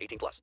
18 0.00 0.18
plus. 0.18 0.42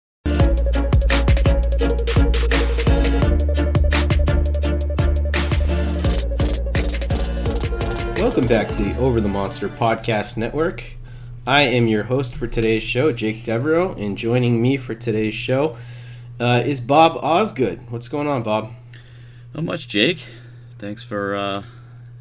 Welcome 8.18 8.48
back 8.48 8.68
to 8.70 8.84
the 8.84 8.96
Over 9.00 9.22
the 9.22 9.30
Monster 9.30 9.68
Podcast 9.70 10.38
Network. 10.38 10.84
I 11.46 11.62
am 11.62 11.88
your 11.88 12.04
host 12.04 12.36
for 12.36 12.46
today's 12.46 12.84
show, 12.84 13.12
Jake 13.12 13.44
Devereaux, 13.44 13.94
and 13.98 14.18
joining 14.18 14.62
me 14.62 14.78
for 14.78 14.94
today's 14.94 15.34
show 15.34 15.78
uh, 16.40 16.62
is 16.66 16.82
Bob 16.82 17.18
Osgood. 17.24 17.90
What's 17.90 18.08
going 18.08 18.28
on, 18.28 18.44
Bob? 18.44 18.72
Not 19.54 19.64
much, 19.64 19.88
Jake. 19.88 20.28
Thanks 20.78 21.04
for 21.04 21.36
uh, 21.36 21.64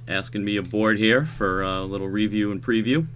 asking 0.06 0.44
me 0.44 0.56
aboard 0.56 0.98
here 0.98 1.24
for 1.24 1.62
a 1.62 1.82
little 1.82 2.08
review 2.08 2.52
and 2.52 2.62
preview. 2.62 3.06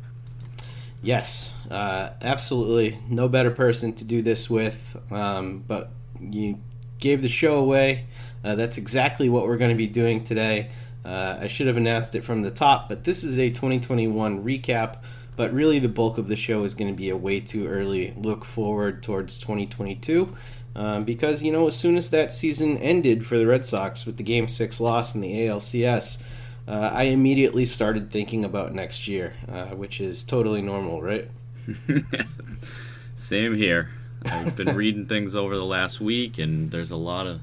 Yes, 1.02 1.54
uh, 1.70 2.10
absolutely. 2.20 2.98
No 3.08 3.28
better 3.28 3.50
person 3.50 3.92
to 3.94 4.04
do 4.04 4.22
this 4.22 4.50
with. 4.50 4.96
Um, 5.10 5.64
but 5.66 5.90
you 6.20 6.58
gave 6.98 7.22
the 7.22 7.28
show 7.28 7.58
away. 7.58 8.06
Uh, 8.42 8.56
that's 8.56 8.78
exactly 8.78 9.28
what 9.28 9.46
we're 9.46 9.56
going 9.56 9.70
to 9.70 9.76
be 9.76 9.86
doing 9.86 10.24
today. 10.24 10.70
Uh, 11.04 11.38
I 11.40 11.48
should 11.48 11.66
have 11.66 11.76
announced 11.76 12.14
it 12.14 12.24
from 12.24 12.42
the 12.42 12.50
top, 12.50 12.88
but 12.88 13.04
this 13.04 13.24
is 13.24 13.38
a 13.38 13.50
2021 13.50 14.44
recap. 14.44 14.98
But 15.36 15.52
really, 15.52 15.78
the 15.78 15.88
bulk 15.88 16.18
of 16.18 16.28
the 16.28 16.36
show 16.36 16.64
is 16.64 16.74
going 16.74 16.90
to 16.90 16.96
be 16.96 17.08
a 17.08 17.16
way 17.16 17.40
too 17.40 17.66
early 17.66 18.12
look 18.16 18.44
forward 18.44 19.02
towards 19.02 19.38
2022. 19.38 20.34
Um, 20.76 21.04
because, 21.04 21.42
you 21.42 21.50
know, 21.50 21.66
as 21.66 21.76
soon 21.76 21.96
as 21.96 22.10
that 22.10 22.30
season 22.30 22.76
ended 22.78 23.26
for 23.26 23.38
the 23.38 23.46
Red 23.46 23.64
Sox 23.64 24.06
with 24.06 24.18
the 24.18 24.22
Game 24.22 24.48
6 24.48 24.80
loss 24.80 25.14
in 25.14 25.20
the 25.20 25.32
ALCS, 25.32 26.22
uh, 26.68 26.90
I 26.92 27.04
immediately 27.04 27.64
started 27.64 28.10
thinking 28.10 28.44
about 28.44 28.74
next 28.74 29.08
year, 29.08 29.34
uh, 29.50 29.68
which 29.68 30.00
is 30.00 30.22
totally 30.22 30.62
normal, 30.62 31.02
right? 31.02 31.28
Same 33.16 33.54
here. 33.54 33.90
I've 34.24 34.56
been 34.56 34.76
reading 34.76 35.06
things 35.06 35.34
over 35.34 35.56
the 35.56 35.64
last 35.64 36.00
week, 36.00 36.38
and 36.38 36.70
there's 36.70 36.90
a 36.90 36.96
lot 36.96 37.26
of 37.26 37.40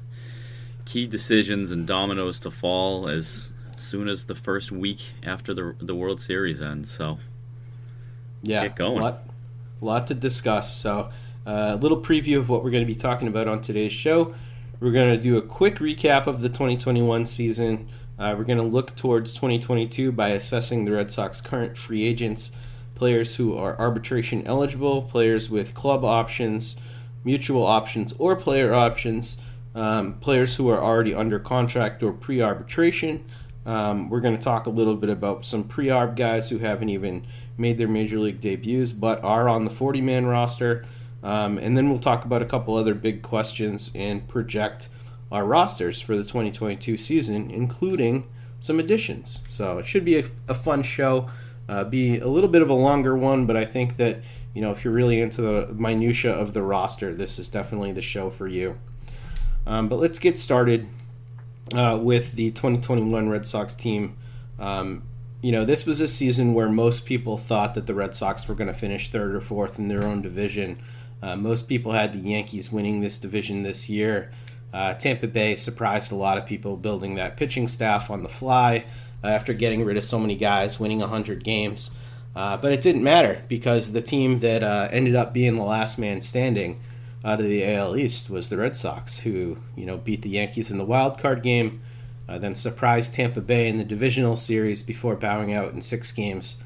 key 0.84 1.06
decisions 1.06 1.70
and 1.70 1.86
dominoes 1.86 2.40
to 2.40 2.50
fall 2.50 3.08
as 3.08 3.50
soon 3.76 4.08
as 4.08 4.26
the 4.26 4.34
first 4.34 4.72
week 4.72 5.00
after 5.22 5.52
the 5.54 5.74
the 5.80 5.94
World 5.94 6.20
Series 6.20 6.62
ends. 6.62 6.90
So, 6.90 7.18
yeah, 8.42 8.62
get 8.62 8.76
going. 8.76 9.00
Lot, 9.00 9.22
lot 9.80 10.06
to 10.08 10.14
discuss. 10.14 10.74
So, 10.74 11.10
a 11.46 11.50
uh, 11.50 11.74
little 11.76 12.00
preview 12.00 12.38
of 12.38 12.48
what 12.48 12.64
we're 12.64 12.70
going 12.70 12.86
to 12.86 12.92
be 12.92 12.98
talking 12.98 13.28
about 13.28 13.48
on 13.48 13.60
today's 13.60 13.92
show. 13.92 14.34
We're 14.80 14.92
going 14.92 15.14
to 15.14 15.20
do 15.20 15.36
a 15.36 15.42
quick 15.42 15.76
recap 15.76 16.26
of 16.26 16.40
the 16.40 16.48
2021 16.48 17.26
season. 17.26 17.88
Uh, 18.18 18.34
we're 18.36 18.44
going 18.44 18.58
to 18.58 18.64
look 18.64 18.94
towards 18.96 19.32
2022 19.32 20.12
by 20.12 20.30
assessing 20.30 20.84
the 20.84 20.92
Red 20.92 21.10
Sox 21.10 21.40
current 21.40 21.76
free 21.76 22.04
agents, 22.04 22.52
players 22.98 23.36
who 23.36 23.56
are 23.56 23.78
arbitration 23.78 24.46
eligible, 24.46 25.02
players 25.02 25.48
with 25.48 25.72
club 25.72 26.04
options, 26.04 26.80
mutual 27.24 27.64
options, 27.64 28.12
or 28.14 28.36
player 28.36 28.74
options, 28.74 29.40
um, 29.74 30.14
players 30.14 30.56
who 30.56 30.68
are 30.68 30.82
already 30.82 31.14
under 31.14 31.38
contract 31.38 32.02
or 32.02 32.12
pre 32.12 32.42
arbitration. 32.42 33.24
Um, 33.64 34.08
we're 34.08 34.20
going 34.20 34.36
to 34.36 34.42
talk 34.42 34.66
a 34.66 34.70
little 34.70 34.96
bit 34.96 35.10
about 35.10 35.46
some 35.46 35.64
pre 35.64 35.86
arb 35.86 36.16
guys 36.16 36.50
who 36.50 36.58
haven't 36.58 36.88
even 36.88 37.24
made 37.56 37.78
their 37.78 37.88
major 37.88 38.18
league 38.18 38.40
debuts 38.40 38.92
but 38.92 39.22
are 39.22 39.48
on 39.48 39.64
the 39.64 39.70
40 39.70 40.00
man 40.00 40.26
roster. 40.26 40.84
Um, 41.22 41.58
and 41.58 41.76
then 41.76 41.90
we'll 41.90 41.98
talk 41.98 42.24
about 42.24 42.42
a 42.42 42.46
couple 42.46 42.74
other 42.74 42.94
big 42.94 43.22
questions 43.22 43.92
and 43.94 44.26
project 44.28 44.88
our 45.30 45.44
rosters 45.44 46.00
for 46.00 46.16
the 46.16 46.22
2022 46.22 46.96
season, 46.96 47.50
including 47.50 48.26
some 48.60 48.80
additions. 48.80 49.42
So 49.48 49.78
it 49.78 49.86
should 49.86 50.04
be 50.04 50.18
a, 50.18 50.24
a 50.48 50.54
fun 50.54 50.82
show. 50.82 51.28
Uh, 51.68 51.84
be 51.84 52.18
a 52.18 52.28
little 52.28 52.48
bit 52.48 52.62
of 52.62 52.70
a 52.70 52.74
longer 52.74 53.16
one, 53.16 53.46
but 53.46 53.56
I 53.56 53.64
think 53.64 53.96
that 53.98 54.20
you 54.54 54.62
know 54.62 54.70
if 54.70 54.84
you're 54.84 54.94
really 54.94 55.20
into 55.20 55.42
the 55.42 55.74
minutia 55.74 56.32
of 56.32 56.54
the 56.54 56.62
roster, 56.62 57.14
this 57.14 57.38
is 57.38 57.48
definitely 57.48 57.92
the 57.92 58.02
show 58.02 58.30
for 58.30 58.48
you. 58.48 58.78
Um, 59.66 59.88
but 59.88 59.96
let's 59.96 60.18
get 60.18 60.38
started 60.38 60.88
uh, 61.74 61.98
with 62.00 62.32
the 62.32 62.50
2021 62.52 63.28
Red 63.28 63.44
Sox 63.44 63.74
team. 63.74 64.16
Um, 64.58 65.02
you 65.42 65.52
know, 65.52 65.64
this 65.64 65.86
was 65.86 66.00
a 66.00 66.08
season 66.08 66.54
where 66.54 66.68
most 66.68 67.06
people 67.06 67.36
thought 67.36 67.74
that 67.74 67.86
the 67.86 67.94
Red 67.94 68.14
Sox 68.14 68.48
were 68.48 68.54
going 68.54 68.72
to 68.72 68.74
finish 68.74 69.10
third 69.10 69.34
or 69.34 69.40
fourth 69.40 69.78
in 69.78 69.88
their 69.88 70.04
own 70.04 70.22
division. 70.22 70.78
Uh, 71.22 71.36
most 71.36 71.68
people 71.68 71.92
had 71.92 72.12
the 72.12 72.18
Yankees 72.18 72.72
winning 72.72 73.00
this 73.00 73.18
division 73.18 73.62
this 73.62 73.88
year. 73.88 74.32
Uh, 74.72 74.94
Tampa 74.94 75.26
Bay 75.26 75.54
surprised 75.54 76.12
a 76.12 76.14
lot 76.14 76.38
of 76.38 76.46
people 76.46 76.76
building 76.76 77.14
that 77.14 77.36
pitching 77.36 77.68
staff 77.68 78.10
on 78.10 78.22
the 78.22 78.28
fly 78.28 78.84
after 79.22 79.52
getting 79.52 79.84
rid 79.84 79.96
of 79.96 80.04
so 80.04 80.18
many 80.18 80.36
guys, 80.36 80.78
winning 80.78 81.00
100 81.00 81.44
games. 81.44 81.90
Uh, 82.36 82.56
but 82.56 82.72
it 82.72 82.80
didn't 82.80 83.02
matter 83.02 83.42
because 83.48 83.92
the 83.92 84.02
team 84.02 84.40
that 84.40 84.62
uh, 84.62 84.88
ended 84.92 85.16
up 85.16 85.32
being 85.32 85.56
the 85.56 85.62
last 85.64 85.98
man 85.98 86.20
standing 86.20 86.80
out 87.24 87.40
of 87.40 87.46
the 87.46 87.66
AL 87.66 87.96
East 87.96 88.30
was 88.30 88.48
the 88.48 88.56
Red 88.56 88.76
Sox, 88.76 89.18
who 89.18 89.58
you 89.76 89.84
know 89.84 89.96
beat 89.96 90.22
the 90.22 90.28
Yankees 90.28 90.70
in 90.70 90.78
the 90.78 90.84
wild 90.84 91.18
card 91.18 91.42
game, 91.42 91.80
uh, 92.28 92.38
then 92.38 92.54
surprised 92.54 93.14
Tampa 93.14 93.40
Bay 93.40 93.66
in 93.66 93.76
the 93.76 93.84
divisional 93.84 94.36
series 94.36 94.84
before 94.84 95.16
bowing 95.16 95.52
out 95.52 95.72
in 95.72 95.80
six 95.80 96.12
games 96.12 96.58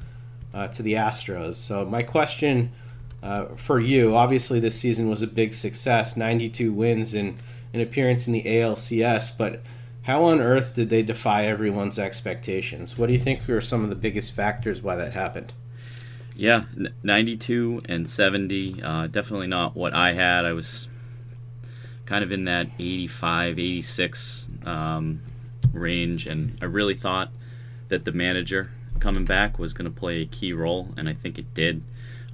uh, 0.53 0.67
to 0.67 0.83
the 0.83 0.93
Astros. 0.93 1.55
So 1.55 1.85
my 1.85 2.03
question 2.03 2.71
uh, 3.23 3.45
for 3.55 3.79
you. 3.79 4.15
Obviously, 4.15 4.59
this 4.59 4.77
season 4.77 5.09
was 5.09 5.21
a 5.21 5.27
big 5.27 5.53
success 5.53 6.17
92 6.17 6.73
wins 6.73 7.13
and 7.13 7.41
an 7.73 7.79
appearance 7.79 8.27
in 8.27 8.33
the 8.33 8.43
ALCS, 8.43 9.35
but 9.37 9.61
how 10.03 10.25
on 10.25 10.41
earth 10.41 10.75
did 10.75 10.89
they 10.89 11.01
defy 11.01 11.45
everyone's 11.45 11.97
expectations? 11.97 12.97
What 12.97 13.07
do 13.07 13.13
you 13.13 13.19
think 13.19 13.47
were 13.47 13.61
some 13.61 13.83
of 13.83 13.89
the 13.89 13.95
biggest 13.95 14.33
factors 14.33 14.81
why 14.81 14.95
that 14.95 15.13
happened? 15.13 15.53
Yeah, 16.35 16.63
92 17.03 17.83
and 17.85 18.09
70. 18.09 18.81
Uh, 18.83 19.07
definitely 19.07 19.47
not 19.47 19.75
what 19.75 19.93
I 19.93 20.13
had. 20.13 20.45
I 20.45 20.53
was 20.53 20.87
kind 22.05 22.23
of 22.23 22.31
in 22.31 22.45
that 22.45 22.67
85, 22.77 23.59
86 23.59 24.49
um, 24.65 25.21
range, 25.71 26.27
and 26.27 26.57
I 26.61 26.65
really 26.65 26.95
thought 26.95 27.29
that 27.87 28.03
the 28.03 28.11
manager 28.11 28.71
coming 28.99 29.25
back 29.25 29.57
was 29.57 29.73
going 29.73 29.85
to 29.85 29.99
play 29.99 30.21
a 30.21 30.25
key 30.25 30.51
role, 30.51 30.89
and 30.97 31.07
I 31.07 31.13
think 31.13 31.37
it 31.37 31.53
did. 31.53 31.83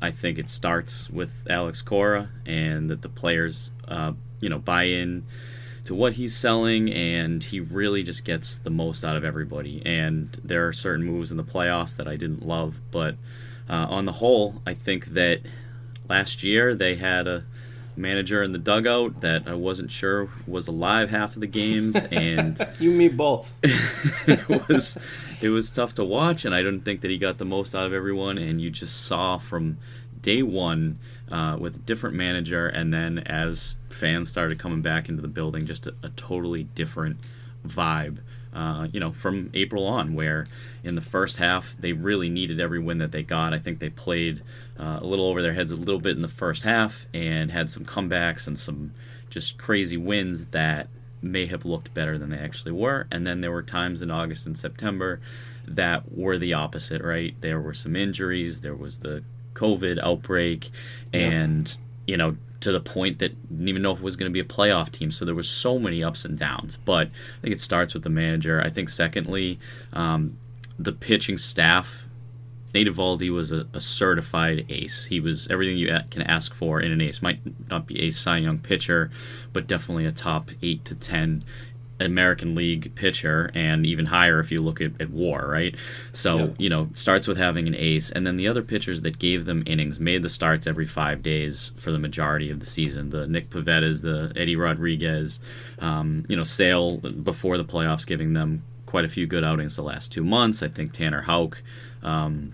I 0.01 0.11
think 0.11 0.39
it 0.39 0.49
starts 0.49 1.09
with 1.09 1.45
Alex 1.49 1.81
Cora, 1.81 2.29
and 2.45 2.89
that 2.89 3.01
the 3.03 3.09
players, 3.09 3.71
uh, 3.87 4.13
you 4.39 4.49
know, 4.49 4.59
buy 4.59 4.83
in 4.83 5.25
to 5.89 5.95
what 5.95 6.13
he's 6.13 6.37
selling, 6.37 6.93
and 6.93 7.45
he 7.45 7.59
really 7.59 8.03
just 8.03 8.23
gets 8.23 8.59
the 8.59 8.69
most 8.69 9.03
out 9.03 9.17
of 9.17 9.23
everybody. 9.23 9.81
And 9.83 10.39
there 10.43 10.67
are 10.67 10.71
certain 10.71 11.03
moves 11.03 11.31
in 11.31 11.37
the 11.37 11.43
playoffs 11.43 11.95
that 11.95 12.07
I 12.07 12.15
didn't 12.15 12.45
love, 12.45 12.75
but 12.91 13.15
uh, 13.67 13.87
on 13.89 14.05
the 14.05 14.11
whole, 14.11 14.61
I 14.67 14.75
think 14.75 15.07
that 15.07 15.41
last 16.07 16.43
year 16.43 16.75
they 16.75 16.95
had 16.97 17.27
a 17.27 17.43
manager 17.97 18.43
in 18.43 18.51
the 18.51 18.59
dugout 18.59 19.21
that 19.21 19.47
I 19.47 19.55
wasn't 19.55 19.89
sure 19.89 20.29
was 20.45 20.67
alive 20.67 21.09
half 21.09 21.33
of 21.33 21.41
the 21.41 21.47
games, 21.47 21.95
and 22.11 22.63
you, 22.79 22.91
me 22.91 23.07
both. 23.07 23.57
it 23.63 24.47
was 24.69 24.95
it 25.41 25.49
was 25.49 25.71
tough 25.71 25.95
to 25.95 26.05
watch, 26.05 26.45
and 26.45 26.53
I 26.53 26.61
didn't 26.61 26.81
think 26.81 27.01
that 27.01 27.09
he 27.09 27.17
got 27.17 27.39
the 27.39 27.45
most 27.45 27.73
out 27.73 27.87
of 27.87 27.93
everyone. 27.93 28.37
And 28.37 28.61
you 28.61 28.69
just 28.69 29.05
saw 29.07 29.39
from 29.39 29.79
day 30.29 30.43
one 30.43 30.99
uh, 31.31 31.57
with 31.59 31.75
a 31.75 31.79
different 31.79 32.15
manager, 32.15 32.67
and 32.67 32.93
then 32.93 33.19
as 33.19 33.77
fans 33.89 34.29
started 34.29 34.59
coming 34.59 34.81
back 34.81 35.09
into 35.09 35.21
the 35.21 35.27
building, 35.27 35.65
just 35.65 35.87
a, 35.87 35.93
a 36.03 36.09
totally 36.09 36.63
different 36.63 37.17
vibe 37.67 38.19
uh, 38.53 38.87
you 38.91 38.99
know, 38.99 39.11
from 39.11 39.49
April 39.53 39.85
on, 39.85 40.15
where 40.15 40.45
in 40.83 40.95
the 40.95 41.01
first 41.01 41.37
half 41.37 41.75
they 41.79 41.93
really 41.93 42.29
needed 42.29 42.59
every 42.59 42.79
win 42.79 42.97
that 42.97 43.11
they 43.11 43.23
got. 43.23 43.53
I 43.53 43.59
think 43.59 43.79
they 43.79 43.89
played 43.89 44.41
uh, 44.79 44.99
a 45.01 45.05
little 45.05 45.25
over 45.25 45.41
their 45.41 45.53
heads 45.53 45.71
a 45.71 45.75
little 45.75 45.99
bit 45.99 46.15
in 46.15 46.21
the 46.21 46.27
first 46.27 46.63
half 46.63 47.05
and 47.13 47.51
had 47.51 47.69
some 47.69 47.85
comebacks 47.85 48.47
and 48.47 48.57
some 48.57 48.93
just 49.29 49.57
crazy 49.57 49.97
wins 49.97 50.45
that 50.45 50.87
may 51.21 51.45
have 51.45 51.65
looked 51.65 51.93
better 51.93 52.17
than 52.17 52.29
they 52.29 52.37
actually 52.37 52.71
were. 52.71 53.05
And 53.11 53.27
then 53.27 53.41
there 53.41 53.51
were 53.51 53.63
times 53.63 54.01
in 54.01 54.09
August 54.09 54.45
and 54.45 54.57
September 54.57 55.19
that 55.67 56.11
were 56.11 56.37
the 56.39 56.53
opposite, 56.53 57.03
right? 57.03 57.35
There 57.41 57.59
were 57.59 57.75
some 57.75 57.95
injuries, 57.95 58.61
there 58.61 58.75
was 58.75 58.99
the 58.99 59.23
COVID 59.59 59.99
outbreak, 60.01 60.71
and, 61.13 61.67
yeah. 62.05 62.11
you 62.11 62.17
know, 62.17 62.37
to 62.61 62.71
the 62.71 62.79
point 62.79 63.19
that 63.19 63.49
didn't 63.49 63.67
even 63.67 63.81
know 63.81 63.91
if 63.91 63.99
it 63.99 64.03
was 64.03 64.15
going 64.15 64.29
to 64.29 64.33
be 64.33 64.39
a 64.39 64.43
playoff 64.43 64.91
team. 64.91 65.11
So 65.11 65.25
there 65.25 65.35
was 65.35 65.49
so 65.49 65.79
many 65.79 66.03
ups 66.03 66.25
and 66.25 66.37
downs. 66.37 66.77
But 66.83 67.07
I 67.07 67.41
think 67.41 67.53
it 67.53 67.61
starts 67.61 67.93
with 67.93 68.03
the 68.03 68.09
manager. 68.09 68.61
I 68.61 68.69
think 68.69 68.89
secondly, 68.89 69.59
um, 69.93 70.37
the 70.77 70.91
pitching 70.91 71.37
staff. 71.37 72.05
Nate 72.71 72.87
Eovaldi 72.87 73.31
was 73.31 73.51
a, 73.51 73.65
a, 73.73 73.79
certified 73.79 74.63
ace. 74.69 75.05
He 75.05 75.19
was 75.19 75.47
everything 75.47 75.77
you 75.77 75.87
can 76.11 76.21
ask 76.21 76.53
for 76.53 76.79
in 76.79 76.91
an 76.91 77.01
ace. 77.01 77.19
Might 77.19 77.39
not 77.67 77.87
be 77.87 77.99
a 78.01 78.11
Cy 78.11 78.37
Young 78.37 78.59
pitcher, 78.59 79.09
but 79.53 79.65
definitely 79.65 80.05
a 80.05 80.11
top 80.11 80.51
eight 80.61 80.85
to 80.85 80.93
ten 80.93 81.43
American 81.99 82.55
League 82.55 82.93
pitcher 82.95 83.51
and 83.53 83.85
even 83.85 84.05
higher 84.05 84.39
if 84.39 84.51
you 84.51 84.61
look 84.61 84.81
at, 84.81 84.99
at 85.01 85.09
WAR, 85.09 85.47
right? 85.47 85.75
So, 86.11 86.37
yep. 86.37 86.55
you 86.57 86.69
know, 86.69 86.89
starts 86.93 87.27
with 87.27 87.37
having 87.37 87.67
an 87.67 87.75
ace, 87.75 88.09
and 88.09 88.25
then 88.25 88.37
the 88.37 88.47
other 88.47 88.61
pitchers 88.61 89.01
that 89.01 89.19
gave 89.19 89.45
them 89.45 89.63
innings 89.65 89.99
made 89.99 90.21
the 90.21 90.29
starts 90.29 90.67
every 90.67 90.85
five 90.85 91.21
days 91.21 91.71
for 91.77 91.91
the 91.91 91.99
majority 91.99 92.49
of 92.49 92.59
the 92.59 92.65
season. 92.65 93.09
The 93.09 93.27
Nick 93.27 93.49
Pivettas, 93.49 94.01
the 94.01 94.31
Eddie 94.35 94.55
Rodriguez, 94.55 95.39
um, 95.79 96.25
you 96.27 96.35
know, 96.35 96.43
Sale 96.43 96.97
before 96.97 97.57
the 97.57 97.65
playoffs, 97.65 98.05
giving 98.05 98.33
them 98.33 98.63
quite 98.85 99.05
a 99.05 99.09
few 99.09 99.27
good 99.27 99.43
outings 99.43 99.75
the 99.75 99.83
last 99.83 100.11
two 100.11 100.23
months. 100.23 100.63
I 100.63 100.67
think 100.67 100.93
Tanner 100.93 101.21
Houck. 101.21 101.61
Um, 102.01 102.49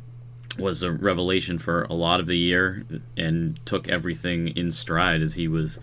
was 0.57 0.83
a 0.83 0.91
revelation 0.91 1.57
for 1.57 1.83
a 1.83 1.93
lot 1.93 2.21
of 2.21 2.27
the 2.27 2.37
year 2.37 2.85
and 3.17 3.59
took 3.65 3.89
everything 3.89 4.47
in 4.49 4.71
stride 4.71 5.21
as 5.21 5.33
he 5.33 5.49
was 5.49 5.79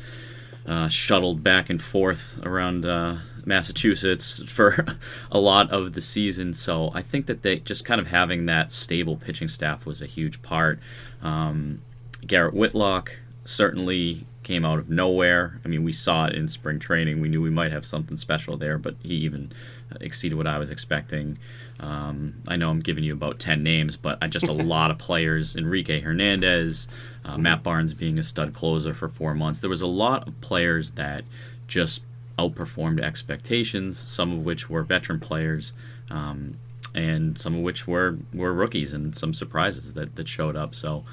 uh, 0.67 0.89
shuttled 0.89 1.43
back 1.43 1.71
and 1.71 1.83
forth 1.83 2.41
around 2.45 2.87
uh, 2.87 3.17
Massachusetts 3.45 4.43
for 4.47 4.99
a 5.31 5.39
lot 5.39 5.71
of 5.71 5.95
the 5.95 6.01
season. 6.01 6.55
So 6.55 6.91
I 6.95 7.03
think 7.03 7.27
that 7.27 7.43
they 7.43 7.59
just 7.59 7.85
kind 7.85 8.01
of 8.01 8.09
having 8.09 8.47
that 8.47 8.71
stable 8.71 9.17
pitching 9.17 9.49
staff 9.49 9.87
was 9.87 10.03
a 10.03 10.07
huge 10.07 10.43
part. 10.43 10.79
Um, 11.23 11.83
Garrett 12.27 12.55
Whitlock 12.55 13.19
certainly 13.45 14.27
came 14.43 14.65
out 14.65 14.79
of 14.79 14.89
nowhere. 14.89 15.61
I 15.65 15.69
mean, 15.69 15.85
we 15.85 15.93
saw 15.93 16.27
it 16.27 16.35
in 16.35 16.49
spring 16.49 16.79
training. 16.79 17.21
We 17.21 17.29
knew 17.29 17.41
we 17.41 17.51
might 17.51 17.73
have 17.73 17.87
something 17.87 18.17
special 18.17 18.57
there, 18.57 18.79
but 18.79 18.97
he 19.03 19.15
even 19.15 19.53
exceeded 20.01 20.37
what 20.37 20.47
I 20.47 20.59
was 20.59 20.71
expecting. 20.71 21.39
Um, 21.81 22.35
I 22.49 22.57
know 22.57 22.71
I'm 22.71 22.81
giving 22.81 23.05
you 23.05 23.13
about 23.13 23.39
10 23.39 23.63
names, 23.63 23.97
but 23.97 24.21
just 24.31 24.49
a 24.49 24.53
lot 24.75 24.91
of 24.91 24.99
players. 24.99 25.57
Enrique 25.57 26.01
Hernandez, 26.01 26.89
uh, 27.25 27.39
Matt 27.39 27.63
Barnes 27.63 27.95
being 27.95 28.19
a 28.19 28.23
stud 28.23 28.55
closer 28.55 28.95
for 28.95 29.09
four 29.09 29.35
months. 29.35 29.61
There 29.61 29.71
was 29.71 29.83
a 29.83 29.87
lot 29.87 30.27
of 30.27 30.41
players 30.41 30.93
that 30.93 31.25
just 31.69 32.05
outperformed 32.39 33.01
expectations, 33.01 33.99
some 33.99 34.33
of 34.33 34.45
which 34.45 34.69
were 34.71 34.83
veteran 34.83 35.21
players. 35.21 35.73
Um, 36.11 36.59
and 36.95 37.39
some 37.39 37.55
of 37.55 37.63
which 37.63 37.87
were, 37.87 38.19
were 38.35 38.53
rookies 38.53 38.93
and 38.93 39.15
some 39.17 39.33
surprises 39.33 39.95
that, 39.95 40.17
that 40.17 40.29
showed 40.29 40.57
up. 40.57 40.75
So, 40.75 41.05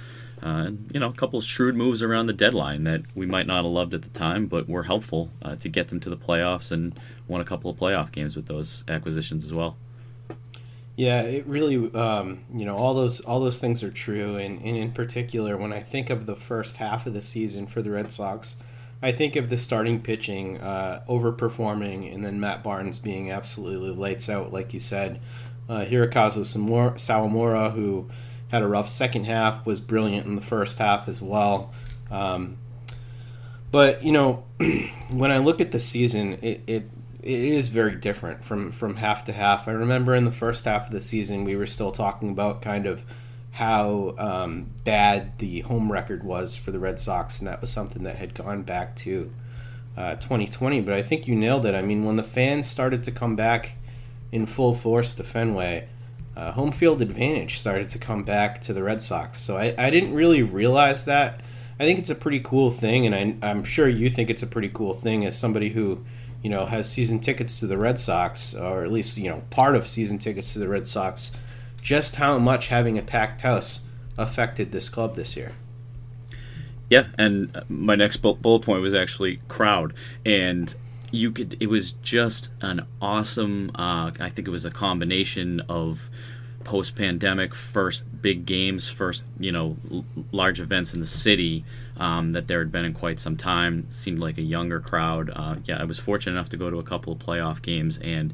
uh, 0.42 0.72
you 0.94 1.00
know, 1.00 1.10
a 1.10 1.14
couple 1.14 1.40
shrewd 1.42 1.76
moves 1.76 2.02
around 2.02 2.28
the 2.28 2.34
deadline 2.34 2.84
that 2.84 3.02
we 3.16 3.26
might 3.26 3.48
not 3.48 3.58
have 3.58 3.66
loved 3.66 3.94
at 3.94 4.02
the 4.02 4.10
time, 4.10 4.48
but 4.48 4.68
were 4.68 4.84
helpful 4.84 5.32
uh, 5.42 5.56
to 5.58 5.70
get 5.70 5.90
them 5.90 6.00
to 6.02 6.10
the 6.10 6.18
playoffs 6.18 6.72
and 6.72 7.00
won 7.28 7.42
a 7.42 7.46
couple 7.46 7.70
of 7.72 7.78
playoff 7.78 8.12
games 8.12 8.36
with 8.36 8.48
those 8.48 8.84
acquisitions 8.88 9.44
as 9.44 9.54
well. 9.54 9.78
Yeah, 10.96 11.22
it 11.22 11.46
really, 11.46 11.94
um, 11.94 12.42
you 12.54 12.66
know, 12.66 12.76
all 12.76 12.94
those 12.94 13.22
all 13.22 13.40
those 13.40 13.58
things 13.62 13.84
are 13.84 13.92
true, 13.92 14.36
and, 14.36 14.62
and 14.62 14.76
in 14.76 14.92
particular, 14.92 15.56
when 15.56 15.72
I 15.72 15.80
think 15.80 16.10
of 16.10 16.26
the 16.26 16.36
first 16.36 16.76
half 16.76 17.06
of 17.06 17.14
the 17.14 17.22
season 17.22 17.68
for 17.68 17.82
the 17.82 17.92
Red 17.92 18.12
Sox, 18.12 18.58
I 19.02 19.12
think 19.14 19.36
of 19.36 19.50
the 19.50 19.58
starting 19.58 20.02
pitching 20.02 20.60
uh, 20.60 21.04
overperforming, 21.08 22.14
and 22.14 22.24
then 22.26 22.40
Matt 22.40 22.64
Barnes 22.64 23.00
being 23.00 23.32
absolutely 23.32 23.92
lights 23.92 24.30
out, 24.30 24.52
like 24.52 24.74
you 24.74 24.80
said. 24.80 25.22
Uh, 25.70 25.86
Hirokazu 25.86 26.42
Sawamura, 26.42 27.74
who 27.74 28.10
had 28.50 28.62
a 28.62 28.68
rough 28.68 28.90
second 28.90 29.26
half, 29.26 29.66
was 29.66 29.80
brilliant 29.80 30.26
in 30.26 30.36
the 30.36 30.42
first 30.42 30.80
half 30.80 31.08
as 31.08 31.22
well. 31.22 31.72
Um, 32.12 32.58
but 33.72 34.04
you 34.04 34.12
know, 34.12 34.44
when 35.12 35.32
I 35.32 35.38
look 35.38 35.62
at 35.62 35.72
the 35.72 35.80
season, 35.80 36.34
it, 36.42 36.62
it 36.68 36.90
it 37.22 37.40
is 37.44 37.68
very 37.68 37.96
different 37.96 38.44
from 38.44 38.72
from 38.72 38.98
half 38.98 39.24
to 39.26 39.32
half. 39.34 39.68
I 39.68 39.72
remember 39.72 40.16
in 40.16 40.26
the 40.26 40.32
first 40.32 40.66
half 40.66 40.88
of 40.88 40.92
the 40.92 41.02
season, 41.02 41.44
we 41.44 41.56
were 41.56 41.68
still 41.68 41.92
talking 41.92 42.32
about 42.32 42.62
kind 42.62 42.86
of 42.86 43.04
how 43.52 44.16
um, 44.18 44.70
bad 44.84 45.38
the 45.40 45.62
home 45.62 45.92
record 45.92 46.24
was 46.24 46.56
for 46.56 46.72
the 46.72 46.80
Red 46.80 47.00
Sox, 47.00 47.40
and 47.40 47.48
that 47.48 47.62
was 47.62 47.72
something 47.72 48.04
that 48.04 48.18
had 48.18 48.34
gone 48.34 48.64
back 48.64 48.96
to 48.98 49.32
uh, 49.98 50.16
2020. 50.16 50.82
But 50.82 50.94
I 50.94 51.04
think 51.04 51.28
you 51.28 51.36
nailed 51.36 51.66
it. 51.66 51.76
I 51.76 51.82
mean, 51.82 52.06
when 52.06 52.16
the 52.16 52.24
fans 52.24 52.68
started 52.68 53.04
to 53.04 53.12
come 53.12 53.36
back 53.36 53.74
in 54.32 54.46
full 54.46 54.76
force 54.76 55.16
to 55.16 55.24
Fenway, 55.24 55.88
uh, 56.36 56.52
home 56.52 56.72
field 56.72 57.02
advantage 57.02 57.60
started 57.60 57.90
to 57.90 58.00
come 58.00 58.24
back 58.24 58.62
to 58.62 58.74
the 58.74 58.84
Red 58.84 59.02
Sox. 59.02 59.40
So 59.40 59.58
I, 59.58 59.74
I 59.78 59.90
didn't 59.90 60.14
really 60.14 60.44
realize 60.44 61.06
that. 61.06 61.42
I 61.80 61.86
think 61.86 62.00
it's 62.00 62.10
a 62.10 62.16
pretty 62.16 62.40
cool 62.42 62.72
thing, 62.72 63.06
and 63.06 63.16
I, 63.16 63.50
I'm 63.50 63.64
sure 63.64 63.88
you 63.88 64.10
think 64.10 64.30
it's 64.30 64.44
a 64.44 64.48
pretty 64.48 64.70
cool 64.70 64.94
thing 64.94 65.26
as 65.26 65.38
somebody 65.38 65.70
who, 65.70 66.04
you 66.42 66.50
know, 66.50 66.66
has 66.66 66.90
season 66.90 67.20
tickets 67.20 67.60
to 67.60 67.68
the 67.68 67.78
Red 67.78 67.98
Sox, 67.98 68.54
or 68.54 68.84
at 68.84 68.92
least 68.92 69.18
you 69.18 69.30
know 69.30 69.44
part 69.50 69.76
of 69.76 69.88
season 69.88 70.18
tickets 70.18 70.54
to 70.54 70.60
the 70.60 70.68
Red 70.68 70.88
Sox. 70.88 71.32
Just 71.80 72.16
how 72.16 72.38
much 72.38 72.68
having 72.68 72.98
a 72.98 73.02
packed 73.02 73.42
house 73.42 73.86
affected 74.18 74.72
this 74.72 74.90
club 74.90 75.16
this 75.16 75.36
year. 75.36 75.54
Yeah, 76.90 77.08
and 77.18 77.64
my 77.70 77.96
next 77.96 78.18
bullet 78.18 78.62
point 78.62 78.82
was 78.82 78.94
actually 78.94 79.40
crowd, 79.48 79.94
and 80.26 80.74
you 81.12 81.32
could 81.32 81.58
it 81.60 81.68
was 81.68 81.94
just 81.94 82.50
an 82.62 82.86
awesome 83.02 83.72
uh, 83.76 84.12
i 84.20 84.30
think 84.30 84.48
it 84.48 84.52
was 84.52 84.66
a 84.66 84.72
combination 84.72 85.60
of 85.62 86.10
post 86.64 86.96
pandemic 86.96 87.56
first 87.56 88.04
big 88.22 88.46
games 88.46 88.88
first 88.88 89.24
you 89.40 89.52
know 89.52 89.78
large 90.32 90.60
events 90.60 90.94
in 90.94 91.00
the 91.00 91.08
city 91.08 91.64
um, 91.98 92.32
that 92.32 92.48
there 92.48 92.60
had 92.60 92.72
been 92.72 92.86
in 92.86 92.94
quite 92.94 93.20
some 93.20 93.36
time 93.36 93.86
it 93.90 93.96
seemed 93.96 94.20
like 94.20 94.38
a 94.38 94.42
younger 94.42 94.80
crowd 94.80 95.32
uh, 95.36 95.56
yeah 95.66 95.80
i 95.80 95.84
was 95.84 95.98
fortunate 95.98 96.34
enough 96.34 96.50
to 96.50 96.58
go 96.58 96.70
to 96.70 96.78
a 96.78 96.84
couple 96.84 97.14
of 97.14 97.20
playoff 97.20 97.62
games 97.62 97.98
and 98.00 98.34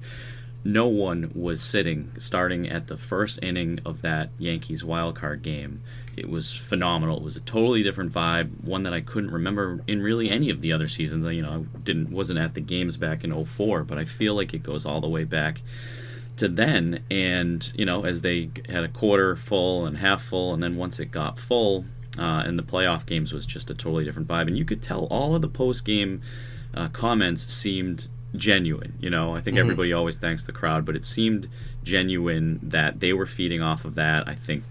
no 0.66 0.88
one 0.88 1.32
was 1.34 1.62
sitting 1.62 2.12
starting 2.18 2.68
at 2.68 2.88
the 2.88 2.98
first 2.98 3.40
inning 3.42 3.80
of 3.86 4.02
that 4.02 4.30
yankees 4.38 4.84
wild 4.84 5.16
card 5.16 5.42
game 5.42 5.82
it 6.18 6.30
was 6.30 6.54
phenomenal. 6.54 7.18
It 7.18 7.24
was 7.24 7.36
a 7.36 7.42
totally 7.42 7.84
different 7.84 8.14
vibe, 8.14 8.64
one 8.64 8.84
that 8.84 8.94
I 8.94 9.02
couldn't 9.02 9.32
remember 9.32 9.82
in 9.86 10.02
really 10.02 10.30
any 10.30 10.50
of 10.50 10.62
the 10.62 10.72
other 10.72 10.88
seasons. 10.88 11.26
I, 11.26 11.32
You 11.32 11.42
know, 11.42 11.52
I 11.52 11.78
didn't 11.80 12.10
wasn't 12.10 12.40
at 12.40 12.54
the 12.54 12.62
games 12.62 12.96
back 12.96 13.24
in 13.24 13.46
04, 13.46 13.84
but 13.84 13.98
I 13.98 14.06
feel 14.06 14.34
like 14.34 14.54
it 14.54 14.64
goes 14.64 14.86
all 14.86 15.02
the 15.02 15.10
way 15.10 15.26
back 15.26 15.62
to 16.38 16.48
then. 16.48 17.04
And 17.12 17.70
you 17.76 17.86
know, 17.86 18.06
as 18.06 18.22
they 18.22 18.50
had 18.70 18.86
a 18.86 18.88
quarter 18.88 19.36
full 19.36 19.86
and 19.86 19.98
half 19.98 20.22
full, 20.22 20.54
and 20.54 20.64
then 20.64 20.78
once 20.78 21.00
it 21.00 21.12
got 21.12 21.38
full, 21.38 21.84
uh, 22.18 22.44
and 22.46 22.58
the 22.58 22.64
playoff 22.64 23.06
games 23.06 23.34
was 23.34 23.46
just 23.46 23.70
a 23.70 23.74
totally 23.74 24.06
different 24.06 24.28
vibe. 24.30 24.48
And 24.48 24.58
you 24.58 24.66
could 24.66 24.82
tell 24.82 25.06
all 25.06 25.36
of 25.36 25.42
the 25.42 25.50
post 25.50 25.84
game 25.84 26.22
uh, 26.74 26.88
comments 26.90 27.52
seemed 27.52 28.08
genuine. 28.38 28.96
You 29.00 29.10
know, 29.10 29.36
I 29.36 29.42
think 29.42 29.56
mm-hmm. 29.56 29.66
everybody 29.66 29.94
always 29.94 30.18
thanks 30.18 30.44
the 30.44 30.52
crowd, 30.52 30.86
but 30.86 30.96
it 30.96 31.06
seemed 31.06 31.50
genuine 31.84 32.60
that 32.64 33.00
they 33.00 33.14
were 33.14 33.26
feeding 33.26 33.62
off 33.62 33.86
of 33.86 33.96
that. 33.96 34.28
I 34.28 34.36
think 34.36 34.64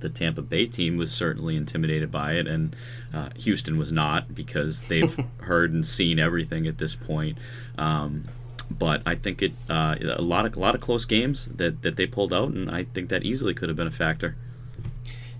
the 0.00 0.08
Tampa 0.08 0.42
Bay 0.42 0.66
team 0.66 0.96
was 0.96 1.12
certainly 1.12 1.56
intimidated 1.56 2.10
by 2.10 2.32
it, 2.32 2.46
and 2.46 2.74
uh, 3.14 3.30
Houston 3.38 3.78
was 3.78 3.92
not 3.92 4.34
because 4.34 4.82
they've 4.82 5.16
heard 5.40 5.72
and 5.72 5.86
seen 5.86 6.18
everything 6.18 6.66
at 6.66 6.78
this 6.78 6.94
point. 6.94 7.38
Um, 7.78 8.24
but 8.70 9.02
I 9.06 9.14
think 9.14 9.42
it 9.42 9.52
uh, 9.70 9.96
a 10.00 10.22
lot 10.22 10.44
of 10.44 10.56
a 10.56 10.60
lot 10.60 10.74
of 10.74 10.80
close 10.80 11.04
games 11.04 11.46
that, 11.54 11.82
that 11.82 11.96
they 11.96 12.06
pulled 12.06 12.32
out, 12.32 12.50
and 12.50 12.70
I 12.70 12.84
think 12.84 13.08
that 13.10 13.22
easily 13.22 13.54
could 13.54 13.68
have 13.68 13.76
been 13.76 13.86
a 13.86 13.92
factor. 13.92 14.36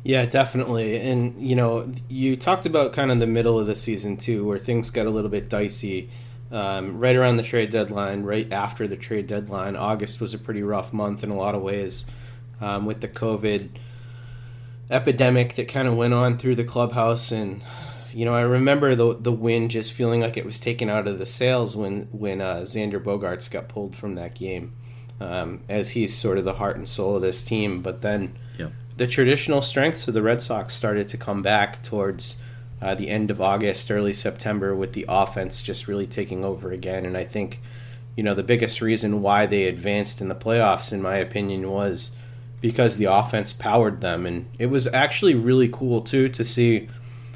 Yeah, 0.04 0.24
definitely. 0.24 0.98
And 0.98 1.34
you 1.40 1.56
know, 1.56 1.92
you 2.08 2.36
talked 2.36 2.66
about 2.66 2.92
kind 2.92 3.10
of 3.10 3.18
the 3.18 3.26
middle 3.26 3.58
of 3.58 3.66
the 3.66 3.74
season 3.74 4.16
too, 4.16 4.46
where 4.46 4.58
things 4.58 4.90
got 4.90 5.06
a 5.06 5.10
little 5.10 5.30
bit 5.30 5.48
dicey. 5.48 6.10
Um, 6.50 7.00
right 7.00 7.16
around 7.16 7.36
the 7.36 7.42
trade 7.42 7.70
deadline, 7.70 8.22
right 8.22 8.50
after 8.52 8.86
the 8.86 8.96
trade 8.96 9.26
deadline, 9.26 9.74
August 9.74 10.20
was 10.20 10.32
a 10.32 10.38
pretty 10.38 10.62
rough 10.62 10.92
month 10.92 11.24
in 11.24 11.30
a 11.30 11.36
lot 11.36 11.54
of 11.56 11.62
ways, 11.62 12.04
um, 12.60 12.86
with 12.86 13.00
the 13.00 13.08
COVID 13.08 13.68
epidemic 14.90 15.56
that 15.56 15.68
kind 15.68 15.88
of 15.88 15.96
went 15.96 16.14
on 16.14 16.38
through 16.38 16.54
the 16.54 16.64
clubhouse 16.64 17.32
and 17.32 17.62
you 18.12 18.24
know, 18.24 18.34
I 18.34 18.40
remember 18.42 18.94
the 18.94 19.14
the 19.14 19.30
win 19.32 19.68
just 19.68 19.92
feeling 19.92 20.20
like 20.22 20.38
it 20.38 20.46
was 20.46 20.58
taken 20.58 20.88
out 20.88 21.06
of 21.06 21.18
the 21.18 21.26
sails 21.26 21.76
when 21.76 22.08
when 22.12 22.40
uh, 22.40 22.60
Xander 22.60 22.98
Bogaerts 22.98 23.50
got 23.50 23.68
pulled 23.68 23.94
from 23.94 24.14
that 24.14 24.34
game, 24.34 24.72
um, 25.20 25.60
as 25.68 25.90
he's 25.90 26.14
sort 26.14 26.38
of 26.38 26.46
the 26.46 26.54
heart 26.54 26.78
and 26.78 26.88
soul 26.88 27.16
of 27.16 27.20
this 27.20 27.44
team. 27.44 27.82
But 27.82 28.00
then 28.00 28.38
Yep. 28.58 28.72
the 28.96 29.06
traditional 29.06 29.60
strengths 29.60 30.08
of 30.08 30.14
the 30.14 30.22
Red 30.22 30.40
Sox 30.40 30.72
started 30.72 31.08
to 31.08 31.18
come 31.18 31.42
back 31.42 31.82
towards 31.82 32.36
uh, 32.80 32.94
the 32.94 33.08
end 33.08 33.30
of 33.30 33.40
August, 33.40 33.90
early 33.90 34.14
September, 34.14 34.74
with 34.74 34.92
the 34.92 35.06
offense 35.08 35.62
just 35.62 35.88
really 35.88 36.06
taking 36.06 36.44
over 36.44 36.70
again. 36.70 37.06
And 37.06 37.16
I 37.16 37.24
think, 37.24 37.60
you 38.16 38.22
know, 38.22 38.34
the 38.34 38.42
biggest 38.42 38.80
reason 38.80 39.22
why 39.22 39.46
they 39.46 39.64
advanced 39.64 40.20
in 40.20 40.28
the 40.28 40.34
playoffs, 40.34 40.92
in 40.92 41.00
my 41.00 41.16
opinion, 41.16 41.70
was 41.70 42.14
because 42.60 42.96
the 42.96 43.06
offense 43.06 43.52
powered 43.52 44.00
them. 44.00 44.26
And 44.26 44.46
it 44.58 44.66
was 44.66 44.86
actually 44.88 45.34
really 45.34 45.68
cool, 45.68 46.02
too, 46.02 46.28
to 46.30 46.44
see 46.44 46.88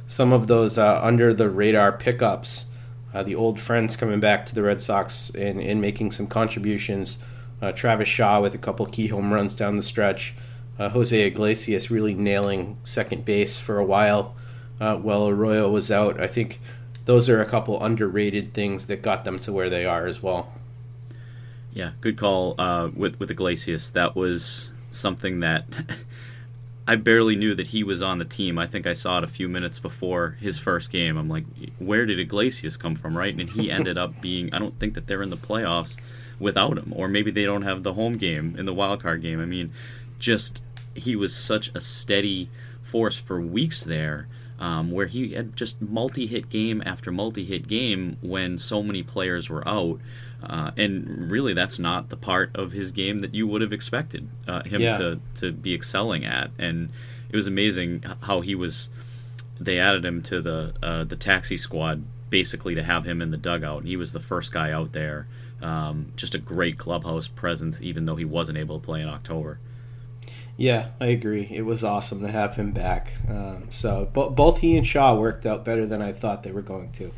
some 0.06 0.32
of 0.32 0.46
those 0.46 0.76
uh, 0.76 1.00
under 1.02 1.32
the 1.32 1.48
radar 1.48 1.92
pickups, 1.92 2.70
uh, 3.14 3.22
the 3.22 3.34
old 3.34 3.58
friends 3.58 3.96
coming 3.96 4.20
back 4.20 4.44
to 4.46 4.54
the 4.54 4.62
Red 4.62 4.82
Sox 4.82 5.30
and, 5.30 5.60
and 5.60 5.80
making 5.80 6.10
some 6.10 6.26
contributions. 6.26 7.22
Uh, 7.62 7.72
Travis 7.72 8.08
Shaw 8.08 8.40
with 8.40 8.54
a 8.54 8.58
couple 8.58 8.86
key 8.86 9.08
home 9.08 9.32
runs 9.32 9.54
down 9.54 9.76
the 9.76 9.82
stretch. 9.82 10.34
Uh, 10.78 10.88
Jose 10.90 11.26
Iglesias 11.26 11.90
really 11.90 12.14
nailing 12.14 12.78
second 12.84 13.24
base 13.24 13.58
for 13.58 13.78
a 13.78 13.84
while 13.84 14.34
uh, 14.80 14.96
while 14.96 15.28
Arroyo 15.28 15.70
was 15.70 15.90
out. 15.90 16.18
I 16.18 16.26
think 16.26 16.60
those 17.04 17.28
are 17.28 17.40
a 17.40 17.46
couple 17.46 17.82
underrated 17.82 18.54
things 18.54 18.86
that 18.86 19.02
got 19.02 19.24
them 19.24 19.38
to 19.40 19.52
where 19.52 19.70
they 19.70 19.84
are 19.84 20.06
as 20.06 20.22
well. 20.22 20.52
Yeah, 21.72 21.92
good 22.00 22.16
call 22.16 22.54
uh, 22.58 22.90
with 22.94 23.20
with 23.20 23.30
Iglesias. 23.30 23.90
That 23.92 24.16
was 24.16 24.70
something 24.90 25.40
that 25.40 25.66
I 26.88 26.96
barely 26.96 27.36
knew 27.36 27.54
that 27.54 27.68
he 27.68 27.84
was 27.84 28.02
on 28.02 28.18
the 28.18 28.24
team. 28.24 28.58
I 28.58 28.66
think 28.66 28.86
I 28.86 28.94
saw 28.94 29.18
it 29.18 29.24
a 29.24 29.28
few 29.28 29.48
minutes 29.48 29.78
before 29.78 30.36
his 30.40 30.58
first 30.58 30.90
game. 30.90 31.16
I'm 31.16 31.28
like, 31.28 31.44
where 31.78 32.06
did 32.06 32.18
Iglesias 32.18 32.76
come 32.76 32.96
from, 32.96 33.16
right? 33.16 33.32
And 33.32 33.50
he 33.50 33.70
ended 33.70 33.96
up 33.96 34.20
being. 34.20 34.52
I 34.52 34.58
don't 34.58 34.78
think 34.80 34.94
that 34.94 35.06
they're 35.06 35.22
in 35.22 35.30
the 35.30 35.36
playoffs 35.36 35.96
without 36.40 36.78
him, 36.78 36.92
or 36.96 37.06
maybe 37.06 37.30
they 37.30 37.44
don't 37.44 37.62
have 37.62 37.82
the 37.82 37.92
home 37.92 38.16
game 38.16 38.56
in 38.58 38.64
the 38.64 38.74
wild 38.74 39.02
card 39.02 39.22
game. 39.22 39.40
I 39.40 39.44
mean, 39.44 39.72
just 40.18 40.62
he 40.94 41.14
was 41.14 41.34
such 41.36 41.70
a 41.74 41.80
steady 41.80 42.50
force 42.82 43.16
for 43.16 43.40
weeks 43.40 43.84
there. 43.84 44.26
Um, 44.60 44.90
where 44.90 45.06
he 45.06 45.30
had 45.32 45.56
just 45.56 45.80
multi-hit 45.80 46.50
game 46.50 46.82
after 46.84 47.10
multi-hit 47.10 47.66
game 47.66 48.18
when 48.20 48.58
so 48.58 48.82
many 48.82 49.02
players 49.02 49.48
were 49.48 49.66
out, 49.66 50.00
uh, 50.42 50.72
and 50.76 51.32
really 51.32 51.54
that's 51.54 51.78
not 51.78 52.10
the 52.10 52.16
part 52.16 52.54
of 52.54 52.72
his 52.72 52.92
game 52.92 53.20
that 53.22 53.34
you 53.34 53.46
would 53.46 53.62
have 53.62 53.72
expected 53.72 54.28
uh, 54.46 54.62
him 54.64 54.82
Yeah. 54.82 54.98
to 54.98 55.20
to 55.36 55.52
be 55.52 55.72
excelling 55.74 56.26
at. 56.26 56.50
And 56.58 56.90
it 57.30 57.36
was 57.36 57.46
amazing 57.46 58.04
how 58.24 58.42
he 58.42 58.54
was. 58.54 58.90
They 59.58 59.78
added 59.78 60.04
him 60.04 60.20
to 60.24 60.42
the 60.42 60.74
uh, 60.82 61.04
the 61.04 61.16
taxi 61.16 61.56
squad 61.56 62.04
basically 62.28 62.74
to 62.74 62.82
have 62.82 63.06
him 63.06 63.22
in 63.22 63.30
the 63.30 63.38
dugout. 63.38 63.78
And 63.80 63.88
he 63.88 63.96
was 63.96 64.12
the 64.12 64.20
first 64.20 64.52
guy 64.52 64.70
out 64.72 64.92
there. 64.92 65.26
Um, 65.62 66.12
just 66.16 66.34
a 66.34 66.38
great 66.38 66.76
clubhouse 66.76 67.28
presence, 67.28 67.80
even 67.80 68.04
though 68.04 68.16
he 68.16 68.24
wasn't 68.26 68.58
able 68.58 68.78
to 68.78 68.84
play 68.84 69.00
in 69.00 69.08
October. 69.08 69.58
Yeah, 70.60 70.88
I 71.00 71.06
agree. 71.06 71.48
It 71.50 71.62
was 71.62 71.82
awesome 71.82 72.20
to 72.20 72.28
have 72.28 72.54
him 72.54 72.72
back. 72.72 73.12
Um, 73.26 73.70
so 73.70 74.10
bo- 74.12 74.28
both 74.28 74.58
he 74.58 74.76
and 74.76 74.86
Shaw 74.86 75.14
worked 75.18 75.46
out 75.46 75.64
better 75.64 75.86
than 75.86 76.02
I 76.02 76.12
thought 76.12 76.42
they 76.42 76.52
were 76.52 76.60
going 76.60 76.92
to. 76.92 77.10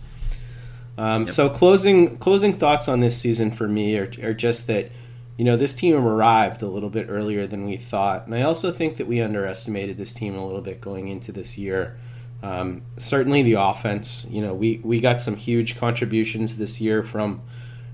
Um, 0.97 1.27
So 1.27 1.51
closing 1.51 2.19
closing 2.19 2.53
thoughts 2.53 2.87
on 2.87 3.01
this 3.01 3.19
season 3.19 3.51
for 3.51 3.67
me 3.67 3.99
are, 3.99 4.09
are 4.23 4.33
just 4.33 4.69
that 4.69 4.93
you 5.37 5.45
know 5.45 5.57
this 5.57 5.75
team 5.75 5.97
arrived 5.97 6.63
a 6.63 6.69
little 6.69 6.89
bit 6.89 7.07
earlier 7.09 7.49
than 7.49 7.65
we 7.65 7.77
thought, 7.77 8.27
and 8.27 8.35
I 8.37 8.43
also 8.43 8.71
think 8.71 8.99
that 8.99 9.09
we 9.09 9.21
underestimated 9.21 9.99
this 9.99 10.15
team 10.15 10.37
a 10.37 10.47
little 10.47 10.61
bit 10.61 10.81
going 10.81 11.09
into 11.09 11.33
this 11.33 11.59
year. 11.59 11.97
Um, 12.45 12.83
certainly 12.97 13.43
the 13.43 13.55
offense. 13.55 14.25
You 14.31 14.43
know 14.43 14.55
we 14.55 14.81
we 14.85 15.01
got 15.01 15.21
some 15.21 15.35
huge 15.35 15.77
contributions 15.77 16.59
this 16.59 16.81
year 16.81 17.03
from 17.03 17.41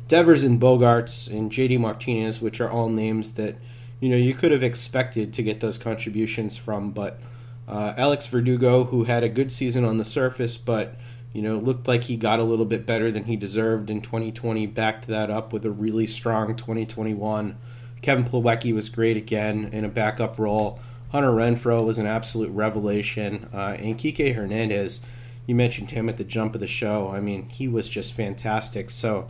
Devers 0.09 0.45
and 0.45 0.61
Bogaerts 0.61 1.33
and 1.33 1.51
JD 1.51 1.81
Martinez, 1.81 2.43
which 2.43 2.61
are 2.61 2.71
all 2.71 2.91
names 2.91 3.37
that 3.37 3.57
you 4.01 4.09
know 4.09 4.17
you 4.17 4.35
could 4.35 4.53
have 4.53 4.63
expected 4.63 5.33
to 5.35 5.43
get 5.43 5.61
those 5.61 5.79
contributions 5.79 6.57
from. 6.57 6.91
But 6.91 7.19
uh, 7.67 7.95
Alex 7.97 8.27
Verdugo, 8.27 8.85
who 8.85 9.05
had 9.05 9.23
a 9.23 9.29
good 9.29 9.53
season 9.53 9.85
on 9.85 9.99
the 9.99 10.05
surface, 10.05 10.57
but 10.57 10.97
you 11.33 11.43
know 11.43 11.59
looked 11.59 11.89
like 11.89 12.05
he 12.05 12.17
got 12.17 12.39
a 12.39 12.45
little 12.45 12.65
bit 12.65 12.87
better 12.87 13.11
than 13.11 13.25
he 13.25 13.37
deserved 13.37 13.91
in 13.91 14.01
2020, 14.01 14.67
backed 14.67 15.07
that 15.07 15.31
up 15.31 15.53
with 15.53 15.65
a 15.65 15.71
really 15.71 16.07
strong 16.07 16.55
2021. 16.57 17.57
Kevin 18.01 18.25
Plawecki 18.25 18.73
was 18.73 18.89
great 18.89 19.17
again 19.17 19.71
in 19.73 19.85
a 19.85 19.89
backup 19.89 20.39
role. 20.39 20.81
Hunter 21.11 21.31
Renfroe 21.31 21.85
was 21.85 21.99
an 21.99 22.07
absolute 22.07 22.51
revelation, 22.51 23.49
uh, 23.53 23.77
and 23.79 23.99
Kike 23.99 24.35
Hernandez. 24.35 25.05
You 25.47 25.55
mentioned 25.55 25.91
him 25.91 26.11
at 26.11 26.19
the 26.19 26.25
jump 26.25 26.55
of 26.55 26.61
the 26.61 26.67
show. 26.67 27.09
I 27.09 27.21
mean, 27.21 27.49
he 27.49 27.69
was 27.69 27.89
just 27.89 28.13
fantastic. 28.13 28.91
So 28.91 29.29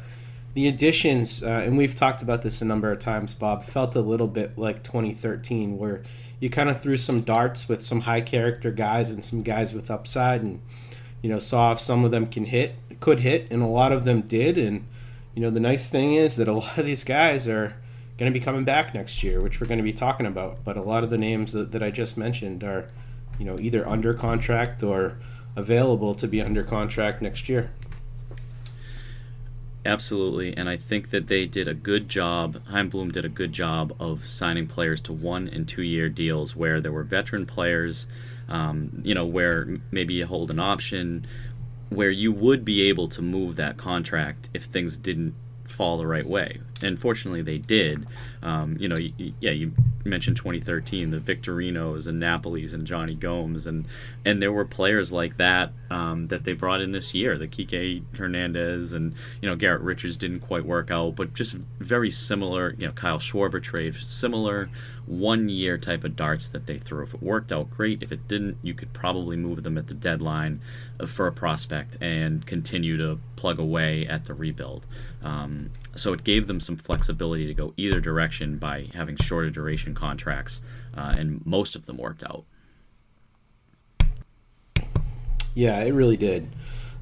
the 0.58 0.66
additions, 0.66 1.44
uh, 1.44 1.62
and 1.64 1.78
we've 1.78 1.94
talked 1.94 2.20
about 2.20 2.42
this 2.42 2.60
a 2.60 2.64
number 2.64 2.90
of 2.90 2.98
times, 2.98 3.32
Bob, 3.32 3.62
felt 3.62 3.94
a 3.94 4.00
little 4.00 4.26
bit 4.26 4.58
like 4.58 4.82
2013, 4.82 5.78
where 5.78 6.02
you 6.40 6.50
kind 6.50 6.68
of 6.68 6.82
threw 6.82 6.96
some 6.96 7.20
darts 7.20 7.68
with 7.68 7.80
some 7.80 8.00
high 8.00 8.20
character 8.20 8.72
guys 8.72 9.08
and 9.10 9.22
some 9.22 9.44
guys 9.44 9.72
with 9.72 9.88
upside, 9.88 10.42
and 10.42 10.60
you 11.22 11.30
know 11.30 11.38
saw 11.38 11.70
if 11.70 11.78
some 11.78 12.04
of 12.04 12.10
them 12.10 12.26
can 12.26 12.44
hit, 12.44 12.74
could 12.98 13.20
hit, 13.20 13.46
and 13.52 13.62
a 13.62 13.68
lot 13.68 13.92
of 13.92 14.04
them 14.04 14.20
did. 14.22 14.58
And 14.58 14.84
you 15.32 15.42
know 15.42 15.50
the 15.50 15.60
nice 15.60 15.90
thing 15.90 16.14
is 16.14 16.34
that 16.34 16.48
a 16.48 16.52
lot 16.54 16.76
of 16.76 16.84
these 16.84 17.04
guys 17.04 17.46
are 17.46 17.76
going 18.16 18.28
to 18.28 18.36
be 18.36 18.44
coming 18.44 18.64
back 18.64 18.92
next 18.94 19.22
year, 19.22 19.40
which 19.40 19.60
we're 19.60 19.68
going 19.68 19.78
to 19.78 19.84
be 19.84 19.92
talking 19.92 20.26
about. 20.26 20.64
But 20.64 20.76
a 20.76 20.82
lot 20.82 21.04
of 21.04 21.10
the 21.10 21.18
names 21.18 21.52
that, 21.52 21.70
that 21.70 21.84
I 21.84 21.92
just 21.92 22.18
mentioned 22.18 22.64
are, 22.64 22.88
you 23.38 23.44
know, 23.44 23.60
either 23.60 23.86
under 23.86 24.12
contract 24.12 24.82
or 24.82 25.20
available 25.54 26.16
to 26.16 26.26
be 26.26 26.42
under 26.42 26.64
contract 26.64 27.22
next 27.22 27.48
year. 27.48 27.70
Absolutely, 29.84 30.56
and 30.56 30.68
I 30.68 30.76
think 30.76 31.10
that 31.10 31.28
they 31.28 31.46
did 31.46 31.68
a 31.68 31.74
good 31.74 32.08
job. 32.08 32.60
Chaim 32.66 32.88
Bloom 32.88 33.10
did 33.10 33.24
a 33.24 33.28
good 33.28 33.52
job 33.52 33.94
of 34.00 34.26
signing 34.26 34.66
players 34.66 35.00
to 35.02 35.12
one 35.12 35.48
and 35.48 35.68
two 35.68 35.82
year 35.82 36.08
deals 36.08 36.56
where 36.56 36.80
there 36.80 36.92
were 36.92 37.04
veteran 37.04 37.46
players, 37.46 38.06
um, 38.48 39.00
you 39.02 39.14
know, 39.14 39.24
where 39.24 39.78
maybe 39.90 40.14
you 40.14 40.26
hold 40.26 40.50
an 40.50 40.58
option, 40.58 41.26
where 41.90 42.10
you 42.10 42.32
would 42.32 42.64
be 42.64 42.88
able 42.88 43.08
to 43.08 43.22
move 43.22 43.56
that 43.56 43.76
contract 43.76 44.48
if 44.52 44.64
things 44.64 44.96
didn't 44.96 45.34
fall 45.66 45.96
the 45.96 46.06
right 46.06 46.26
way. 46.26 46.60
And 46.82 46.98
fortunately, 46.98 47.42
they 47.42 47.58
did. 47.58 48.06
Um, 48.42 48.76
you 48.78 48.88
know, 48.88 48.96
y- 48.96 49.12
y- 49.18 49.32
yeah, 49.40 49.50
you 49.50 49.72
mentioned 50.04 50.36
2013, 50.36 51.10
the 51.10 51.18
Victorinos 51.18 52.06
and 52.06 52.22
Napolis 52.22 52.72
and 52.72 52.86
Jonny 52.86 53.14
Gomes, 53.14 53.66
and 53.66 53.86
and 54.24 54.40
there 54.42 54.52
were 54.52 54.64
players 54.64 55.10
like 55.10 55.36
that 55.38 55.72
um, 55.90 56.28
that 56.28 56.44
they 56.44 56.52
brought 56.52 56.80
in 56.80 56.92
this 56.92 57.14
year. 57.14 57.36
The 57.36 57.48
Kike 57.48 58.02
Hernandez 58.16 58.92
and 58.92 59.14
you 59.42 59.48
know 59.48 59.56
Garrett 59.56 59.82
Richards 59.82 60.16
didn't 60.16 60.40
quite 60.40 60.64
work 60.64 60.90
out, 60.90 61.16
but 61.16 61.34
just 61.34 61.54
very 61.80 62.10
similar. 62.10 62.74
You 62.78 62.86
know, 62.86 62.92
Kyle 62.92 63.18
Schwarber 63.18 63.62
trade, 63.62 63.96
similar 63.96 64.70
one 65.06 65.48
year 65.48 65.78
type 65.78 66.04
of 66.04 66.14
darts 66.14 66.50
that 66.50 66.66
they 66.66 66.78
threw. 66.78 67.02
If 67.02 67.14
it 67.14 67.22
worked 67.22 67.50
out, 67.50 67.70
great. 67.70 68.02
If 68.02 68.12
it 68.12 68.28
didn't, 68.28 68.58
you 68.62 68.74
could 68.74 68.92
probably 68.92 69.36
move 69.36 69.62
them 69.62 69.78
at 69.78 69.86
the 69.86 69.94
deadline 69.94 70.60
uh, 71.00 71.06
for 71.06 71.26
a 71.26 71.32
prospect 71.32 71.96
and 72.00 72.44
continue 72.46 72.96
to 72.98 73.18
plug 73.34 73.58
away 73.58 74.06
at 74.06 74.24
the 74.24 74.34
rebuild. 74.34 74.84
Um, 75.22 75.70
so 75.94 76.12
it 76.12 76.24
gave 76.24 76.46
them 76.46 76.60
some 76.68 76.76
flexibility 76.76 77.46
to 77.46 77.54
go 77.54 77.72
either 77.78 77.98
direction 77.98 78.58
by 78.58 78.88
having 78.92 79.16
shorter 79.16 79.48
duration 79.48 79.94
contracts, 79.94 80.60
uh, 80.94 81.14
and 81.16 81.44
most 81.46 81.74
of 81.74 81.86
them 81.86 81.96
worked 81.96 82.22
out. 82.22 82.44
Yeah, 85.54 85.80
it 85.80 85.92
really 85.94 86.18
did. 86.18 86.50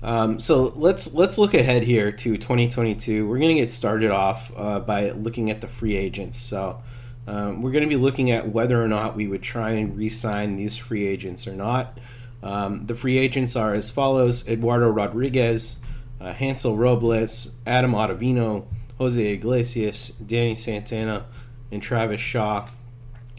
Um, 0.04 0.38
so 0.38 0.72
let's 0.76 1.12
let's 1.14 1.36
look 1.36 1.52
ahead 1.52 1.82
here 1.82 2.12
to 2.12 2.36
2022. 2.36 3.28
We're 3.28 3.38
going 3.38 3.56
to 3.56 3.60
get 3.60 3.72
started 3.72 4.12
off 4.12 4.52
uh, 4.56 4.78
by 4.78 5.10
looking 5.10 5.50
at 5.50 5.60
the 5.60 5.66
free 5.66 5.96
agents. 5.96 6.38
So 6.38 6.80
um, 7.26 7.60
we're 7.60 7.72
going 7.72 7.82
to 7.82 7.90
be 7.90 7.96
looking 7.96 8.30
at 8.30 8.48
whether 8.48 8.80
or 8.80 8.86
not 8.86 9.16
we 9.16 9.26
would 9.26 9.42
try 9.42 9.72
and 9.72 9.96
re-sign 9.96 10.54
these 10.54 10.76
free 10.76 11.06
agents 11.06 11.48
or 11.48 11.54
not. 11.54 11.98
Um, 12.44 12.86
the 12.86 12.94
free 12.94 13.18
agents 13.18 13.56
are 13.56 13.72
as 13.72 13.90
follows: 13.90 14.48
Eduardo 14.48 14.88
Rodriguez, 14.88 15.80
uh, 16.20 16.32
Hansel 16.32 16.76
Robles, 16.76 17.52
Adam 17.66 17.92
Ottavino, 17.92 18.66
Jose 18.98 19.32
Iglesias, 19.32 20.08
Danny 20.10 20.54
Santana, 20.54 21.26
and 21.70 21.82
Travis 21.82 22.20
Shaw. 22.20 22.66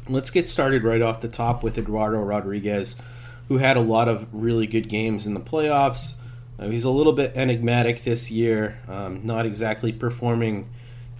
Let's 0.07 0.29
get 0.29 0.47
started 0.47 0.83
right 0.83 1.01
off 1.01 1.21
the 1.21 1.27
top 1.27 1.63
with 1.63 1.77
Eduardo 1.77 2.19
Rodriguez, 2.19 2.95
who 3.47 3.57
had 3.57 3.77
a 3.77 3.81
lot 3.81 4.07
of 4.07 4.27
really 4.31 4.67
good 4.67 4.89
games 4.89 5.25
in 5.25 5.33
the 5.33 5.39
playoffs. 5.39 6.15
Uh, 6.59 6.69
he's 6.69 6.83
a 6.83 6.89
little 6.89 7.13
bit 7.13 7.35
enigmatic 7.35 8.03
this 8.03 8.31
year, 8.31 8.79
um, 8.87 9.25
not 9.25 9.45
exactly 9.45 9.91
performing 9.91 10.69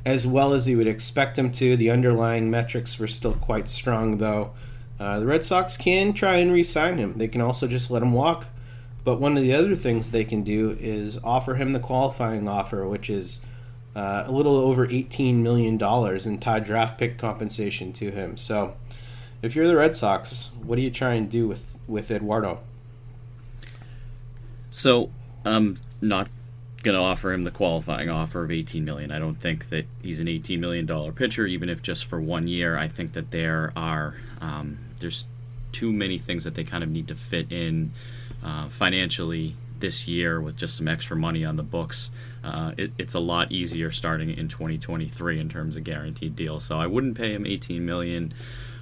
as 0.05 0.25
well 0.25 0.53
as 0.53 0.69
you 0.69 0.77
would 0.77 0.87
expect 0.87 1.37
him 1.37 1.51
to. 1.51 1.75
The 1.75 1.91
underlying 1.91 2.49
metrics 2.49 2.97
were 2.97 3.09
still 3.09 3.33
quite 3.33 3.67
strong, 3.67 4.19
though. 4.19 4.53
Uh, 4.99 5.19
the 5.19 5.27
Red 5.27 5.43
Sox 5.43 5.75
can 5.75 6.13
try 6.13 6.37
and 6.37 6.51
re 6.51 6.63
sign 6.63 6.97
him. 6.97 7.17
They 7.17 7.27
can 7.27 7.41
also 7.41 7.67
just 7.67 7.91
let 7.91 8.01
him 8.01 8.13
walk. 8.13 8.47
But 9.03 9.19
one 9.19 9.35
of 9.35 9.43
the 9.43 9.53
other 9.53 9.75
things 9.75 10.09
they 10.09 10.23
can 10.23 10.43
do 10.43 10.77
is 10.79 11.21
offer 11.23 11.55
him 11.55 11.73
the 11.73 11.79
qualifying 11.79 12.47
offer, 12.47 12.87
which 12.87 13.09
is 13.09 13.41
uh, 13.97 14.25
a 14.27 14.31
little 14.31 14.55
over 14.55 14.87
$18 14.87 15.37
million 15.37 15.81
in 15.81 16.39
tied 16.39 16.63
draft 16.63 16.99
pick 16.99 17.17
compensation 17.17 17.91
to 17.93 18.11
him. 18.11 18.37
So 18.37 18.75
if 19.41 19.55
you're 19.55 19.67
the 19.67 19.75
Red 19.75 19.95
Sox, 19.95 20.51
what 20.61 20.75
do 20.75 20.83
you 20.83 20.91
try 20.91 21.15
and 21.15 21.27
do 21.27 21.47
with, 21.47 21.75
with 21.87 22.11
Eduardo? 22.11 22.61
So 24.69 25.09
I'm 25.43 25.79
not 25.99 26.29
going 26.83 26.93
to 26.93 27.01
offer 27.01 27.33
him 27.33 27.41
the 27.41 27.49
qualifying 27.49 28.07
offer 28.07 28.43
of 28.43 28.51
18 28.51 28.85
million. 28.85 29.11
I 29.11 29.17
don't 29.17 29.41
think 29.41 29.69
that 29.69 29.87
he's 30.03 30.19
an 30.19 30.27
18 30.27 30.61
million 30.61 30.85
dollar 30.85 31.11
pitcher, 31.11 31.47
even 31.47 31.67
if 31.67 31.81
just 31.81 32.05
for 32.05 32.21
one 32.21 32.47
year. 32.47 32.77
I 32.77 32.87
think 32.87 33.13
that 33.13 33.31
there 33.31 33.73
are 33.75 34.13
um, 34.41 34.77
there's 34.99 35.25
too 35.71 35.91
many 35.91 36.19
things 36.19 36.43
that 36.43 36.53
they 36.53 36.63
kind 36.63 36.83
of 36.83 36.91
need 36.91 37.07
to 37.07 37.15
fit 37.15 37.51
in 37.51 37.93
uh, 38.43 38.69
financially 38.69 39.55
this 39.79 40.07
year 40.07 40.39
with 40.39 40.55
just 40.55 40.77
some 40.77 40.87
extra 40.87 41.15
money 41.15 41.43
on 41.43 41.55
the 41.55 41.63
books. 41.63 42.11
Uh, 42.47 42.71
it, 42.77 42.91
it's 42.97 43.13
a 43.13 43.19
lot 43.19 43.51
easier 43.51 43.91
starting 43.91 44.29
in 44.29 44.47
2023 44.47 45.39
in 45.39 45.49
terms 45.49 45.75
of 45.75 45.83
guaranteed 45.83 46.35
deals. 46.35 46.63
So 46.63 46.79
I 46.79 46.87
wouldn't 46.87 47.17
pay 47.17 47.33
him 47.33 47.45
18 47.45 47.85
million. 47.85 48.33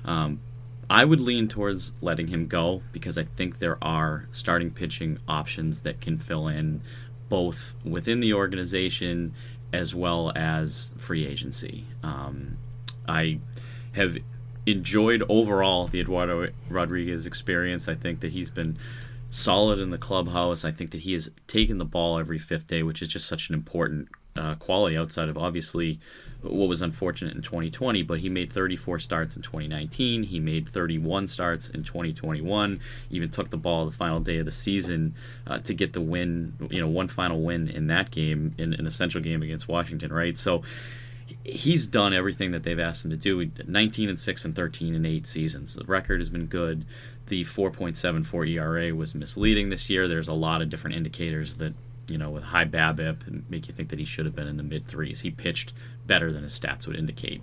Um, 0.05 0.39
I 0.87 1.03
would 1.03 1.19
lean 1.19 1.47
towards 1.47 1.93
letting 1.99 2.27
him 2.27 2.47
go 2.47 2.83
because 2.91 3.17
I 3.17 3.23
think 3.23 3.57
there 3.57 3.83
are 3.83 4.25
starting 4.29 4.69
pitching 4.69 5.17
options 5.27 5.79
that 5.81 5.99
can 5.99 6.19
fill 6.19 6.47
in 6.47 6.81
both 7.27 7.73
within 7.83 8.19
the 8.19 8.33
organization 8.33 9.33
as 9.73 9.95
well 9.95 10.31
as 10.35 10.91
free 10.97 11.25
agency. 11.25 11.85
Um, 12.03 12.57
I 13.07 13.39
have 13.93 14.17
enjoyed 14.67 15.23
overall 15.27 15.87
the 15.87 15.99
Eduardo 15.99 16.49
Rodriguez 16.69 17.25
experience. 17.25 17.87
I 17.87 17.95
think 17.95 18.19
that 18.19 18.31
he's 18.31 18.51
been 18.51 18.77
solid 19.35 19.79
in 19.79 19.89
the 19.89 19.97
clubhouse. 19.97 20.63
I 20.63 20.71
think 20.71 20.91
that 20.91 21.01
he 21.01 21.13
has 21.13 21.29
taken 21.47 21.77
the 21.77 21.85
ball 21.85 22.17
every 22.17 22.39
fifth 22.39 22.67
day, 22.67 22.83
which 22.83 23.01
is 23.01 23.09
just 23.09 23.27
such 23.27 23.49
an 23.49 23.55
important 23.55 24.07
uh, 24.35 24.55
quality 24.55 24.97
outside 24.97 25.29
of 25.29 25.37
obviously 25.37 25.99
what 26.41 26.67
was 26.67 26.81
unfortunate 26.81 27.35
in 27.35 27.41
2020, 27.41 28.03
but 28.03 28.19
he 28.19 28.29
made 28.29 28.51
34 28.51 28.99
starts 28.99 29.35
in 29.35 29.41
2019. 29.41 30.23
He 30.23 30.39
made 30.39 30.69
31 30.69 31.27
starts 31.27 31.69
in 31.69 31.83
2021. 31.83 32.79
Even 33.09 33.29
took 33.29 33.49
the 33.49 33.57
ball 33.57 33.85
the 33.85 33.91
final 33.91 34.19
day 34.19 34.37
of 34.37 34.45
the 34.45 34.51
season 34.51 35.15
uh, 35.47 35.59
to 35.59 35.73
get 35.73 35.93
the 35.93 36.01
win, 36.01 36.53
you 36.69 36.79
know, 36.79 36.87
one 36.87 37.07
final 37.07 37.41
win 37.41 37.67
in 37.67 37.87
that 37.87 38.11
game, 38.11 38.53
in 38.57 38.73
an 38.73 38.85
essential 38.85 39.21
game 39.21 39.41
against 39.41 39.67
Washington, 39.67 40.13
right? 40.13 40.37
So 40.37 40.63
he's 41.43 41.87
done 41.87 42.13
everything 42.13 42.51
that 42.51 42.63
they've 42.63 42.79
asked 42.79 43.05
him 43.05 43.11
to 43.11 43.17
do. 43.17 43.49
19 43.67 44.09
and 44.09 44.19
6 44.19 44.45
and 44.45 44.55
13 44.55 44.95
and 44.95 45.05
8 45.05 45.25
seasons. 45.25 45.73
The 45.73 45.83
record 45.85 46.19
has 46.19 46.29
been 46.29 46.45
good. 46.45 46.85
The 47.27 47.43
4.74 47.43 48.55
ERA 48.55 48.95
was 48.95 49.15
misleading 49.15 49.69
this 49.69 49.89
year. 49.89 50.07
There's 50.07 50.27
a 50.27 50.33
lot 50.33 50.61
of 50.61 50.69
different 50.69 50.95
indicators 50.95 51.57
that 51.57 51.73
you 52.07 52.17
know, 52.17 52.29
with 52.29 52.43
high 52.43 52.65
BABIP, 52.65 53.49
make 53.49 53.67
you 53.67 53.73
think 53.73 53.89
that 53.89 53.99
he 53.99 54.05
should 54.05 54.25
have 54.25 54.35
been 54.35 54.47
in 54.47 54.57
the 54.57 54.63
mid 54.63 54.85
threes. 54.85 55.21
He 55.21 55.31
pitched 55.31 55.73
better 56.05 56.31
than 56.31 56.43
his 56.43 56.57
stats 56.57 56.87
would 56.87 56.95
indicate. 56.95 57.41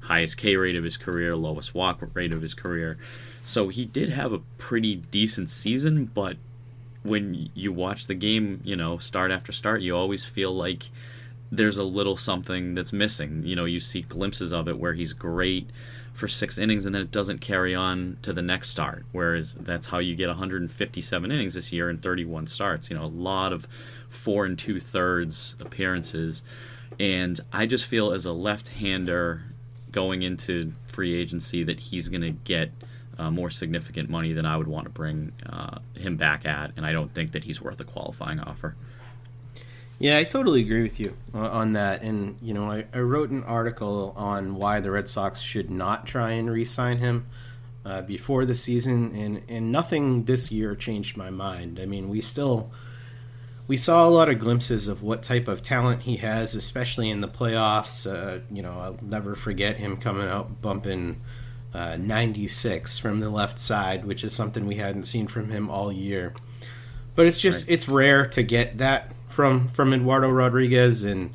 Highest 0.00 0.36
K 0.36 0.56
rate 0.56 0.76
of 0.76 0.84
his 0.84 0.96
career, 0.96 1.36
lowest 1.36 1.74
walk 1.74 2.02
rate 2.14 2.32
of 2.32 2.42
his 2.42 2.54
career. 2.54 2.98
So 3.44 3.68
he 3.68 3.84
did 3.84 4.10
have 4.10 4.32
a 4.32 4.40
pretty 4.58 4.96
decent 4.96 5.50
season, 5.50 6.06
but 6.06 6.36
when 7.02 7.50
you 7.54 7.72
watch 7.72 8.06
the 8.06 8.14
game, 8.14 8.60
you 8.64 8.76
know, 8.76 8.98
start 8.98 9.30
after 9.30 9.52
start, 9.52 9.80
you 9.80 9.96
always 9.96 10.24
feel 10.24 10.52
like 10.52 10.84
there's 11.50 11.76
a 11.76 11.84
little 11.84 12.16
something 12.16 12.74
that's 12.74 12.92
missing. 12.92 13.42
You 13.44 13.56
know, 13.56 13.64
you 13.64 13.80
see 13.80 14.02
glimpses 14.02 14.52
of 14.52 14.68
it 14.68 14.78
where 14.78 14.94
he's 14.94 15.12
great 15.12 15.68
for 16.12 16.28
six 16.28 16.58
innings 16.58 16.86
and 16.86 16.94
then 16.94 17.02
it 17.02 17.10
doesn't 17.10 17.40
carry 17.40 17.74
on 17.74 18.18
to 18.22 18.32
the 18.32 18.42
next 18.42 18.68
start. 18.68 19.04
Whereas 19.12 19.54
that's 19.54 19.88
how 19.88 19.98
you 19.98 20.14
get 20.14 20.28
157 20.28 21.30
innings 21.30 21.54
this 21.54 21.72
year 21.72 21.88
and 21.88 22.00
31 22.00 22.46
starts. 22.46 22.90
You 22.90 22.96
know, 22.96 23.04
a 23.04 23.06
lot 23.06 23.52
of 23.52 23.66
four 24.08 24.44
and 24.44 24.58
two 24.58 24.78
thirds 24.78 25.56
appearances. 25.60 26.42
And 27.00 27.40
I 27.52 27.66
just 27.66 27.86
feel 27.86 28.12
as 28.12 28.26
a 28.26 28.32
left 28.32 28.68
hander 28.68 29.44
going 29.90 30.22
into 30.22 30.72
free 30.86 31.14
agency 31.14 31.62
that 31.64 31.80
he's 31.80 32.08
going 32.08 32.22
to 32.22 32.30
get 32.30 32.70
uh, 33.18 33.30
more 33.30 33.50
significant 33.50 34.08
money 34.08 34.32
than 34.32 34.46
I 34.46 34.56
would 34.56 34.68
want 34.68 34.84
to 34.84 34.90
bring 34.90 35.32
uh, 35.46 35.78
him 35.94 36.16
back 36.16 36.46
at. 36.46 36.72
And 36.76 36.84
I 36.84 36.92
don't 36.92 37.12
think 37.12 37.32
that 37.32 37.44
he's 37.44 37.60
worth 37.60 37.80
a 37.80 37.84
qualifying 37.84 38.40
offer. 38.40 38.74
Yeah, 40.02 40.18
I 40.18 40.24
totally 40.24 40.62
agree 40.62 40.82
with 40.82 40.98
you 40.98 41.16
uh, 41.32 41.38
on 41.38 41.74
that. 41.74 42.02
And, 42.02 42.36
you 42.42 42.54
know, 42.54 42.68
I, 42.68 42.86
I, 42.92 42.98
wrote 42.98 43.30
an 43.30 43.44
article 43.44 44.12
on 44.16 44.56
why 44.56 44.80
the 44.80 44.90
Red 44.90 45.08
Sox 45.08 45.40
should 45.40 45.70
not 45.70 46.08
try 46.08 46.32
and 46.32 46.50
re 46.50 46.64
sign 46.64 46.98
him 46.98 47.28
uh, 47.84 48.02
before 48.02 48.44
the 48.44 48.56
season, 48.56 49.14
and, 49.14 49.42
and 49.48 49.70
nothing 49.70 50.24
this 50.24 50.50
year 50.50 50.74
changed 50.74 51.16
my 51.16 51.30
mind. 51.30 51.78
I 51.80 51.86
mean, 51.86 52.08
we 52.08 52.20
still. 52.20 52.72
We 53.68 53.76
saw 53.76 54.06
a 54.06 54.10
lot 54.10 54.28
of 54.28 54.40
glimpses 54.40 54.88
of 54.88 55.04
what 55.04 55.22
type 55.22 55.46
of 55.46 55.62
talent 55.62 56.02
he 56.02 56.16
has, 56.16 56.56
especially 56.56 57.08
in 57.08 57.20
the 57.20 57.28
playoffs. 57.28 58.04
Uh, 58.04 58.40
you 58.50 58.60
know, 58.60 58.72
I'll 58.72 58.98
never 59.02 59.36
forget 59.36 59.76
him 59.76 59.98
coming 59.98 60.26
out 60.26 60.60
bumping 60.60 61.20
uh, 61.72 61.96
96 61.96 62.98
from 62.98 63.20
the 63.20 63.30
left 63.30 63.60
side, 63.60 64.04
which 64.04 64.24
is 64.24 64.34
something 64.34 64.66
we 64.66 64.74
hadn't 64.74 65.04
seen 65.04 65.28
from 65.28 65.48
him 65.50 65.70
all 65.70 65.92
year. 65.92 66.34
But 67.14 67.26
it's 67.26 67.40
just 67.40 67.68
right. 67.68 67.74
it's 67.74 67.88
rare 67.88 68.26
to 68.26 68.42
get 68.42 68.78
that 68.78 69.12
from 69.32 69.68
from 69.68 69.92
Eduardo 69.92 70.28
Rodriguez, 70.30 71.02
and 71.02 71.30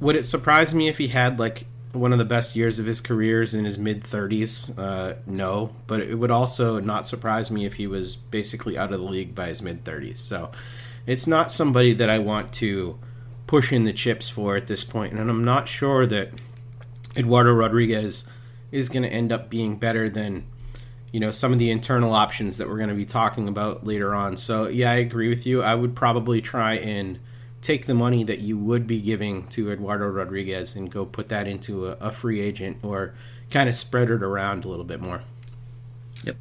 would 0.00 0.16
it 0.16 0.24
surprise 0.24 0.72
me 0.74 0.88
if 0.88 0.98
he 0.98 1.08
had 1.08 1.38
like 1.38 1.66
one 1.92 2.12
of 2.12 2.18
the 2.18 2.24
best 2.24 2.54
years 2.54 2.78
of 2.78 2.86
his 2.86 3.00
careers 3.00 3.54
in 3.54 3.64
his 3.64 3.78
mid 3.78 4.04
30s? 4.04 4.78
Uh, 4.78 5.16
no, 5.26 5.74
but 5.86 6.00
it 6.00 6.14
would 6.14 6.30
also 6.30 6.80
not 6.80 7.06
surprise 7.06 7.50
me 7.50 7.66
if 7.66 7.74
he 7.74 7.86
was 7.86 8.16
basically 8.16 8.78
out 8.78 8.92
of 8.92 9.00
the 9.00 9.06
league 9.06 9.34
by 9.34 9.48
his 9.48 9.60
mid 9.60 9.84
30s. 9.84 10.18
So 10.18 10.50
it's 11.06 11.26
not 11.26 11.52
somebody 11.52 11.92
that 11.94 12.08
I 12.08 12.18
want 12.18 12.52
to 12.54 12.98
push 13.46 13.72
in 13.72 13.84
the 13.84 13.92
chips 13.92 14.28
for 14.28 14.56
at 14.56 14.68
this 14.68 14.84
point, 14.84 15.12
and 15.12 15.28
I'm 15.28 15.44
not 15.44 15.68
sure 15.68 16.06
that 16.06 16.40
Eduardo 17.16 17.52
Rodriguez 17.52 18.24
is 18.70 18.88
going 18.88 19.02
to 19.02 19.08
end 19.08 19.32
up 19.32 19.50
being 19.50 19.76
better 19.76 20.08
than 20.08 20.46
you 21.12 21.20
know 21.20 21.30
some 21.30 21.52
of 21.52 21.58
the 21.58 21.70
internal 21.70 22.12
options 22.12 22.56
that 22.58 22.68
we're 22.68 22.76
going 22.76 22.88
to 22.88 22.94
be 22.94 23.06
talking 23.06 23.48
about 23.48 23.86
later 23.86 24.14
on. 24.14 24.36
So 24.36 24.68
yeah, 24.68 24.90
I 24.90 24.96
agree 24.96 25.28
with 25.28 25.46
you. 25.46 25.62
I 25.62 25.74
would 25.74 25.94
probably 25.94 26.40
try 26.40 26.74
and 26.74 27.18
take 27.62 27.86
the 27.86 27.94
money 27.94 28.24
that 28.24 28.38
you 28.38 28.56
would 28.56 28.86
be 28.86 29.00
giving 29.00 29.46
to 29.48 29.70
Eduardo 29.70 30.06
Rodriguez 30.06 30.74
and 30.76 30.90
go 30.90 31.04
put 31.04 31.28
that 31.28 31.46
into 31.46 31.88
a, 31.88 31.92
a 32.00 32.10
free 32.10 32.40
agent 32.40 32.78
or 32.82 33.14
kind 33.50 33.68
of 33.68 33.74
spread 33.74 34.10
it 34.10 34.22
around 34.22 34.64
a 34.64 34.68
little 34.68 34.84
bit 34.84 35.00
more. 35.00 35.22
Yep. 36.24 36.36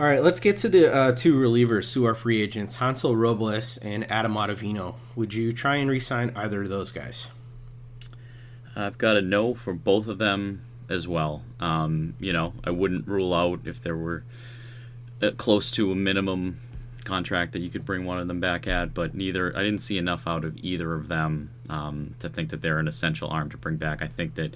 All 0.00 0.06
right, 0.06 0.22
let's 0.22 0.40
get 0.40 0.56
to 0.58 0.68
the 0.68 0.92
uh, 0.92 1.12
two 1.12 1.36
relievers 1.38 1.94
who 1.94 2.06
are 2.06 2.14
free 2.14 2.42
agents, 2.42 2.76
Hansel 2.76 3.14
Robles 3.14 3.76
and 3.78 4.10
Adam 4.10 4.34
Ottavino. 4.34 4.96
Would 5.14 5.34
you 5.34 5.52
try 5.52 5.76
and 5.76 5.88
re-sign 5.88 6.32
either 6.34 6.62
of 6.62 6.68
those 6.68 6.90
guys? 6.90 7.28
I've 8.74 8.98
got 8.98 9.16
a 9.16 9.22
no 9.22 9.54
for 9.54 9.74
both 9.74 10.08
of 10.08 10.18
them 10.18 10.62
as 10.92 11.08
well. 11.08 11.42
Um, 11.58 12.14
you 12.20 12.32
know, 12.32 12.52
I 12.64 12.70
wouldn't 12.70 13.08
rule 13.08 13.34
out 13.34 13.60
if 13.64 13.82
there 13.82 13.96
were 13.96 14.24
uh, 15.20 15.30
close 15.32 15.70
to 15.72 15.90
a 15.90 15.94
minimum 15.94 16.60
contract 17.04 17.52
that 17.52 17.60
you 17.60 17.70
could 17.70 17.84
bring 17.84 18.04
one 18.04 18.18
of 18.18 18.28
them 18.28 18.40
back 18.40 18.66
at, 18.66 18.94
but 18.94 19.14
neither 19.14 19.56
I 19.56 19.62
didn't 19.62 19.80
see 19.80 19.98
enough 19.98 20.26
out 20.26 20.44
of 20.44 20.56
either 20.58 20.94
of 20.94 21.08
them 21.08 21.50
um, 21.68 22.14
to 22.20 22.28
think 22.28 22.50
that 22.50 22.62
they're 22.62 22.78
an 22.78 22.88
essential 22.88 23.28
arm 23.28 23.50
to 23.50 23.56
bring 23.56 23.76
back. 23.76 24.02
I 24.02 24.06
think 24.06 24.34
that 24.36 24.54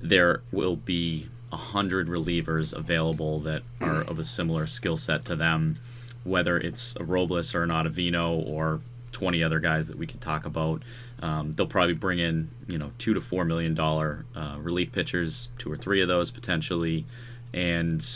there 0.00 0.42
will 0.50 0.76
be 0.76 1.28
a 1.52 1.56
hundred 1.56 2.08
relievers 2.08 2.72
available 2.72 3.40
that 3.40 3.62
are 3.80 4.02
of 4.02 4.18
a 4.18 4.24
similar 4.24 4.66
skill 4.66 4.96
set 4.96 5.24
to 5.26 5.36
them, 5.36 5.76
whether 6.24 6.56
it's 6.56 6.94
a 6.96 7.04
Robles 7.04 7.54
or 7.54 7.62
an 7.62 7.70
Ottavino 7.70 8.46
or 8.46 8.80
20 9.12 9.42
other 9.42 9.58
guys 9.58 9.88
that 9.88 9.98
we 9.98 10.06
could 10.06 10.20
talk 10.20 10.46
about. 10.46 10.82
Um, 11.22 11.52
they'll 11.52 11.66
probably 11.66 11.94
bring 11.94 12.18
in, 12.18 12.50
you 12.66 12.78
know, 12.78 12.92
two 12.98 13.14
to 13.14 13.20
four 13.20 13.44
million 13.44 13.74
dollar 13.74 14.24
uh, 14.34 14.56
relief 14.58 14.92
pitchers, 14.92 15.50
two 15.58 15.70
or 15.70 15.76
three 15.76 16.00
of 16.00 16.08
those 16.08 16.30
potentially, 16.30 17.04
and 17.52 18.06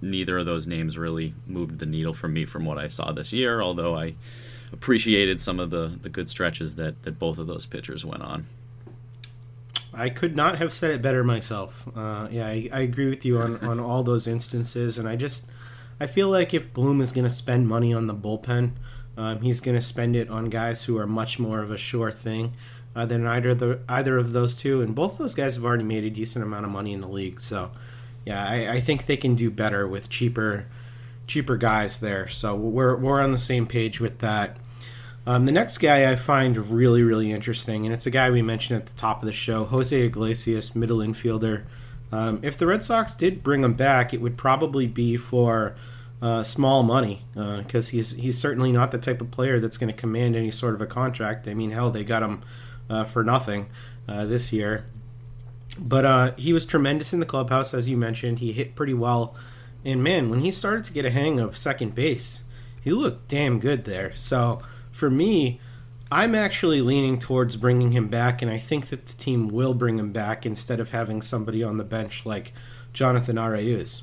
neither 0.00 0.38
of 0.38 0.46
those 0.46 0.66
names 0.66 0.96
really 0.96 1.34
moved 1.46 1.78
the 1.78 1.86
needle 1.86 2.14
for 2.14 2.28
me 2.28 2.44
from 2.44 2.64
what 2.64 2.78
I 2.78 2.86
saw 2.86 3.12
this 3.12 3.32
year. 3.32 3.60
Although 3.60 3.96
I 3.96 4.14
appreciated 4.72 5.40
some 5.40 5.60
of 5.60 5.70
the 5.70 5.98
the 6.00 6.08
good 6.08 6.28
stretches 6.28 6.76
that 6.76 7.02
that 7.02 7.18
both 7.18 7.38
of 7.38 7.46
those 7.46 7.66
pitchers 7.66 8.04
went 8.04 8.22
on. 8.22 8.46
I 9.92 10.10
could 10.10 10.36
not 10.36 10.58
have 10.58 10.74
said 10.74 10.90
it 10.90 11.00
better 11.00 11.24
myself. 11.24 11.88
Uh, 11.96 12.28
yeah, 12.30 12.46
I, 12.46 12.68
I, 12.70 12.80
agree 12.80 13.08
with 13.08 13.24
you 13.24 13.38
on, 13.38 13.56
on 13.66 13.80
all 13.80 14.02
those 14.02 14.26
instances, 14.26 14.98
and 14.98 15.08
I 15.08 15.16
just 15.16 15.50
I 15.98 16.06
feel 16.06 16.28
like 16.28 16.52
if 16.52 16.72
Bloom 16.72 17.00
is 17.00 17.12
going 17.12 17.24
to 17.24 17.30
spend 17.30 17.66
money 17.66 17.94
on 17.94 18.06
the 18.06 18.14
bullpen, 18.14 18.72
um, 19.16 19.40
he's 19.40 19.60
going 19.60 19.76
to 19.76 19.82
spend 19.82 20.16
it 20.16 20.28
on 20.28 20.50
guys 20.50 20.84
who 20.84 20.98
are 20.98 21.06
much 21.06 21.38
more 21.38 21.60
of 21.60 21.70
a 21.70 21.78
sure 21.78 22.12
thing. 22.12 22.52
uh, 22.96 23.04
than 23.04 23.26
either 23.26 23.54
the 23.54 23.78
either 23.88 24.16
of 24.16 24.32
those 24.32 24.56
two, 24.56 24.80
and 24.80 24.94
both 24.94 25.18
those 25.18 25.34
guys 25.34 25.56
have 25.56 25.64
already 25.64 25.84
made 25.84 26.02
a 26.02 26.10
decent 26.10 26.42
amount 26.42 26.64
of 26.64 26.72
money 26.72 26.94
in 26.94 27.02
the 27.02 27.08
league. 27.08 27.40
So, 27.42 27.70
yeah, 28.24 28.42
I, 28.42 28.72
I 28.72 28.80
think 28.80 29.04
they 29.04 29.18
can 29.18 29.34
do 29.34 29.50
better 29.50 29.86
with 29.86 30.08
cheaper 30.08 30.66
cheaper 31.26 31.58
guys 31.58 32.00
there. 32.00 32.26
So 32.28 32.56
we're 32.56 32.96
we're 32.96 33.20
on 33.20 33.32
the 33.32 33.38
same 33.38 33.66
page 33.66 34.00
with 34.00 34.20
that. 34.20 34.56
Um, 35.26 35.44
the 35.44 35.52
next 35.52 35.78
guy 35.78 36.10
I 36.10 36.16
find 36.16 36.56
really 36.70 37.02
really 37.02 37.30
interesting, 37.30 37.84
and 37.84 37.92
it's 37.92 38.06
a 38.06 38.10
guy 38.10 38.30
we 38.30 38.40
mentioned 38.40 38.80
at 38.80 38.86
the 38.86 38.94
top 38.94 39.22
of 39.22 39.26
the 39.26 39.32
show, 39.32 39.66
Jose 39.66 40.00
Iglesias, 40.00 40.74
middle 40.74 40.98
infielder. 40.98 41.64
Um, 42.10 42.40
if 42.42 42.56
the 42.56 42.66
Red 42.66 42.82
Sox 42.82 43.14
did 43.14 43.42
bring 43.42 43.62
him 43.62 43.74
back, 43.74 44.14
it 44.14 44.22
would 44.22 44.38
probably 44.38 44.86
be 44.86 45.18
for 45.18 45.74
uh, 46.22 46.42
small 46.42 46.82
money 46.82 47.22
because 47.34 47.90
uh, 47.90 47.92
he's 47.92 48.12
he's 48.12 48.38
certainly 48.38 48.72
not 48.72 48.90
the 48.90 48.98
type 48.98 49.20
of 49.20 49.30
player 49.30 49.60
that's 49.60 49.76
going 49.76 49.92
to 49.92 49.98
command 49.98 50.34
any 50.34 50.50
sort 50.50 50.74
of 50.74 50.80
a 50.80 50.86
contract. 50.86 51.46
I 51.46 51.54
mean, 51.54 51.70
hell, 51.70 51.90
they 51.90 52.04
got 52.04 52.22
him 52.22 52.42
uh, 52.88 53.04
for 53.04 53.22
nothing 53.22 53.66
uh, 54.08 54.24
this 54.26 54.52
year. 54.52 54.86
But 55.78 56.38
he 56.38 56.54
was 56.54 56.64
tremendous 56.64 57.12
in 57.12 57.20
the 57.20 57.26
clubhouse, 57.26 57.74
as 57.74 57.86
you 57.86 57.98
mentioned. 57.98 58.38
He 58.38 58.52
hit 58.52 58.74
pretty 58.74 58.94
well. 58.94 59.34
And 59.84 60.02
man, 60.02 60.30
when 60.30 60.40
he 60.40 60.50
started 60.50 60.84
to 60.84 60.92
get 60.92 61.04
a 61.04 61.10
hang 61.10 61.38
of 61.38 61.56
second 61.56 61.94
base, 61.94 62.44
he 62.82 62.92
looked 62.92 63.28
damn 63.28 63.60
good 63.60 63.84
there. 63.84 64.14
So 64.14 64.62
for 64.90 65.10
me, 65.10 65.60
I'm 66.10 66.34
actually 66.34 66.80
leaning 66.80 67.18
towards 67.18 67.56
bringing 67.56 67.92
him 67.92 68.08
back, 68.08 68.40
and 68.40 68.50
I 68.50 68.58
think 68.58 68.86
that 68.86 69.06
the 69.06 69.14
team 69.14 69.48
will 69.48 69.74
bring 69.74 69.98
him 69.98 70.12
back 70.12 70.46
instead 70.46 70.78
of 70.78 70.92
having 70.92 71.20
somebody 71.20 71.62
on 71.62 71.76
the 71.76 71.84
bench 71.84 72.24
like 72.24 72.52
Jonathan 72.92 73.36
Arauz. 73.36 74.02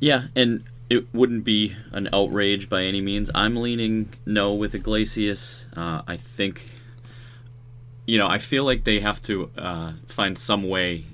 Yeah, 0.00 0.24
and 0.34 0.64
it 0.90 1.12
wouldn't 1.14 1.44
be 1.44 1.74
an 1.92 2.08
outrage 2.12 2.68
by 2.68 2.84
any 2.84 3.00
means. 3.00 3.30
I'm 3.34 3.56
leaning 3.56 4.12
no 4.26 4.52
with 4.52 4.74
Iglesias. 4.74 5.66
Uh, 5.76 6.02
I 6.06 6.16
think, 6.16 6.68
you 8.06 8.18
know, 8.18 8.28
I 8.28 8.38
feel 8.38 8.64
like 8.64 8.84
they 8.84 9.00
have 9.00 9.22
to 9.22 9.50
uh, 9.56 9.92
find 10.06 10.38
some 10.38 10.68
way, 10.68 11.04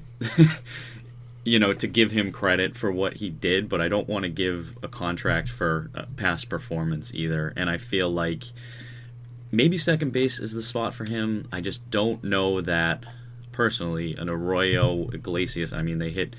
you 1.45 1.59
know, 1.59 1.73
to 1.73 1.87
give 1.87 2.11
him 2.11 2.33
credit 2.33 2.77
for 2.77 2.91
what 2.91 3.19
he 3.19 3.31
did, 3.31 3.69
but 3.69 3.81
I 3.81 3.89
don't 3.89 4.09
want 4.09 4.25
to 4.25 4.29
give 4.29 4.77
a 4.83 4.89
contract 4.89 5.49
for 5.49 5.91
uh, 5.95 6.05
past 6.17 6.49
performance 6.49 7.13
either. 7.15 7.53
And 7.57 7.71
I 7.71 7.79
feel 7.79 8.11
like 8.11 8.45
maybe 9.53 9.79
second 9.79 10.13
base 10.13 10.41
is 10.41 10.53
the 10.53 10.63
spot 10.63 10.95
for 10.95 11.09
him. 11.09 11.47
I 11.53 11.61
just 11.61 11.89
don't 11.91 12.25
know 12.25 12.61
that 12.61 13.05
personally. 13.53 14.17
An 14.17 14.29
Arroyo 14.29 15.11
Iglesias, 15.11 15.73
I 15.73 15.83
mean, 15.83 15.99
they 15.99 16.11
hit 16.11 16.35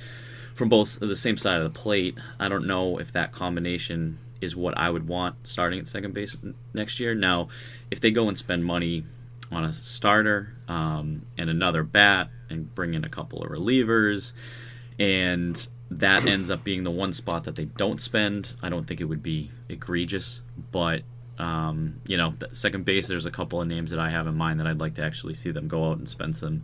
from 0.54 0.70
both 0.70 1.00
the 1.00 1.16
same 1.16 1.38
side 1.38 1.58
of 1.58 1.64
the 1.64 1.80
plate. 1.80 2.18
I 2.40 2.50
don't 2.50 2.68
know 2.68 2.98
if 2.98 3.12
that 3.14 3.32
combination 3.32 4.20
is 4.42 4.56
what 4.56 4.78
I 4.78 4.90
would 4.90 5.08
want 5.08 5.48
starting 5.48 5.80
at 5.80 5.88
second 5.88 6.14
base 6.14 6.36
next 6.74 7.00
year. 7.00 7.14
Now, 7.14 7.48
if 7.90 8.00
they 8.00 8.12
go 8.12 8.28
and 8.28 8.38
spend 8.38 8.66
money 8.66 9.04
on 9.52 9.64
a 9.64 9.74
starter 9.74 10.56
um, 10.68 11.24
and 11.38 11.50
another 11.50 11.84
bat 11.84 12.30
and 12.50 12.74
bring 12.74 12.94
in 12.94 13.04
a 13.04 13.10
couple 13.10 13.44
of 13.44 13.52
relievers, 13.52 14.34
and 14.98 15.68
that 15.90 16.26
ends 16.26 16.50
up 16.50 16.64
being 16.64 16.84
the 16.84 16.92
one 16.92 17.14
spot 17.14 17.44
that 17.44 17.56
they 17.56 17.66
don't 17.66 18.02
spend, 18.02 18.56
I 18.64 18.70
don't 18.70 18.88
think 18.88 19.02
it 19.02 19.06
would 19.06 19.24
be 19.24 19.52
egregious. 19.70 20.42
But 20.72 21.04
um, 21.38 22.02
you 22.06 22.18
know, 22.18 22.34
second 22.52 22.86
base, 22.86 23.08
there's 23.08 23.26
a 23.26 23.32
couple 23.32 23.62
of 23.62 23.68
names 23.68 23.92
that 23.92 24.00
I 24.00 24.10
have 24.10 24.28
in 24.28 24.36
mind 24.36 24.60
that 24.60 24.68
I'd 24.68 24.80
like 24.80 24.96
to 24.96 25.04
actually 25.04 25.34
see 25.34 25.52
them 25.52 25.68
go 25.68 25.90
out 25.90 25.98
and 25.98 26.08
spend 26.08 26.36
some 26.36 26.62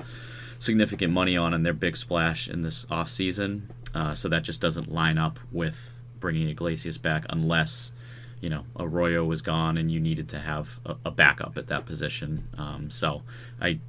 significant 0.60 1.14
money 1.14 1.36
on 1.36 1.54
in 1.54 1.64
their 1.64 1.74
big 1.74 1.98
splash 1.98 2.48
in 2.48 2.62
this 2.62 2.86
off 2.90 3.10
season. 3.10 3.70
Uh, 3.98 4.14
so 4.14 4.30
that 4.30 4.44
just 4.44 4.62
doesn't 4.62 4.92
line 4.92 5.18
up 5.18 5.40
with 5.52 5.98
bringing 6.20 6.48
Iglesias 6.50 7.00
back 7.00 7.26
unless 7.32 7.92
you 8.40 8.48
know 8.48 8.64
Arroyo 8.80 9.26
was 9.26 9.42
gone 9.42 9.76
and 9.76 9.92
you 9.92 10.00
needed 10.00 10.30
to 10.30 10.40
have 10.40 10.80
a, 10.86 10.96
a 11.06 11.12
backup 11.12 11.58
at 11.58 11.66
that 11.68 11.88
position. 11.88 12.48
Um, 12.60 12.92
so 12.92 13.24
I, 13.60 13.80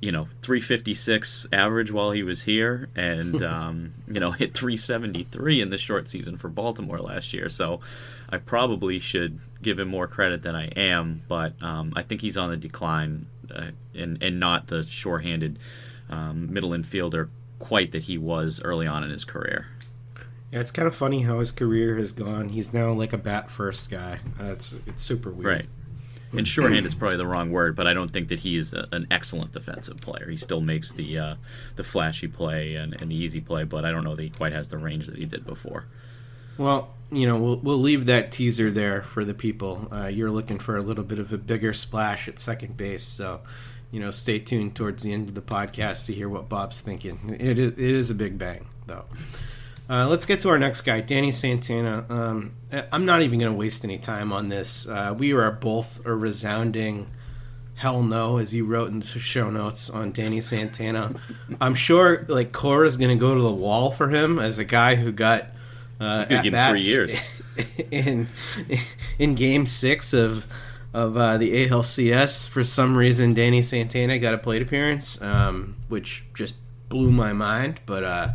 you 0.00 0.12
know, 0.12 0.28
356 0.42 1.48
average 1.52 1.90
while 1.90 2.12
he 2.12 2.22
was 2.22 2.42
here, 2.42 2.88
and 2.94 3.42
um, 3.54 3.94
you 4.06 4.20
know 4.20 4.30
hit 4.30 4.54
373 4.54 5.60
in 5.60 5.70
the 5.70 5.78
short 5.78 6.06
season 6.06 6.36
for 6.36 6.48
Baltimore 6.48 7.00
last 7.00 7.32
year. 7.32 7.48
So 7.48 7.80
I 8.28 8.38
probably 8.38 9.00
should 9.00 9.40
give 9.60 9.80
him 9.80 9.88
more 9.88 10.06
credit 10.06 10.42
than 10.42 10.54
I 10.54 10.66
am, 10.66 11.22
but 11.26 11.60
um, 11.60 11.92
I 11.96 12.02
think 12.02 12.20
he's 12.20 12.36
on 12.36 12.50
the 12.50 12.56
decline 12.56 13.26
uh, 13.52 13.72
and 13.92 14.22
and 14.22 14.38
not 14.38 14.68
the 14.68 14.86
sure-handed 14.86 15.58
um, 16.08 16.52
middle 16.52 16.70
infielder 16.70 17.28
quite 17.62 17.92
that 17.92 18.02
he 18.02 18.18
was 18.18 18.60
early 18.62 18.86
on 18.86 19.04
in 19.04 19.10
his 19.10 19.24
career. 19.24 19.68
Yeah, 20.50 20.60
it's 20.60 20.72
kind 20.72 20.88
of 20.88 20.94
funny 20.94 21.22
how 21.22 21.38
his 21.38 21.52
career 21.52 21.96
has 21.96 22.12
gone. 22.12 22.50
He's 22.50 22.74
now 22.74 22.92
like 22.92 23.12
a 23.12 23.18
bat 23.18 23.50
first 23.50 23.88
guy. 23.88 24.18
That's 24.38 24.78
it's 24.86 25.02
super 25.02 25.30
weird. 25.30 25.46
Right. 25.46 25.66
And 26.36 26.48
shorthand 26.48 26.86
is 26.86 26.94
probably 26.94 27.18
the 27.18 27.26
wrong 27.26 27.50
word, 27.50 27.76
but 27.76 27.86
I 27.86 27.92
don't 27.92 28.10
think 28.10 28.28
that 28.28 28.40
he's 28.40 28.72
a, 28.72 28.88
an 28.90 29.06
excellent 29.10 29.52
defensive 29.52 30.00
player. 30.00 30.28
He 30.28 30.36
still 30.36 30.60
makes 30.60 30.92
the 30.92 31.18
uh, 31.18 31.34
the 31.76 31.84
flashy 31.84 32.26
play 32.26 32.74
and, 32.74 33.00
and 33.00 33.10
the 33.10 33.16
easy 33.16 33.40
play, 33.40 33.64
but 33.64 33.84
I 33.84 33.90
don't 33.92 34.02
know 34.02 34.16
that 34.16 34.22
he 34.22 34.30
quite 34.30 34.52
has 34.52 34.68
the 34.68 34.78
range 34.78 35.06
that 35.06 35.16
he 35.16 35.24
did 35.24 35.46
before. 35.46 35.86
Well, 36.58 36.94
you 37.10 37.26
know, 37.26 37.36
we'll, 37.36 37.56
we'll 37.56 37.78
leave 37.78 38.06
that 38.06 38.32
teaser 38.32 38.70
there 38.70 39.02
for 39.02 39.24
the 39.24 39.34
people. 39.34 39.88
Uh, 39.92 40.06
you're 40.06 40.30
looking 40.30 40.58
for 40.58 40.76
a 40.76 40.82
little 40.82 41.04
bit 41.04 41.18
of 41.18 41.32
a 41.32 41.38
bigger 41.38 41.72
splash 41.72 42.28
at 42.28 42.38
second 42.38 42.76
base, 42.76 43.04
so 43.04 43.40
you 43.92 44.00
know, 44.00 44.10
stay 44.10 44.40
tuned 44.40 44.74
towards 44.74 45.04
the 45.04 45.12
end 45.12 45.28
of 45.28 45.34
the 45.36 45.42
podcast 45.42 46.06
to 46.06 46.12
hear 46.12 46.28
what 46.28 46.48
Bob's 46.48 46.80
thinking. 46.80 47.36
It 47.38 47.58
is, 47.58 47.72
it 47.74 47.78
is 47.78 48.10
a 48.10 48.14
big 48.14 48.38
bang, 48.38 48.66
though. 48.86 49.04
Uh, 49.88 50.08
let's 50.08 50.24
get 50.24 50.40
to 50.40 50.48
our 50.48 50.58
next 50.58 50.80
guy, 50.80 51.00
Danny 51.00 51.30
Santana. 51.30 52.06
Um, 52.08 52.52
I'm 52.90 53.04
not 53.04 53.22
even 53.22 53.38
going 53.38 53.52
to 53.52 53.58
waste 53.58 53.84
any 53.84 53.98
time 53.98 54.32
on 54.32 54.48
this. 54.48 54.88
Uh, 54.88 55.14
we 55.16 55.32
are 55.34 55.50
both 55.52 56.04
a 56.06 56.14
resounding 56.14 57.08
hell 57.74 58.02
no, 58.02 58.38
as 58.38 58.54
you 58.54 58.64
wrote 58.64 58.88
in 58.88 59.00
the 59.00 59.06
show 59.06 59.50
notes 59.50 59.90
on 59.90 60.12
Danny 60.12 60.40
Santana. 60.40 61.14
I'm 61.60 61.74
sure 61.74 62.24
like 62.28 62.52
Cora's 62.52 62.96
going 62.96 63.10
to 63.10 63.20
go 63.20 63.34
to 63.34 63.42
the 63.42 63.52
wall 63.52 63.90
for 63.90 64.08
him 64.08 64.38
as 64.38 64.58
a 64.58 64.64
guy 64.64 64.94
who 64.94 65.12
got 65.12 65.46
uh, 66.00 66.26
at 66.30 66.50
bats 66.50 66.84
three 66.84 66.92
years 66.92 67.20
in 67.90 68.28
in 69.18 69.34
Game 69.34 69.66
Six 69.66 70.12
of 70.12 70.46
of 70.94 71.16
uh, 71.16 71.38
the 71.38 71.66
ALCS. 71.66 72.48
For 72.48 72.64
some 72.64 72.96
reason, 72.96 73.34
Danny 73.34 73.62
Santana 73.62 74.18
got 74.18 74.34
a 74.34 74.38
plate 74.38 74.62
appearance, 74.62 75.20
um, 75.22 75.76
which 75.88 76.24
just 76.34 76.56
blew 76.88 77.10
my 77.10 77.32
mind. 77.32 77.80
But 77.86 78.04
uh, 78.04 78.28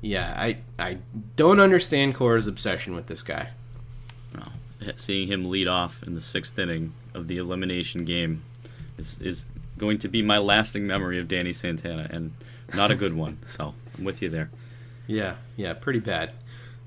yeah, 0.00 0.34
I 0.36 0.58
I 0.78 0.98
don't 1.36 1.60
understand 1.60 2.14
Cora's 2.14 2.46
obsession 2.46 2.94
with 2.94 3.06
this 3.06 3.22
guy. 3.22 3.50
Well, 4.34 4.52
seeing 4.96 5.28
him 5.28 5.50
lead 5.50 5.68
off 5.68 6.02
in 6.02 6.14
the 6.14 6.20
sixth 6.20 6.58
inning 6.58 6.92
of 7.14 7.28
the 7.28 7.38
elimination 7.38 8.04
game 8.04 8.42
is 8.98 9.18
is 9.20 9.46
going 9.78 9.98
to 9.98 10.08
be 10.08 10.22
my 10.22 10.38
lasting 10.38 10.86
memory 10.86 11.18
of 11.18 11.28
Danny 11.28 11.52
Santana, 11.52 12.08
and 12.10 12.32
not 12.74 12.90
a 12.90 12.94
good 12.94 13.14
one. 13.14 13.38
So 13.46 13.74
I'm 13.96 14.04
with 14.04 14.22
you 14.22 14.28
there. 14.28 14.50
Yeah, 15.06 15.36
yeah, 15.56 15.74
pretty 15.74 16.00
bad. 16.00 16.32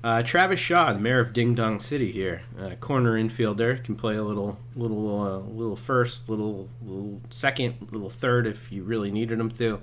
Uh, 0.02 0.22
Travis 0.22 0.60
Shaw, 0.60 0.92
the 0.92 1.00
mayor 1.00 1.18
of 1.18 1.32
Ding 1.32 1.54
Dong 1.54 1.80
City 1.80 2.12
here, 2.12 2.42
uh, 2.58 2.76
corner 2.76 3.14
infielder, 3.14 3.82
can 3.82 3.96
play 3.96 4.14
a 4.14 4.22
little, 4.22 4.58
little, 4.76 5.20
uh, 5.20 5.38
little 5.38 5.74
first, 5.74 6.28
little, 6.28 6.68
little 6.82 7.20
second, 7.30 7.88
little 7.90 8.08
third 8.08 8.46
if 8.46 8.70
you 8.70 8.84
really 8.84 9.10
needed 9.10 9.40
him 9.40 9.50
to. 9.50 9.80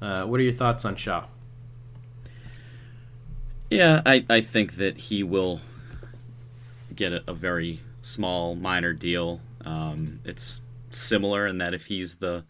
Uh, 0.00 0.24
what 0.26 0.38
are 0.38 0.44
your 0.44 0.52
thoughts 0.52 0.84
on 0.84 0.94
Shaw? 0.94 1.24
Yeah, 3.68 4.00
I, 4.06 4.24
I 4.30 4.40
think 4.40 4.76
that 4.76 4.96
he 4.96 5.24
will 5.24 5.60
get 6.94 7.12
a, 7.12 7.22
a 7.26 7.34
very 7.34 7.80
small, 8.00 8.54
minor 8.54 8.92
deal. 8.92 9.40
Um, 9.64 10.20
it's 10.24 10.60
similar 10.90 11.48
in 11.48 11.58
that 11.58 11.74
if 11.74 11.86
he's 11.86 12.16
the 12.16 12.44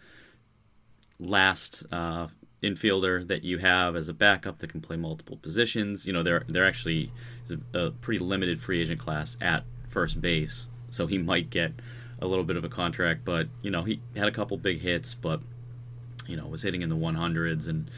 last 1.19 1.85
uh, 1.91 2.29
infielder 2.63 3.27
that 3.29 3.45
you 3.45 3.59
have 3.59 3.95
as 3.95 4.09
a 4.09 4.13
backup 4.13 4.59
that 4.59 4.71
can 4.71 4.81
play 4.81 4.97
multiple 4.97 5.37
positions. 5.37 6.07
You 6.07 6.13
know, 6.13 6.23
they're 6.23 6.45
they're 6.49 6.67
actually 6.67 7.13
is 7.45 7.53
a, 7.53 7.79
a, 7.79 7.91
pretty 7.91 8.23
limited 8.23 8.61
free 8.61 8.81
agent 8.81 9.01
class 9.01 9.37
at 9.41 9.65
first 9.89 10.21
base, 10.21 10.67
so 10.91 11.07
he 11.07 11.19
might 11.19 11.51
get 11.51 11.73
a 12.21 12.27
little 12.27 12.45
bit 12.45 12.57
of 12.57 12.65
a 12.65 12.69
contract. 12.69 13.25
But 13.25 13.49
you 13.63 13.71
know, 13.71 13.83
he 13.83 14.01
had 14.17 14.29
a 14.29 14.33
couple 14.33 14.57
big 14.57 14.81
hits, 14.81 15.15
but 15.15 15.41
you 16.27 16.37
know, 16.37 16.47
was 16.47 16.63
hitting 16.63 16.83
in 16.83 16.91
the 16.91 16.97
100s 16.97 17.69
and 17.69 17.91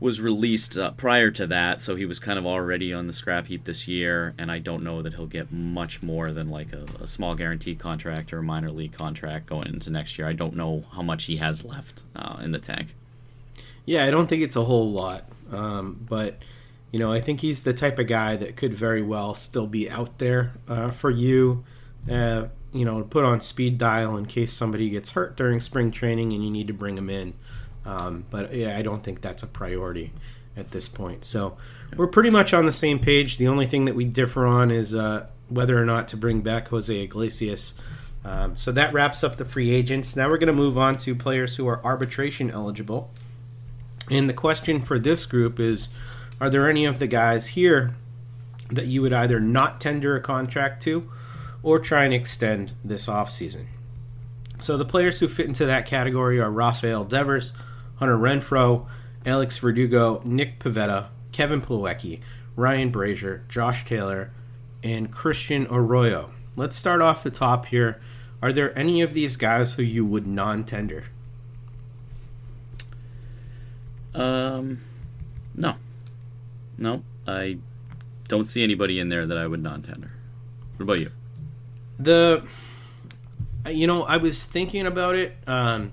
was 0.00 0.20
released 0.20 0.76
uh, 0.76 0.90
prior 0.92 1.30
to 1.30 1.46
that, 1.46 1.80
so 1.80 1.94
he 1.96 2.04
was 2.04 2.18
kind 2.18 2.38
of 2.38 2.46
already 2.46 2.92
on 2.92 3.06
the 3.06 3.12
scrap 3.12 3.46
heap 3.46 3.64
this 3.64 3.86
year. 3.86 4.34
And 4.38 4.50
I 4.50 4.58
don't 4.58 4.82
know 4.82 5.02
that 5.02 5.14
he'll 5.14 5.26
get 5.26 5.52
much 5.52 6.02
more 6.02 6.32
than 6.32 6.48
like 6.48 6.72
a, 6.72 6.86
a 7.00 7.06
small 7.06 7.34
guaranteed 7.34 7.78
contract 7.78 8.32
or 8.32 8.38
a 8.38 8.42
minor 8.42 8.70
league 8.70 8.92
contract 8.92 9.46
going 9.46 9.68
into 9.68 9.90
next 9.90 10.18
year. 10.18 10.28
I 10.28 10.32
don't 10.32 10.56
know 10.56 10.84
how 10.92 11.02
much 11.02 11.24
he 11.24 11.36
has 11.36 11.64
left 11.64 12.02
uh, 12.16 12.38
in 12.42 12.52
the 12.52 12.58
tank. 12.58 12.94
Yeah, 13.84 14.04
I 14.04 14.10
don't 14.10 14.26
think 14.26 14.42
it's 14.42 14.56
a 14.56 14.64
whole 14.64 14.90
lot, 14.90 15.24
um, 15.52 16.04
but 16.08 16.38
you 16.90 17.00
know, 17.00 17.12
I 17.12 17.20
think 17.20 17.40
he's 17.40 17.64
the 17.64 17.74
type 17.74 17.98
of 17.98 18.06
guy 18.06 18.36
that 18.36 18.56
could 18.56 18.72
very 18.72 19.02
well 19.02 19.34
still 19.34 19.66
be 19.66 19.90
out 19.90 20.18
there 20.18 20.52
uh, 20.68 20.90
for 20.90 21.10
you. 21.10 21.64
Uh, 22.10 22.46
you 22.72 22.84
know, 22.84 23.02
put 23.02 23.24
on 23.24 23.40
speed 23.40 23.78
dial 23.78 24.16
in 24.16 24.26
case 24.26 24.52
somebody 24.52 24.90
gets 24.90 25.10
hurt 25.10 25.36
during 25.36 25.60
spring 25.60 25.90
training 25.90 26.32
and 26.32 26.44
you 26.44 26.50
need 26.50 26.66
to 26.66 26.72
bring 26.72 26.98
him 26.98 27.10
in. 27.10 27.34
Um, 27.84 28.24
but 28.30 28.54
yeah, 28.54 28.76
I 28.76 28.82
don't 28.82 29.02
think 29.02 29.20
that's 29.20 29.42
a 29.42 29.46
priority 29.46 30.12
at 30.56 30.70
this 30.70 30.88
point. 30.88 31.24
So 31.24 31.56
we're 31.96 32.06
pretty 32.06 32.30
much 32.30 32.54
on 32.54 32.64
the 32.64 32.72
same 32.72 32.98
page. 32.98 33.38
The 33.38 33.48
only 33.48 33.66
thing 33.66 33.84
that 33.84 33.94
we 33.94 34.04
differ 34.04 34.46
on 34.46 34.70
is 34.70 34.94
uh, 34.94 35.26
whether 35.48 35.80
or 35.80 35.84
not 35.84 36.08
to 36.08 36.16
bring 36.16 36.40
back 36.40 36.68
Jose 36.68 36.96
Iglesias. 36.96 37.74
Um, 38.24 38.56
so 38.56 38.72
that 38.72 38.92
wraps 38.92 39.22
up 39.22 39.36
the 39.36 39.44
free 39.44 39.70
agents. 39.70 40.16
Now 40.16 40.28
we're 40.28 40.38
going 40.38 40.46
to 40.46 40.52
move 40.52 40.78
on 40.78 40.96
to 40.98 41.14
players 41.14 41.56
who 41.56 41.68
are 41.68 41.84
arbitration 41.84 42.50
eligible. 42.50 43.12
And 44.10 44.28
the 44.28 44.34
question 44.34 44.80
for 44.80 44.98
this 44.98 45.24
group 45.24 45.58
is 45.58 45.88
Are 46.40 46.50
there 46.50 46.68
any 46.68 46.84
of 46.84 46.98
the 46.98 47.06
guys 47.06 47.48
here 47.48 47.94
that 48.70 48.86
you 48.86 49.02
would 49.02 49.12
either 49.12 49.40
not 49.40 49.80
tender 49.80 50.16
a 50.16 50.20
contract 50.20 50.82
to 50.82 51.10
or 51.62 51.78
try 51.78 52.04
and 52.04 52.14
extend 52.14 52.72
this 52.84 53.06
offseason? 53.06 53.66
So 54.60 54.76
the 54.76 54.84
players 54.84 55.20
who 55.20 55.28
fit 55.28 55.46
into 55.46 55.66
that 55.66 55.86
category 55.86 56.40
are 56.40 56.50
Rafael 56.50 57.04
Devers, 57.04 57.52
Hunter 57.96 58.16
Renfroe, 58.16 58.86
Alex 59.26 59.58
Verdugo, 59.58 60.22
Nick 60.24 60.58
Pivetta, 60.58 61.08
Kevin 61.32 61.60
Plawecki, 61.60 62.20
Ryan 62.56 62.92
Brasier, 62.92 63.46
Josh 63.48 63.84
Taylor, 63.84 64.30
and 64.82 65.10
Christian 65.10 65.66
Arroyo. 65.70 66.30
Let's 66.56 66.76
start 66.76 67.00
off 67.00 67.24
the 67.24 67.30
top 67.30 67.66
here. 67.66 68.00
Are 68.42 68.52
there 68.52 68.78
any 68.78 69.02
of 69.02 69.14
these 69.14 69.36
guys 69.36 69.74
who 69.74 69.82
you 69.82 70.04
would 70.04 70.26
non-tender? 70.26 71.04
Um, 74.14 74.80
no, 75.54 75.74
no, 76.78 77.02
I 77.26 77.58
don't 78.28 78.46
see 78.46 78.62
anybody 78.62 78.98
in 79.00 79.08
there 79.08 79.26
that 79.26 79.36
I 79.38 79.46
would 79.46 79.62
non-tender. 79.62 80.10
What 80.76 80.82
about 80.82 81.00
you? 81.00 81.10
The, 81.98 82.44
you 83.68 83.86
know, 83.86 84.02
I 84.04 84.16
was 84.16 84.44
thinking 84.44 84.86
about 84.86 85.14
it. 85.14 85.36
Um, 85.46 85.92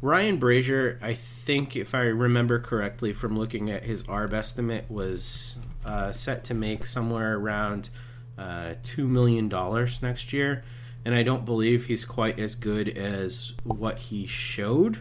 Ryan 0.00 0.38
Brasier, 0.38 0.98
I 1.02 1.14
think, 1.14 1.74
if 1.76 1.94
I 1.94 2.02
remember 2.02 2.58
correctly 2.60 3.12
from 3.12 3.36
looking 3.38 3.70
at 3.70 3.82
his 3.84 4.04
ARB 4.04 4.32
estimate, 4.32 4.84
was 4.88 5.56
uh, 5.84 6.12
set 6.12 6.44
to 6.44 6.54
make 6.54 6.86
somewhere 6.86 7.36
around 7.36 7.90
uh, 8.36 8.74
two 8.84 9.08
million 9.08 9.48
dollars 9.48 10.00
next 10.02 10.32
year, 10.32 10.62
and 11.04 11.14
I 11.14 11.22
don't 11.24 11.44
believe 11.44 11.86
he's 11.86 12.04
quite 12.04 12.38
as 12.38 12.54
good 12.54 12.88
as 12.96 13.54
what 13.64 13.98
he 13.98 14.26
showed. 14.26 14.98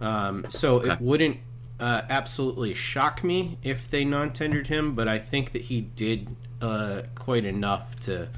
Um, 0.00 0.46
so 0.48 0.76
Okay. 0.76 0.92
it 0.92 1.00
wouldn't 1.00 1.38
uh, 1.78 2.02
absolutely 2.08 2.74
shock 2.74 3.22
me 3.22 3.58
if 3.62 3.90
they 3.90 4.04
non-tendered 4.04 4.68
him, 4.68 4.94
but 4.94 5.08
I 5.08 5.18
think 5.18 5.52
that 5.52 5.62
he 5.62 5.80
did 5.80 6.34
uh, 6.60 7.02
quite 7.14 7.44
enough 7.44 7.98
to 8.00 8.28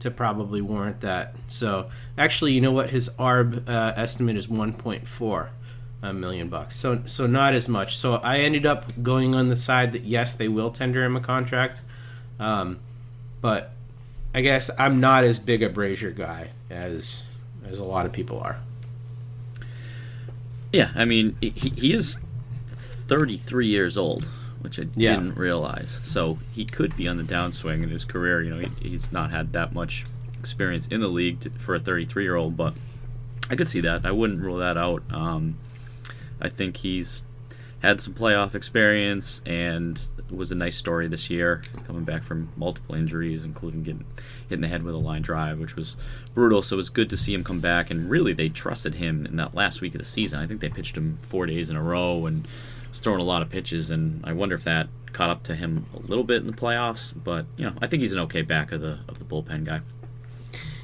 to 0.00 0.10
probably 0.12 0.60
warrant 0.60 1.00
that. 1.00 1.34
So 1.48 1.90
actually, 2.16 2.52
you 2.52 2.60
know 2.60 2.70
what? 2.70 2.90
His 2.90 3.08
ARB 3.18 3.68
uh, 3.68 3.94
estimate 3.96 4.36
is 4.36 4.46
1.4 4.46 5.48
million 6.14 6.48
bucks. 6.48 6.76
So 6.76 7.02
so 7.06 7.26
not 7.26 7.54
as 7.54 7.68
much. 7.68 7.96
So 7.96 8.14
I 8.14 8.38
ended 8.38 8.66
up 8.66 9.02
going 9.02 9.34
on 9.34 9.48
the 9.48 9.56
side 9.56 9.92
that 9.92 10.02
yes, 10.02 10.34
they 10.34 10.48
will 10.48 10.70
tender 10.70 11.04
him 11.04 11.16
a 11.16 11.20
contract, 11.20 11.82
um, 12.38 12.78
but 13.40 13.72
I 14.34 14.40
guess 14.40 14.70
I'm 14.78 15.00
not 15.00 15.24
as 15.24 15.38
big 15.38 15.62
a 15.62 15.70
Brasier 15.70 16.14
guy 16.14 16.50
as 16.70 17.26
as 17.66 17.78
a 17.78 17.84
lot 17.84 18.06
of 18.06 18.12
people 18.12 18.40
are. 18.40 18.58
Yeah, 20.72 20.90
I 20.94 21.06
mean, 21.06 21.36
he, 21.40 21.50
he 21.50 21.94
is 21.94 22.18
33 23.08 23.66
years 23.66 23.96
old, 23.96 24.24
which 24.60 24.78
I 24.78 24.86
Yeah. 24.94 25.16
didn't 25.16 25.36
realize. 25.36 25.98
So 26.02 26.38
he 26.52 26.64
could 26.64 26.96
be 26.96 27.08
on 27.08 27.16
the 27.16 27.22
downswing 27.24 27.82
in 27.82 27.88
his 27.88 28.04
career. 28.04 28.42
You 28.42 28.50
know, 28.54 28.58
he, 28.80 28.88
he's 28.90 29.10
not 29.12 29.30
had 29.30 29.52
that 29.54 29.72
much 29.72 30.04
experience 30.38 30.86
in 30.88 31.00
the 31.00 31.08
league 31.08 31.40
to, 31.40 31.50
for 31.50 31.74
a 31.74 31.80
33 31.80 32.22
year 32.22 32.36
old, 32.36 32.56
but 32.56 32.74
I 33.50 33.56
could 33.56 33.68
see 33.68 33.80
that. 33.80 34.04
I 34.06 34.10
wouldn't 34.12 34.40
rule 34.40 34.58
that 34.58 34.76
out. 34.76 35.02
Um, 35.10 35.56
I 36.40 36.48
think 36.48 36.78
he's 36.78 37.24
had 37.80 38.00
some 38.00 38.12
playoff 38.14 38.54
experience 38.54 39.40
and 39.46 40.00
was 40.30 40.52
a 40.52 40.54
nice 40.54 40.76
story 40.76 41.08
this 41.08 41.30
year, 41.30 41.62
coming 41.86 42.04
back 42.04 42.22
from 42.22 42.50
multiple 42.56 42.94
injuries, 42.94 43.44
including 43.44 43.82
getting 43.84 44.04
hit 44.48 44.56
in 44.56 44.60
the 44.60 44.68
head 44.68 44.82
with 44.82 44.94
a 44.94 44.98
line 44.98 45.22
drive, 45.22 45.58
which 45.58 45.74
was 45.76 45.96
brutal. 46.34 46.60
So 46.60 46.74
it 46.74 46.78
was 46.78 46.90
good 46.90 47.08
to 47.10 47.16
see 47.16 47.32
him 47.32 47.42
come 47.44 47.60
back, 47.60 47.90
and 47.90 48.10
really 48.10 48.32
they 48.34 48.48
trusted 48.50 48.96
him 48.96 49.24
in 49.24 49.36
that 49.36 49.54
last 49.54 49.80
week 49.80 49.94
of 49.94 50.00
the 50.00 50.04
season. 50.04 50.38
I 50.40 50.46
think 50.46 50.60
they 50.60 50.68
pitched 50.68 50.96
him 50.96 51.18
four 51.22 51.46
days 51.46 51.70
in 51.70 51.76
a 51.76 51.82
row 51.82 52.26
and 52.26 52.46
was 52.90 53.00
throwing 53.00 53.20
a 53.20 53.24
lot 53.24 53.42
of 53.42 53.50
pitches, 53.50 53.90
and 53.90 54.24
I 54.24 54.32
wonder 54.32 54.54
if 54.54 54.64
that 54.64 54.88
caught 55.12 55.30
up 55.30 55.42
to 55.44 55.54
him 55.54 55.86
a 55.94 55.98
little 55.98 56.24
bit 56.24 56.40
in 56.40 56.46
the 56.46 56.52
playoffs. 56.52 57.12
But 57.14 57.46
you 57.56 57.66
know, 57.66 57.74
I 57.80 57.86
think 57.86 58.02
he's 58.02 58.12
an 58.12 58.20
okay 58.20 58.42
back 58.42 58.72
of 58.72 58.80
the 58.80 59.00
of 59.08 59.18
the 59.18 59.24
bullpen 59.24 59.64
guy. 59.64 59.80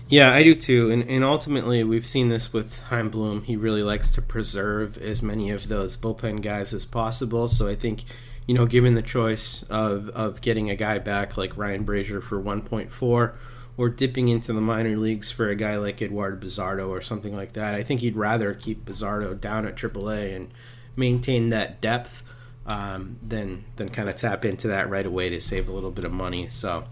Yeah, 0.08 0.32
I 0.32 0.42
do 0.42 0.54
too. 0.54 0.90
And, 0.90 1.08
and 1.08 1.24
ultimately, 1.24 1.82
we've 1.82 2.06
seen 2.06 2.28
this 2.28 2.52
with 2.52 2.82
Chaim 2.84 3.08
Bloom. 3.08 3.42
He 3.42 3.56
really 3.56 3.82
likes 3.82 4.10
to 4.12 4.22
preserve 4.22 4.98
as 4.98 5.22
many 5.22 5.50
of 5.50 5.68
those 5.68 5.96
bullpen 5.96 6.42
guys 6.42 6.74
as 6.74 6.84
possible. 6.84 7.48
So 7.48 7.68
I 7.68 7.74
think, 7.74 8.04
you 8.46 8.54
know, 8.54 8.66
given 8.66 8.94
the 8.94 9.02
choice 9.02 9.62
of, 9.64 10.10
of 10.10 10.42
getting 10.42 10.68
a 10.68 10.76
guy 10.76 10.98
back 10.98 11.38
like 11.38 11.56
Ryan 11.56 11.86
Brasier 11.86 12.22
for 12.22 12.40
1.4 12.40 13.34
or 13.76 13.88
dipping 13.88 14.28
into 14.28 14.52
the 14.52 14.60
minor 14.60 14.96
leagues 14.96 15.30
for 15.30 15.48
a 15.48 15.56
guy 15.56 15.78
like 15.78 16.02
Eduardo 16.02 16.36
Bazardo 16.36 16.90
or 16.90 17.00
something 17.00 17.34
like 17.34 17.54
that, 17.54 17.74
I 17.74 17.82
think 17.82 18.00
he'd 18.00 18.16
rather 18.16 18.52
keep 18.52 18.84
Bazardo 18.84 19.40
down 19.40 19.66
at 19.66 19.74
AAA 19.74 20.36
and 20.36 20.52
maintain 20.96 21.50
that 21.50 21.80
depth 21.80 22.22
um, 22.66 23.18
than, 23.26 23.64
than 23.76 23.88
kind 23.88 24.08
of 24.08 24.16
tap 24.16 24.44
into 24.44 24.68
that 24.68 24.88
right 24.88 25.06
away 25.06 25.28
to 25.30 25.40
save 25.40 25.68
a 25.68 25.72
little 25.72 25.90
bit 25.90 26.04
of 26.04 26.12
money. 26.12 26.48
So. 26.48 26.84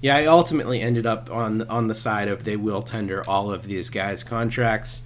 Yeah, 0.00 0.16
I 0.16 0.26
ultimately 0.26 0.80
ended 0.80 1.06
up 1.06 1.30
on 1.30 1.62
on 1.68 1.86
the 1.86 1.94
side 1.94 2.26
of 2.26 2.42
they 2.42 2.56
will 2.56 2.82
tender 2.82 3.22
all 3.28 3.52
of 3.52 3.62
these 3.68 3.88
guys' 3.88 4.24
contracts. 4.24 5.04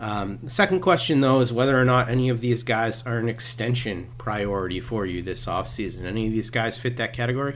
Um, 0.00 0.40
the 0.42 0.50
second 0.50 0.80
question, 0.80 1.20
though, 1.20 1.38
is 1.38 1.52
whether 1.52 1.80
or 1.80 1.84
not 1.84 2.08
any 2.08 2.28
of 2.28 2.40
these 2.40 2.64
guys 2.64 3.06
are 3.06 3.18
an 3.18 3.28
extension 3.28 4.10
priority 4.18 4.80
for 4.80 5.06
you 5.06 5.22
this 5.22 5.46
offseason. 5.46 6.02
Any 6.02 6.26
of 6.26 6.32
these 6.32 6.50
guys 6.50 6.76
fit 6.76 6.96
that 6.96 7.12
category? 7.12 7.54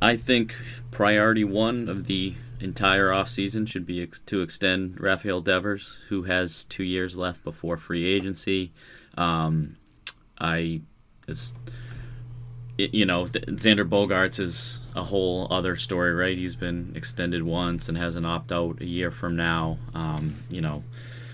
I 0.00 0.16
think 0.16 0.54
priority 0.90 1.44
one 1.44 1.90
of 1.90 2.06
the 2.06 2.34
entire 2.60 3.08
offseason 3.08 3.68
should 3.68 3.86
be 3.86 4.02
ex- 4.02 4.20
to 4.26 4.40
extend 4.40 5.00
Rafael 5.00 5.40
Devers, 5.40 6.00
who 6.08 6.24
has 6.24 6.64
two 6.64 6.84
years 6.84 7.16
left 7.16 7.42
before 7.44 7.76
free 7.76 8.04
agency. 8.06 8.72
Um, 9.16 9.76
I, 10.40 10.80
it, 12.78 12.94
you 12.94 13.04
know, 13.04 13.26
th- 13.26 13.44
Xander 13.46 13.88
Bogaerts 13.88 14.38
is 14.38 14.80
a 14.94 15.04
whole 15.04 15.48
other 15.50 15.76
story, 15.76 16.14
right? 16.14 16.36
He's 16.36 16.56
been 16.56 16.92
extended 16.94 17.42
once 17.42 17.88
and 17.88 17.98
has 17.98 18.16
an 18.16 18.24
opt 18.24 18.52
out 18.52 18.80
a 18.80 18.86
year 18.86 19.10
from 19.10 19.36
now. 19.36 19.78
Um, 19.94 20.36
you 20.48 20.60
know, 20.60 20.84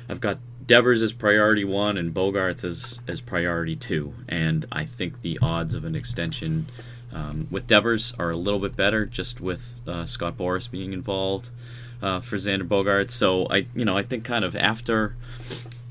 I've 0.08 0.20
got 0.20 0.38
Devers 0.66 1.02
as 1.02 1.12
priority 1.12 1.64
one 1.64 1.98
and 1.98 2.14
Bogaerts 2.14 2.64
as, 2.64 2.98
as 3.06 3.20
priority 3.20 3.76
two. 3.76 4.14
And 4.28 4.64
I 4.72 4.84
think 4.86 5.20
the 5.20 5.38
odds 5.42 5.74
of 5.74 5.84
an 5.84 5.94
extension 5.94 6.66
um, 7.14 7.46
with 7.50 7.66
Devers 7.66 8.12
are 8.18 8.30
a 8.30 8.36
little 8.36 8.60
bit 8.60 8.76
better, 8.76 9.06
just 9.06 9.40
with 9.40 9.80
uh, 9.86 10.04
Scott 10.04 10.36
Boras 10.36 10.70
being 10.70 10.92
involved 10.92 11.50
uh, 12.02 12.20
for 12.20 12.36
Xander 12.36 12.66
Bogaerts. 12.66 13.12
So 13.12 13.46
I, 13.48 13.66
you 13.74 13.84
know, 13.84 13.96
I 13.96 14.02
think 14.02 14.24
kind 14.24 14.44
of 14.44 14.56
after 14.56 15.14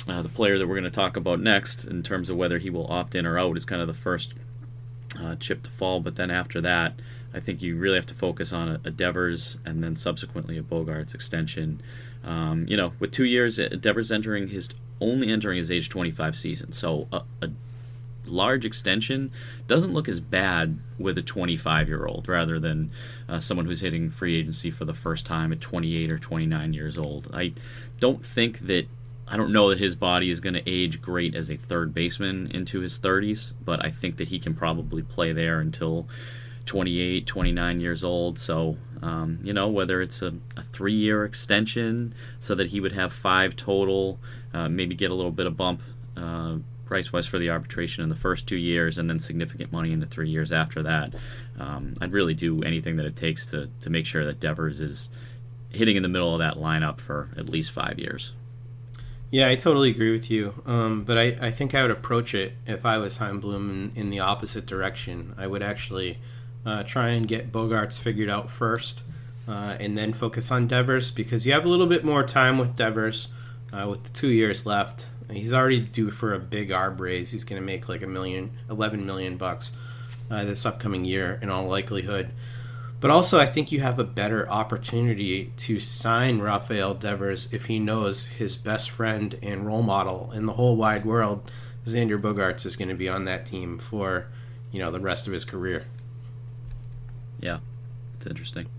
uh, 0.07 0.21
the 0.21 0.29
player 0.29 0.57
that 0.57 0.67
we're 0.67 0.75
going 0.75 0.83
to 0.83 0.91
talk 0.91 1.15
about 1.15 1.39
next, 1.39 1.85
in 1.85 2.03
terms 2.03 2.29
of 2.29 2.35
whether 2.35 2.59
he 2.59 2.69
will 2.69 2.91
opt 2.91 3.15
in 3.15 3.25
or 3.25 3.39
out, 3.39 3.55
is 3.55 3.65
kind 3.65 3.81
of 3.81 3.87
the 3.87 3.93
first 3.93 4.33
uh, 5.19 5.35
chip 5.35 5.63
to 5.63 5.71
fall. 5.71 6.01
But 6.01 6.17
then 6.17 6.29
after 6.29 6.59
that, 6.61 6.93
I 7.33 7.39
think 7.39 7.61
you 7.61 7.77
really 7.77 7.95
have 7.95 8.05
to 8.07 8.13
focus 8.13 8.51
on 8.51 8.67
a, 8.67 8.81
a 8.83 8.91
Devers 8.91 9.57
and 9.65 9.83
then 9.83 9.95
subsequently 9.95 10.57
a 10.57 10.61
Bogaerts 10.61 11.15
extension. 11.15 11.81
Um, 12.23 12.65
you 12.67 12.77
know, 12.77 12.93
with 12.99 13.11
two 13.11 13.25
years, 13.25 13.59
uh, 13.59 13.69
Devers 13.79 14.11
entering 14.11 14.49
his 14.49 14.69
only 14.99 15.29
entering 15.29 15.57
his 15.57 15.71
age 15.71 15.89
25 15.89 16.37
season, 16.37 16.71
so 16.71 17.07
a, 17.11 17.23
a 17.41 17.49
large 18.25 18.65
extension 18.65 19.31
doesn't 19.67 19.93
look 19.93 20.07
as 20.07 20.19
bad 20.19 20.79
with 20.97 21.17
a 21.17 21.21
25 21.21 21.87
year 21.87 22.05
old 22.05 22.27
rather 22.27 22.59
than 22.59 22.91
uh, 23.27 23.39
someone 23.39 23.65
who's 23.65 23.81
hitting 23.81 24.09
free 24.09 24.39
agency 24.39 24.71
for 24.71 24.85
the 24.85 24.93
first 24.93 25.25
time 25.25 25.51
at 25.51 25.61
28 25.61 26.11
or 26.11 26.17
29 26.17 26.73
years 26.73 26.97
old. 26.97 27.29
I 27.33 27.53
don't 27.99 28.25
think 28.25 28.59
that 28.59 28.87
I 29.27 29.37
don't 29.37 29.51
know 29.51 29.69
that 29.69 29.79
his 29.79 29.95
body 29.95 30.29
is 30.29 30.39
going 30.39 30.53
to 30.53 30.69
age 30.69 31.01
great 31.01 31.33
as 31.33 31.49
a 31.49 31.55
third 31.55 31.93
baseman 31.93 32.51
into 32.51 32.81
his 32.81 32.99
30s, 32.99 33.53
but 33.63 33.83
I 33.83 33.89
think 33.89 34.17
that 34.17 34.27
he 34.27 34.37
can 34.37 34.53
probably 34.53 35.01
play 35.01 35.31
there 35.31 35.59
until 35.59 36.07
28, 36.65 37.25
29 37.25 37.79
years 37.79 38.03
old. 38.03 38.37
So, 38.37 38.77
um, 39.01 39.39
you 39.43 39.53
know, 39.53 39.67
whether 39.69 40.01
it's 40.01 40.21
a, 40.21 40.33
a 40.57 40.63
three 40.63 40.93
year 40.93 41.23
extension 41.23 42.13
so 42.39 42.53
that 42.55 42.67
he 42.67 42.79
would 42.79 42.91
have 42.91 43.13
five 43.13 43.55
total, 43.55 44.19
uh, 44.53 44.69
maybe 44.69 44.95
get 44.95 45.11
a 45.11 45.13
little 45.13 45.31
bit 45.31 45.47
of 45.47 45.57
bump 45.57 45.81
uh, 46.15 46.57
price 46.85 47.13
wise 47.13 47.25
for 47.25 47.39
the 47.39 47.49
arbitration 47.49 48.03
in 48.03 48.09
the 48.09 48.15
first 48.15 48.47
two 48.47 48.57
years 48.57 48.97
and 48.97 49.09
then 49.09 49.19
significant 49.19 49.71
money 49.71 49.91
in 49.91 49.99
the 49.99 50.05
three 50.05 50.29
years 50.29 50.51
after 50.51 50.83
that. 50.83 51.13
Um, 51.59 51.95
I'd 52.01 52.11
really 52.11 52.33
do 52.33 52.61
anything 52.63 52.97
that 52.97 53.05
it 53.05 53.15
takes 53.15 53.45
to, 53.47 53.69
to 53.81 53.89
make 53.89 54.05
sure 54.05 54.25
that 54.25 54.39
Devers 54.39 54.81
is 54.81 55.09
hitting 55.69 55.95
in 55.95 56.03
the 56.03 56.09
middle 56.09 56.33
of 56.33 56.39
that 56.39 56.55
lineup 56.55 56.99
for 56.99 57.29
at 57.37 57.49
least 57.49 57.71
five 57.71 57.97
years. 57.97 58.33
Yeah, 59.31 59.49
I 59.49 59.55
totally 59.55 59.89
agree 59.89 60.11
with 60.11 60.29
you. 60.29 60.61
Um, 60.65 61.03
but 61.03 61.17
I, 61.17 61.35
I 61.41 61.49
think 61.49 61.73
I 61.73 61.81
would 61.81 61.89
approach 61.89 62.35
it 62.35 62.53
if 62.67 62.85
I 62.85 62.99
was 62.99 63.17
Chaim 63.17 63.39
Bloom 63.39 63.91
in, 63.95 64.01
in 64.01 64.09
the 64.11 64.19
opposite 64.19 64.67
direction. 64.67 65.33
I 65.37 65.47
would 65.47 65.63
actually 65.63 66.19
uh, 66.65 66.83
try 66.83 67.09
and 67.09 67.27
get 67.27 67.51
Bogaerts 67.51 67.99
figured 67.99 68.29
out 68.29 68.51
first 68.51 69.01
uh, 69.47 69.75
and 69.79 69.97
then 69.97 70.13
focus 70.13 70.51
on 70.51 70.67
Devers 70.67 71.09
because 71.11 71.45
you 71.45 71.53
have 71.53 71.65
a 71.65 71.67
little 71.67 71.87
bit 71.87 72.05
more 72.05 72.23
time 72.23 72.57
with 72.59 72.75
Devers 72.75 73.27
uh, 73.73 73.87
with 73.89 74.03
the 74.03 74.11
two 74.11 74.29
years 74.29 74.65
left. 74.65 75.07
He's 75.33 75.53
already 75.53 75.79
due 75.79 76.11
for 76.11 76.33
a 76.33 76.39
big 76.39 76.69
arb 76.69 76.99
raise. 76.99 77.31
He's 77.31 77.43
going 77.43 77.61
to 77.61 77.65
make 77.65 77.89
like 77.89 78.01
a 78.01 78.07
million, 78.07 78.51
11 78.69 79.05
million 79.05 79.37
bucks 79.37 79.71
uh, 80.29 80.45
this 80.45 80.65
upcoming 80.65 81.05
year 81.05 81.39
in 81.41 81.49
all 81.49 81.67
likelihood. 81.67 82.31
But 82.99 83.11
also, 83.11 83.37
I 83.37 83.47
think 83.47 83.71
you 83.71 83.81
have 83.81 83.99
a 83.99 84.05
better 84.05 84.49
opportunity 84.49 85.51
to 85.57 85.79
sign 85.81 86.39
Rafael 86.39 86.93
Devers 86.93 87.51
if 87.51 87.65
he 87.65 87.77
knows 87.77 88.27
his 88.27 88.55
best 88.55 88.89
friend 88.89 89.37
and 89.43 89.65
role 89.65 89.83
model 89.83 90.31
in 90.33 90.45
the 90.45 90.53
whole 90.53 90.77
wide 90.77 91.03
world, 91.03 91.51
Xander 91.85 92.17
Bogaerts, 92.21 92.65
is 92.65 92.77
going 92.77 92.87
to 92.87 92.95
be 92.95 93.09
on 93.09 93.25
that 93.25 93.45
team 93.45 93.77
for 93.77 94.27
you 94.71 94.79
know 94.79 94.89
the 94.89 95.01
rest 95.01 95.27
of 95.27 95.33
his 95.33 95.43
career. 95.43 95.83
Yeah, 97.39 97.59
it's 98.15 98.27
interesting. 98.27 98.67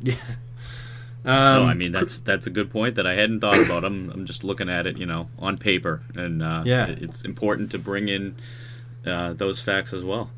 Yeah. 0.00 0.16
No, 1.24 1.32
Um, 1.62 1.66
I 1.68 1.74
mean 1.74 1.92
that's 1.92 2.20
that's 2.20 2.46
a 2.46 2.50
good 2.50 2.70
point 2.70 2.94
that 2.96 3.06
I 3.06 3.14
hadn't 3.14 3.40
thought 3.40 3.58
about. 3.58 3.84
I'm 3.84 4.10
I'm 4.10 4.26
just 4.26 4.44
looking 4.44 4.68
at 4.68 4.86
it, 4.86 4.98
you 4.98 5.06
know, 5.06 5.28
on 5.38 5.56
paper, 5.58 6.02
and 6.14 6.42
uh, 6.42 6.62
Yeah. 6.64 6.86
it's 6.88 7.22
important 7.24 7.70
to 7.72 7.78
bring 7.78 8.08
in 8.08 8.36
uh, 9.06 9.32
those 9.34 9.60
facts 9.60 9.92
as 9.92 10.02
well. 10.02 10.30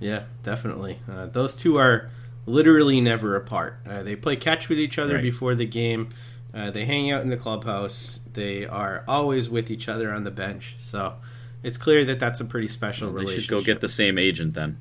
Yeah, 0.00 0.24
definitely. 0.42 0.98
Uh, 1.10 1.26
those 1.26 1.54
two 1.56 1.78
are 1.78 2.10
literally 2.44 3.00
never 3.00 3.34
apart. 3.36 3.78
Uh, 3.88 4.02
they 4.02 4.14
play 4.16 4.36
catch 4.36 4.68
with 4.68 4.78
each 4.78 4.98
other 4.98 5.14
Right. 5.14 5.22
before 5.22 5.54
the 5.54 5.66
game. 5.66 6.08
Uh, 6.54 6.70
they 6.70 6.84
hang 6.86 7.10
out 7.10 7.22
in 7.22 7.28
the 7.28 7.36
clubhouse. 7.36 8.20
They 8.32 8.64
are 8.66 9.04
always 9.08 9.48
with 9.50 9.70
each 9.70 9.88
other 9.88 10.10
on 10.12 10.24
the 10.24 10.30
bench. 10.30 10.76
So 10.80 11.14
it's 11.62 11.76
clear 11.76 12.04
that 12.06 12.18
that's 12.20 12.40
a 12.40 12.44
pretty 12.44 12.68
special 12.68 13.08
They 13.08 13.20
relationship. 13.20 13.42
should 13.44 13.50
go 13.50 13.62
get 13.62 13.80
the 13.80 13.88
same 13.88 14.16
agent 14.18 14.54
then. 14.54 14.78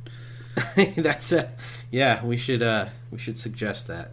that's 0.98 1.32
it. 1.34 1.50
Yeah, 1.92 2.24
we 2.24 2.38
should 2.38 2.62
uh, 2.64 2.88
we 3.12 3.18
should 3.20 3.38
suggest 3.38 3.88
that. 3.88 4.12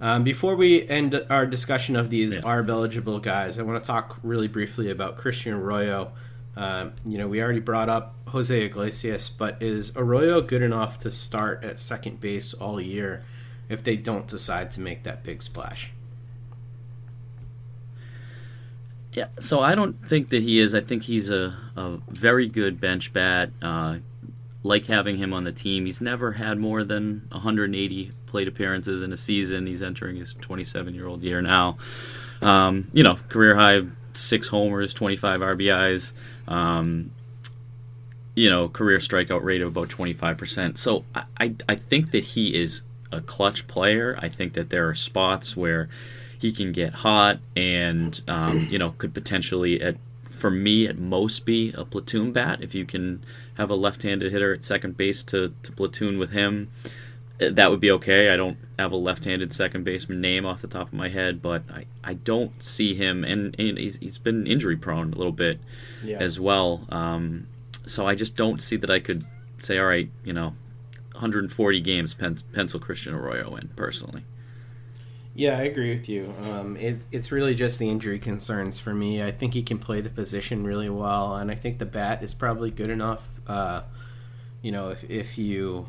Um, 0.00 0.22
before 0.22 0.54
we 0.54 0.88
end 0.88 1.20
our 1.28 1.44
discussion 1.46 1.96
of 1.96 2.08
these 2.10 2.36
Yeah. 2.36 2.42
ARB 2.42 2.68
eligible 2.70 3.18
guys, 3.18 3.58
I 3.58 3.62
want 3.62 3.82
to 3.82 3.86
talk 3.86 4.18
really 4.22 4.46
briefly 4.48 4.90
about 4.90 5.16
Christian 5.16 5.54
Arroyo. 5.54 6.12
Um, 6.56 6.92
you 7.04 7.18
know, 7.18 7.26
we 7.28 7.42
already 7.42 7.60
brought 7.60 7.88
up 7.88 8.14
Jose 8.28 8.64
Iglesias, 8.64 9.28
but 9.28 9.60
is 9.62 9.96
Arroyo 9.96 10.40
good 10.40 10.62
enough 10.62 10.98
to 10.98 11.10
start 11.10 11.64
at 11.64 11.80
second 11.80 12.20
base 12.20 12.54
all 12.54 12.80
year 12.80 13.22
if 13.68 13.82
they 13.82 13.96
don't 13.96 14.26
decide 14.28 14.70
to 14.72 14.80
make 14.80 15.02
that 15.02 15.24
big 15.24 15.42
splash? 15.42 15.90
Yeah, 19.12 19.26
so 19.40 19.60
I 19.60 19.74
don't 19.74 20.06
think 20.06 20.28
that 20.28 20.42
he 20.42 20.60
is. 20.60 20.74
I 20.74 20.80
think 20.80 21.04
he's 21.04 21.28
a, 21.30 21.56
a 21.76 21.98
very 22.08 22.46
good 22.46 22.80
bench 22.80 23.12
bat. 23.12 23.50
Uh, 23.60 23.98
like 24.62 24.86
having 24.86 25.16
him 25.16 25.32
on 25.32 25.44
the 25.44 25.52
team. 25.52 25.86
He's 25.86 26.00
never 26.00 26.32
had 26.32 26.58
more 26.58 26.84
than 26.84 27.26
180 27.30 28.10
plate 28.28 28.48
appearances 28.48 29.02
in 29.02 29.12
a 29.12 29.16
season. 29.16 29.66
He's 29.66 29.82
entering 29.82 30.16
his 30.16 30.34
27 30.34 30.94
year 30.94 31.06
old 31.06 31.22
year 31.22 31.42
now. 31.42 31.78
Um, 32.40 32.88
you 32.92 33.02
know, 33.02 33.18
career 33.28 33.56
high 33.56 33.82
six 34.12 34.48
homers, 34.48 34.94
25 34.94 35.40
RBIs. 35.40 36.12
Um, 36.46 37.10
you 38.34 38.48
know, 38.48 38.68
career 38.68 38.98
strikeout 38.98 39.42
rate 39.42 39.62
of 39.62 39.68
about 39.68 39.88
25%. 39.88 40.78
So 40.78 41.04
I, 41.14 41.24
I, 41.40 41.54
I 41.68 41.74
think 41.74 42.12
that 42.12 42.22
he 42.22 42.54
is 42.54 42.82
a 43.10 43.20
clutch 43.20 43.66
player. 43.66 44.16
I 44.22 44.28
think 44.28 44.52
that 44.52 44.70
there 44.70 44.88
are 44.88 44.94
spots 44.94 45.56
where 45.56 45.88
he 46.38 46.52
can 46.52 46.70
get 46.70 46.94
hot 46.94 47.40
and, 47.56 48.22
um, 48.28 48.68
you 48.70 48.78
know, 48.78 48.90
could 48.90 49.12
potentially, 49.12 49.82
at 49.82 49.96
for 50.28 50.52
me, 50.52 50.86
at 50.86 50.96
most 50.96 51.44
be 51.44 51.72
a 51.76 51.84
platoon 51.84 52.32
bat. 52.32 52.60
If 52.62 52.74
you 52.74 52.84
can 52.84 53.24
have 53.54 53.70
a 53.70 53.74
left 53.74 54.04
handed 54.04 54.30
hitter 54.30 54.54
at 54.54 54.64
second 54.64 54.96
base 54.96 55.24
to, 55.24 55.52
to 55.64 55.72
platoon 55.72 56.16
with 56.16 56.30
him, 56.30 56.70
that 57.38 57.70
would 57.70 57.80
be 57.80 57.90
okay. 57.92 58.30
I 58.32 58.36
don't 58.36 58.58
have 58.78 58.92
a 58.92 58.96
left 58.96 59.24
handed 59.24 59.52
second 59.52 59.84
baseman 59.84 60.20
name 60.20 60.44
off 60.44 60.60
the 60.60 60.68
top 60.68 60.88
of 60.88 60.92
my 60.94 61.08
head, 61.08 61.40
but 61.40 61.62
I, 61.70 61.86
I 62.02 62.14
don't 62.14 62.60
see 62.62 62.94
him, 62.94 63.24
and, 63.24 63.54
and 63.58 63.78
he's, 63.78 63.96
he's 63.98 64.18
been 64.18 64.46
injury 64.46 64.76
prone 64.76 65.12
a 65.12 65.16
little 65.16 65.32
bit 65.32 65.60
Yeah. 66.02 66.18
as 66.18 66.40
well. 66.40 66.86
Um, 66.88 67.46
so 67.86 68.06
I 68.06 68.14
just 68.14 68.36
don't 68.36 68.60
see 68.60 68.76
that 68.76 68.90
I 68.90 68.98
could 68.98 69.24
say, 69.58 69.78
all 69.78 69.86
right, 69.86 70.10
you 70.24 70.32
know, 70.32 70.54
140 71.12 71.80
games 71.80 72.14
pen, 72.14 72.40
pencil 72.52 72.78
Christian 72.80 73.14
Arroyo 73.14 73.56
in 73.56 73.68
personally. 73.76 74.24
Yeah, 75.34 75.56
I 75.58 75.62
agree 75.62 75.96
with 75.96 76.08
you. 76.08 76.34
Um, 76.50 76.76
it's 76.76 77.06
it's 77.12 77.30
really 77.30 77.54
just 77.54 77.78
the 77.78 77.88
injury 77.88 78.18
concerns 78.18 78.80
for 78.80 78.92
me. 78.92 79.22
I 79.22 79.30
think 79.30 79.54
he 79.54 79.62
can 79.62 79.78
play 79.78 80.00
the 80.00 80.08
position 80.10 80.64
really 80.64 80.88
well, 80.90 81.36
and 81.36 81.48
I 81.48 81.54
think 81.54 81.78
the 81.78 81.86
bat 81.86 82.24
is 82.24 82.34
probably 82.34 82.72
good 82.72 82.90
enough. 82.90 83.28
Uh, 83.46 83.82
you 84.62 84.72
know, 84.72 84.88
if, 84.88 85.08
if 85.08 85.38
you 85.38 85.88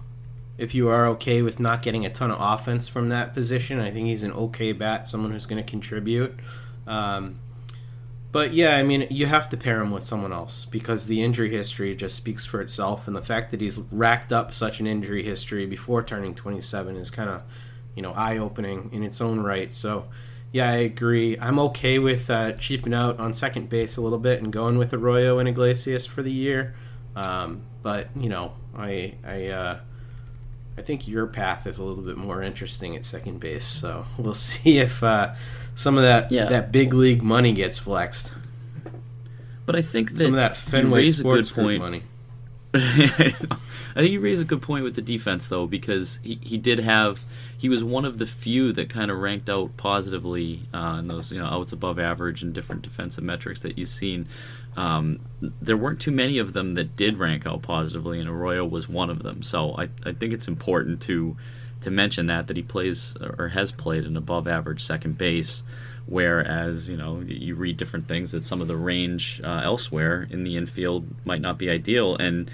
if 0.59 0.75
you 0.75 0.89
are 0.89 1.07
okay 1.07 1.41
with 1.41 1.59
not 1.59 1.81
getting 1.81 2.05
a 2.05 2.09
ton 2.09 2.31
of 2.31 2.37
offense 2.39 2.87
from 2.87 3.09
that 3.09 3.33
position, 3.33 3.79
I 3.79 3.91
think 3.91 4.07
he's 4.07 4.23
an 4.23 4.33
okay 4.33 4.73
bat, 4.73 5.07
someone 5.07 5.31
who's 5.31 5.45
going 5.45 5.63
to 5.63 5.69
contribute. 5.69 6.37
Um, 6.85 7.39
but 8.31 8.53
yeah, 8.53 8.75
I 8.75 8.83
mean, 8.83 9.07
you 9.09 9.25
have 9.25 9.49
to 9.49 9.57
pair 9.57 9.81
him 9.81 9.91
with 9.91 10.03
someone 10.03 10.31
else 10.31 10.65
because 10.65 11.07
the 11.07 11.23
injury 11.23 11.49
history 11.49 11.95
just 11.95 12.15
speaks 12.15 12.45
for 12.45 12.61
itself, 12.61 13.07
and 13.07 13.15
the 13.15 13.21
fact 13.21 13.51
that 13.51 13.61
he's 13.61 13.79
racked 13.91 14.31
up 14.31 14.53
such 14.53 14.79
an 14.79 14.85
injury 14.85 15.23
history 15.23 15.65
before 15.65 16.03
turning 16.03 16.35
27 16.35 16.95
is 16.95 17.09
kind 17.09 17.29
of, 17.29 17.41
you 17.95 18.03
know, 18.03 18.11
eye-opening 18.11 18.89
in 18.93 19.01
its 19.01 19.19
own 19.19 19.39
right. 19.39 19.73
So, 19.73 20.09
yeah, 20.51 20.69
I 20.69 20.75
agree. 20.75 21.37
I'm 21.39 21.57
okay 21.59 21.97
with 21.97 22.29
uh, 22.29 22.53
cheaping 22.53 22.93
out 22.93 23.19
on 23.19 23.33
second 23.33 23.69
base 23.69 23.97
a 23.97 24.01
little 24.01 24.19
bit 24.19 24.43
and 24.43 24.53
going 24.53 24.77
with 24.77 24.93
Arroyo 24.93 25.39
and 25.39 25.49
Iglesias 25.49 26.05
for 26.05 26.21
the 26.21 26.31
year. 26.31 26.75
Um, 27.15 27.63
but 27.81 28.09
you 28.15 28.29
know, 28.29 28.53
I 28.75 29.15
I 29.25 29.47
uh, 29.47 29.79
I 30.79 30.81
think 30.81 31.07
your 31.09 31.27
path 31.27 31.67
is 31.67 31.77
a 31.77 31.83
little 31.83 32.01
bit 32.01 32.15
more 32.15 32.41
interesting 32.41 32.95
at 32.95 33.03
second 33.03 33.39
base. 33.41 33.65
So 33.65 34.05
we'll 34.17 34.33
see 34.33 34.79
if 34.79 35.03
uh, 35.03 35.35
some 35.75 35.97
of 35.97 36.03
that 36.03 36.31
Yeah. 36.31 36.45
that 36.45 36.71
big 36.71 36.93
league 36.93 37.21
money 37.21 37.51
gets 37.51 37.77
flexed. 37.77 38.31
But 39.65 39.75
I 39.75 39.81
think 39.81 40.11
that 40.13 40.21
Some 40.21 40.29
of 40.29 40.35
that 40.37 40.55
Fenway 40.57 40.99
raise 41.01 41.19
a 41.19 41.23
good 41.23 41.45
Sports 41.45 41.51
Group 41.51 41.79
money. 41.81 42.03
I 42.73 43.33
think 43.95 44.11
you 44.11 44.19
raise 44.19 44.39
a 44.39 44.45
good 44.45 44.61
point 44.61 44.83
with 44.83 44.95
the 44.95 45.01
defense, 45.01 45.47
though, 45.47 45.65
because 45.65 46.19
he, 46.21 46.39
he 46.41 46.57
did 46.57 46.79
have 46.79 47.21
he 47.57 47.67
was 47.67 47.83
one 47.83 48.05
of 48.05 48.19
the 48.19 48.27
few 48.27 48.71
that 48.73 48.89
kind 48.89 49.09
of 49.09 49.17
ranked 49.17 49.49
out 49.49 49.75
positively 49.75 50.61
uh, 50.73 50.97
in 50.99 51.07
those 51.07 51.31
you 51.31 51.39
know 51.39 51.47
outs 51.47 51.71
above 51.71 51.97
average 51.97 52.43
and 52.43 52.53
different 52.53 52.83
defensive 52.83 53.23
metrics 53.23 53.61
that 53.61 53.77
you've 53.77 53.89
seen. 53.89 54.27
Um, 54.77 55.19
there 55.41 55.75
weren't 55.75 55.99
too 55.99 56.11
many 56.11 56.37
of 56.37 56.53
them 56.53 56.75
that 56.75 56.95
did 56.95 57.17
rank 57.17 57.47
out 57.47 57.63
positively, 57.63 58.19
and 58.19 58.29
Arroyo 58.29 58.63
was 58.65 58.87
one 58.87 59.09
of 59.09 59.23
them. 59.23 59.41
So 59.41 59.75
I, 59.75 59.89
I 60.05 60.13
think 60.13 60.31
it's 60.31 60.47
important 60.47 61.01
to 61.01 61.35
to 61.81 61.89
mention 61.89 62.27
that 62.27 62.47
that 62.47 62.57
he 62.57 62.63
plays 62.63 63.17
or 63.19 63.49
has 63.49 63.71
played 63.71 64.05
an 64.05 64.15
above 64.15 64.47
average 64.47 64.83
second 64.83 65.17
base. 65.17 65.63
Whereas 66.09 66.89
you 66.89 66.97
know 66.97 67.21
you 67.27 67.53
read 67.53 67.77
different 67.77 68.07
things 68.07 68.31
that 68.31 68.43
some 68.43 68.61
of 68.61 68.67
the 68.67 68.75
range 68.75 69.39
uh, 69.43 69.61
elsewhere 69.63 70.27
in 70.31 70.43
the 70.43 70.57
infield 70.57 71.05
might 71.23 71.39
not 71.39 71.59
be 71.59 71.69
ideal, 71.69 72.15
and 72.15 72.49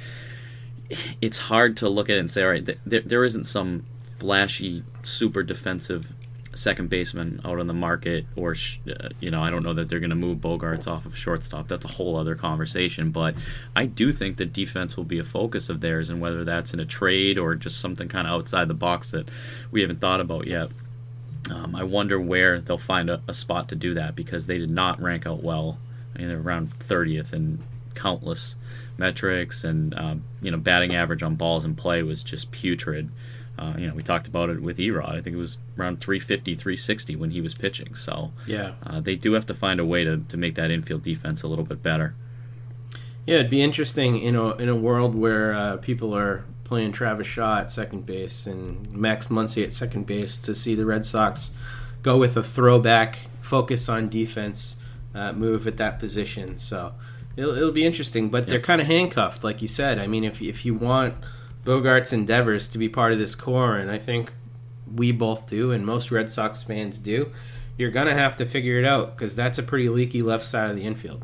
it's 1.21 1.37
hard 1.37 1.77
to 1.77 1.89
look 1.89 2.09
at 2.09 2.17
it 2.17 2.19
and 2.19 2.29
say, 2.29 2.43
all 2.43 2.49
right, 2.49 2.65
th- 2.65 3.03
there, 3.05 3.23
isn't 3.23 3.45
some 3.45 3.85
flashy, 4.19 4.83
super 5.03 5.41
defensive 5.41 6.11
second 6.53 6.89
baseman 6.89 7.41
out 7.43 7.59
on 7.59 7.67
the 7.67 7.73
market, 7.73 8.25
or 8.35 8.55
sh- 8.55 8.79
uh, 8.87 9.09
you 9.19 9.31
know, 9.31 9.41
I 9.41 9.49
don't 9.49 9.63
know 9.63 9.73
that 9.73 9.89
they're 9.89 9.99
going 9.99 10.09
to 10.09 10.15
move 10.15 10.39
Bogaerts 10.39 10.87
off 10.87 11.05
of 11.05 11.17
shortstop. 11.17 11.67
That's 11.67 11.85
a 11.85 11.93
whole 11.93 12.17
other 12.17 12.35
conversation. 12.35 13.11
But 13.11 13.35
I 13.75 13.85
do 13.85 14.11
think 14.11 14.37
that 14.37 14.53
defense 14.53 14.95
will 14.95 15.05
be 15.05 15.19
a 15.19 15.23
focus 15.23 15.69
of 15.69 15.81
theirs, 15.81 16.09
and 16.09 16.21
whether 16.21 16.43
that's 16.43 16.73
in 16.73 16.79
a 16.79 16.85
trade 16.85 17.37
or 17.37 17.55
just 17.55 17.79
something 17.79 18.07
kind 18.07 18.27
of 18.27 18.33
outside 18.33 18.67
the 18.67 18.73
box 18.73 19.11
that 19.11 19.29
we 19.71 19.81
haven't 19.81 20.01
thought 20.01 20.21
about 20.21 20.47
yet. 20.47 20.71
Um, 21.51 21.75
I 21.75 21.83
wonder 21.83 22.19
where 22.19 22.59
they'll 22.59 22.77
find 22.77 23.09
a, 23.09 23.21
a 23.27 23.33
spot 23.33 23.69
to 23.69 23.75
do 23.75 23.93
that 23.93 24.15
because 24.15 24.47
they 24.47 24.57
did 24.57 24.71
not 24.71 24.99
rank 25.01 25.27
out 25.27 25.43
well. 25.43 25.77
I 26.15 26.19
mean, 26.19 26.27
they're 26.29 26.39
around 26.39 26.77
30th 26.79 27.33
in 27.33 27.63
countless 27.93 28.55
metrics, 28.97 29.63
and 29.63 29.93
um, 29.97 30.23
you 30.41 30.49
know, 30.49 30.57
batting 30.57 30.95
average 30.95 31.21
on 31.21 31.35
balls 31.35 31.63
in 31.65 31.75
play 31.75 32.01
was 32.03 32.23
just 32.23 32.51
putrid. 32.51 33.09
Uh, 33.57 33.73
you 33.77 33.87
know, 33.87 33.93
we 33.93 34.01
talked 34.03 34.27
about 34.27 34.49
it 34.49 34.61
with 34.61 34.77
Erod. 34.77 35.09
I 35.15 35.21
think 35.21 35.35
it 35.35 35.39
was 35.39 35.59
around 35.77 35.99
350, 36.01 36.55
360 36.55 37.15
when 37.15 37.31
he 37.31 37.39
was 37.39 37.53
pitching. 37.53 37.95
So 37.95 38.33
Yeah. 38.45 38.73
uh, 38.85 38.99
they 38.99 39.15
do 39.15 39.31
have 39.33 39.45
to 39.45 39.53
find 39.53 39.79
a 39.79 39.85
way 39.85 40.03
to, 40.03 40.17
to 40.27 40.35
make 40.35 40.55
that 40.55 40.71
infield 40.71 41.03
defense 41.03 41.41
a 41.41 41.47
little 41.47 41.63
bit 41.63 41.81
better. 41.81 42.15
Yeah, 43.25 43.35
it'd 43.35 43.49
be 43.49 43.61
interesting 43.61 44.19
in 44.19 44.35
a 44.35 44.49
in 44.55 44.67
a 44.69 44.75
world 44.75 45.15
where 45.15 45.53
uh, 45.53 45.77
people 45.77 46.13
are 46.15 46.43
playing 46.65 46.91
Travis 46.91 47.27
Shaw 47.27 47.59
at 47.59 47.71
second 47.71 48.05
base 48.05 48.45
and 48.45 48.91
Max 48.91 49.27
Muncy 49.27 49.63
at 49.63 49.73
second 49.73 50.05
base 50.05 50.39
to 50.41 50.53
see 50.53 50.75
the 50.75 50.85
Red 50.85 51.05
Sox 51.05 51.51
go 52.03 52.17
with 52.17 52.35
a 52.35 52.43
throwback 52.43 53.17
focus 53.41 53.87
on 53.87 54.09
defense 54.09 54.75
uh, 55.13 55.31
move 55.31 55.65
at 55.67 55.77
that 55.77 55.99
position. 55.99 56.57
So 56.57 56.93
it'll, 57.37 57.55
it'll 57.55 57.71
be 57.71 57.85
interesting, 57.85 58.29
but 58.29 58.47
they're 58.47 58.59
kind 58.59 58.81
of 58.81 58.87
handcuffed, 58.87 59.43
like 59.43 59.61
you 59.61 59.67
said. 59.67 59.97
I 59.99 60.07
mean, 60.07 60.23
if 60.23 60.41
if 60.41 60.65
you 60.65 60.73
want 60.73 61.15
Bogaerts 61.63 62.11
and 62.11 62.27
Devers 62.27 62.67
to 62.69 62.77
be 62.77 62.89
part 62.89 63.13
of 63.13 63.19
this 63.19 63.35
core, 63.35 63.75
and 63.77 63.89
I 63.89 63.97
think 63.97 64.33
we 64.93 65.11
both 65.11 65.47
do, 65.47 65.71
and 65.71 65.85
most 65.85 66.11
Red 66.11 66.29
Sox 66.29 66.61
fans 66.61 66.99
do, 66.99 67.31
you're 67.77 67.91
gonna 67.91 68.13
have 68.13 68.35
to 68.37 68.45
figure 68.45 68.77
it 68.77 68.85
out 68.85 69.15
because 69.15 69.35
that's 69.35 69.57
a 69.57 69.63
pretty 69.63 69.89
leaky 69.89 70.21
left 70.21 70.45
side 70.45 70.69
of 70.69 70.75
the 70.75 70.83
infield. 70.83 71.23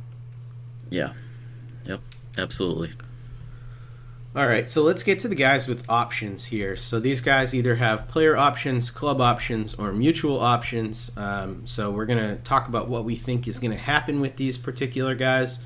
Yeah. 0.89 1.13
Yep. 1.85 2.01
Absolutely. 2.37 2.91
All 4.33 4.47
right, 4.47 4.69
so 4.69 4.81
let's 4.83 5.03
get 5.03 5.19
to 5.19 5.27
the 5.27 5.35
guys 5.35 5.67
with 5.67 5.89
options 5.89 6.45
here. 6.45 6.77
So 6.77 7.01
these 7.01 7.19
guys 7.19 7.53
either 7.53 7.75
have 7.75 8.07
player 8.07 8.37
options, 8.37 8.89
club 8.89 9.19
options, 9.19 9.73
or 9.73 9.91
mutual 9.91 10.39
options. 10.39 11.11
Um, 11.17 11.67
so 11.67 11.91
we're 11.91 12.05
going 12.05 12.17
to 12.19 12.41
talk 12.43 12.69
about 12.69 12.87
what 12.87 13.03
we 13.03 13.17
think 13.17 13.45
is 13.45 13.59
going 13.59 13.71
to 13.71 13.77
happen 13.77 14.21
with 14.21 14.37
these 14.37 14.57
particular 14.57 15.15
guys. 15.15 15.61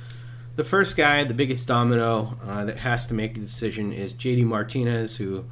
The 0.56 0.64
first 0.64 0.98
guy, 0.98 1.24
the 1.26 1.36
biggest 1.36 1.68
domino 1.68 2.40
uh, 2.44 2.66
that 2.66 2.80
has 2.80 3.06
to 3.08 3.14
make 3.14 3.38
a 3.38 3.40
decision 3.40 3.94
is 3.94 4.16
JD 4.16 4.46
Martinez, 4.46 5.16
who 5.18 5.46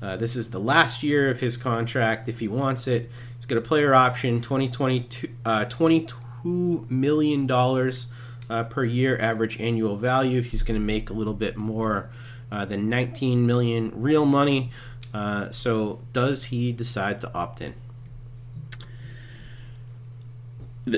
Uh, 0.00 0.16
this 0.16 0.36
is 0.36 0.50
the 0.50 0.60
last 0.60 1.02
year 1.02 1.28
of 1.28 1.40
his 1.40 1.56
contract. 1.56 2.28
If 2.28 2.38
he 2.38 2.46
wants 2.46 2.86
it, 2.86 3.10
he's 3.36 3.46
got 3.46 3.58
a 3.58 3.60
player 3.62 3.94
option, 3.94 4.40
2022, 4.40 5.28
uh, 5.44 5.64
$22 5.64 6.88
million 6.88 7.50
uh, 7.50 8.64
per 8.64 8.84
year 8.84 9.18
average 9.20 9.60
annual 9.60 9.96
value. 9.96 10.40
He's 10.40 10.62
going 10.62 10.78
to 10.78 10.86
make 10.86 11.10
a 11.10 11.14
little 11.14 11.34
bit 11.34 11.56
more 11.56 12.10
uh, 12.50 12.64
than 12.64 12.88
19 12.88 13.46
million 13.46 13.92
real 13.94 14.24
money. 14.24 14.70
Uh, 15.12 15.50
so, 15.50 16.00
does 16.12 16.44
he 16.44 16.72
decide 16.72 17.20
to 17.20 17.32
opt 17.34 17.60
in? 17.60 17.74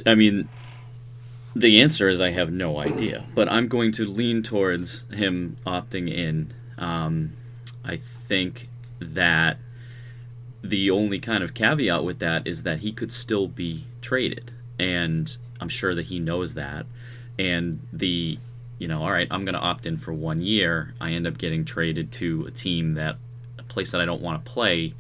I 0.07 0.15
mean, 0.15 0.49
the 1.55 1.81
answer 1.81 2.09
is 2.09 2.21
I 2.21 2.31
have 2.31 2.53
no 2.53 2.79
idea, 2.79 3.25
but 3.35 3.51
I'm 3.51 3.69
going 3.69 3.93
to 3.93 4.05
lean 4.05 4.43
towards 4.43 5.05
him 5.13 5.57
opting 5.67 6.13
in. 6.13 6.53
Um, 6.79 7.35
I 7.85 8.01
think 8.27 8.69
that 9.01 9.59
the 10.63 10.91
only 10.91 11.19
kind 11.19 11.43
of 11.43 11.55
caveat 11.55 12.05
with 12.05 12.19
that 12.19 12.47
is 12.47 12.63
that 12.63 12.81
he 12.81 12.93
could 12.93 13.13
still 13.13 13.49
be 13.49 13.87
traded, 14.01 14.53
and 14.79 15.37
I'm 15.61 15.69
sure 15.69 15.95
that 15.95 16.07
he 16.07 16.19
knows 16.19 16.55
that. 16.55 16.87
And 17.39 17.81
the, 17.93 18.39
you 18.81 18.89
know, 18.89 19.03
all 19.03 19.13
right, 19.13 19.29
I'm 19.31 19.45
going 19.45 19.55
to 19.55 19.61
opt 19.61 19.85
in 19.85 19.99
for 19.99 20.13
one 20.13 20.41
year. 20.41 20.95
I 20.99 21.13
end 21.13 21.27
up 21.27 21.37
getting 21.37 21.67
traded 21.67 22.11
to 22.13 22.47
a 22.47 22.51
team 22.51 22.95
that, 22.95 23.19
a 23.59 23.63
place 23.63 23.93
that 23.93 24.01
I 24.01 24.07
don't 24.07 24.23
want 24.23 24.43
to 24.43 24.51
play. 24.51 24.95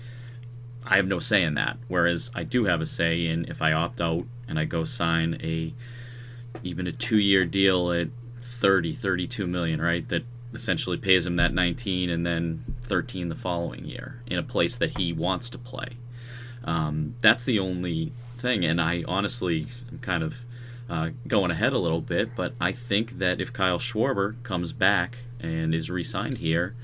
I 0.85 0.97
have 0.97 1.07
no 1.07 1.18
say 1.18 1.43
in 1.43 1.55
that. 1.55 1.78
Whereas 1.89 2.31
I 2.35 2.43
do 2.43 2.64
have 2.64 2.83
a 2.83 2.87
say 2.87 3.26
in 3.26 3.47
if 3.47 3.62
I 3.62 3.72
opt 3.72 4.03
out 4.03 4.26
and 4.47 4.59
I 4.59 4.66
go 4.66 4.85
sign 4.85 5.41
a 5.43 5.72
even 6.62 6.87
a 6.87 6.93
two 6.93 7.16
year 7.16 7.47
deal 7.47 7.91
at 7.91 8.09
30, 8.43 8.93
32 8.93 9.47
million, 9.47 9.81
right? 9.81 10.07
That 10.11 10.24
essentially 10.53 10.99
pays 10.99 11.24
him 11.24 11.37
that 11.37 11.55
19 11.55 12.11
and 12.11 12.26
then 12.26 12.76
13 12.83 13.31
the 13.31 13.35
following 13.35 13.87
year 13.87 14.20
in 14.26 14.39
a 14.39 14.43
place 14.43 14.76
that 14.76 14.99
he 14.99 15.11
wants 15.11 15.49
to 15.51 15.59
play. 15.59 15.97
Um, 16.64 17.14
that's 17.22 17.45
the 17.47 17.59
only 17.59 18.12
thing. 18.37 18.62
And 18.62 18.78
I 18.78 19.05
honestly 19.09 19.68
am 19.91 20.01
kind 20.01 20.22
of 20.22 20.45
uh, 20.91 21.11
going 21.28 21.53
ahead 21.53 21.72
a 21.72 21.78
little 21.78 22.01
bit, 22.01 22.34
but 22.34 22.53
I 22.61 22.72
think 22.72 23.18
that 23.18 23.41
if 23.41 23.53
Kyle 23.53 23.78
Schwarber 23.78 24.43
comes 24.43 24.72
back 24.72 25.18
and 25.38 25.72
is 25.72 25.88
re 25.88 26.03
signed 26.03 26.38
here, 26.38 26.74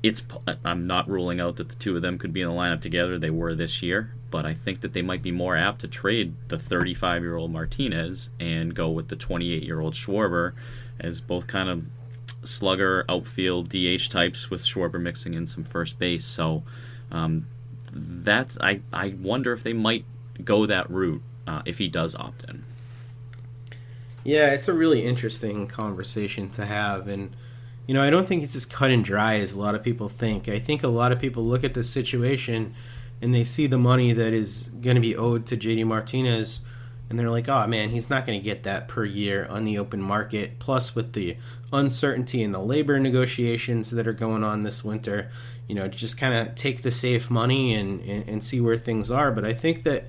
it's 0.00 0.22
I'm 0.64 0.86
not 0.86 1.08
ruling 1.08 1.40
out 1.40 1.56
that 1.56 1.68
the 1.68 1.74
two 1.74 1.96
of 1.96 2.02
them 2.02 2.18
could 2.18 2.32
be 2.32 2.40
in 2.40 2.46
the 2.46 2.54
lineup 2.54 2.80
together. 2.80 3.18
They 3.18 3.30
were 3.30 3.54
this 3.54 3.82
year, 3.82 4.14
but 4.30 4.46
I 4.46 4.54
think 4.54 4.80
that 4.80 4.92
they 4.92 5.02
might 5.02 5.22
be 5.22 5.32
more 5.32 5.56
apt 5.56 5.80
to 5.80 5.88
trade 5.88 6.34
the 6.48 6.58
35 6.58 7.22
year 7.22 7.36
old 7.36 7.52
Martinez 7.52 8.30
and 8.38 8.76
go 8.76 8.88
with 8.88 9.08
the 9.08 9.16
28 9.16 9.62
year 9.64 9.80
old 9.80 9.94
Schwarber 9.94 10.52
as 11.00 11.20
both 11.20 11.48
kind 11.48 11.68
of 11.68 11.84
slugger 12.44 13.04
outfield 13.08 13.68
DH 13.68 14.08
types 14.08 14.50
with 14.50 14.62
Schwarber 14.62 15.00
mixing 15.00 15.34
in 15.34 15.48
some 15.48 15.64
first 15.64 15.98
base. 15.98 16.24
So 16.24 16.62
um, 17.10 17.48
that's 17.90 18.56
I 18.60 18.82
I 18.92 19.16
wonder 19.20 19.52
if 19.52 19.64
they 19.64 19.72
might 19.72 20.04
go 20.44 20.64
that 20.66 20.88
route 20.88 21.22
uh, 21.46 21.62
if 21.64 21.78
he 21.78 21.88
does 21.88 22.14
opt 22.14 22.44
in. 22.44 22.64
Yeah, 24.24 24.52
it's 24.52 24.68
a 24.68 24.72
really 24.72 25.04
interesting 25.04 25.66
conversation 25.66 26.50
to 26.50 26.64
have 26.64 27.08
and 27.08 27.34
you 27.86 27.94
know, 27.94 28.02
I 28.02 28.10
don't 28.10 28.28
think 28.28 28.44
it's 28.44 28.54
as 28.54 28.64
cut 28.64 28.90
and 28.90 29.04
dry 29.04 29.40
as 29.40 29.54
a 29.54 29.58
lot 29.58 29.74
of 29.74 29.82
people 29.82 30.08
think. 30.08 30.48
I 30.48 30.60
think 30.60 30.84
a 30.84 30.88
lot 30.88 31.10
of 31.10 31.18
people 31.18 31.44
look 31.44 31.64
at 31.64 31.74
this 31.74 31.90
situation 31.90 32.74
and 33.20 33.34
they 33.34 33.42
see 33.42 33.66
the 33.66 33.78
money 33.78 34.12
that 34.12 34.32
is 34.32 34.70
going 34.80 34.94
to 34.94 35.00
be 35.00 35.16
owed 35.16 35.46
to 35.46 35.56
JD 35.56 35.84
Martinez 35.86 36.64
and 37.12 37.18
they're 37.18 37.30
like, 37.30 37.48
oh 37.48 37.66
man, 37.66 37.90
he's 37.90 38.08
not 38.08 38.26
going 38.26 38.40
to 38.40 38.44
get 38.44 38.62
that 38.62 38.88
per 38.88 39.04
year 39.04 39.46
on 39.50 39.64
the 39.64 39.78
open 39.78 40.00
market. 40.00 40.58
Plus, 40.58 40.96
with 40.96 41.12
the 41.12 41.36
uncertainty 41.70 42.42
in 42.42 42.52
the 42.52 42.58
labor 42.58 42.98
negotiations 42.98 43.90
that 43.90 44.06
are 44.06 44.14
going 44.14 44.42
on 44.42 44.62
this 44.62 44.82
winter, 44.82 45.30
you 45.68 45.74
know, 45.74 45.88
just 45.88 46.16
kind 46.16 46.32
of 46.34 46.54
take 46.54 46.80
the 46.80 46.90
safe 46.90 47.30
money 47.30 47.74
and, 47.74 48.00
and, 48.04 48.28
and, 48.28 48.44
see 48.44 48.62
where 48.62 48.78
things 48.78 49.10
are. 49.10 49.30
But 49.30 49.44
I 49.44 49.52
think 49.52 49.82
that 49.84 50.06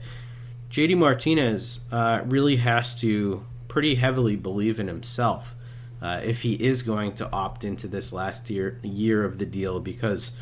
JD 0.70 0.98
Martinez 0.98 1.82
uh, 1.92 2.22
really 2.26 2.56
has 2.58 2.98
to 3.02 3.46
pretty 3.74 3.96
heavily 3.96 4.36
believe 4.36 4.80
in 4.80 4.88
himself 4.88 5.56
uh, 6.00 6.22
if 6.24 6.44
he 6.44 6.54
is 6.64 6.84
going 6.84 7.12
to 7.12 7.28
opt 7.32 7.64
into 7.64 7.88
this 7.88 8.14
last 8.14 8.48
year 8.48 8.80
year 8.84 9.26
of 9.26 9.40
the 9.40 9.48
deal 9.48 9.80
because 9.80 10.38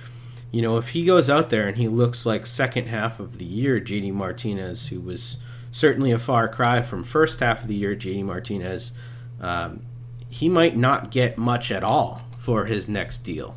you 0.51 0.61
know 0.61 0.75
if 0.75 0.89
he 0.89 1.05
goes 1.05 1.29
out 1.29 1.49
there 1.49 1.65
and 1.65 1.77
he 1.77 1.87
looks 1.87 2.25
like 2.25 2.45
second 2.45 2.87
half 2.87 3.21
of 3.21 3.37
the 3.37 3.45
year 3.45 3.79
JD 3.79 4.11
Martinez 4.11 4.87
who 4.87 4.99
was 4.99 5.37
certainly 5.71 6.11
a 6.11 6.19
far 6.19 6.49
cry 6.49 6.81
from 6.81 7.05
first 7.05 7.39
half 7.39 7.61
of 7.61 7.69
the 7.69 7.75
year 7.75 7.95
JD 7.95 8.25
Martinez 8.25 8.97
um, 9.39 9.81
he 10.29 10.49
might 10.49 10.75
not 10.75 11.09
get 11.09 11.37
much 11.37 11.71
at 11.71 11.85
all 11.85 12.23
for 12.37 12.65
his 12.65 12.89
next 12.89 13.19
deal 13.19 13.55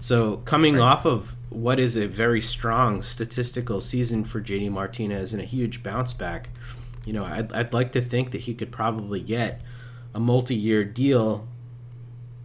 so 0.00 0.36
coming 0.44 0.74
right. 0.74 0.82
off 0.82 1.06
of 1.06 1.34
what 1.48 1.80
is 1.80 1.96
a 1.96 2.06
very 2.06 2.42
strong 2.42 3.00
statistical 3.00 3.80
season 3.80 4.22
for 4.22 4.42
JD 4.42 4.70
Martinez 4.70 5.32
and 5.32 5.40
a 5.40 5.46
huge 5.46 5.82
bounce 5.82 6.12
back 6.12 6.50
you 7.04 7.12
know 7.12 7.24
I'd, 7.24 7.52
I'd 7.52 7.72
like 7.72 7.92
to 7.92 8.00
think 8.00 8.32
that 8.32 8.42
he 8.42 8.54
could 8.54 8.72
probably 8.72 9.20
get 9.20 9.60
a 10.14 10.20
multi-year 10.20 10.84
deal 10.84 11.46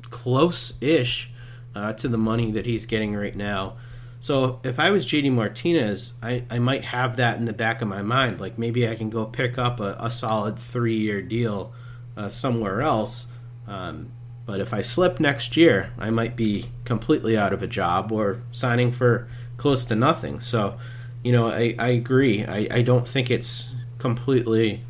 close-ish 0.09 1.29
uh, 1.75 1.93
to 1.93 2.07
the 2.07 2.17
money 2.17 2.51
that 2.51 2.65
he's 2.65 2.85
getting 2.85 3.15
right 3.15 3.35
now. 3.35 3.77
So 4.19 4.59
if 4.63 4.79
I 4.79 4.91
was 4.91 5.05
JD 5.05 5.31
Martinez, 5.31 6.13
I, 6.21 6.43
I 6.49 6.59
might 6.59 6.83
have 6.83 7.15
that 7.17 7.37
in 7.37 7.45
the 7.45 7.53
back 7.53 7.81
of 7.81 7.87
my 7.87 8.01
mind. 8.01 8.41
Like 8.41 8.57
maybe 8.57 8.87
I 8.87 8.95
can 8.95 9.09
go 9.09 9.25
pick 9.25 9.57
up 9.57 9.79
a, 9.79 9.95
a 9.99 10.09
solid 10.09 10.59
three-year 10.59 11.21
deal 11.21 11.73
uh, 12.17 12.27
somewhere 12.27 12.81
else. 12.81 13.27
Um, 13.67 14.11
but 14.45 14.59
if 14.59 14.73
I 14.73 14.81
slip 14.81 15.19
next 15.19 15.55
year, 15.55 15.91
I 15.97 16.09
might 16.09 16.35
be 16.35 16.69
completely 16.83 17.37
out 17.37 17.53
of 17.53 17.61
a 17.61 17.67
job 17.67 18.11
or 18.11 18.41
signing 18.51 18.91
for 18.91 19.29
close 19.57 19.85
to 19.85 19.95
nothing. 19.95 20.39
So, 20.39 20.79
you 21.23 21.31
know, 21.31 21.47
I, 21.47 21.75
I 21.77 21.89
agree. 21.89 22.43
I, 22.43 22.67
I 22.71 22.81
don't 22.81 23.07
think 23.07 23.29
it's 23.29 23.68
completely 23.99 24.81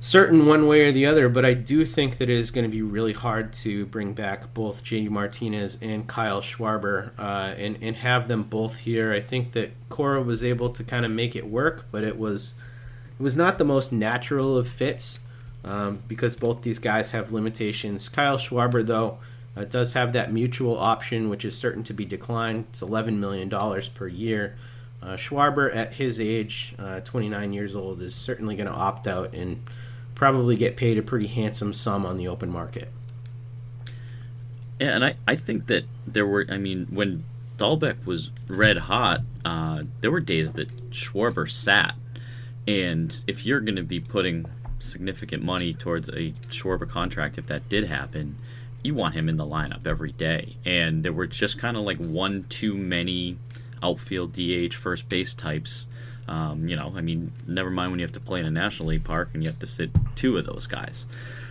certain 0.00 0.46
one 0.46 0.66
way 0.66 0.86
or 0.86 0.92
the 0.92 1.04
other, 1.04 1.28
but 1.28 1.44
I 1.44 1.52
do 1.52 1.84
think 1.84 2.16
that 2.18 2.30
it 2.30 2.36
is 2.36 2.50
going 2.50 2.64
to 2.64 2.70
be 2.70 2.80
really 2.80 3.12
hard 3.12 3.52
to 3.54 3.84
bring 3.86 4.14
back 4.14 4.54
both 4.54 4.82
JD 4.82 5.10
Martinez 5.10 5.80
and 5.82 6.08
Kyle 6.08 6.40
Schwarber 6.40 7.10
uh, 7.18 7.54
and, 7.58 7.76
and 7.82 7.96
have 7.96 8.26
them 8.26 8.44
both 8.44 8.78
here. 8.78 9.12
I 9.12 9.20
think 9.20 9.52
that 9.52 9.72
Cora 9.90 10.22
was 10.22 10.42
able 10.42 10.70
to 10.70 10.82
kind 10.82 11.04
of 11.04 11.10
make 11.10 11.36
it 11.36 11.46
work, 11.46 11.84
but 11.90 12.02
it 12.02 12.18
was 12.18 12.54
it 13.18 13.22
was 13.22 13.36
not 13.36 13.58
the 13.58 13.64
most 13.64 13.92
natural 13.92 14.56
of 14.56 14.66
fits 14.66 15.20
um, 15.62 16.02
because 16.08 16.36
both 16.36 16.62
these 16.62 16.78
guys 16.78 17.10
have 17.10 17.32
limitations. 17.32 18.08
Kyle 18.08 18.38
Schwarber, 18.38 18.84
though, 18.84 19.18
uh, 19.54 19.64
does 19.64 19.92
have 19.92 20.14
that 20.14 20.32
mutual 20.32 20.78
option, 20.78 21.28
which 21.28 21.44
is 21.44 21.56
certain 21.56 21.84
to 21.84 21.92
be 21.92 22.06
declined. 22.06 22.64
It's 22.70 22.82
$11 22.82 23.18
million 23.18 23.50
per 23.94 24.08
year. 24.08 24.56
Uh, 25.02 25.16
Schwarber, 25.16 25.74
at 25.74 25.94
his 25.94 26.20
age, 26.20 26.74
uh, 26.78 27.00
29 27.00 27.52
years 27.52 27.74
old, 27.74 28.02
is 28.02 28.14
certainly 28.14 28.54
going 28.54 28.68
to 28.68 28.72
opt 28.72 29.06
out 29.06 29.34
and 29.34 29.62
probably 30.14 30.56
get 30.56 30.76
paid 30.76 30.98
a 30.98 31.02
pretty 31.02 31.26
handsome 31.26 31.72
sum 31.72 32.04
on 32.04 32.18
the 32.18 32.28
open 32.28 32.50
market. 32.50 32.90
Yeah, 34.78 34.94
and 34.94 35.04
I, 35.04 35.14
I 35.26 35.36
think 35.36 35.66
that 35.68 35.84
there 36.06 36.26
were, 36.26 36.46
I 36.48 36.58
mean, 36.58 36.86
when 36.90 37.24
Dalbec 37.56 38.04
was 38.04 38.30
red 38.48 38.78
hot, 38.78 39.20
uh, 39.44 39.84
there 40.00 40.10
were 40.10 40.20
days 40.20 40.52
that 40.52 40.90
Schwarber 40.90 41.50
sat. 41.50 41.94
And 42.66 43.18
if 43.26 43.46
you're 43.46 43.60
going 43.60 43.76
to 43.76 43.82
be 43.82 44.00
putting 44.00 44.46
significant 44.78 45.42
money 45.42 45.74
towards 45.74 46.08
a 46.08 46.32
Schwarber 46.48 46.88
contract, 46.88 47.38
if 47.38 47.46
that 47.46 47.68
did 47.68 47.84
happen, 47.84 48.36
you 48.82 48.94
want 48.94 49.14
him 49.14 49.28
in 49.28 49.36
the 49.36 49.44
lineup 49.44 49.86
every 49.86 50.12
day. 50.12 50.56
And 50.64 51.02
there 51.02 51.12
were 51.12 51.26
just 51.26 51.58
kind 51.58 51.76
of 51.76 51.84
like 51.84 51.98
one 51.98 52.44
too 52.48 52.74
many 52.74 53.36
outfield 53.82 54.32
DH 54.32 54.74
first 54.74 55.08
base 55.08 55.34
types 55.34 55.86
um, 56.30 56.68
you 56.68 56.76
know, 56.76 56.92
I 56.96 57.00
mean, 57.00 57.32
never 57.46 57.70
mind 57.70 57.90
when 57.90 57.98
you 57.98 58.04
have 58.04 58.12
to 58.12 58.20
play 58.20 58.38
in 58.38 58.46
a 58.46 58.50
National 58.50 58.90
League 58.90 59.04
park 59.04 59.30
and 59.34 59.42
you 59.42 59.48
have 59.48 59.58
to 59.58 59.66
sit 59.66 59.90
two 60.14 60.38
of 60.38 60.46
those 60.46 60.68
guys. 60.68 61.04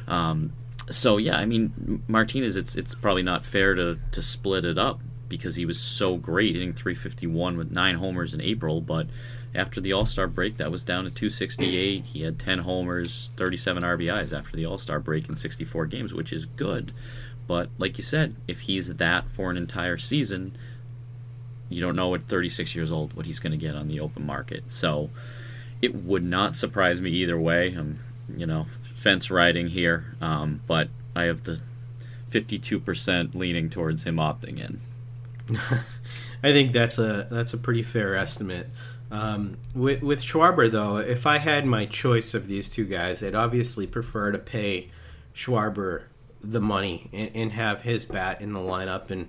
Um, 0.08 0.54
so 0.90 1.18
yeah, 1.18 1.38
I 1.38 1.46
mean, 1.46 2.02
Martinez, 2.08 2.56
it's 2.56 2.76
it's 2.76 2.96
probably 2.96 3.22
not 3.22 3.44
fair 3.44 3.76
to 3.76 4.00
to 4.12 4.22
split 4.22 4.64
it 4.64 4.78
up 4.78 5.02
because 5.28 5.56
he 5.56 5.66
was 5.66 5.80
so 5.80 6.16
great 6.16 6.56
hitting 6.56 6.74
351 6.74 7.58
with 7.58 7.72
nine 7.72 7.96
homers 7.96 8.34
in 8.34 8.42
April, 8.42 8.80
but 8.80 9.08
after 9.54 9.82
the 9.82 9.92
All 9.92 10.06
Star 10.06 10.28
break, 10.28 10.58
that 10.58 10.72
was 10.72 10.82
down 10.82 11.04
to 11.04 11.10
268. 11.10 12.06
He 12.06 12.22
had 12.22 12.40
10 12.40 12.60
homers, 12.60 13.32
37 13.36 13.84
RBIs 13.84 14.36
after 14.36 14.56
the 14.56 14.66
All 14.66 14.78
Star 14.78 15.00
break 15.00 15.28
in 15.28 15.36
64 15.36 15.88
games, 15.88 16.14
which 16.14 16.32
is 16.32 16.46
good. 16.46 16.94
But 17.48 17.70
like 17.78 17.98
you 17.98 18.04
said, 18.04 18.36
if 18.48 18.62
he's 18.62 18.96
that 18.96 19.30
for 19.30 19.52
an 19.52 19.58
entire 19.58 19.98
season, 19.98 20.56
you 21.70 21.82
don't 21.82 21.96
know 21.96 22.14
at 22.16 22.28
36 22.28 22.76
years 22.76 22.92
old 22.92 23.14
what 23.14 23.26
he's 23.26 23.40
going 23.40 23.52
to 23.52 23.58
get 23.58 23.76
on 23.76 23.88
the 23.88 24.00
open 24.00 24.26
market. 24.26 24.72
So 24.72 25.10
it 25.82 25.96
would 25.96 26.24
not 26.24 26.58
surprise 26.58 27.00
me 27.00 27.12
either 27.12 27.40
way. 27.40 27.74
I'm, 27.74 28.00
you 28.36 28.46
know, 28.46 28.68
fence 28.82 29.32
riding 29.32 29.68
here, 29.68 30.16
um, 30.20 30.62
but 30.68 30.90
I 31.16 31.24
have 31.24 31.44
the 31.44 31.62
52% 32.32 33.36
leaning 33.36 33.70
towards 33.70 34.04
him 34.04 34.18
opting 34.18 34.60
in. 34.60 34.82
I 36.44 36.52
think 36.52 36.74
that's 36.74 36.98
a 37.00 37.28
that's 37.30 37.54
a 37.54 37.58
pretty 37.58 37.84
fair 37.84 38.16
estimate. 38.16 38.70
Um, 39.12 39.58
with 39.74 40.04
with 40.04 40.22
Schwarber 40.22 40.70
though, 40.70 40.98
if 40.98 41.26
I 41.26 41.40
had 41.40 41.66
my 41.66 41.86
choice 41.86 42.34
of 42.34 42.48
these 42.48 42.72
two 42.72 42.86
guys, 42.86 43.24
I'd 43.24 43.36
obviously 43.36 43.88
prefer 43.88 44.32
to 44.32 44.38
pay 44.38 44.92
Schwarber 45.36 46.04
the 46.42 46.62
money 46.62 47.10
and, 47.12 47.32
and 47.34 47.52
have 47.54 47.82
his 47.82 48.06
bat 48.06 48.42
in 48.42 48.54
the 48.54 48.60
lineup 48.60 49.10
and 49.10 49.28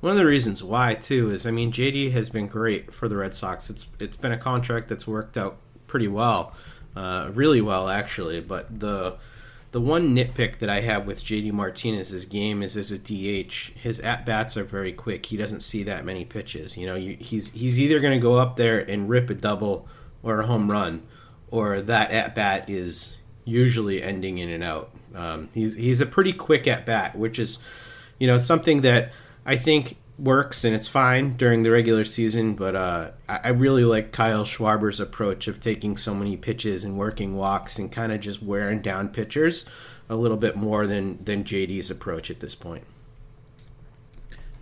one 0.00 0.12
of 0.12 0.16
the 0.16 0.26
reasons 0.26 0.62
why 0.62 0.94
too 0.94 1.30
is 1.30 1.46
I 1.46 1.50
mean 1.50 1.72
JD 1.72 2.12
has 2.12 2.28
been 2.28 2.46
great 2.46 2.92
for 2.92 3.08
the 3.08 3.16
Red 3.16 3.34
Sox. 3.34 3.70
It's 3.70 3.90
it's 4.00 4.16
been 4.16 4.32
a 4.32 4.38
contract 4.38 4.88
that's 4.88 5.06
worked 5.06 5.36
out 5.36 5.56
pretty 5.86 6.08
well, 6.08 6.54
uh, 6.94 7.30
really 7.32 7.60
well 7.60 7.88
actually. 7.88 8.40
But 8.40 8.80
the 8.80 9.16
the 9.70 9.80
one 9.80 10.16
nitpick 10.16 10.60
that 10.60 10.70
I 10.70 10.80
have 10.80 11.06
with 11.06 11.22
JD 11.22 11.52
Martinez's 11.52 12.24
game 12.24 12.62
is 12.62 12.76
as 12.76 12.90
a 12.90 12.98
DH, 12.98 13.72
his 13.76 14.00
at 14.00 14.24
bats 14.24 14.56
are 14.56 14.64
very 14.64 14.92
quick. 14.92 15.26
He 15.26 15.36
doesn't 15.36 15.60
see 15.60 15.82
that 15.82 16.04
many 16.04 16.24
pitches. 16.24 16.78
You 16.78 16.86
know, 16.86 16.94
you, 16.94 17.16
he's 17.20 17.52
he's 17.52 17.78
either 17.78 18.00
going 18.00 18.14
to 18.14 18.22
go 18.22 18.36
up 18.36 18.56
there 18.56 18.78
and 18.78 19.08
rip 19.08 19.28
a 19.28 19.34
double 19.34 19.86
or 20.22 20.40
a 20.40 20.46
home 20.46 20.70
run, 20.70 21.02
or 21.50 21.80
that 21.80 22.10
at 22.12 22.34
bat 22.34 22.70
is 22.70 23.18
usually 23.44 24.02
ending 24.02 24.38
in 24.38 24.48
and 24.48 24.64
out. 24.64 24.90
Um, 25.14 25.48
he's 25.52 25.74
he's 25.74 26.00
a 26.00 26.06
pretty 26.06 26.32
quick 26.32 26.66
at 26.66 26.86
bat, 26.86 27.16
which 27.16 27.38
is, 27.38 27.58
you 28.18 28.26
know, 28.26 28.38
something 28.38 28.82
that 28.82 29.12
I 29.48 29.56
think 29.56 29.96
works 30.18 30.64
and 30.64 30.74
it's 30.74 30.88
fine 30.88 31.36
during 31.36 31.62
the 31.62 31.70
regular 31.70 32.04
season. 32.04 32.54
But 32.54 32.76
uh, 32.76 33.10
I, 33.28 33.40
I 33.44 33.48
really 33.48 33.84
like 33.84 34.12
Kyle 34.12 34.44
Schwarber's 34.44 35.00
approach 35.00 35.48
of 35.48 35.58
taking 35.58 35.96
so 35.96 36.14
many 36.14 36.36
pitches 36.36 36.84
and 36.84 36.98
working 36.98 37.34
walks 37.34 37.78
and 37.78 37.90
kind 37.90 38.12
of 38.12 38.20
just 38.20 38.42
wearing 38.42 38.82
down 38.82 39.08
pitchers 39.08 39.68
a 40.08 40.16
little 40.16 40.36
bit 40.36 40.54
more 40.54 40.86
than 40.86 41.24
than 41.24 41.44
JD's 41.44 41.90
approach 41.90 42.30
at 42.30 42.40
this 42.40 42.54
point. 42.54 42.84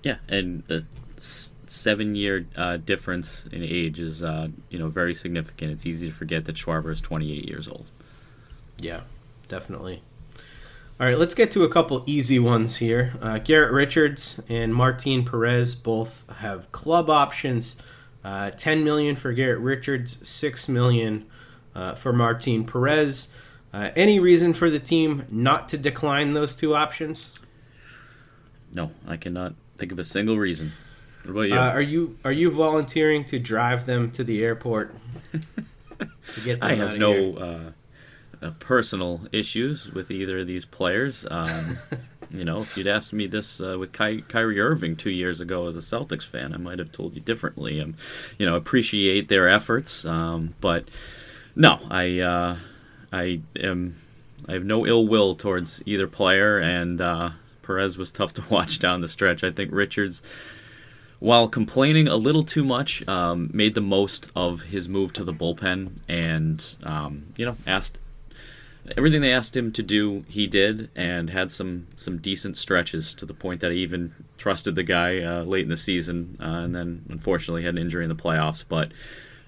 Yeah, 0.05 0.19
and 0.29 0.63
a 0.69 0.83
seven-year 1.19 2.47
uh, 2.55 2.77
difference 2.77 3.45
in 3.51 3.65
age 3.65 3.99
is 3.99 4.23
uh, 4.23 4.49
you 4.71 4.79
know 4.79 4.89
very 4.89 5.15
significant. 5.15 5.73
It's 5.73 5.85
easy 5.85 6.09
to 6.09 6.15
forget 6.15 6.45
that 6.45 6.55
Schwarber 6.55 6.93
is 6.93 7.01
28 7.01 7.45
years 7.45 7.67
old. 7.67 7.91
Yeah, 8.79 9.01
definitely. 9.49 10.03
All 10.99 11.07
right, 11.07 11.19
let's 11.19 11.35
get 11.35 11.51
to 11.51 11.63
a 11.63 11.69
couple 11.69 12.03
easy 12.07 12.39
ones 12.39 12.77
here. 12.77 13.13
Uh, 13.21 13.39
Garrett 13.39 13.71
Richards 13.71 14.43
and 14.49 14.75
Martin 14.75 15.27
Perez 15.27 15.75
both 15.75 16.25
have 16.39 16.73
club 16.73 17.11
options. 17.11 17.77
Uh, 18.25 18.51
10 18.53 18.83
million 18.83 19.15
for 19.15 19.35
Garrett 19.35 19.61
Richards, 19.61 20.27
6 20.27 20.71
million 20.71 21.27
uh, 21.75 21.97
for 21.97 22.15
Martin 22.15 22.65
Perez. 22.65 23.35
Uh, 23.75 23.91
any 23.95 24.19
reason 24.19 24.55
for 24.55 24.71
the 24.71 24.79
team 24.79 25.27
not 25.31 25.69
to 25.69 25.77
decline 25.77 26.33
those 26.33 26.57
two 26.57 26.75
options? 26.75 27.35
No, 28.73 28.91
I 29.07 29.19
cannot 29.19 29.55
think 29.77 29.93
of 29.93 29.99
a 29.99 30.05
single 30.05 30.39
reason. 30.39 30.73
What 31.25 31.31
about 31.31 31.43
you? 31.43 31.55
Uh, 31.57 31.73
are 31.73 31.83
you 31.83 32.17
are 32.25 32.33
you 32.33 32.51
volunteering 32.51 33.27
to 33.27 33.39
drive 33.39 33.85
them 33.85 34.11
to 34.13 34.25
the 34.25 34.43
airport? 34.43 34.95
to 35.33 36.41
get 36.43 36.61
them 36.61 36.71
I 36.71 36.75
have 36.75 36.97
no 36.97 37.75
uh, 38.43 38.51
personal 38.59 39.23
issues 39.33 39.91
with 39.93 40.11
either 40.11 40.41
of 40.41 40.47
these 40.47 40.65
players. 40.65 41.27
Um, 41.31 41.79
you 42.31 42.45
know, 42.45 42.61
if 42.61 42.77
you'd 42.77 42.87
asked 42.87 43.13
me 43.13 43.27
this 43.27 43.61
uh, 43.61 43.79
with 43.79 43.93
Ky- 43.93 44.23
Kyrie 44.23 44.61
Irving 44.61 44.97
two 44.97 45.11
years 45.11 45.41
ago 45.41 45.67
as 45.67 45.77
a 45.77 45.81
Celtics 45.81 46.27
fan, 46.27 46.53
I 46.53 46.59
might 46.59 46.79
have 46.79 46.93
told 46.93 47.15
you 47.15 47.21
differently. 47.21 47.81
Um, 47.81 47.95
you 48.39 48.47
know, 48.47 48.57
appreciate 48.57 49.29
their 49.29 49.49
efforts, 49.49 50.05
um, 50.05 50.55
but 50.61 50.89
no, 51.55 51.81
I 51.91 52.21
uh, 52.21 52.57
I 53.13 53.41
am 53.59 53.97
I 54.49 54.53
have 54.53 54.65
no 54.65 54.87
ill 54.87 55.07
will 55.07 55.35
towards 55.35 55.83
either 55.87 56.07
player, 56.07 56.59
and 56.59 57.01
uh, 57.01 57.31
Perez 57.63 57.97
was 57.97 58.11
tough 58.11 58.35
to 58.35 58.45
watch 58.51 58.79
down 58.79 59.01
the 59.01 59.09
stretch. 59.09 59.43
I 59.45 59.51
think 59.51 59.71
Richards 59.73 60.23
while 61.19 61.49
complaining 61.49 62.09
a 62.09 62.17
little 62.17 62.45
too 62.45 62.65
much, 62.65 63.07
um, 63.09 63.51
made 63.53 63.75
the 63.75 63.81
most 63.81 64.29
of 64.37 64.63
his 64.63 64.89
move 64.89 65.13
to 65.15 65.25
the 65.25 65.33
bullpen 65.33 65.91
and, 66.09 66.75
um, 66.83 67.27
you 67.37 67.47
know, 67.47 67.57
asked 67.67 67.99
everything 68.97 69.21
they 69.21 69.33
asked 69.33 69.57
him 69.57 69.73
to 69.73 69.83
do, 69.83 70.25
he 70.29 70.47
did, 70.47 70.91
and 70.95 71.31
had 71.31 71.51
some 71.53 71.89
some 71.97 72.19
decent 72.19 72.57
stretches 72.57 73.15
to 73.15 73.27
the 73.27 73.35
point 73.35 73.61
that 73.61 73.71
I 73.71 73.75
even 73.75 74.15
trusted 74.39 74.75
the 74.75 74.83
guy 74.83 75.23
uh, 75.23 75.43
late 75.43 75.65
in 75.65 75.69
the 75.69 75.77
season, 75.77 76.37
uh, 76.41 76.45
and 76.45 76.75
then 76.75 77.05
unfortunately 77.09 77.65
had 77.65 77.75
an 77.75 77.79
injury 77.79 78.05
in 78.05 78.09
the 78.09 78.15
playoffs. 78.15 78.65
But 78.67 78.93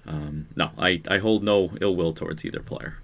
um, 0.05 0.47
no, 0.55 0.71
I, 0.77 1.01
I 1.07 1.19
hold 1.19 1.43
no 1.43 1.71
ill 1.81 1.95
will 1.95 2.13
towards 2.13 2.43
either 2.43 2.61
player. 2.61 2.97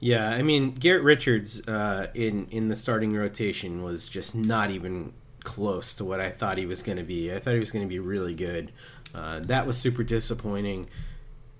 Yeah, 0.00 0.28
I 0.28 0.42
mean 0.42 0.74
Garrett 0.74 1.04
Richards 1.04 1.66
uh, 1.68 2.08
in 2.14 2.46
in 2.50 2.68
the 2.68 2.76
starting 2.76 3.14
rotation 3.14 3.82
was 3.82 4.08
just 4.08 4.34
not 4.34 4.70
even 4.70 5.12
close 5.44 5.94
to 5.94 6.04
what 6.04 6.20
I 6.20 6.30
thought 6.30 6.58
he 6.58 6.66
was 6.66 6.82
going 6.82 6.98
to 6.98 7.04
be. 7.04 7.32
I 7.32 7.38
thought 7.38 7.54
he 7.54 7.60
was 7.60 7.72
going 7.72 7.84
to 7.84 7.88
be 7.88 7.98
really 7.98 8.34
good. 8.34 8.70
Uh, 9.14 9.40
that 9.40 9.66
was 9.66 9.78
super 9.78 10.04
disappointing 10.04 10.86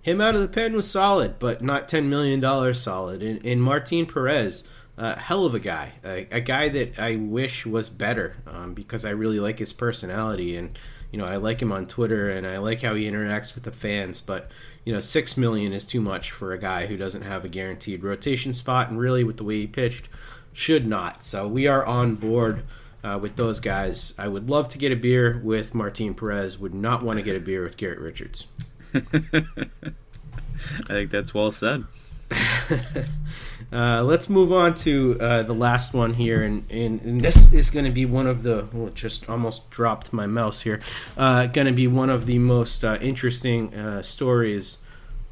him 0.03 0.20
out 0.20 0.34
of 0.34 0.40
the 0.40 0.49
pen 0.49 0.74
was 0.74 0.90
solid, 0.90 1.38
but 1.38 1.62
not 1.62 1.88
ten 1.88 2.09
million 2.09 2.40
dollars 2.40 2.80
solid. 2.80 3.22
And, 3.22 3.44
and 3.44 3.62
Martin 3.62 4.07
Perez, 4.07 4.64
uh, 4.96 5.16
hell 5.16 5.44
of 5.44 5.55
a 5.55 5.61
guy, 5.61 5.92
a, 6.05 6.26
a, 6.30 6.40
guy 6.40 6.68
that 6.68 6.99
I 6.99 7.16
wish 7.16 7.64
was 7.66 7.88
better 7.88 8.36
um, 8.46 8.74
because 8.74 9.05
I 9.05 9.11
really 9.11 9.38
like 9.38 9.59
his 9.59 9.72
personality 9.72 10.57
and 10.57 10.76
you 11.12 11.18
know 11.18 11.24
I 11.24 11.36
like 11.36 11.62
him 11.62 11.72
on 11.72 11.86
Twitter 11.86 12.30
and 12.30 12.46
I 12.46 12.59
like 12.59 12.82
how 12.82 12.94
he 12.94 13.05
interacts 13.05 13.55
with 13.55 13.64
the 13.64 13.72
fans. 13.72 14.20
But 14.20 14.51
you 14.84 14.92
know 14.92 15.01
six 15.01 15.36
million 15.36 15.72
is 15.72 15.86
too 15.86 16.01
much 16.01 16.30
for 16.30 16.53
a 16.53 16.59
guy 16.59 16.86
who 16.86 16.96
doesn't 16.96 17.22
have 17.22 17.44
a 17.44 17.49
guaranteed 17.49 18.03
rotation 18.03 18.53
spot 18.53 18.90
and 18.90 18.99
really 18.99 19.24
with 19.24 19.36
the 19.36 19.44
way 19.44 19.57
he 19.57 19.66
pitched 19.66 20.09
should 20.53 20.86
not. 20.86 21.22
So 21.24 21.46
we 21.46 21.66
are 21.66 21.84
on 21.84 22.14
board. 22.14 22.62
Uh, 23.05 23.16
with 23.16 23.36
those 23.36 23.61
guys, 23.61 24.12
I 24.18 24.26
would 24.26 24.51
love 24.51 24.66
to 24.70 24.78
get 24.78 24.90
a 24.90 24.96
beer 24.96 25.40
with 25.44 25.72
Martin 25.72 26.14
Perez. 26.14 26.59
Would 26.59 26.74
not 26.74 27.05
want 27.05 27.20
to 27.20 27.22
get 27.22 27.36
a 27.36 27.40
beer 27.40 27.62
with 27.62 27.76
Garrett 27.76 28.01
Richards. 28.01 28.49
I 28.95 30.89
think 30.89 31.11
that's 31.11 31.34
well 31.34 31.51
said. 31.51 31.84
uh, 33.72 34.03
let's 34.03 34.28
move 34.28 34.53
on 34.53 34.74
to 34.74 35.16
uh, 35.20 35.43
the 35.43 35.55
last 35.55 35.95
one 35.95 36.14
here, 36.14 36.43
and, 36.43 36.70
and, 36.70 37.01
and 37.03 37.20
this 37.20 37.53
is 37.53 37.70
going 37.70 37.84
to 37.84 37.91
be 37.91 38.05
one 38.05 38.26
of 38.26 38.43
the 38.43 38.66
well, 38.72 38.91
just 38.91 39.28
almost 39.28 39.68
dropped 39.70 40.12
my 40.12 40.26
mouse 40.26 40.61
here. 40.61 40.80
Uh, 41.16 41.47
going 41.47 41.66
to 41.66 41.72
be 41.72 41.86
one 41.86 42.11
of 42.11 42.26
the 42.26 42.39
most 42.39 42.84
uh, 42.84 42.99
interesting 43.01 43.74
uh, 43.74 44.03
stories 44.03 44.78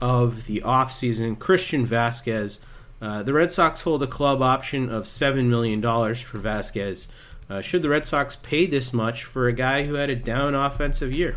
of 0.01 0.47
the 0.47 0.61
offseason. 0.61 1.39
Christian 1.39 1.87
Vázquez. 1.87 2.61
Uh, 2.99 3.23
the 3.23 3.33
Red 3.35 3.53
Sox 3.53 3.83
hold 3.83 4.03
a 4.03 4.07
club 4.07 4.41
option 4.41 4.89
of 4.89 5.07
seven 5.07 5.51
million 5.51 5.83
dollars 5.83 6.21
for 6.21 6.39
Vázquez. 6.39 7.07
should 7.61 7.83
the 7.83 7.91
Red 7.91 8.07
Sox 8.07 8.37
pay 8.37 8.65
this 8.65 8.95
much 8.95 9.25
for 9.25 9.49
a 9.49 9.53
guy 9.53 9.85
who 9.85 9.95
had 9.95 10.09
a 10.09 10.17
down 10.17 10.55
offensive 10.55 11.13
year? 11.13 11.37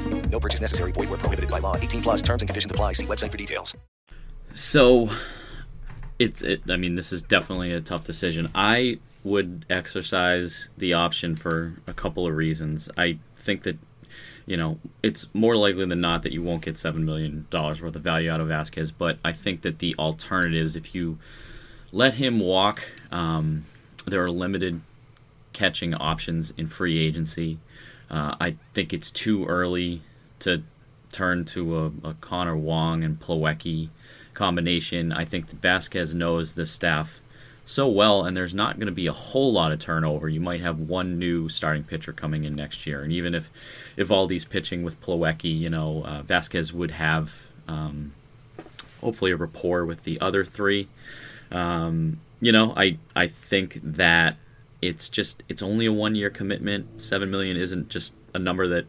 No 0.31 0.39
purchase 0.39 0.61
necessary. 0.61 0.91
Void 0.93 1.09
where 1.09 1.17
prohibited 1.17 1.49
by 1.51 1.59
law. 1.59 1.75
18 1.75 2.01
plus 2.01 2.21
terms 2.21 2.41
and 2.41 2.49
conditions 2.49 2.71
apply. 2.71 2.93
See 2.93 3.05
website 3.05 3.31
for 3.31 3.37
details. 3.37 3.75
So, 4.53 5.09
it's, 6.19 6.41
it, 6.41 6.61
I 6.69 6.77
mean, 6.77 6.95
this 6.95 7.11
is 7.11 7.21
definitely 7.21 7.71
a 7.73 7.81
tough 7.81 8.03
decision. 8.03 8.49
I 8.55 8.99
would 9.23 9.65
exercise 9.69 10.69
the 10.77 10.93
option 10.93 11.35
for 11.35 11.81
a 11.87 11.93
couple 11.93 12.25
of 12.27 12.35
reasons. 12.35 12.89
I 12.97 13.19
think 13.37 13.63
that, 13.63 13.77
you 14.45 14.57
know, 14.57 14.79
it's 15.03 15.27
more 15.33 15.55
likely 15.55 15.85
than 15.85 16.01
not 16.01 16.23
that 16.23 16.31
you 16.31 16.41
won't 16.41 16.63
get 16.63 16.75
$7 16.75 16.95
million 16.95 17.47
worth 17.51 17.95
of 17.95 18.01
value 18.01 18.31
out 18.31 18.41
of 18.41 18.47
Vázquez, 18.47 18.91
but 18.97 19.19
I 19.23 19.31
think 19.31 19.61
that 19.61 19.79
the 19.79 19.95
alternatives, 19.99 20.75
if 20.75 20.95
you 20.95 21.19
let 21.91 22.15
him 22.15 22.39
walk, 22.39 22.83
um, 23.11 23.65
there 24.05 24.23
are 24.23 24.31
limited 24.31 24.81
catching 25.53 25.93
options 25.93 26.51
in 26.57 26.67
free 26.67 26.99
agency. 26.99 27.59
Uh, 28.09 28.35
I 28.39 28.55
think 28.73 28.93
it's 28.93 29.11
too 29.11 29.45
early 29.45 30.01
to 30.41 30.63
turn 31.11 31.45
to 31.45 31.77
a, 31.77 32.09
a 32.09 32.13
Connor 32.15 32.57
Wong 32.57 33.03
and 33.03 33.19
Plawecki 33.19 33.89
combination. 34.33 35.11
I 35.11 35.25
think 35.25 35.49
Vázquez 35.49 36.13
knows 36.13 36.53
the 36.53 36.65
staff 36.65 37.19
so 37.63 37.87
well, 37.87 38.25
and 38.25 38.35
there's 38.35 38.53
not 38.53 38.77
going 38.77 38.87
to 38.87 38.91
be 38.91 39.07
a 39.07 39.13
whole 39.13 39.53
lot 39.53 39.71
of 39.71 39.79
turnover. 39.79 40.27
You 40.27 40.41
might 40.41 40.61
have 40.61 40.79
one 40.79 41.19
new 41.19 41.47
starting 41.47 41.83
pitcher 41.83 42.11
coming 42.11 42.43
in 42.43 42.55
next 42.55 42.85
year, 42.85 43.01
and 43.03 43.11
even 43.11 43.33
if 43.35 43.49
if 43.95 44.09
Eovaldi's 44.09 44.45
pitching 44.45 44.83
with 44.83 44.99
Plawecki, 45.01 45.57
you 45.57 45.69
know 45.69 46.03
uh, 46.03 46.23
Vázquez 46.23 46.73
would 46.73 46.91
have 46.91 47.45
um, 47.67 48.13
hopefully 48.99 49.31
a 49.31 49.35
rapport 49.35 49.85
with 49.85 50.03
the 50.03 50.19
other 50.19 50.43
three. 50.43 50.87
Um, 51.51 52.19
you 52.39 52.51
know, 52.51 52.73
I 52.75 52.97
I 53.15 53.27
think 53.27 53.79
that 53.83 54.37
it's 54.81 55.09
just 55.09 55.43
it's 55.47 55.61
only 55.61 55.85
a 55.85 55.93
one 55.93 56.15
year 56.15 56.29
commitment. 56.29 57.01
Seven 57.01 57.29
million 57.29 57.57
isn't 57.57 57.89
just 57.89 58.15
a 58.33 58.39
number 58.39 58.67
that 58.67 58.85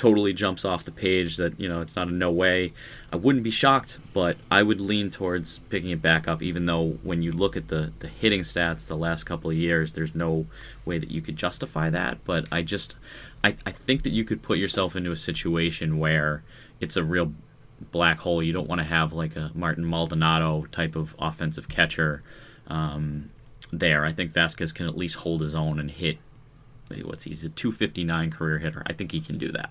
totally 0.00 0.32
jumps 0.32 0.64
off 0.64 0.82
the 0.82 0.90
page 0.90 1.36
that 1.36 1.60
you 1.60 1.68
know 1.68 1.82
it's 1.82 1.94
not 1.94 2.08
a 2.08 2.10
no 2.10 2.30
way. 2.30 2.72
I 3.12 3.16
wouldn't 3.16 3.44
be 3.44 3.50
shocked 3.50 3.98
but 4.14 4.38
i 4.50 4.62
would 4.62 4.80
lean 4.80 5.10
towards 5.10 5.58
picking 5.68 5.90
it 5.90 6.00
back 6.00 6.26
up 6.26 6.42
even 6.42 6.64
though 6.64 6.98
when 7.02 7.22
you 7.22 7.32
look 7.32 7.54
at 7.54 7.68
the 7.68 7.92
the 7.98 8.06
hitting 8.06 8.40
stats 8.40 8.86
the 8.86 8.96
last 8.96 9.24
couple 9.24 9.50
of 9.50 9.56
years 9.56 9.92
there's 9.92 10.14
no 10.14 10.46
way 10.86 10.96
that 10.96 11.10
you 11.10 11.20
could 11.20 11.36
justify 11.36 11.90
that. 11.90 12.24
But 12.24 12.48
i 12.50 12.62
just 12.62 12.96
i, 13.44 13.54
I 13.66 13.72
think 13.72 14.04
that 14.04 14.14
you 14.14 14.24
could 14.24 14.40
put 14.40 14.56
yourself 14.56 14.96
into 14.96 15.12
a 15.12 15.16
situation 15.16 15.98
where 15.98 16.44
it's 16.80 16.96
a 16.96 17.04
real 17.04 17.34
black 17.92 18.20
hole. 18.20 18.42
You 18.42 18.54
don't 18.54 18.68
want 18.68 18.80
to 18.80 18.86
have 18.86 19.12
like 19.12 19.36
a 19.36 19.50
martin 19.54 19.84
maldonado 19.84 20.66
type 20.72 20.96
of 20.96 21.14
offensive 21.18 21.68
catcher 21.68 22.22
um, 22.68 23.30
there. 23.70 24.06
I 24.06 24.12
think 24.12 24.32
Vázquez 24.32 24.74
can 24.74 24.86
at 24.86 24.96
least 24.96 25.16
hold 25.16 25.42
his 25.42 25.54
own 25.54 25.78
and 25.78 25.90
hit 25.90 26.16
what's 27.04 27.24
he? 27.24 27.30
he's 27.30 27.44
a 27.44 27.50
259 27.50 28.30
career 28.30 28.58
hitter. 28.58 28.82
I 28.86 28.94
think 28.94 29.12
he 29.12 29.20
can 29.20 29.36
do 29.36 29.52
that 29.52 29.70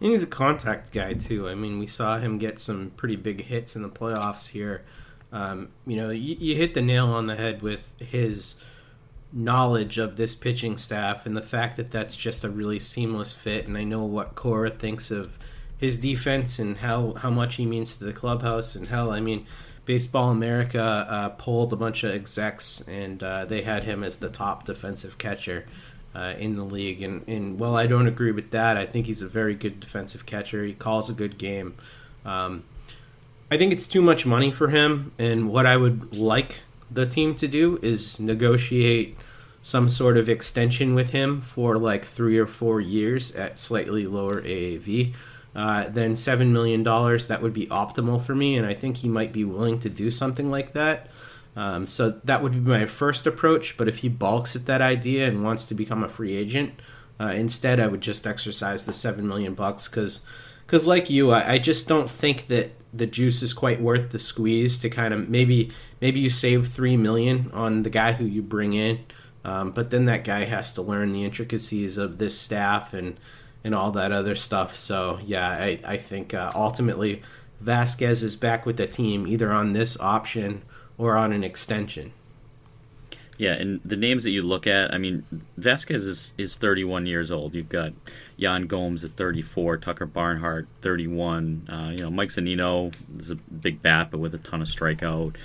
and 0.00 0.10
he's 0.10 0.22
a 0.22 0.28
contact 0.28 0.92
guy 0.92 1.14
too. 1.14 1.48
I 1.48 1.54
mean, 1.54 1.78
we 1.78 1.86
saw 1.86 2.18
him 2.18 2.38
get 2.38 2.58
some 2.58 2.90
pretty 2.96 3.16
big 3.16 3.44
hits 3.44 3.76
in 3.76 3.82
the 3.82 3.88
playoffs 3.88 4.48
here. 4.48 4.84
Um, 5.32 5.70
you 5.86 5.96
know, 5.96 6.10
you, 6.10 6.36
you, 6.38 6.54
hit 6.54 6.74
the 6.74 6.82
nail 6.82 7.08
on 7.08 7.26
the 7.26 7.34
head 7.34 7.60
with 7.62 7.92
his 7.98 8.62
knowledge 9.32 9.98
of 9.98 10.16
this 10.16 10.34
pitching 10.34 10.76
staff 10.76 11.26
and 11.26 11.36
the 11.36 11.42
fact 11.42 11.76
that 11.76 11.90
that's 11.90 12.14
just 12.14 12.44
a 12.44 12.48
really 12.48 12.78
seamless 12.78 13.32
fit. 13.32 13.66
And 13.66 13.76
I 13.76 13.84
know 13.84 14.04
what 14.04 14.34
Cora 14.34 14.70
thinks 14.70 15.10
of 15.10 15.38
his 15.78 15.98
defense 15.98 16.58
and 16.58 16.76
how 16.76 17.14
how 17.14 17.30
much 17.30 17.56
he 17.56 17.66
means 17.66 17.96
to 17.96 18.04
the 18.04 18.12
clubhouse. 18.12 18.76
And 18.76 18.86
hell, 18.86 19.10
I 19.10 19.20
mean, 19.20 19.46
Baseball 19.84 20.30
America 20.30 21.06
uh, 21.08 21.28
polled 21.30 21.72
a 21.72 21.76
bunch 21.76 22.04
of 22.04 22.12
execs 22.12 22.86
and 22.88 23.22
uh, 23.22 23.44
they 23.44 23.62
had 23.62 23.84
him 23.84 24.02
as 24.02 24.18
the 24.18 24.28
top 24.28 24.64
defensive 24.64 25.18
catcher 25.18 25.66
uh, 26.16 26.34
in 26.38 26.56
the 26.56 26.64
league. 26.64 27.02
And, 27.02 27.28
and 27.28 27.58
while 27.58 27.76
I 27.76 27.86
don't 27.86 28.08
agree 28.08 28.32
with 28.32 28.50
that, 28.52 28.78
I 28.78 28.86
think 28.86 29.04
he's 29.04 29.20
a 29.20 29.28
very 29.28 29.54
good 29.54 29.80
defensive 29.80 30.24
catcher. 30.24 30.64
He 30.64 30.72
calls 30.72 31.10
a 31.10 31.12
good 31.12 31.36
game. 31.36 31.74
Um, 32.24 32.64
I 33.50 33.58
think 33.58 33.72
it's 33.72 33.86
too 33.86 34.00
much 34.00 34.24
money 34.24 34.50
for 34.50 34.68
him. 34.68 35.12
And 35.18 35.50
what 35.50 35.66
I 35.66 35.76
would 35.76 36.16
like 36.16 36.62
the 36.90 37.04
team 37.04 37.34
to 37.34 37.46
do 37.46 37.78
is 37.82 38.18
negotiate 38.18 39.16
some 39.62 39.90
sort 39.90 40.16
of 40.16 40.28
extension 40.28 40.94
with 40.94 41.10
him 41.10 41.42
for 41.42 41.76
like 41.76 42.04
three 42.04 42.38
or 42.38 42.46
four 42.46 42.80
years 42.80 43.34
at 43.36 43.58
slightly 43.58 44.06
lower 44.06 44.40
AAV. 44.40 45.12
Uh, 45.54 45.88
than 45.88 46.12
$7 46.12 46.50
million, 46.50 46.82
that 46.82 47.38
would 47.40 47.54
be 47.54 47.66
optimal 47.68 48.22
for 48.22 48.34
me. 48.34 48.58
And 48.58 48.66
I 48.66 48.74
think 48.74 48.98
he 48.98 49.08
might 49.08 49.32
be 49.32 49.42
willing 49.42 49.78
to 49.80 49.88
do 49.88 50.10
something 50.10 50.50
like 50.50 50.74
that. 50.74 51.08
Um, 51.56 51.86
so 51.86 52.10
that 52.10 52.42
would 52.42 52.52
be 52.52 52.58
my 52.60 52.84
first 52.86 53.26
approach. 53.26 53.76
But 53.76 53.88
if 53.88 53.98
he 53.98 54.08
balks 54.08 54.54
at 54.54 54.66
that 54.66 54.82
idea 54.82 55.26
and 55.26 55.42
wants 55.42 55.66
to 55.66 55.74
become 55.74 56.04
a 56.04 56.08
free 56.08 56.36
agent, 56.36 56.74
uh, 57.18 57.32
instead 57.34 57.80
I 57.80 57.86
would 57.86 58.02
just 58.02 58.26
exercise 58.26 58.84
the 58.84 58.92
seven 58.92 59.26
million 59.26 59.54
bucks 59.54 59.88
because, 59.88 60.20
because 60.66 60.86
like 60.86 61.08
you, 61.08 61.30
I, 61.30 61.54
I, 61.54 61.58
just 61.58 61.88
don't 61.88 62.10
think 62.10 62.48
that 62.48 62.72
the 62.92 63.06
juice 63.06 63.42
is 63.42 63.54
quite 63.54 63.80
worth 63.80 64.10
the 64.10 64.18
squeeze 64.18 64.78
to 64.80 64.90
kind 64.90 65.14
of 65.14 65.28
maybe 65.28 65.70
maybe 66.02 66.20
you 66.20 66.28
save 66.28 66.68
three 66.68 66.96
million 66.96 67.50
on 67.54 67.84
the 67.84 67.90
guy 67.90 68.12
who 68.12 68.26
you 68.26 68.42
bring 68.42 68.74
in, 68.74 68.98
um, 69.44 69.70
but 69.70 69.90
then 69.90 70.04
that 70.04 70.24
guy 70.24 70.44
has 70.44 70.74
to 70.74 70.82
learn 70.82 71.10
the 71.10 71.24
intricacies 71.24 71.96
of 71.96 72.18
this 72.18 72.38
staff 72.38 72.92
and 72.92 73.18
and 73.64 73.74
all 73.74 73.92
that 73.92 74.12
other 74.12 74.34
stuff. 74.34 74.76
So 74.76 75.18
yeah, 75.24 75.48
I 75.48 75.80
I 75.86 75.96
think 75.96 76.34
uh, 76.34 76.52
ultimately 76.54 77.22
Vázquez 77.64 78.22
is 78.22 78.36
back 78.36 78.66
with 78.66 78.76
the 78.76 78.86
team 78.86 79.26
either 79.26 79.50
on 79.50 79.72
this 79.72 79.98
option 80.00 80.62
or 80.98 81.16
on 81.16 81.32
an 81.32 81.44
extension. 81.44 82.12
Yeah, 83.38 83.52
and 83.52 83.80
the 83.84 83.96
names 83.96 84.24
that 84.24 84.30
you 84.30 84.42
look 84.42 84.66
at, 84.66 84.94
I 84.94 84.98
mean, 84.98 85.24
Vázquez 85.60 86.06
is, 86.06 86.32
is 86.38 86.56
31 86.56 87.06
years 87.06 87.30
old. 87.30 87.54
You've 87.54 87.68
got 87.68 87.92
Yan 88.36 88.66
Gomes 88.66 89.04
at 89.04 89.16
34, 89.16 89.76
Tucker 89.78 90.06
Barnhart 90.06 90.68
31. 90.80 91.68
Uh, 91.70 91.90
you 91.90 91.98
know, 91.98 92.10
Mike 92.10 92.30
Zunino 92.30 92.94
is 93.18 93.30
a 93.30 93.34
big 93.34 93.82
bat, 93.82 94.10
but 94.10 94.18
with 94.18 94.34
a 94.34 94.38
ton 94.38 94.62
of 94.62 94.68
strikeout. 94.68 95.36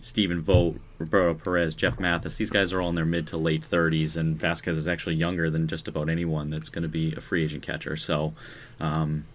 Stephen 0.00 0.40
Vogt, 0.40 0.80
Roberto 0.98 1.34
Perez, 1.34 1.74
Jeff 1.74 1.98
Mathis, 2.00 2.36
these 2.36 2.50
guys 2.50 2.72
are 2.72 2.80
all 2.80 2.88
in 2.88 2.96
their 2.96 3.04
mid 3.04 3.26
to 3.28 3.36
late 3.36 3.62
30s, 3.62 4.16
and 4.16 4.38
Vázquez 4.38 4.76
is 4.76 4.88
actually 4.88 5.14
younger 5.14 5.48
than 5.50 5.68
just 5.68 5.86
about 5.86 6.08
anyone 6.08 6.50
that's 6.50 6.68
going 6.68 6.82
to 6.82 6.88
be 6.88 7.12
a 7.14 7.20
free 7.20 7.44
agent 7.44 7.62
catcher. 7.62 7.96
So, 7.96 8.34
um, 8.80 9.26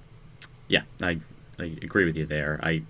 yeah, 0.68 0.84
I, 1.02 1.20
I 1.58 1.78
agree 1.82 2.06
with 2.06 2.18
you 2.18 2.26
there. 2.26 2.60
I, 2.62 2.84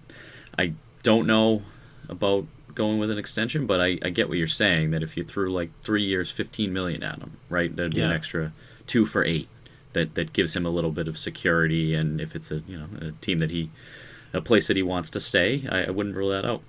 I 0.57 0.73
don't 1.03 1.27
know 1.27 1.61
about 2.09 2.45
going 2.73 2.99
with 2.99 3.11
an 3.11 3.17
extension, 3.17 3.65
but 3.65 3.81
I, 3.81 3.99
I 4.03 4.09
get 4.09 4.29
what 4.29 4.37
you're 4.37 4.47
saying 4.47 4.91
that 4.91 5.03
if 5.03 5.17
you 5.17 5.23
threw 5.23 5.51
like 5.51 5.69
three 5.81 6.03
years, 6.03 6.31
fifteen 6.31 6.73
million 6.73 7.03
at 7.03 7.19
him, 7.19 7.37
right, 7.49 7.75
that'd 7.75 7.93
be 7.93 8.01
yeah. 8.01 8.07
an 8.07 8.13
extra 8.13 8.53
two 8.87 9.05
for 9.05 9.23
eight. 9.23 9.47
That 9.93 10.15
that 10.15 10.31
gives 10.31 10.55
him 10.55 10.65
a 10.65 10.69
little 10.69 10.91
bit 10.91 11.07
of 11.07 11.17
security, 11.17 11.93
and 11.93 12.21
if 12.21 12.35
it's 12.35 12.49
a 12.49 12.61
you 12.67 12.77
know 12.77 12.87
a 13.01 13.11
team 13.13 13.39
that 13.39 13.51
he, 13.51 13.69
a 14.33 14.41
place 14.41 14.67
that 14.67 14.77
he 14.77 14.83
wants 14.83 15.09
to 15.09 15.19
stay, 15.19 15.67
I, 15.69 15.85
I 15.85 15.89
wouldn't 15.89 16.15
rule 16.15 16.29
that 16.29 16.45
out. 16.45 16.61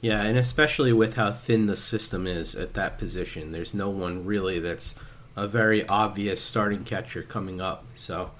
Yeah, 0.00 0.22
and 0.22 0.36
especially 0.36 0.92
with 0.92 1.14
how 1.14 1.32
thin 1.32 1.66
the 1.66 1.76
system 1.76 2.26
is 2.26 2.54
at 2.54 2.74
that 2.74 2.98
position, 2.98 3.52
there's 3.52 3.72
no 3.72 3.88
one 3.88 4.26
really 4.26 4.58
that's 4.58 4.94
a 5.34 5.48
very 5.48 5.88
obvious 5.88 6.42
starting 6.42 6.84
catcher 6.84 7.22
coming 7.22 7.60
up. 7.60 7.86
So, 7.94 8.30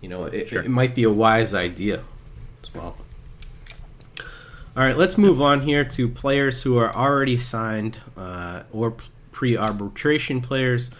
you 0.00 0.08
know, 0.08 0.24
it, 0.24 0.48
sure. 0.48 0.62
it 0.62 0.68
might 0.68 0.94
be 0.94 1.04
a 1.04 1.10
wise 1.12 1.54
idea 1.54 2.02
as 2.62 2.74
well. 2.74 2.96
All 4.74 4.82
right, 4.82 4.96
let's 4.96 5.18
move 5.18 5.42
on 5.42 5.60
here 5.60 5.84
to 5.84 6.08
players 6.08 6.62
who 6.62 6.78
are 6.78 6.96
already 6.96 7.36
signed 7.36 7.98
uh, 8.16 8.62
or 8.72 8.96
pre 9.30 9.54
arbitration 9.54 10.40
players. 10.40 10.90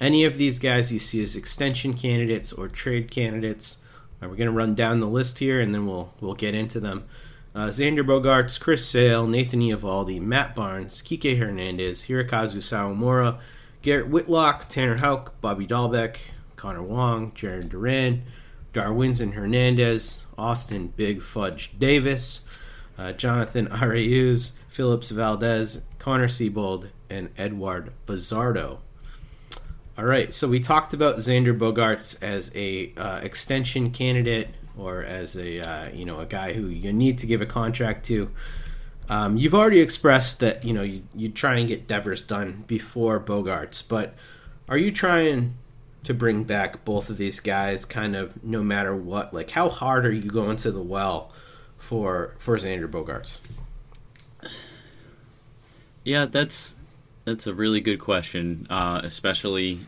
Any 0.00 0.24
of 0.24 0.38
these 0.38 0.58
guys 0.58 0.90
you 0.90 0.98
see 0.98 1.22
as 1.22 1.36
extension 1.36 1.92
candidates 1.92 2.54
or 2.54 2.68
trade 2.68 3.10
candidates. 3.10 3.76
We're 4.22 4.28
going 4.28 4.46
to 4.46 4.50
run 4.52 4.74
down 4.74 5.00
the 5.00 5.06
list 5.06 5.40
here 5.40 5.60
and 5.60 5.74
then 5.74 5.86
we'll, 5.86 6.14
we'll 6.22 6.36
get 6.36 6.54
into 6.54 6.80
them. 6.80 7.04
Uh, 7.54 7.66
Xander 7.66 8.02
Bogaerts, 8.02 8.58
Chris 8.58 8.86
Sale, 8.86 9.26
Nathan 9.26 9.60
Eovaldi, 9.60 10.22
Matt 10.22 10.56
Barnes, 10.56 11.02
Kike 11.02 11.38
Hernandez, 11.38 12.04
Hirokazu 12.04 12.62
Sawamura, 12.62 13.40
Garrett 13.82 14.08
Whitlock, 14.08 14.70
Tanner 14.70 14.96
Houck, 14.96 15.38
Bobby 15.42 15.66
Dalbec, 15.66 16.16
Connor 16.56 16.82
Wong, 16.82 17.32
Jarren 17.32 17.68
Duran, 17.68 18.22
Darwinzon 18.72 19.34
Hernandez, 19.34 20.24
Austin 20.38 20.94
Big 20.96 21.20
Fudge 21.22 21.78
Davis, 21.78 22.40
uh, 22.98 23.12
Jonathan 23.12 23.66
Arauz, 23.72 24.52
Phillips 24.68 25.10
Valdez, 25.10 25.84
Connor 25.98 26.28
Seabold, 26.28 26.88
and 27.08 27.30
Eduard 27.38 27.92
Bazardo. 28.06 28.78
All 29.96 30.04
right, 30.04 30.32
so 30.32 30.46
we 30.46 30.60
talked 30.60 30.94
about 30.94 31.16
Xander 31.16 31.58
Bogaerts 31.58 32.22
as 32.22 32.54
a 32.54 32.92
uh, 32.96 33.20
extension 33.20 33.90
candidate 33.90 34.48
or 34.76 35.02
as 35.02 35.36
a 35.36 35.58
uh, 35.58 35.88
you 35.90 36.04
know 36.04 36.20
a 36.20 36.26
guy 36.26 36.52
who 36.52 36.66
you 36.66 36.92
need 36.92 37.18
to 37.18 37.26
give 37.26 37.42
a 37.42 37.46
contract 37.46 38.06
to. 38.06 38.30
Um, 39.08 39.36
you've 39.36 39.54
already 39.54 39.80
expressed 39.80 40.38
that 40.40 40.64
you 40.64 40.72
know 40.72 40.82
you, 40.82 41.02
you 41.14 41.30
try 41.30 41.56
and 41.56 41.66
get 41.66 41.88
Devers 41.88 42.22
done 42.22 42.64
before 42.66 43.18
Bogaerts, 43.18 43.86
but 43.86 44.14
are 44.68 44.78
you 44.78 44.92
trying 44.92 45.54
to 46.04 46.14
bring 46.14 46.44
back 46.44 46.84
both 46.84 47.10
of 47.10 47.16
these 47.16 47.40
guys 47.40 47.84
kind 47.84 48.14
of 48.14 48.44
no 48.44 48.62
matter 48.62 48.94
what? 48.94 49.34
Like 49.34 49.50
how 49.50 49.68
hard 49.68 50.06
are 50.06 50.12
you 50.12 50.30
going 50.30 50.56
to 50.58 50.70
the 50.70 50.82
well 50.82 51.32
for 51.88 52.34
for 52.38 52.58
Xander 52.58 52.86
Bogaerts? 52.86 53.38
Yeah, 56.04 56.26
that's 56.26 56.76
that's 57.24 57.46
a 57.46 57.54
really 57.54 57.80
good 57.80 57.98
question, 57.98 58.66
uh, 58.68 59.00
especially 59.02 59.86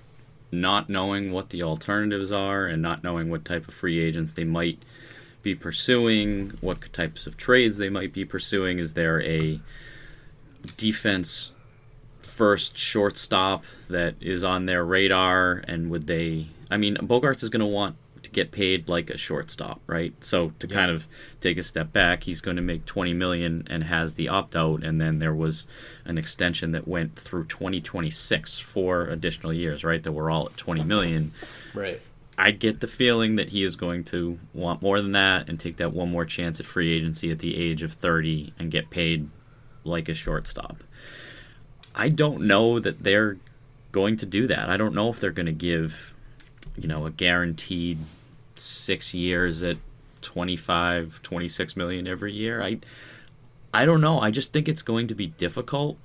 not 0.51 0.89
knowing 0.89 1.31
what 1.31 1.51
the 1.51 1.63
alternatives 1.63 2.33
are 2.33 2.65
and 2.65 2.81
not 2.81 3.05
knowing 3.05 3.29
what 3.29 3.45
type 3.45 3.69
of 3.69 3.75
free 3.75 3.99
agents 3.99 4.33
they 4.33 4.45
might 4.45 4.83
be 5.43 5.55
pursuing, 5.55 6.57
what 6.63 6.91
types 6.91 7.27
of 7.27 7.37
trades 7.37 7.77
they 7.77 7.91
might 7.91 8.15
be 8.15 8.25
pursuing. 8.25 8.79
Is 8.79 8.95
there 8.95 9.23
a 9.23 9.61
defense 10.79 11.51
first 12.23 12.79
shortstop 12.79 13.65
that 13.91 14.15
is 14.23 14.43
on 14.43 14.65
their 14.65 14.87
radar, 14.87 15.63
and 15.69 15.91
would 15.91 16.07
they? 16.07 16.47
I 16.71 16.79
mean, 16.79 16.97
Bogaerts 16.97 17.43
is 17.43 17.51
going 17.51 17.61
to 17.61 17.67
want 17.67 17.97
to 18.31 18.35
get 18.35 18.51
paid 18.51 18.89
like 18.89 19.11
a 19.11 19.17
shortstop, 19.17 19.81
right? 19.87 20.13
So 20.23 20.51
to 20.59 20.67
yeah. 20.67 20.75
kind 20.75 20.91
of 20.91 21.07
take 21.41 21.59
a 21.59 21.63
step 21.63 21.93
back, 21.93 22.25
he's 22.25 22.41
going 22.41 22.57
to 22.57 22.63
make 22.63 22.87
20 22.87 23.13
million 23.15 23.67
and 23.69 23.85
has 23.85 24.15
the 24.15 24.29
opt 24.29 24.57
out 24.57 24.83
and 24.83 25.01
then 25.01 25.19
there 25.19 25.35
was 25.35 25.67
an 26.05 26.19
extension 26.19 26.73
that 26.73 26.89
went 26.89 27.17
through 27.17 27.45
2026 27.45 28.59
for 28.59 29.07
additional 29.07 29.53
years, 29.53 29.85
right? 29.85 30.03
That 30.03 30.13
we're 30.13 30.31
all 30.31 30.47
at 30.47 30.57
20 30.57 30.83
million. 30.85 31.33
Right. 31.75 32.01
I 32.39 32.53
get 32.53 32.81
the 32.81 32.87
feeling 32.87 33.37
that 33.37 33.51
he 33.51 33.63
is 33.63 33.77
going 33.77 34.05
to 34.05 34.39
want 34.55 34.81
more 34.81 35.01
than 35.01 35.13
that 35.13 35.49
and 35.49 35.61
take 35.61 35.77
that 35.77 35.93
one 35.93 36.11
more 36.11 36.25
chance 36.25 36.59
at 36.59 36.65
free 36.65 36.91
agency 36.91 37.31
at 37.31 37.41
the 37.41 37.55
age 37.55 37.83
of 37.83 37.93
30 37.93 38.55
and 38.59 38.71
get 38.71 38.89
paid 38.89 39.29
like 39.85 40.09
a 40.09 40.15
shortstop. 40.15 40.83
I 41.95 42.09
don't 42.09 42.43
know 42.43 42.79
that 42.79 43.03
they're 43.03 43.37
going 43.93 44.17
to 44.17 44.27
do 44.27 44.47
that. 44.47 44.71
I 44.71 44.77
don't 44.77 44.95
know 44.95 45.11
if 45.11 45.21
they're 45.21 45.33
going 45.33 45.47
to 45.47 45.53
give, 45.53 46.15
you 46.79 46.89
know, 46.89 47.05
a 47.05 47.11
guaranteed 47.11 47.99
six 48.61 49.15
years 49.15 49.63
at 49.63 49.79
25, 50.23 51.21
26 51.23 51.77
million 51.77 52.07
every 52.07 52.33
year. 52.33 52.63
I, 52.63 52.81
I 53.73 53.85
don't 53.85 54.01
know. 54.01 54.21
I 54.21 54.31
just 54.31 54.53
think 54.53 54.69
it's 54.69 54.83
going 54.83 55.07
to 55.09 55.15
be 55.15 55.29
difficult. 55.29 55.97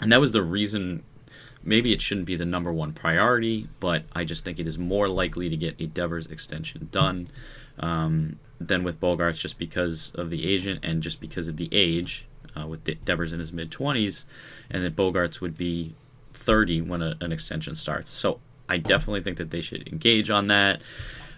And 0.00 0.10
that 0.12 0.20
was 0.20 0.32
the 0.32 0.42
reason 0.42 1.02
maybe 1.62 1.92
it 1.92 2.02
shouldn't 2.02 2.26
be 2.26 2.36
the 2.36 2.44
number 2.44 2.72
one 2.72 2.92
priority, 2.92 3.68
but 3.80 4.04
I 4.12 4.24
just 4.24 4.44
think 4.44 4.58
it 4.58 4.66
is 4.66 4.78
more 4.78 5.08
likely 5.08 5.48
to 5.48 5.56
get 5.56 5.80
a 5.80 5.86
Devers 5.86 6.26
extension 6.26 6.88
done 6.92 7.26
um, 7.78 8.38
than 8.60 8.84
with 8.84 9.00
Bogaerts 9.00 9.40
just 9.40 9.58
because 9.58 10.12
of 10.14 10.30
the 10.30 10.46
agent 10.46 10.80
and 10.82 11.02
just 11.02 11.20
because 11.20 11.48
of 11.48 11.56
the 11.56 11.68
age 11.72 12.26
uh, 12.56 12.66
with 12.66 12.84
Devers 13.04 13.32
in 13.32 13.38
his 13.38 13.52
mid 13.52 13.70
20s, 13.70 14.26
and 14.70 14.84
that 14.84 14.94
Bogaerts 14.94 15.40
would 15.40 15.56
be 15.56 15.94
30 16.32 16.82
when 16.82 17.02
a, 17.02 17.16
an 17.20 17.32
extension 17.32 17.74
starts. 17.74 18.10
So 18.10 18.40
I 18.68 18.76
definitely 18.76 19.22
think 19.22 19.38
that 19.38 19.50
they 19.50 19.60
should 19.60 19.88
engage 19.88 20.30
on 20.30 20.46
that. 20.48 20.80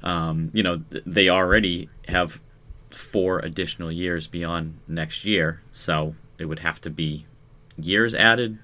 Um, 0.06 0.50
you 0.54 0.62
know, 0.62 0.84
they 1.04 1.28
already 1.28 1.88
have 2.06 2.40
four 2.90 3.40
additional 3.40 3.90
years 3.90 4.28
beyond 4.28 4.78
next 4.86 5.24
year, 5.24 5.62
so 5.72 6.14
it 6.38 6.44
would 6.44 6.60
have 6.60 6.80
to 6.82 6.90
be 6.90 7.26
years 7.76 8.14
added 8.14 8.58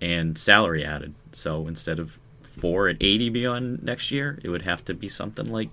and 0.00 0.38
salary 0.38 0.82
added. 0.82 1.14
So 1.32 1.68
instead 1.68 1.98
of 1.98 2.18
four 2.42 2.88
at 2.88 2.96
80 2.98 3.28
beyond 3.28 3.82
next 3.82 4.10
year, 4.10 4.38
it 4.42 4.48
would 4.48 4.62
have 4.62 4.86
to 4.86 4.94
be 4.94 5.06
something 5.06 5.52
like 5.52 5.68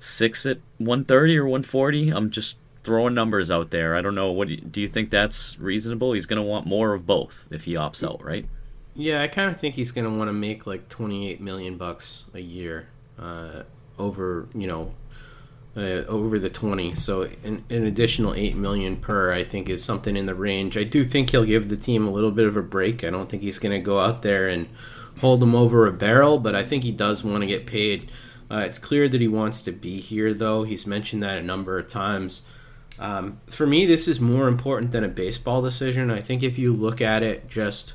six 0.00 0.44
at 0.44 0.58
130 0.78 1.38
or 1.38 1.44
140. 1.44 2.10
I'm 2.10 2.30
just 2.30 2.56
throwing 2.82 3.14
numbers 3.14 3.48
out 3.48 3.70
there. 3.70 3.94
I 3.94 4.00
don't 4.00 4.16
know. 4.16 4.32
What 4.32 4.48
do 4.48 4.80
you, 4.80 4.88
think 4.88 5.10
that's 5.10 5.56
reasonable? 5.60 6.14
He's 6.14 6.26
going 6.26 6.42
to 6.42 6.42
want 6.42 6.66
more 6.66 6.94
of 6.94 7.06
both 7.06 7.46
if 7.52 7.62
he 7.62 7.74
opts 7.74 8.02
out, 8.02 8.24
right? 8.24 8.46
Yeah, 8.92 9.22
I 9.22 9.28
kind 9.28 9.52
of 9.52 9.60
think 9.60 9.76
he's 9.76 9.92
going 9.92 10.10
to 10.10 10.10
want 10.10 10.26
to 10.26 10.32
make 10.32 10.66
like 10.66 10.88
28 10.88 11.40
million 11.40 11.76
bucks 11.76 12.24
a 12.34 12.40
year 12.40 12.88
uh, 13.20 13.62
over, 14.00 14.48
you 14.54 14.66
know, 14.66 14.94
uh, 15.76 16.04
over 16.08 16.38
the 16.38 16.50
20. 16.50 16.94
So 16.96 17.22
an, 17.44 17.64
an, 17.70 17.86
additional 17.86 18.34
8 18.34 18.56
million 18.56 18.96
per, 18.96 19.32
I 19.32 19.44
think, 19.44 19.68
is 19.68 19.84
something 19.84 20.16
in 20.16 20.26
the 20.26 20.34
range. 20.34 20.76
I 20.76 20.84
do 20.84 21.04
think 21.04 21.30
he'll 21.30 21.44
give 21.44 21.68
the 21.68 21.76
team 21.76 22.06
a 22.06 22.10
little 22.10 22.32
bit 22.32 22.46
of 22.46 22.56
a 22.56 22.62
break. 22.62 23.04
I 23.04 23.10
don't 23.10 23.28
think 23.28 23.42
he's 23.42 23.58
going 23.58 23.78
to 23.78 23.84
go 23.84 23.98
out 23.98 24.22
there 24.22 24.48
and 24.48 24.68
hold 25.20 25.40
them 25.40 25.54
over 25.54 25.86
a 25.86 25.92
barrel, 25.92 26.38
but 26.38 26.54
I 26.54 26.64
think 26.64 26.82
he 26.82 26.92
does 26.92 27.22
want 27.22 27.42
to 27.42 27.46
get 27.46 27.66
paid. 27.66 28.10
Uh, 28.50 28.64
it's 28.66 28.78
clear 28.78 29.08
that 29.08 29.20
he 29.20 29.28
wants 29.28 29.62
to 29.62 29.72
be 29.72 30.00
here, 30.00 30.34
though. 30.34 30.64
He's 30.64 30.86
mentioned 30.86 31.22
that 31.22 31.38
a 31.38 31.42
number 31.42 31.78
of 31.78 31.88
times. 31.88 32.48
Um, 32.98 33.40
for 33.46 33.66
me, 33.66 33.86
this 33.86 34.08
is 34.08 34.20
more 34.20 34.48
important 34.48 34.92
than 34.92 35.04
a 35.04 35.08
baseball 35.08 35.62
decision. 35.62 36.10
I 36.10 36.20
think 36.20 36.42
if 36.42 36.58
you 36.58 36.74
look 36.74 37.00
at 37.00 37.22
it 37.22 37.48
just, 37.48 37.94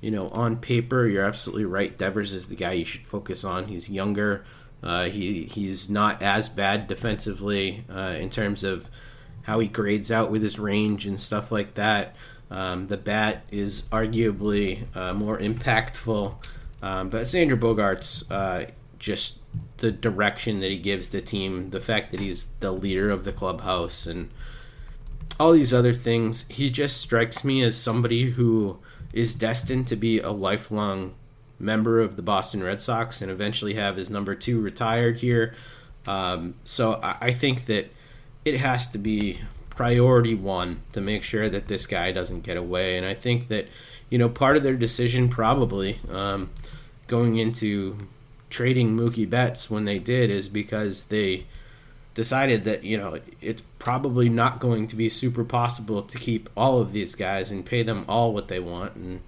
you 0.00 0.10
know, 0.10 0.28
on 0.28 0.58
paper, 0.58 1.06
you're 1.08 1.24
absolutely 1.24 1.64
right. 1.64 1.96
Devers 1.96 2.34
is 2.34 2.48
the 2.48 2.54
guy 2.54 2.72
you 2.72 2.84
should 2.84 3.06
focus 3.06 3.44
on. 3.44 3.66
He's 3.66 3.88
younger. 3.88 4.44
Uh, 4.84 5.06
he 5.06 5.44
he's 5.44 5.88
not 5.88 6.22
as 6.22 6.50
bad 6.50 6.86
defensively 6.86 7.84
uh, 7.90 8.14
in 8.18 8.28
terms 8.28 8.62
of 8.62 8.86
how 9.42 9.58
he 9.58 9.66
grades 9.66 10.12
out 10.12 10.30
with 10.30 10.42
his 10.42 10.58
range 10.58 11.06
and 11.06 11.18
stuff 11.18 11.50
like 11.50 11.74
that. 11.74 12.14
Um, 12.50 12.86
the 12.88 12.98
bat 12.98 13.44
is 13.50 13.88
arguably 13.90 14.84
uh, 14.94 15.14
more 15.14 15.38
impactful, 15.38 16.36
um, 16.82 17.08
but 17.08 17.22
Xander 17.22 17.58
Bogaerts 17.58 18.30
uh, 18.30 18.70
just 18.98 19.40
the 19.78 19.90
direction 19.90 20.60
that 20.60 20.70
he 20.70 20.78
gives 20.78 21.08
the 21.08 21.20
team, 21.22 21.70
the 21.70 21.80
fact 21.80 22.10
that 22.10 22.20
he's 22.20 22.52
the 22.56 22.70
leader 22.70 23.10
of 23.10 23.24
the 23.24 23.32
clubhouse, 23.32 24.04
and 24.04 24.30
all 25.40 25.52
these 25.52 25.74
other 25.74 25.94
things. 25.94 26.46
He 26.48 26.70
just 26.70 26.98
strikes 26.98 27.42
me 27.42 27.62
as 27.62 27.76
somebody 27.76 28.30
who 28.30 28.78
is 29.14 29.34
destined 29.34 29.86
to 29.88 29.96
be 29.96 30.20
a 30.20 30.30
lifelong 30.30 31.14
member 31.58 32.00
of 32.00 32.16
the 32.16 32.22
Boston 32.22 32.62
Red 32.62 32.80
Sox 32.80 33.20
and 33.22 33.30
eventually 33.30 33.74
have 33.74 33.96
his 33.96 34.10
number 34.10 34.34
two 34.34 34.60
retired 34.60 35.18
here. 35.18 35.54
Um, 36.06 36.54
so 36.64 37.00
I, 37.02 37.16
I 37.20 37.32
think 37.32 37.66
that 37.66 37.90
it 38.44 38.56
has 38.58 38.90
to 38.92 38.98
be 38.98 39.38
priority 39.70 40.34
one 40.34 40.80
to 40.92 41.00
make 41.00 41.22
sure 41.22 41.48
that 41.48 41.66
this 41.66 41.86
guy 41.86 42.12
doesn't 42.12 42.42
get 42.42 42.56
away. 42.56 42.96
And 42.96 43.06
I 43.06 43.14
think 43.14 43.48
that, 43.48 43.66
you 44.10 44.18
know, 44.18 44.28
part 44.28 44.56
of 44.56 44.62
their 44.62 44.76
decision 44.76 45.28
probably 45.28 45.98
um, 46.10 46.50
going 47.06 47.38
into 47.38 47.96
trading 48.50 48.96
Mookie 48.96 49.28
Betts 49.28 49.70
when 49.70 49.84
they 49.84 49.98
did 49.98 50.30
is 50.30 50.48
because 50.48 51.04
they 51.04 51.46
decided 52.14 52.62
that, 52.64 52.84
you 52.84 52.96
know, 52.96 53.18
it's 53.40 53.62
probably 53.80 54.28
not 54.28 54.60
going 54.60 54.86
to 54.86 54.94
be 54.94 55.08
super 55.08 55.42
possible 55.42 56.02
to 56.02 56.18
keep 56.18 56.48
all 56.56 56.80
of 56.80 56.92
these 56.92 57.16
guys 57.16 57.50
and 57.50 57.66
pay 57.66 57.82
them 57.82 58.04
all 58.08 58.32
what 58.32 58.46
they 58.46 58.60
want. 58.60 58.94
And 58.94 59.20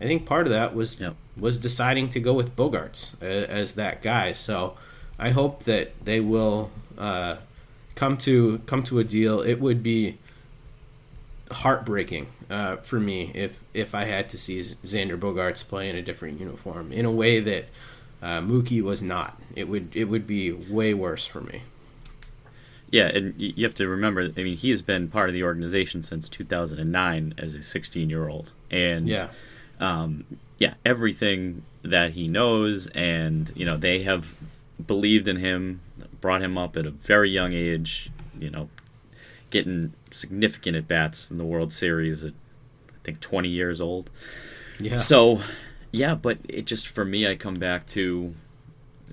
I 0.00 0.04
think 0.04 0.24
part 0.26 0.46
of 0.46 0.50
that 0.50 0.74
was 0.74 0.98
yep. 0.98 1.14
was 1.36 1.58
deciding 1.58 2.08
to 2.10 2.20
go 2.20 2.32
with 2.32 2.56
Bogaerts 2.56 3.20
as 3.22 3.74
that 3.74 4.02
guy. 4.02 4.32
So 4.32 4.76
I 5.18 5.30
hope 5.30 5.64
that 5.64 6.04
they 6.04 6.20
will 6.20 6.70
uh, 6.96 7.36
come 7.94 8.16
to 8.18 8.60
come 8.66 8.82
to 8.84 8.98
a 8.98 9.04
deal. 9.04 9.40
It 9.42 9.60
would 9.60 9.82
be 9.82 10.18
heartbreaking 11.52 12.28
uh, 12.48 12.76
for 12.76 12.98
me 12.98 13.30
if 13.34 13.60
if 13.74 13.94
I 13.94 14.04
had 14.04 14.30
to 14.30 14.38
see 14.38 14.60
Xander 14.60 15.18
Bogaerts 15.18 15.66
play 15.68 15.90
in 15.90 15.96
a 15.96 16.02
different 16.02 16.40
uniform 16.40 16.92
in 16.92 17.04
a 17.04 17.10
way 17.10 17.40
that 17.40 17.66
uh, 18.22 18.40
Mookie 18.40 18.82
was 18.82 19.02
not. 19.02 19.38
It 19.54 19.68
would 19.68 19.90
it 19.94 20.04
would 20.04 20.26
be 20.26 20.50
way 20.52 20.94
worse 20.94 21.26
for 21.26 21.42
me. 21.42 21.62
Yeah, 22.90 23.08
and 23.14 23.34
you 23.38 23.64
have 23.64 23.74
to 23.76 23.86
remember. 23.86 24.32
I 24.36 24.42
mean, 24.42 24.56
he's 24.56 24.82
been 24.82 25.08
part 25.08 25.28
of 25.28 25.34
the 25.34 25.44
organization 25.44 26.02
since 26.02 26.28
2009 26.28 27.34
as 27.38 27.54
a 27.54 27.62
16 27.62 28.10
year 28.10 28.28
old, 28.28 28.50
and 28.70 29.06
yeah 29.06 29.28
um, 29.80 30.24
yeah, 30.58 30.74
everything 30.84 31.62
that 31.82 32.12
he 32.12 32.28
knows, 32.28 32.86
and 32.88 33.52
you 33.56 33.64
know 33.64 33.76
they 33.76 34.02
have 34.02 34.34
believed 34.86 35.26
in 35.26 35.36
him, 35.36 35.80
brought 36.20 36.42
him 36.42 36.56
up 36.56 36.76
at 36.76 36.86
a 36.86 36.90
very 36.90 37.30
young 37.30 37.52
age. 37.52 38.10
You 38.38 38.50
know, 38.50 38.68
getting 39.50 39.92
significant 40.10 40.76
at 40.76 40.86
bats 40.86 41.30
in 41.30 41.38
the 41.38 41.44
World 41.44 41.72
Series 41.72 42.22
at 42.22 42.32
I 42.88 43.02
think 43.02 43.20
20 43.20 43.48
years 43.48 43.80
old. 43.80 44.10
Yeah. 44.78 44.96
So, 44.96 45.42
yeah, 45.90 46.14
but 46.14 46.38
it 46.48 46.66
just 46.66 46.88
for 46.88 47.04
me, 47.04 47.26
I 47.26 47.34
come 47.34 47.54
back 47.54 47.86
to 47.88 48.34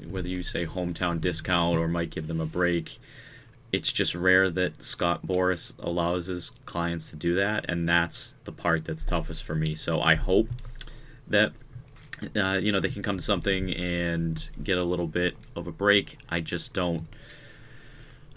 whether 0.07 0.27
you 0.27 0.43
say 0.43 0.65
hometown 0.65 1.19
discount 1.19 1.77
or 1.79 1.87
might 1.87 2.09
give 2.09 2.27
them 2.27 2.39
a 2.39 2.45
break. 2.45 2.99
It's 3.71 3.91
just 3.91 4.15
rare 4.15 4.49
that 4.49 4.81
Scott 4.81 5.27
Boras 5.27 5.73
allows 5.79 6.27
his 6.27 6.51
clients 6.65 7.09
to 7.09 7.15
do 7.15 7.35
that, 7.35 7.65
and 7.69 7.87
that's 7.87 8.35
the 8.45 8.51
part 8.51 8.85
that's 8.85 9.03
toughest 9.03 9.43
for 9.43 9.55
me. 9.55 9.75
So 9.75 10.01
I 10.01 10.15
hope 10.15 10.49
that 11.27 11.51
uh, 12.35 12.59
you 12.61 12.71
know 12.71 12.79
they 12.79 12.89
can 12.89 13.03
come 13.03 13.17
to 13.17 13.23
something 13.23 13.73
and 13.73 14.49
get 14.63 14.77
a 14.77 14.83
little 14.83 15.07
bit 15.07 15.35
of 15.55 15.67
a 15.67 15.71
break. 15.71 16.17
I 16.29 16.39
just 16.39 16.73
don't. 16.73 17.07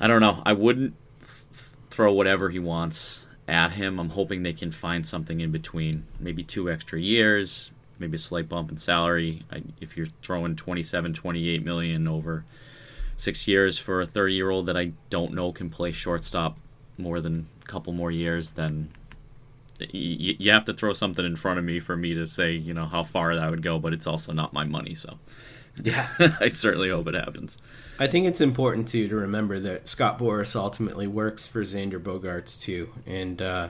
I 0.00 0.06
don't 0.06 0.20
know. 0.20 0.42
I 0.44 0.52
wouldn't 0.52 0.94
th- 1.20 1.70
throw 1.90 2.12
whatever 2.12 2.50
he 2.50 2.58
wants 2.58 3.24
at 3.46 3.72
him. 3.72 3.98
I'm 3.98 4.10
hoping 4.10 4.42
they 4.42 4.52
can 4.52 4.70
find 4.70 5.06
something 5.06 5.40
in 5.40 5.50
between. 5.50 6.06
Maybe 6.18 6.42
two 6.42 6.70
extra 6.70 6.98
years, 7.00 7.70
maybe 7.98 8.16
a 8.16 8.18
slight 8.18 8.48
bump 8.48 8.70
in 8.70 8.78
salary. 8.78 9.44
I, 9.50 9.62
if 9.80 9.96
you're 9.96 10.08
throwing 10.22 10.56
27, 10.56 11.14
28 11.14 11.64
million 11.64 12.08
over 12.08 12.44
six 13.20 13.46
years 13.46 13.76
for 13.76 14.00
a 14.00 14.06
30 14.06 14.34
year 14.34 14.50
old 14.50 14.66
that 14.66 14.76
I 14.76 14.92
don't 15.10 15.34
know 15.34 15.52
can 15.52 15.68
play 15.68 15.92
shortstop 15.92 16.56
more 16.96 17.20
than 17.20 17.48
a 17.62 17.66
couple 17.66 17.92
more 17.92 18.10
years, 18.10 18.52
then 18.52 18.90
you, 19.78 20.36
you 20.38 20.50
have 20.50 20.64
to 20.66 20.72
throw 20.72 20.94
something 20.94 21.24
in 21.24 21.36
front 21.36 21.58
of 21.58 21.64
me 21.64 21.80
for 21.80 21.96
me 21.96 22.14
to 22.14 22.26
say, 22.26 22.52
you 22.52 22.72
know, 22.72 22.86
how 22.86 23.02
far 23.02 23.34
that 23.34 23.50
would 23.50 23.62
go, 23.62 23.78
but 23.78 23.92
it's 23.92 24.06
also 24.06 24.32
not 24.32 24.52
my 24.52 24.64
money, 24.64 24.94
so. 24.94 25.18
Yeah. 25.82 26.08
I 26.40 26.48
certainly 26.48 26.88
hope 26.88 27.06
it 27.08 27.14
happens. 27.14 27.58
I 27.98 28.06
think 28.06 28.26
it's 28.26 28.40
important 28.40 28.88
too 28.88 29.08
to 29.08 29.16
remember 29.16 29.58
that 29.60 29.86
Scott 29.86 30.18
Boras 30.18 30.56
ultimately 30.56 31.06
works 31.06 31.46
for 31.46 31.62
Xander 31.62 32.02
Bogaerts, 32.02 32.58
too, 32.58 32.90
and 33.06 33.42
uh, 33.42 33.68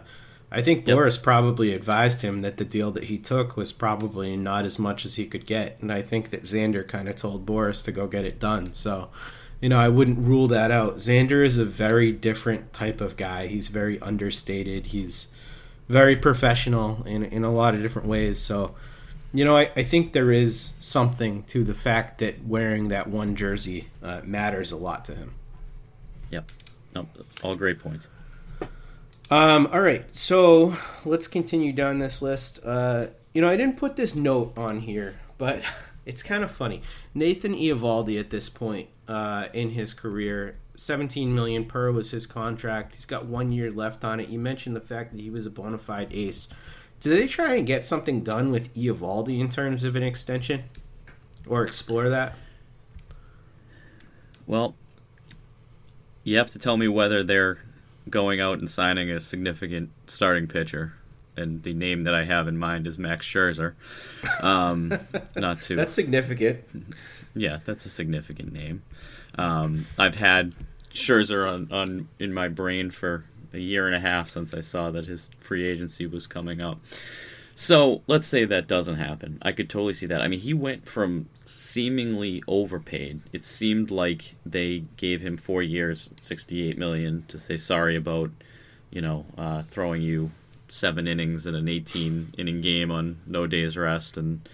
I 0.52 0.62
think 0.62 0.86
yep. 0.86 0.96
Boras 0.96 1.20
probably 1.20 1.74
advised 1.74 2.22
him 2.22 2.42
that 2.42 2.56
the 2.56 2.64
deal 2.64 2.92
that 2.92 3.04
he 3.04 3.18
took 3.18 3.56
was 3.56 3.72
probably 3.72 4.36
not 4.36 4.64
as 4.64 4.78
much 4.78 5.04
as 5.04 5.16
he 5.16 5.26
could 5.26 5.46
get, 5.46 5.80
and 5.80 5.92
I 5.92 6.02
think 6.02 6.30
that 6.30 6.42
Xander 6.42 6.86
kind 6.86 7.08
of 7.08 7.16
told 7.16 7.46
Boras 7.46 7.84
to 7.84 7.92
go 7.92 8.06
get 8.06 8.24
it 8.24 8.38
done. 8.38 8.74
So 8.74 9.10
you 9.60 9.68
know, 9.68 9.78
I 9.78 9.88
wouldn't 9.88 10.18
rule 10.18 10.48
that 10.48 10.70
out. 10.70 10.96
Xander 10.96 11.44
is 11.44 11.58
a 11.58 11.64
very 11.64 12.12
different 12.12 12.72
type 12.72 13.00
of 13.00 13.16
guy. 13.16 13.46
He's 13.46 13.68
very 13.68 14.00
understated. 14.00 14.86
He's 14.86 15.32
very 15.88 16.16
professional 16.16 17.02
in 17.04 17.24
in 17.24 17.44
a 17.44 17.52
lot 17.52 17.74
of 17.74 17.82
different 17.82 18.08
ways. 18.08 18.38
So, 18.38 18.74
you 19.32 19.44
know, 19.44 19.56
I, 19.56 19.70
I 19.76 19.82
think 19.82 20.12
there 20.12 20.32
is 20.32 20.72
something 20.80 21.42
to 21.44 21.64
the 21.64 21.74
fact 21.74 22.18
that 22.18 22.44
wearing 22.44 22.88
that 22.88 23.08
one 23.08 23.36
jersey 23.36 23.88
uh, 24.02 24.20
matters 24.24 24.72
a 24.72 24.76
lot 24.76 25.04
to 25.06 25.14
him. 25.14 25.34
Yep. 26.30 26.50
Nope. 26.94 27.08
All 27.42 27.56
great 27.56 27.78
points. 27.78 28.08
Um, 29.30 29.68
all 29.72 29.80
right, 29.80 30.04
so 30.14 30.76
let's 31.04 31.28
continue 31.28 31.72
down 31.72 32.00
this 32.00 32.20
list. 32.20 32.58
Uh, 32.64 33.06
you 33.32 33.40
know, 33.40 33.48
I 33.48 33.56
didn't 33.56 33.76
put 33.76 33.94
this 33.94 34.16
note 34.16 34.58
on 34.58 34.80
here, 34.80 35.20
but 35.38 35.62
it's 36.10 36.24
kind 36.24 36.42
of 36.42 36.50
funny. 36.50 36.82
Nathan 37.14 37.54
Eovaldi 37.54 38.18
at 38.18 38.30
this 38.30 38.48
point 38.50 38.88
uh, 39.06 39.46
in 39.52 39.70
his 39.70 39.94
career. 39.94 40.56
17 40.74 41.32
million 41.32 41.64
per 41.64 41.92
was 41.92 42.10
his 42.10 42.26
contract. 42.26 42.94
He's 42.94 43.04
got 43.04 43.26
one 43.26 43.52
year 43.52 43.70
left 43.70 44.02
on 44.02 44.18
it. 44.18 44.28
You 44.28 44.40
mentioned 44.40 44.74
the 44.74 44.80
fact 44.80 45.12
that 45.12 45.20
he 45.20 45.30
was 45.30 45.46
a 45.46 45.50
bona 45.50 45.78
fide 45.78 46.12
ace 46.12 46.48
Did 46.98 47.10
they 47.10 47.28
try 47.28 47.54
and 47.54 47.64
get 47.64 47.84
something 47.84 48.24
done 48.24 48.50
with 48.50 48.74
Eovaldi 48.74 49.38
in 49.38 49.48
terms 49.48 49.84
of 49.84 49.94
an 49.94 50.02
extension, 50.02 50.64
or 51.46 51.62
explore 51.62 52.08
that? 52.08 52.34
Well, 54.48 54.74
you 56.24 56.36
have 56.38 56.50
to 56.50 56.58
tell 56.58 56.76
me 56.76 56.88
whether 56.88 57.22
they're 57.22 57.58
going 58.08 58.40
out 58.40 58.58
and 58.58 58.68
signing 58.68 59.12
a 59.12 59.20
significant 59.20 59.90
starting 60.08 60.48
pitcher. 60.48 60.94
And 61.40 61.62
the 61.62 61.74
name 61.74 62.02
that 62.04 62.14
I 62.14 62.24
have 62.24 62.46
in 62.46 62.56
mind 62.58 62.86
is 62.86 62.98
Max 62.98 63.26
Scherzer. 63.26 63.74
Um, 64.42 64.92
not 65.36 65.62
to 65.62 65.76
That's 65.76 65.92
significant. 65.92 66.60
yeah, 67.34 67.58
that's 67.64 67.84
a 67.86 67.88
significant 67.88 68.52
name. 68.52 68.82
Um, 69.36 69.86
I've 69.98 70.16
had 70.16 70.54
Scherzer 70.92 71.50
on, 71.50 71.68
on 71.72 72.08
in 72.18 72.32
my 72.34 72.48
brain 72.48 72.90
for 72.90 73.24
a 73.52 73.58
year 73.58 73.86
and 73.86 73.96
a 73.96 74.00
half 74.00 74.28
since 74.28 74.54
I 74.54 74.60
saw 74.60 74.90
that 74.90 75.06
his 75.06 75.30
free 75.40 75.66
agency 75.66 76.06
was 76.06 76.26
coming 76.26 76.60
up. 76.60 76.80
So 77.54 78.00
let's 78.06 78.26
say 78.26 78.44
that 78.46 78.66
doesn't 78.66 78.96
happen. 78.96 79.38
I 79.42 79.52
could 79.52 79.68
totally 79.68 79.92
see 79.92 80.06
that. 80.06 80.22
I 80.22 80.28
mean, 80.28 80.40
he 80.40 80.54
went 80.54 80.88
from 80.88 81.28
seemingly 81.44 82.42
overpaid. 82.48 83.20
It 83.32 83.44
seemed 83.44 83.90
like 83.90 84.36
they 84.46 84.84
gave 84.96 85.20
him 85.20 85.36
four 85.36 85.62
years, 85.62 86.10
sixty-eight 86.20 86.78
million, 86.78 87.24
to 87.28 87.38
say 87.38 87.56
sorry 87.58 87.96
about, 87.96 88.30
you 88.90 89.02
know, 89.02 89.26
uh, 89.36 89.62
throwing 89.62 90.00
you 90.00 90.30
seven 90.70 91.06
innings 91.06 91.46
in 91.46 91.54
an 91.54 91.68
eighteen-inning 91.68 92.60
game 92.60 92.90
on 92.90 93.18
no 93.26 93.46
days 93.46 93.76
rest, 93.76 94.16
and 94.16 94.48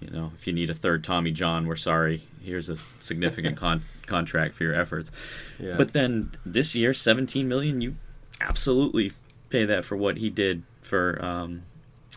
you 0.00 0.10
know, 0.10 0.32
if 0.34 0.46
you 0.46 0.52
need 0.52 0.70
a 0.70 0.74
third 0.74 1.04
Tommy 1.04 1.30
John, 1.30 1.66
we're 1.66 1.76
sorry. 1.76 2.24
Here's 2.42 2.68
a 2.68 2.76
significant 3.00 3.56
con- 3.58 3.84
contract 4.06 4.54
for 4.54 4.64
your 4.64 4.74
efforts. 4.74 5.10
Yeah. 5.58 5.76
But 5.76 5.92
then 5.92 6.32
this 6.44 6.74
year, 6.74 6.92
seventeen 6.92 7.48
million, 7.48 7.80
you 7.80 7.96
absolutely 8.40 9.12
pay 9.50 9.64
that 9.64 9.84
for 9.84 9.96
what 9.96 10.18
he 10.18 10.30
did 10.30 10.62
for. 10.82 11.22
Um, 11.24 11.62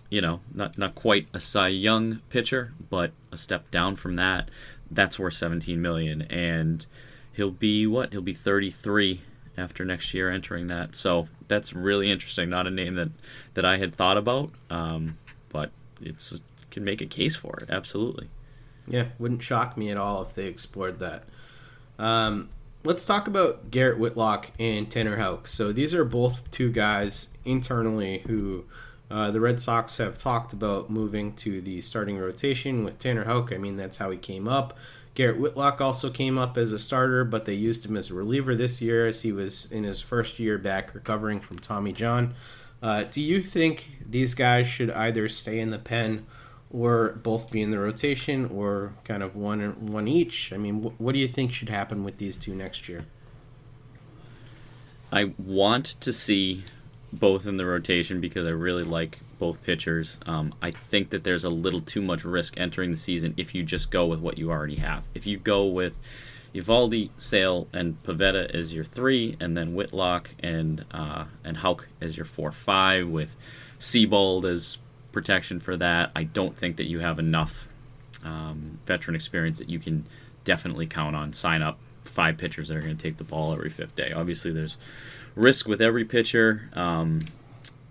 you 0.09 0.21
know, 0.21 0.39
not 0.53 0.77
not 0.77 0.95
quite 0.95 1.27
a 1.33 1.39
Cy 1.39 1.67
Young 1.69 2.21
pitcher, 2.29 2.73
but 2.89 3.11
a 3.31 3.37
step 3.37 3.69
down 3.71 3.95
from 3.95 4.15
that. 4.15 4.49
That's 4.89 5.19
worth 5.19 5.33
17 5.33 5.81
million, 5.81 6.21
and 6.23 6.85
he'll 7.33 7.51
be 7.51 7.85
what? 7.85 8.13
He'll 8.13 8.21
be 8.21 8.33
33 8.33 9.21
after 9.57 9.83
next 9.83 10.13
year, 10.13 10.29
entering 10.29 10.67
that. 10.67 10.95
So 10.95 11.27
that's 11.47 11.73
really 11.73 12.11
interesting. 12.11 12.49
Not 12.49 12.67
a 12.67 12.71
name 12.71 12.95
that 12.95 13.09
that 13.55 13.65
I 13.65 13.77
had 13.77 13.95
thought 13.95 14.17
about, 14.17 14.51
um, 14.69 15.17
but 15.49 15.71
it's 16.01 16.39
can 16.71 16.83
make 16.83 17.01
a 17.01 17.05
case 17.05 17.35
for 17.35 17.57
it. 17.61 17.69
Absolutely. 17.69 18.29
Yeah, 18.87 19.07
wouldn't 19.19 19.43
shock 19.43 19.77
me 19.77 19.89
at 19.89 19.97
all 19.97 20.21
if 20.21 20.33
they 20.35 20.45
explored 20.45 20.99
that. 20.99 21.23
Um, 21.99 22.49
let's 22.83 23.05
talk 23.05 23.27
about 23.27 23.71
Garrett 23.71 23.99
Whitlock 23.99 24.51
and 24.59 24.89
Tanner 24.89 25.17
Houck. 25.17 25.47
So 25.47 25.73
these 25.73 25.93
are 25.93 26.05
both 26.05 26.49
two 26.51 26.71
guys 26.71 27.33
internally 27.43 28.19
who 28.27 28.65
uh, 29.09 29.31
the 29.31 29.41
Red 29.41 29.59
Sox 29.59 29.97
have 29.97 30.17
talked 30.17 30.53
about 30.53 30.89
moving 30.89 31.33
to 31.35 31.61
the 31.61 31.81
starting 31.81 32.17
rotation 32.17 32.83
with 32.83 32.99
Tanner 32.99 33.25
Houck. 33.25 33.51
I 33.53 33.57
mean, 33.57 33.75
that's 33.75 33.97
how 33.97 34.09
he 34.11 34.17
came 34.17 34.47
up. 34.47 34.77
Garrett 35.17 35.39
Whitlock 35.39 35.81
also 35.81 36.11
came 36.11 36.37
up 36.37 36.57
as 36.57 36.71
a 36.71 36.77
starter, 36.77 37.23
but 37.25 37.45
they 37.45 37.55
used 37.55 37.83
him 37.83 37.97
as 37.97 38.11
a 38.11 38.13
reliever 38.13 38.53
this 38.53 38.83
year 38.83 39.07
as 39.07 39.23
he 39.23 39.31
was 39.31 39.71
in 39.71 39.83
his 39.83 39.99
first 39.99 40.37
year 40.37 40.59
back 40.59 40.93
recovering 40.93 41.39
from 41.39 41.57
Tommy 41.57 41.91
John. 41.91 42.35
Uh, 42.83 43.03
do 43.09 43.19
you 43.19 43.41
think 43.41 43.97
these 44.07 44.35
guys 44.35 44.67
should 44.67 44.91
either 44.91 45.27
stay 45.27 45.59
in 45.59 45.71
the 45.71 45.79
pen 45.79 46.27
or 46.69 47.19
both 47.23 47.49
be 47.49 47.63
in 47.63 47.71
the 47.71 47.79
rotation 47.79 48.45
or 48.45 48.93
kind 49.05 49.23
of 49.23 49.35
one 49.35 49.87
one 49.87 50.07
each? 50.07 50.53
I 50.53 50.57
mean, 50.57 50.83
wh- 50.83 51.01
what 51.01 51.13
do 51.13 51.19
you 51.19 51.27
think 51.27 51.51
should 51.51 51.69
happen 51.69 52.03
with 52.03 52.19
these 52.19 52.37
two 52.37 52.53
next 52.53 52.87
year? 52.87 53.05
I 55.11 55.33
want 55.39 55.85
to 56.01 56.13
see 56.13 56.63
both 57.11 57.47
in 57.47 57.55
the 57.55 57.65
rotation 57.65 58.21
because 58.21 58.45
I 58.45 58.51
really 58.51 58.83
like 58.83 59.17
both 59.39 59.61
pitchers. 59.63 60.17
Um, 60.25 60.53
I 60.61 60.71
think 60.71 61.09
that 61.11 61.23
there's 61.23 61.43
a 61.43 61.49
little 61.49 61.81
too 61.81 62.01
much 62.01 62.23
risk 62.23 62.55
entering 62.57 62.91
the 62.91 62.97
season 62.97 63.33
if 63.37 63.53
you 63.53 63.63
just 63.63 63.91
go 63.91 64.05
with 64.05 64.19
what 64.19 64.37
you 64.37 64.51
already 64.51 64.75
have. 64.77 65.05
If 65.13 65.27
you 65.27 65.37
go 65.37 65.65
with 65.65 65.97
Eovaldi, 66.53 67.09
Sale, 67.17 67.67
and 67.73 67.97
Pivetta 67.97 68.49
as 68.53 68.73
your 68.73 68.83
three, 68.83 69.37
and 69.39 69.55
then 69.55 69.75
Whitlock 69.75 70.31
and 70.39 70.85
uh, 70.91 71.25
and 71.43 71.57
Houck 71.57 71.87
as 72.01 72.17
your 72.17 72.25
four 72.25 72.51
five, 72.51 73.07
with 73.07 73.35
Seabold 73.79 74.45
as 74.45 74.79
protection 75.11 75.59
for 75.59 75.77
that, 75.77 76.11
I 76.15 76.23
don't 76.23 76.57
think 76.57 76.77
that 76.77 76.85
you 76.85 76.99
have 76.99 77.19
enough 77.19 77.67
um, 78.23 78.79
veteran 78.85 79.15
experience 79.15 79.59
that 79.59 79.69
you 79.69 79.79
can 79.79 80.05
definitely 80.43 80.87
count 80.87 81.15
on. 81.15 81.33
Sign 81.33 81.61
up 81.61 81.79
five 82.03 82.37
pitchers 82.37 82.69
that 82.69 82.77
are 82.77 82.81
going 82.81 82.97
to 82.97 83.01
take 83.01 83.17
the 83.17 83.23
ball 83.23 83.53
every 83.53 83.69
fifth 83.69 83.95
day. 83.95 84.11
Obviously, 84.11 84.51
there's 84.51 84.77
risk 85.35 85.67
with 85.67 85.81
every 85.81 86.05
pitcher. 86.05 86.69
Um, 86.73 87.19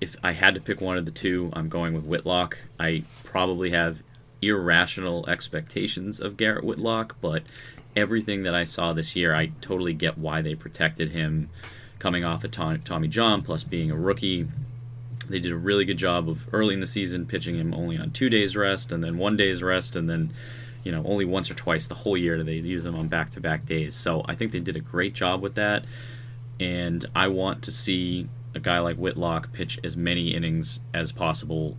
if 0.07 0.15
I 0.23 0.33
had 0.33 0.55
to 0.55 0.61
pick 0.61 0.81
one 0.81 0.97
of 0.97 1.05
the 1.05 1.11
two, 1.11 1.51
I'm 1.53 1.69
going 1.69 1.93
with 1.93 2.05
Whitlock. 2.05 2.59
I 2.79 3.03
probably 3.25 3.71
have 3.71 3.99
irrational 4.41 5.29
expectations 5.29 6.21
of 6.21 6.37
Garrett 6.37 6.63
Whitlock, 6.63 7.17
but 7.21 7.43
everything 7.97 8.45
that 8.45 8.55
I 8.55 8.63
saw 8.63 8.93
this 8.93 9.17
year, 9.17 9.35
I 9.35 9.47
totally 9.61 9.95
get 9.95 10.17
why 10.17 10.43
they 10.43 10.55
protected 10.55 11.11
him 11.11 11.51
coming 11.99 12.25
off 12.25 12.45
of 12.45 12.53
Tom, 12.53 12.81
Tommy 12.83 13.09
John, 13.09 13.43
plus 13.43 13.65
being 13.65 13.91
a 13.91 13.97
rookie. 13.97 14.47
They 15.29 15.41
did 15.41 15.51
a 15.51 15.57
really 15.57 15.85
good 15.85 15.99
job 15.99 16.29
of 16.29 16.47
early 16.55 16.75
in 16.75 16.81
the 16.81 16.87
season 16.87 17.27
pitching 17.27 17.57
him 17.57 17.75
only 17.75 17.99
on 17.99 18.13
two 18.13 18.31
days 18.31 18.55
rest 18.55 18.93
and 18.93 19.03
then 19.03 19.19
one 19.19 19.37
day's 19.37 19.61
rest 19.61 19.97
and 19.97 20.09
then 20.09 20.33
you 20.85 20.93
know 20.93 21.03
only 21.05 21.25
once 21.25 21.51
or 21.51 21.55
twice 21.55 21.89
the 21.89 21.97
whole 21.97 22.17
year 22.17 22.37
do 22.37 22.45
they 22.45 22.55
use 22.55 22.87
him 22.87 22.95
on 22.95 23.09
back 23.09 23.31
to 23.31 23.41
back 23.41 23.67
days. 23.67 23.97
So 23.97 24.25
I 24.29 24.37
think 24.37 24.53
they 24.53 24.61
did 24.61 24.77
a 24.77 24.81
great 24.81 25.15
job 25.15 25.43
with 25.43 25.57
that 25.57 25.85
and 26.61 27.05
I 27.15 27.27
want 27.27 27.63
to 27.65 27.73
see 27.73 28.29
a 28.57 28.61
guy 28.61 28.79
like 28.81 28.97
Whitlock 28.97 29.53
pitch 29.53 29.79
as 29.85 29.97
many 29.97 30.35
innings 30.35 30.81
as 30.93 31.13
possible. 31.13 31.77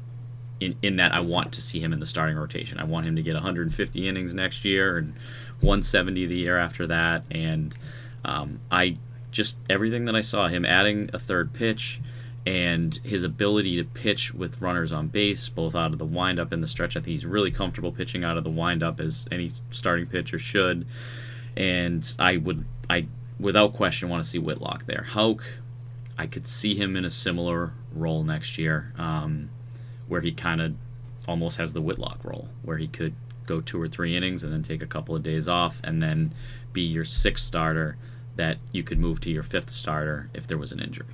In, 0.60 0.76
in 0.82 0.96
that, 0.96 1.12
I 1.12 1.20
want 1.20 1.52
to 1.54 1.62
see 1.62 1.80
him 1.80 1.92
in 1.92 2.00
the 2.00 2.06
starting 2.06 2.38
rotation. 2.38 2.80
I 2.80 2.84
want 2.84 3.06
him 3.06 3.16
to 3.16 3.22
get 3.22 3.34
150 3.34 4.08
innings 4.08 4.34
next 4.34 4.64
year 4.64 4.98
and 4.98 5.14
170 5.60 6.26
the 6.28 6.38
year 6.38 6.58
after 6.58 6.88
that. 6.88 7.24
And 7.30 7.76
um, 8.24 8.62
I 8.72 8.98
just 9.32 9.58
everything 9.70 10.06
that 10.06 10.16
I 10.16 10.22
saw 10.22 10.48
him 10.48 10.66
adding 10.66 11.10
a 11.14 11.20
third 11.20 11.54
pitch 11.54 12.00
and 12.46 12.96
his 13.04 13.24
ability 13.24 13.76
to 13.76 13.84
pitch 13.84 14.34
with 14.34 14.62
runners 14.62 14.92
on 14.92 15.08
base, 15.08 15.50
both 15.50 15.76
out 15.76 15.92
of 15.92 16.00
the 16.00 16.06
windup 16.06 16.52
and 16.52 16.64
the 16.64 16.68
stretch. 16.68 16.96
I 16.96 17.02
think 17.02 17.12
he's 17.12 17.26
really 17.26 17.52
comfortable 17.52 17.92
pitching 17.92 18.24
out 18.24 18.38
of 18.38 18.44
the 18.44 18.50
windup 18.50 19.00
as 19.00 19.28
any 19.32 19.52
starting 19.70 20.06
pitcher 20.06 20.40
should. 20.40 20.88
And 21.58 22.10
I 22.18 22.38
would, 22.38 22.66
I 22.90 23.08
without 23.40 23.74
question 23.74 24.10
want 24.10 24.24
to 24.24 24.30
see 24.30 24.40
Whitlock 24.40 24.86
there. 24.86 25.08
Houck, 25.10 25.44
I 26.18 26.28
could 26.28 26.48
see 26.48 26.76
him 26.76 26.96
in 26.96 27.06
a 27.06 27.12
similar 27.12 27.74
role 27.94 28.24
next 28.24 28.58
year, 28.58 28.94
um, 28.98 29.50
where 30.08 30.22
he 30.22 30.32
kind 30.32 30.62
of 30.62 30.74
almost 31.28 31.58
has 31.58 31.74
the 31.74 31.82
Whitlock 31.82 32.24
role, 32.24 32.50
where 32.64 32.78
he 32.78 32.88
could 32.88 33.14
go 33.46 33.62
two 33.62 33.82
or 33.82 33.88
three 33.88 34.16
innings 34.16 34.44
and 34.44 34.52
then 34.52 34.64
take 34.64 34.82
a 34.82 34.88
couple 34.88 35.16
of 35.16 35.24
days 35.24 35.48
off, 35.48 35.80
and 35.84 36.02
then 36.02 36.34
be 36.74 36.82
your 36.82 37.06
sixth 37.06 37.46
starter 37.46 37.98
that 38.36 38.58
you 38.72 38.84
could 38.84 39.00
move 39.00 39.20
to 39.22 39.30
your 39.30 39.44
fifth 39.44 39.70
starter 39.70 40.30
if 40.34 40.48
there 40.48 40.58
was 40.58 40.72
an 40.72 40.80
injury. 40.80 41.08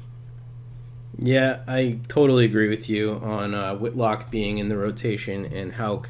Yeah, 1.18 1.60
I 1.68 2.00
totally 2.08 2.46
agree 2.46 2.70
with 2.70 2.90
you 2.90 3.14
on 3.24 3.54
uh, 3.54 3.76
Whitlock 3.76 4.32
being 4.32 4.58
in 4.58 4.68
the 4.68 4.78
rotation 4.78 5.46
and 5.46 5.74
Houck. 5.74 6.10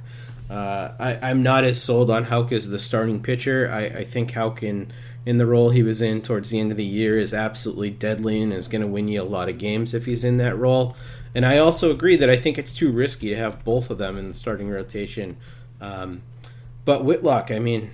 Uh, 0.49 0.93
I, 0.99 1.29
I'm 1.29 1.43
not 1.43 1.63
as 1.65 1.81
sold 1.81 2.09
on 2.09 2.25
Houck 2.25 2.51
as 2.51 2.69
the 2.69 2.79
starting 2.79 3.21
pitcher. 3.21 3.69
I, 3.71 3.85
I 3.85 4.03
think 4.03 4.31
Houck 4.31 4.63
in 4.63 4.91
in 5.25 5.37
the 5.37 5.45
role 5.45 5.69
he 5.69 5.83
was 5.83 6.01
in 6.01 6.21
towards 6.21 6.49
the 6.49 6.59
end 6.59 6.71
of 6.71 6.77
the 6.77 6.83
year 6.83 7.17
is 7.17 7.33
absolutely 7.33 7.89
deadly 7.89 8.41
and 8.41 8.51
is 8.51 8.67
going 8.67 8.81
to 8.81 8.87
win 8.87 9.07
you 9.07 9.21
a 9.21 9.23
lot 9.23 9.49
of 9.49 9.57
games 9.57 9.93
if 9.93 10.05
he's 10.05 10.23
in 10.23 10.37
that 10.37 10.57
role. 10.57 10.95
And 11.35 11.45
I 11.45 11.57
also 11.57 11.91
agree 11.91 12.15
that 12.17 12.29
I 12.29 12.35
think 12.35 12.57
it's 12.57 12.73
too 12.73 12.91
risky 12.91 13.29
to 13.29 13.35
have 13.35 13.63
both 13.63 13.89
of 13.89 13.97
them 13.97 14.17
in 14.17 14.27
the 14.27 14.33
starting 14.33 14.69
rotation. 14.69 15.37
Um, 15.81 16.21
but 16.85 17.05
Whitlock, 17.05 17.51
I 17.51 17.59
mean, 17.59 17.91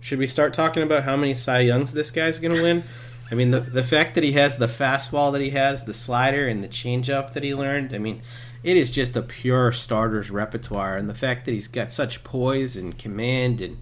should 0.00 0.18
we 0.18 0.26
start 0.26 0.54
talking 0.54 0.82
about 0.82 1.04
how 1.04 1.16
many 1.16 1.34
Cy 1.34 1.60
Youngs 1.60 1.92
this 1.92 2.10
guy's 2.10 2.38
going 2.38 2.54
to 2.54 2.62
win? 2.62 2.84
I 3.30 3.34
mean, 3.34 3.50
the, 3.50 3.60
the 3.60 3.84
fact 3.84 4.14
that 4.14 4.24
he 4.24 4.32
has 4.32 4.56
the 4.56 4.66
fastball 4.66 5.32
that 5.32 5.40
he 5.40 5.50
has, 5.50 5.84
the 5.84 5.94
slider, 5.94 6.48
and 6.48 6.62
the 6.62 6.68
changeup 6.68 7.32
that 7.32 7.44
he 7.44 7.54
learned, 7.54 7.94
I 7.94 7.98
mean, 7.98 8.22
it 8.62 8.76
is 8.76 8.90
just 8.90 9.16
a 9.16 9.22
pure 9.22 9.72
starter's 9.72 10.30
repertoire. 10.30 10.96
And 10.96 11.08
the 11.08 11.14
fact 11.14 11.44
that 11.44 11.52
he's 11.52 11.68
got 11.68 11.90
such 11.90 12.24
poise 12.24 12.76
and 12.76 12.98
command 12.98 13.60
and 13.60 13.78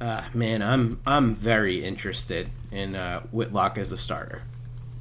uh, 0.00 0.24
man, 0.34 0.62
I'm 0.62 1.00
I'm 1.06 1.34
very 1.34 1.84
interested 1.84 2.50
in 2.70 2.94
uh, 2.94 3.20
Whitlock 3.32 3.78
as 3.78 3.92
a 3.92 3.96
starter. 3.96 4.42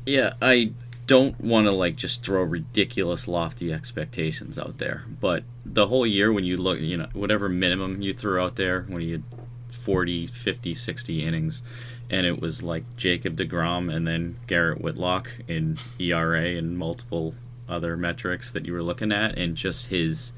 Yeah, 0.06 0.34
I 0.42 0.74
don't 1.06 1.40
want 1.40 1.66
to 1.68 1.72
like 1.72 1.96
just 1.96 2.24
throw 2.24 2.44
ridiculous 2.44 3.28
lofty 3.28 3.72
expectations 3.72 4.58
out 4.60 4.78
there, 4.78 5.06
but 5.22 5.44
the 5.66 5.88
whole 5.88 6.06
year 6.06 6.32
when 6.32 6.44
you 6.44 6.58
look, 6.58 6.80
you 6.80 6.98
know, 6.98 7.08
whatever 7.14 7.48
minimum 7.50 8.02
you 8.02 8.14
threw 8.14 8.42
out 8.42 8.56
there 8.56 8.82
when 8.88 9.02
you 9.02 9.12
had 9.14 9.24
40, 9.70 10.28
50, 10.28 10.74
60 10.74 11.24
innings 11.24 11.64
and 12.10 12.26
it 12.26 12.42
was 12.42 12.64
like 12.64 12.84
Jacob 12.96 13.36
DeGrom 13.38 13.94
and 13.94 14.08
then 14.08 14.38
Garrett 14.48 14.82
Whitlock 14.82 15.30
in 15.48 15.78
ERA 16.00 16.56
and 16.56 16.78
multiple 16.78 17.36
other 17.68 17.98
metrics 17.98 18.52
that 18.52 18.66
you 18.66 18.74
were 18.74 18.84
looking 18.84 19.12
at 19.12 19.38
and 19.38 19.56
just 19.56 19.88
his 19.88 20.32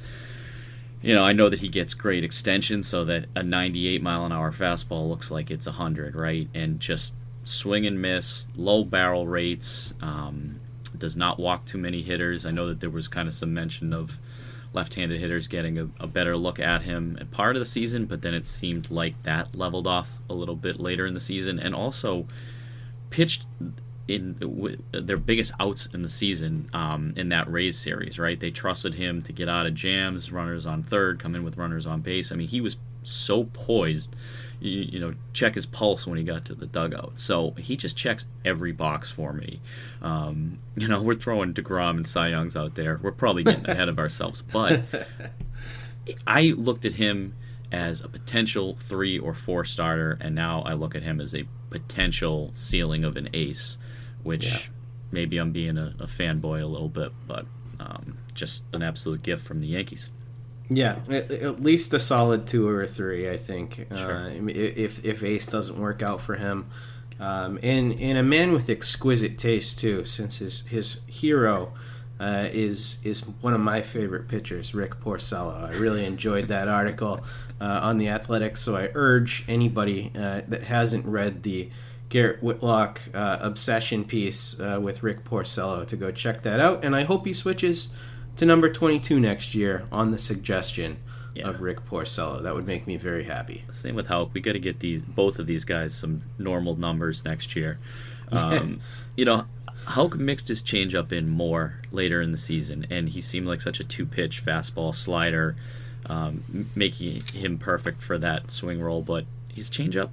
you 1.01 1.13
know, 1.13 1.23
I 1.23 1.33
know 1.33 1.49
that 1.49 1.59
he 1.59 1.69
gets 1.69 1.93
great 1.93 2.23
extension 2.23 2.83
so 2.83 3.05
that 3.05 3.25
a 3.35 3.43
98 3.43 4.01
mile 4.01 4.25
an 4.25 4.31
hour 4.31 4.51
fastball 4.51 5.07
looks 5.09 5.31
like 5.31 5.49
it's 5.49 5.65
100, 5.65 6.15
right? 6.15 6.49
And 6.53 6.79
just 6.79 7.15
swing 7.43 7.85
and 7.85 8.01
miss, 8.01 8.47
low 8.55 8.83
barrel 8.83 9.27
rates, 9.27 9.93
um, 10.01 10.59
does 10.97 11.15
not 11.15 11.39
walk 11.39 11.65
too 11.65 11.77
many 11.77 12.01
hitters. 12.01 12.45
I 12.45 12.51
know 12.51 12.67
that 12.67 12.81
there 12.81 12.89
was 12.89 13.07
kind 13.07 13.27
of 13.27 13.33
some 13.33 13.53
mention 13.53 13.93
of 13.93 14.19
left-handed 14.73 15.19
hitters 15.19 15.47
getting 15.47 15.79
a, 15.79 15.89
a, 15.99 16.05
better 16.05 16.37
look 16.37 16.59
at 16.59 16.83
him 16.83 17.17
at 17.19 17.31
part 17.31 17.55
of 17.55 17.59
the 17.59 17.65
season, 17.65 18.05
but 18.05 18.21
then 18.21 18.33
it 18.33 18.45
seemed 18.45 18.91
like 18.91 19.21
that 19.23 19.55
leveled 19.55 19.87
off 19.87 20.11
a 20.29 20.33
little 20.33 20.55
bit 20.55 20.79
later 20.79 21.07
in 21.07 21.13
the 21.13 21.19
season, 21.19 21.59
and 21.59 21.73
also 21.73 22.27
pitched 23.09 23.47
in 24.09 24.33
w- 24.33 24.81
their 24.91 25.17
biggest 25.17 25.51
outs 25.59 25.87
in 25.93 26.01
the 26.01 26.09
season 26.09 26.69
um, 26.73 27.13
in 27.15 27.29
that 27.29 27.49
Rays 27.51 27.77
series. 27.77 28.19
Right, 28.19 28.39
they 28.39 28.51
trusted 28.51 28.95
him 28.95 29.21
to 29.23 29.33
get 29.33 29.47
out 29.47 29.65
of 29.65 29.73
jams, 29.73 30.31
runners 30.31 30.65
on 30.65 30.83
third, 30.83 31.19
come 31.19 31.35
in 31.35 31.43
with 31.43 31.57
runners 31.57 31.85
on 31.85 32.01
base. 32.01 32.31
I 32.31 32.35
mean, 32.35 32.47
he 32.47 32.61
was 32.61 32.77
so 33.03 33.45
poised 33.45 34.15
you, 34.59 34.81
you, 34.81 34.99
know, 34.99 35.13
check 35.33 35.55
his 35.55 35.65
pulse 35.65 36.05
when 36.05 36.17
he 36.17 36.23
got 36.23 36.45
to 36.45 36.55
the 36.55 36.65
dugout. 36.65 37.19
So 37.19 37.51
he 37.51 37.77
just 37.77 37.97
checks 37.97 38.25
every 38.43 38.71
box 38.71 39.09
for 39.09 39.33
me. 39.33 39.61
Um, 40.01 40.59
you 40.75 40.87
know, 40.87 41.01
we're 41.03 41.15
throwing 41.15 41.53
DeGrom 41.53 41.91
and 41.91 42.07
Cy 42.07 42.29
Youngs 42.29 42.55
out 42.55 42.75
there. 42.75 42.99
We're 43.01 43.11
probably 43.11 43.43
getting 43.43 43.69
ahead 43.69 43.89
of 43.89 43.99
ourselves. 43.99 44.41
But 44.41 44.83
I 46.27 46.53
looked 46.57 46.85
at 46.85 46.93
him 46.93 47.35
as 47.71 48.01
a 48.01 48.07
potential 48.07 48.75
three 48.75 49.17
or 49.17 49.33
four 49.33 49.63
starter, 49.63 50.17
and 50.19 50.33
now 50.33 50.61
I 50.63 50.73
look 50.73 50.95
at 50.95 51.03
him 51.03 51.21
as 51.21 51.35
a 51.35 51.45
potential 51.69 52.51
ceiling 52.55 53.03
of 53.03 53.15
an 53.15 53.29
ace, 53.33 53.77
which 54.23 54.45
yeah. 54.45 54.59
maybe 55.11 55.37
I'm 55.37 55.51
being 55.51 55.77
a, 55.77 55.95
a 55.99 56.05
fanboy 56.05 56.61
a 56.61 56.65
little 56.65 56.89
bit, 56.89 57.11
but 57.27 57.45
um, 57.79 58.17
just 58.33 58.63
an 58.73 58.81
absolute 58.81 59.23
gift 59.23 59.45
from 59.45 59.61
the 59.61 59.67
Yankees. 59.67 60.09
Yeah, 60.71 60.99
at 61.09 61.63
least 61.63 61.93
a 61.95 61.99
solid 61.99 62.45
two 62.45 62.67
or 62.67 62.85
three, 62.85 63.27
I 63.27 63.37
think. 63.37 63.87
Sure. 63.95 64.29
Uh, 64.29 64.29
if 64.47 65.03
if 65.03 65.23
Ace 65.23 65.47
doesn't 65.47 65.79
work 65.79 66.03
out 66.03 66.21
for 66.21 66.35
him, 66.35 66.67
um, 67.19 67.57
and 67.63 67.99
and 67.99 68.19
a 68.19 68.23
man 68.23 68.51
with 68.51 68.69
exquisite 68.69 69.37
taste 69.39 69.79
too, 69.79 70.05
since 70.05 70.37
his 70.37 70.67
his 70.67 71.01
hero 71.07 71.73
uh, 72.19 72.49
is 72.51 72.99
is 73.03 73.27
one 73.41 73.53
of 73.53 73.61
my 73.61 73.81
favorite 73.81 74.27
pitchers, 74.27 74.75
Rick 74.75 74.99
Porcello. 74.99 75.69
I 75.69 75.73
really 75.73 76.05
enjoyed 76.05 76.49
that 76.49 76.67
article 76.67 77.21
uh, 77.59 77.79
on 77.81 77.97
the 77.97 78.09
Athletics, 78.09 78.61
so 78.61 78.75
I 78.75 78.89
urge 78.93 79.45
anybody 79.47 80.11
uh, 80.15 80.41
that 80.47 80.63
hasn't 80.63 81.05
read 81.05 81.41
the 81.41 81.71
Garrett 82.09 82.41
Whitlock 82.41 83.01
uh, 83.13 83.37
obsession 83.39 84.03
piece 84.03 84.59
uh, 84.59 84.79
with 84.81 85.03
Rick 85.03 85.23
Porcello 85.23 85.85
to 85.87 85.95
go 85.95 86.11
check 86.11 86.41
that 86.41 86.59
out. 86.59 86.83
And 86.83 86.95
I 86.95 87.03
hope 87.03 87.25
he 87.25 87.33
switches 87.33 87.89
to 88.35 88.45
number 88.45 88.71
22 88.71 89.19
next 89.19 89.53
year 89.53 89.85
on 89.91 90.11
the 90.11 90.17
suggestion 90.17 90.97
yeah. 91.35 91.47
of 91.47 91.61
Rick 91.61 91.85
Porcello. 91.85 92.41
That 92.41 92.55
would 92.55 92.65
make 92.67 92.87
me 92.87 92.97
very 92.97 93.25
happy. 93.25 93.63
Same 93.71 93.95
with 93.95 94.07
Houck. 94.07 94.33
We 94.33 94.41
got 94.41 94.53
to 94.53 94.59
get 94.59 94.79
these 94.79 95.01
both 95.01 95.37
of 95.37 95.45
these 95.45 95.63
guys 95.63 95.93
some 95.93 96.23
normal 96.39 96.75
numbers 96.75 97.23
next 97.23 97.55
year. 97.55 97.77
Um, 98.31 98.81
you 99.15 99.25
know, 99.25 99.45
Houck 99.85 100.17
mixed 100.17 100.47
his 100.47 100.63
changeup 100.63 101.11
in 101.11 101.29
more 101.29 101.81
later 101.91 102.21
in 102.21 102.31
the 102.31 102.37
season, 102.37 102.87
and 102.89 103.09
he 103.09 103.21
seemed 103.21 103.47
like 103.47 103.61
such 103.61 103.79
a 103.79 103.83
two-pitch 103.83 104.43
fastball 104.43 104.93
slider, 104.93 105.55
um, 106.07 106.69
making 106.75 107.21
him 107.33 107.57
perfect 107.57 108.01
for 108.01 108.17
that 108.17 108.49
swing 108.49 108.81
role. 108.81 109.01
But 109.01 109.25
his 109.53 109.69
changeup 109.69 110.09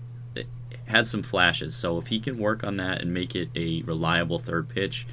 had 0.87 1.07
some 1.07 1.22
flashes, 1.22 1.74
so 1.74 1.99
if 1.99 2.09
he 2.09 2.20
can 2.20 2.39
work 2.39 2.64
on 2.64 2.76
that 2.76 3.01
and 3.01 3.12
make 3.12 3.34
it 3.34 3.49
a 3.55 3.82
reliable 3.82 4.39
third 4.39 4.68
pitch, 4.68 5.07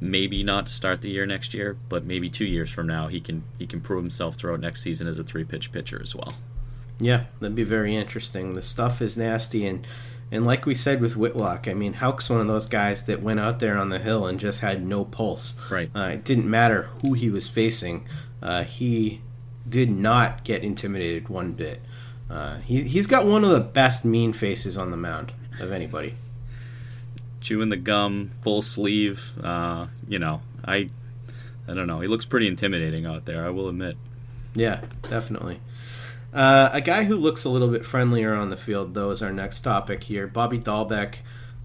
maybe 0.00 0.42
not 0.42 0.66
to 0.66 0.72
start 0.72 1.00
the 1.02 1.10
year 1.10 1.26
next 1.26 1.54
year, 1.54 1.76
but 1.88 2.04
maybe 2.04 2.28
two 2.28 2.44
years 2.44 2.70
from 2.70 2.86
now 2.86 3.08
he 3.08 3.20
can 3.20 3.44
he 3.58 3.66
can 3.66 3.80
prove 3.80 4.02
himself 4.02 4.36
throughout 4.36 4.60
next 4.60 4.82
season 4.82 5.06
as 5.06 5.18
a 5.18 5.24
three 5.24 5.44
pitch 5.44 5.72
pitcher 5.72 6.00
as 6.02 6.14
well. 6.14 6.32
Yeah, 7.00 7.24
that'd 7.40 7.56
be 7.56 7.64
very 7.64 7.96
interesting. 7.96 8.54
The 8.54 8.62
stuff 8.62 9.00
is 9.02 9.16
nasty 9.16 9.66
and 9.66 9.86
and 10.30 10.44
like 10.44 10.66
we 10.66 10.74
said 10.74 11.00
with 11.00 11.16
Whitlock, 11.16 11.68
I 11.68 11.74
mean 11.74 11.94
Houck's 11.94 12.30
one 12.30 12.40
of 12.40 12.46
those 12.46 12.66
guys 12.66 13.04
that 13.04 13.22
went 13.22 13.40
out 13.40 13.60
there 13.60 13.76
on 13.76 13.88
the 13.88 13.98
hill 13.98 14.26
and 14.26 14.38
just 14.38 14.60
had 14.60 14.84
no 14.84 15.04
pulse. 15.04 15.54
Right. 15.70 15.90
Uh, 15.94 16.10
it 16.14 16.24
didn't 16.24 16.48
matter 16.48 16.88
who 17.02 17.12
he 17.14 17.30
was 17.30 17.48
facing. 17.48 18.06
Uh, 18.42 18.64
he 18.64 19.22
did 19.68 19.90
not 19.90 20.44
get 20.44 20.62
intimidated 20.62 21.28
one 21.28 21.52
bit. 21.52 21.80
Uh, 22.34 22.58
he, 22.58 22.82
he's 22.82 23.06
got 23.06 23.24
one 23.24 23.44
of 23.44 23.50
the 23.50 23.60
best 23.60 24.04
mean 24.04 24.32
faces 24.32 24.76
on 24.76 24.90
the 24.90 24.96
mound 24.96 25.32
of 25.60 25.70
anybody 25.72 26.16
chewing 27.44 27.68
the 27.68 27.76
gum, 27.76 28.30
full 28.42 28.62
sleeve. 28.62 29.32
Uh, 29.40 29.86
you 30.08 30.18
know, 30.18 30.40
I, 30.64 30.88
I 31.68 31.74
don't 31.74 31.86
know. 31.86 32.00
He 32.00 32.08
looks 32.08 32.24
pretty 32.24 32.48
intimidating 32.48 33.06
out 33.06 33.26
there. 33.26 33.46
I 33.46 33.50
will 33.50 33.68
admit. 33.68 33.96
Yeah, 34.54 34.80
definitely. 35.02 35.60
Uh, 36.32 36.70
a 36.72 36.80
guy 36.80 37.04
who 37.04 37.16
looks 37.16 37.44
a 37.44 37.50
little 37.50 37.68
bit 37.68 37.84
friendlier 37.84 38.34
on 38.34 38.50
the 38.50 38.56
field, 38.56 38.94
though, 38.94 39.10
is 39.10 39.22
our 39.22 39.32
next 39.32 39.60
topic 39.60 40.04
here. 40.04 40.26
Bobby 40.26 40.58
Dalbec, 40.58 41.16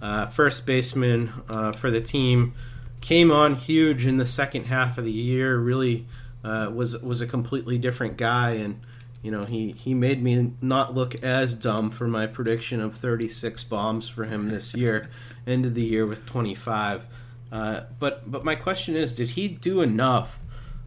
uh, 0.01 0.27
first 0.27 0.67
baseman 0.67 1.31
uh, 1.49 1.71
for 1.71 1.89
the 1.89 2.01
team, 2.01 2.53
came 3.01 3.31
on 3.31 3.55
huge 3.55 4.05
in 4.05 4.17
the 4.17 4.25
second 4.25 4.65
half 4.65 4.97
of 4.97 5.05
the 5.05 5.11
year. 5.11 5.57
Really 5.57 6.05
uh, 6.43 6.69
was 6.73 7.01
was 7.01 7.21
a 7.21 7.27
completely 7.27 7.77
different 7.77 8.17
guy, 8.17 8.51
and 8.51 8.81
you 9.21 9.31
know, 9.31 9.43
he, 9.43 9.71
he 9.71 9.93
made 9.93 10.23
me 10.23 10.53
not 10.61 10.95
look 10.95 11.15
as 11.23 11.55
dumb 11.55 11.91
for 11.91 12.07
my 12.07 12.25
prediction 12.25 12.79
of 12.79 12.95
36 12.95 13.63
bombs 13.65 14.07
for 14.07 14.25
him 14.25 14.49
this 14.49 14.73
year. 14.73 15.09
Ended 15.45 15.75
the 15.75 15.83
year 15.83 16.05
with 16.05 16.25
25. 16.25 17.07
Uh, 17.51 17.81
but 17.97 18.29
but 18.29 18.45
my 18.45 18.55
question 18.55 18.95
is, 18.95 19.13
did 19.13 19.31
he 19.31 19.47
do 19.47 19.81
enough 19.81 20.39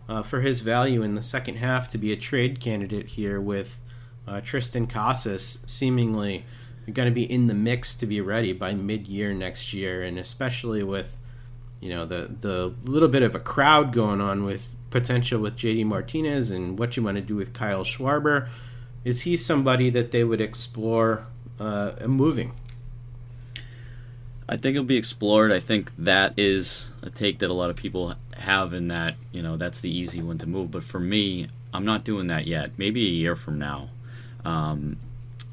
uh, 0.08 0.22
for 0.22 0.40
his 0.40 0.60
value 0.60 1.02
in 1.02 1.14
the 1.14 1.22
second 1.22 1.56
half 1.56 1.88
to 1.88 1.98
be 1.98 2.12
a 2.12 2.16
trade 2.16 2.60
candidate 2.60 3.08
here 3.08 3.40
with 3.40 3.80
uh, 4.26 4.40
Triston 4.40 4.88
Casas 4.88 5.64
seemingly 5.66 6.44
going 6.92 7.06
to 7.08 7.14
be 7.14 7.30
in 7.30 7.46
the 7.46 7.54
mix 7.54 7.94
to 7.94 8.06
be 8.06 8.20
ready 8.20 8.52
by 8.52 8.74
mid-year 8.74 9.32
next 9.32 9.72
year, 9.72 10.02
and 10.02 10.18
especially 10.18 10.82
with 10.82 11.16
you 11.80 11.90
know 11.90 12.06
the 12.06 12.34
the 12.40 12.74
little 12.84 13.08
bit 13.08 13.22
of 13.22 13.34
a 13.34 13.40
crowd 13.40 13.92
going 13.92 14.20
on 14.20 14.44
with 14.44 14.72
potential 14.92 15.40
with 15.40 15.56
JD 15.56 15.84
Martinez 15.86 16.50
and 16.50 16.78
what 16.78 16.96
you 16.96 17.02
want 17.02 17.16
to 17.16 17.22
do 17.22 17.34
with 17.34 17.52
Kyle 17.52 17.84
Schwarber. 17.84 18.48
Is 19.04 19.22
he 19.22 19.36
somebody 19.36 19.90
that 19.90 20.12
they 20.12 20.22
would 20.22 20.40
explore 20.40 21.26
uh, 21.58 21.92
moving? 22.06 22.52
I 24.48 24.56
think 24.56 24.76
it'll 24.76 24.84
be 24.84 24.96
explored. 24.96 25.50
I 25.50 25.60
think 25.60 25.90
that 25.96 26.34
is 26.36 26.90
a 27.02 27.10
take 27.10 27.38
that 27.40 27.50
a 27.50 27.54
lot 27.54 27.70
of 27.70 27.76
people 27.76 28.14
have 28.36 28.72
in 28.72 28.88
that, 28.88 29.16
you 29.32 29.42
know, 29.42 29.56
that's 29.56 29.80
the 29.80 29.90
easy 29.90 30.22
one 30.22 30.38
to 30.38 30.46
move. 30.46 30.70
But 30.70 30.84
for 30.84 31.00
me, 31.00 31.48
I'm 31.72 31.84
not 31.84 32.04
doing 32.04 32.26
that 32.26 32.46
yet. 32.46 32.72
Maybe 32.76 33.06
a 33.06 33.10
year 33.10 33.34
from 33.34 33.58
now. 33.58 33.88
Um, 34.44 34.98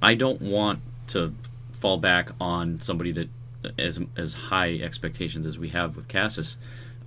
I 0.01 0.15
don't 0.15 0.41
want 0.41 0.81
to 1.07 1.33
fall 1.71 1.97
back 1.97 2.31
on 2.41 2.79
somebody 2.81 3.11
that 3.13 3.29
as 3.77 3.99
as 4.15 4.33
high 4.33 4.75
expectations 4.75 5.45
as 5.45 5.57
we 5.57 5.69
have 5.69 5.95
with 5.95 6.07
Casas 6.07 6.57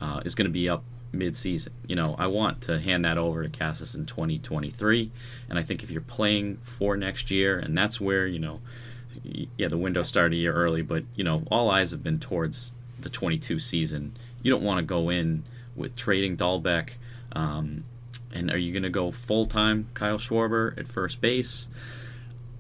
uh, 0.01 0.21
is 0.25 0.35
going 0.35 0.47
to 0.47 0.53
be 0.53 0.69
up 0.69 0.83
mid-season. 1.13 1.73
You 1.87 1.97
know, 1.97 2.17
I 2.19 2.27
want 2.27 2.61
to 2.63 2.81
hand 2.81 3.05
that 3.05 3.19
over 3.19 3.43
to 3.43 3.49
Casas 3.49 3.95
in 3.95 4.07
2023, 4.07 5.11
and 5.49 5.59
I 5.59 5.63
think 5.63 5.83
if 5.83 5.91
you're 5.91 6.01
playing 6.01 6.59
for 6.63 6.97
next 6.97 7.31
year, 7.31 7.59
and 7.59 7.77
that's 7.77 8.01
where 8.01 8.27
you 8.27 8.39
know, 8.39 8.61
yeah, 9.23 9.69
the 9.69 9.79
window 9.79 10.03
started 10.03 10.35
a 10.35 10.39
year 10.39 10.55
early, 10.55 10.83
but 10.83 11.05
you 11.15 11.25
know, 11.25 11.45
all 11.51 11.71
eyes 11.71 11.91
have 11.91 12.03
been 12.03 12.19
towards 12.19 12.73
the 13.01 13.09
22 13.09 13.59
season. 13.59 14.17
You 14.43 14.51
don't 14.51 14.63
want 14.63 14.79
to 14.79 14.85
go 14.85 15.09
in 15.09 15.45
with 15.77 15.97
trading 15.97 16.37
Dalbec. 16.37 16.91
Um, 17.33 17.85
and 18.35 18.51
are 18.51 18.59
you 18.59 18.73
going 18.73 18.83
to 18.83 18.91
go 18.91 19.11
full 19.11 19.47
time 19.47 19.89
Kyle 19.95 20.19
Schwarber 20.19 20.77
at 20.79 20.89
first 20.89 21.21
base? 21.21 21.69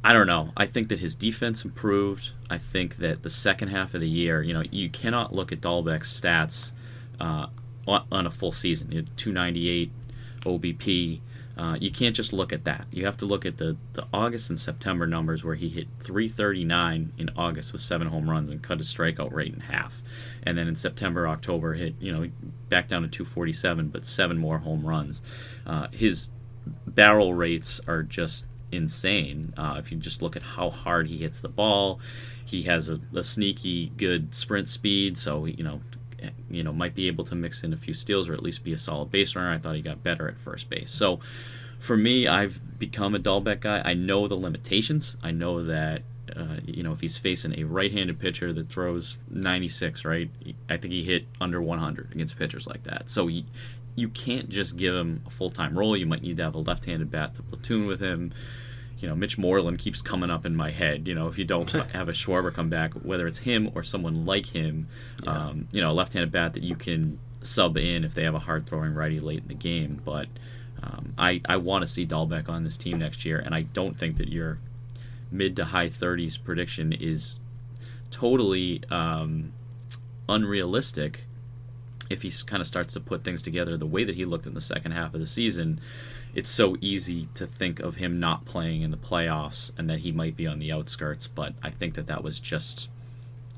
I 0.04 0.12
don't 0.12 0.26
know. 0.26 0.50
I 0.56 0.66
think 0.66 0.88
that 0.88 0.98
his 0.98 1.14
defense 1.14 1.64
improved. 1.64 2.30
I 2.50 2.58
think 2.58 2.96
that 2.96 3.22
the 3.22 3.30
second 3.30 3.68
half 3.68 3.94
of 3.94 4.00
the 4.00 4.08
year, 4.08 4.42
you 4.42 4.52
know, 4.52 4.64
you 4.70 4.90
cannot 4.90 5.32
look 5.32 5.52
at 5.52 5.60
Dalbec's 5.60 6.20
stats 6.20 6.72
uh, 7.20 7.46
on 7.86 8.26
a 8.26 8.30
full 8.30 8.52
season. 8.52 8.88
298 9.16 9.90
OBP. 10.40 11.20
Uh, 11.56 11.76
you 11.78 11.90
can't 11.90 12.16
just 12.16 12.32
look 12.32 12.52
at 12.52 12.64
that. 12.64 12.86
You 12.90 13.04
have 13.04 13.16
to 13.18 13.26
look 13.26 13.44
at 13.44 13.58
the, 13.58 13.76
the 13.92 14.06
August 14.12 14.48
and 14.48 14.58
September 14.58 15.06
numbers 15.06 15.44
where 15.44 15.54
he 15.54 15.68
hit 15.68 15.86
339 15.98 17.12
in 17.18 17.30
August 17.36 17.72
with 17.72 17.82
seven 17.82 18.08
home 18.08 18.30
runs 18.30 18.50
and 18.50 18.62
cut 18.62 18.78
his 18.78 18.92
strikeout 18.92 19.32
rate 19.32 19.52
in 19.52 19.60
half. 19.60 20.02
And 20.42 20.56
then 20.56 20.66
in 20.66 20.76
September, 20.76 21.28
October, 21.28 21.74
hit, 21.74 21.94
you 22.00 22.10
know, 22.10 22.30
back 22.68 22.88
down 22.88 23.02
to 23.02 23.08
247, 23.08 23.88
but 23.88 24.06
seven 24.06 24.38
more 24.38 24.58
home 24.58 24.86
runs. 24.86 25.20
Uh, 25.66 25.88
his 25.92 26.30
barrel 26.86 27.34
rates 27.34 27.80
are 27.86 28.02
just 28.02 28.46
insane. 28.70 29.52
Uh, 29.56 29.76
if 29.78 29.92
you 29.92 29.98
just 29.98 30.22
look 30.22 30.34
at 30.34 30.42
how 30.42 30.70
hard 30.70 31.08
he 31.08 31.18
hits 31.18 31.40
the 31.40 31.48
ball, 31.48 32.00
he 32.44 32.62
has 32.62 32.88
a, 32.88 33.00
a 33.14 33.22
sneaky 33.22 33.92
good 33.96 34.34
sprint 34.34 34.68
speed. 34.70 35.18
So, 35.18 35.44
you 35.44 35.62
know, 35.62 35.82
you 36.50 36.62
know 36.62 36.72
might 36.72 36.94
be 36.94 37.06
able 37.06 37.24
to 37.24 37.34
mix 37.34 37.62
in 37.62 37.72
a 37.72 37.76
few 37.76 37.94
steals 37.94 38.28
or 38.28 38.34
at 38.34 38.42
least 38.42 38.64
be 38.64 38.72
a 38.72 38.78
solid 38.78 39.10
base 39.10 39.34
runner. 39.34 39.52
I 39.52 39.58
thought 39.58 39.74
he 39.74 39.82
got 39.82 40.02
better 40.02 40.28
at 40.28 40.38
first 40.38 40.68
base. 40.68 40.90
So 40.92 41.20
for 41.78 41.96
me, 41.96 42.28
I've 42.28 42.78
become 42.78 43.14
a 43.14 43.18
Dalbec 43.18 43.60
guy. 43.60 43.82
I 43.84 43.94
know 43.94 44.28
the 44.28 44.36
limitations. 44.36 45.16
I 45.22 45.32
know 45.32 45.64
that 45.64 46.02
uh, 46.34 46.56
you 46.64 46.82
know 46.82 46.92
if 46.92 47.00
he's 47.00 47.18
facing 47.18 47.58
a 47.58 47.64
right-handed 47.64 48.18
pitcher 48.18 48.52
that 48.52 48.68
throws 48.68 49.18
96, 49.30 50.04
right? 50.04 50.30
I 50.68 50.76
think 50.76 50.92
he 50.92 51.04
hit 51.04 51.26
under 51.40 51.60
100 51.60 52.12
against 52.12 52.38
pitchers 52.38 52.66
like 52.66 52.84
that. 52.84 53.10
So 53.10 53.28
you 53.94 54.08
can't 54.08 54.48
just 54.48 54.76
give 54.76 54.94
him 54.94 55.22
a 55.26 55.30
full-time 55.30 55.78
role. 55.78 55.96
You 55.96 56.06
might 56.06 56.22
need 56.22 56.38
to 56.38 56.44
have 56.44 56.54
a 56.54 56.58
left-handed 56.58 57.10
bat 57.10 57.34
to 57.34 57.42
platoon 57.42 57.86
with 57.86 58.00
him 58.00 58.32
you 59.02 59.08
know, 59.08 59.16
Mitch 59.16 59.36
Moreland 59.36 59.80
keeps 59.80 60.00
coming 60.00 60.30
up 60.30 60.46
in 60.46 60.54
my 60.54 60.70
head. 60.70 61.08
You 61.08 61.14
know, 61.14 61.26
if 61.26 61.36
you 61.36 61.44
don't 61.44 61.70
have 61.92 62.08
a 62.08 62.12
Schwarber 62.12 62.54
come 62.54 62.70
back, 62.70 62.94
whether 62.94 63.26
it's 63.26 63.38
him 63.38 63.70
or 63.74 63.82
someone 63.82 64.24
like 64.24 64.46
him, 64.46 64.86
yeah. 65.24 65.48
um, 65.48 65.68
you 65.72 65.80
know, 65.80 65.90
a 65.90 65.92
left-handed 65.92 66.30
bat 66.30 66.54
that 66.54 66.62
you 66.62 66.76
can 66.76 67.18
sub 67.42 67.76
in 67.76 68.04
if 68.04 68.14
they 68.14 68.22
have 68.22 68.36
a 68.36 68.38
hard-throwing 68.38 68.94
righty 68.94 69.18
late 69.18 69.40
in 69.40 69.48
the 69.48 69.54
game. 69.54 70.00
But 70.04 70.28
um, 70.82 71.14
I 71.18 71.40
I 71.46 71.56
want 71.56 71.82
to 71.82 71.88
see 71.88 72.06
Dalbec 72.06 72.48
on 72.48 72.62
this 72.62 72.78
team 72.78 73.00
next 73.00 73.24
year, 73.24 73.40
and 73.40 73.54
I 73.54 73.62
don't 73.62 73.98
think 73.98 74.18
that 74.18 74.28
your 74.28 74.60
mid 75.32 75.56
to 75.56 75.66
high 75.66 75.88
30s 75.88 76.42
prediction 76.42 76.92
is 76.92 77.36
totally 78.10 78.82
um, 78.90 79.52
unrealistic 80.28 81.24
if 82.10 82.22
he 82.22 82.30
kind 82.46 82.60
of 82.60 82.66
starts 82.66 82.92
to 82.92 83.00
put 83.00 83.24
things 83.24 83.42
together 83.42 83.76
the 83.76 83.86
way 83.86 84.04
that 84.04 84.14
he 84.14 84.24
looked 84.24 84.46
in 84.46 84.54
the 84.54 84.60
second 84.60 84.92
half 84.92 85.14
of 85.14 85.20
the 85.20 85.26
season 85.26 85.80
it's 86.34 86.50
so 86.50 86.76
easy 86.80 87.28
to 87.34 87.46
think 87.46 87.80
of 87.80 87.96
him 87.96 88.18
not 88.18 88.44
playing 88.44 88.82
in 88.82 88.90
the 88.90 88.96
playoffs 88.96 89.70
and 89.76 89.88
that 89.90 90.00
he 90.00 90.12
might 90.12 90.36
be 90.36 90.46
on 90.46 90.58
the 90.58 90.72
outskirts. 90.72 91.26
But 91.26 91.54
I 91.62 91.70
think 91.70 91.94
that 91.94 92.06
that 92.06 92.22
was 92.24 92.40
just 92.40 92.88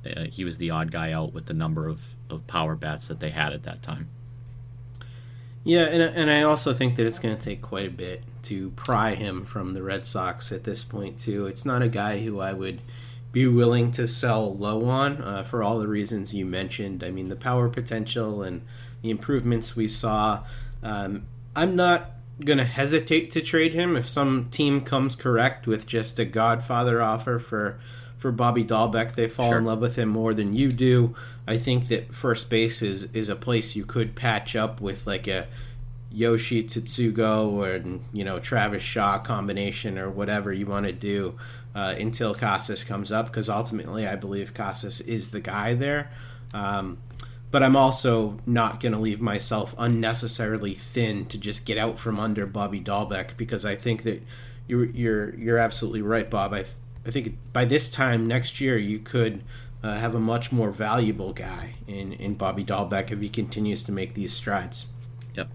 uh, 0.04 0.24
he 0.24 0.44
was 0.44 0.58
the 0.58 0.70
odd 0.70 0.90
guy 0.90 1.12
out 1.12 1.32
with 1.32 1.46
the 1.46 1.54
number 1.54 1.88
of, 1.88 2.14
of 2.28 2.46
power 2.46 2.74
bats 2.74 3.08
that 3.08 3.20
they 3.20 3.30
had 3.30 3.52
at 3.52 3.62
that 3.62 3.82
time. 3.82 4.08
Yeah, 5.62 5.84
and 5.84 6.02
and 6.02 6.30
I 6.30 6.42
also 6.42 6.74
think 6.74 6.96
that 6.96 7.06
it's 7.06 7.18
going 7.18 7.36
to 7.36 7.42
take 7.42 7.62
quite 7.62 7.86
a 7.86 7.90
bit 7.90 8.22
to 8.44 8.70
pry 8.70 9.14
him 9.14 9.46
from 9.46 9.72
the 9.72 9.82
Red 9.82 10.06
Sox 10.06 10.52
at 10.52 10.64
this 10.64 10.84
point 10.84 11.18
too. 11.18 11.46
It's 11.46 11.64
not 11.64 11.80
a 11.80 11.88
guy 11.88 12.18
who 12.18 12.40
I 12.40 12.52
would 12.52 12.82
be 13.32 13.46
willing 13.46 13.90
to 13.92 14.06
sell 14.06 14.54
low 14.54 14.84
on 14.84 15.22
uh, 15.22 15.42
for 15.42 15.62
all 15.62 15.78
the 15.78 15.88
reasons 15.88 16.34
you 16.34 16.44
mentioned. 16.44 17.02
I 17.02 17.10
mean, 17.10 17.28
the 17.28 17.36
power 17.36 17.70
potential 17.70 18.42
and 18.42 18.60
the 19.00 19.10
improvements 19.10 19.74
we 19.74 19.88
saw. 19.88 20.44
Um, 20.82 21.26
I'm 21.56 21.74
not 21.76 22.10
going 22.42 22.58
to 22.58 22.64
hesitate 22.64 23.30
to 23.32 23.40
trade 23.40 23.74
him 23.74 23.96
if 23.96 24.08
some 24.08 24.48
team 24.50 24.80
comes 24.80 25.14
correct 25.14 25.66
with 25.66 25.86
just 25.86 26.18
a 26.18 26.24
Godfather 26.24 27.02
offer 27.02 27.38
for 27.38 27.78
for 28.18 28.32
Bobby 28.32 28.64
Dalbec. 28.64 29.14
They 29.14 29.28
fall 29.28 29.50
sure. 29.50 29.58
in 29.58 29.64
love 29.64 29.80
with 29.80 29.96
him 29.96 30.08
more 30.08 30.32
than 30.34 30.54
you 30.54 30.70
do. 30.70 31.14
I 31.46 31.58
think 31.58 31.88
that 31.88 32.14
first 32.14 32.48
base 32.50 32.82
is 32.82 33.04
is 33.12 33.28
a 33.28 33.36
place 33.36 33.76
you 33.76 33.84
could 33.84 34.14
patch 34.14 34.56
up 34.56 34.80
with 34.80 35.06
like 35.06 35.26
a 35.26 35.46
Yoshi 36.10 36.62
Tsutsugo 36.62 37.52
or 37.52 38.00
you 38.12 38.24
know 38.24 38.38
Travis 38.38 38.82
Shaw 38.82 39.18
combination 39.18 39.98
or 39.98 40.08
whatever 40.10 40.52
you 40.52 40.66
want 40.66 40.86
to 40.86 40.92
do 40.92 41.38
uh, 41.74 41.94
until 41.98 42.34
Casas 42.34 42.84
comes 42.84 43.12
up 43.12 43.26
because 43.26 43.48
ultimately 43.48 44.06
I 44.06 44.16
believe 44.16 44.54
Casas 44.54 45.00
is 45.00 45.30
the 45.30 45.40
guy 45.40 45.74
there. 45.74 46.10
Um, 46.52 46.98
but 47.54 47.62
I'm 47.62 47.76
also 47.76 48.36
not 48.46 48.80
going 48.80 48.94
to 48.94 48.98
leave 48.98 49.20
myself 49.20 49.76
unnecessarily 49.78 50.74
thin 50.74 51.26
to 51.26 51.38
just 51.38 51.64
get 51.64 51.78
out 51.78 52.00
from 52.00 52.18
under 52.18 52.46
Bobby 52.46 52.80
Dalbec 52.80 53.36
because 53.36 53.64
I 53.64 53.76
think 53.76 54.02
that 54.02 54.24
you're 54.66 54.86
you're 54.86 55.36
you're 55.36 55.58
absolutely 55.58 56.02
right, 56.02 56.28
Bob. 56.28 56.52
I 56.52 56.64
I 57.06 57.12
think 57.12 57.38
by 57.52 57.64
this 57.64 57.92
time 57.92 58.26
next 58.26 58.60
year 58.60 58.76
you 58.76 58.98
could 58.98 59.44
uh, 59.84 59.98
have 59.98 60.16
a 60.16 60.18
much 60.18 60.50
more 60.50 60.72
valuable 60.72 61.32
guy 61.32 61.76
in 61.86 62.14
in 62.14 62.34
Bobby 62.34 62.64
Dalbec 62.64 63.12
if 63.12 63.20
he 63.20 63.28
continues 63.28 63.84
to 63.84 63.92
make 63.92 64.14
these 64.14 64.32
strides. 64.32 64.88
Yep. 65.36 65.48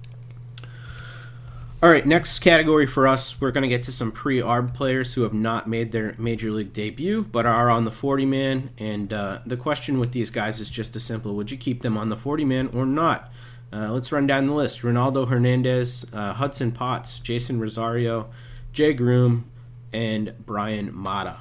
All 1.81 1.89
right, 1.89 2.05
next 2.05 2.39
category 2.39 2.85
for 2.85 3.07
us, 3.07 3.39
we're 3.39 3.51
going 3.51 3.61
to 3.61 3.69
get 3.69 3.83
to 3.83 3.93
some 3.93 4.11
pre-arb 4.11 4.73
players 4.73 5.13
who 5.13 5.21
have 5.21 5.33
not 5.33 5.65
made 5.65 5.93
their 5.93 6.13
major 6.17 6.51
league 6.51 6.73
debut 6.73 7.21
but 7.23 7.45
are 7.45 7.69
on 7.69 7.85
the 7.85 7.91
40 7.91 8.25
man. 8.25 8.71
And 8.77 9.13
uh, 9.13 9.39
the 9.45 9.55
question 9.55 9.97
with 9.97 10.11
these 10.11 10.29
guys 10.29 10.59
is 10.59 10.69
just 10.69 10.97
as 10.97 11.05
simple: 11.05 11.35
Would 11.35 11.51
you 11.51 11.57
keep 11.57 11.81
them 11.81 11.95
on 11.95 12.09
the 12.09 12.17
40 12.17 12.43
man 12.43 12.69
or 12.73 12.85
not? 12.85 13.31
Uh, 13.71 13.93
let's 13.93 14.11
run 14.11 14.27
down 14.27 14.45
the 14.45 14.53
list: 14.53 14.81
Ronaldo 14.81 15.29
Hernandez, 15.29 16.05
uh, 16.11 16.33
Hudson 16.33 16.73
Potts, 16.73 17.17
Jason 17.17 17.61
Rosario, 17.61 18.29
Jay 18.73 18.93
Groome, 18.93 19.49
and 19.93 20.33
Bryan 20.45 20.93
Mata. 20.93 21.37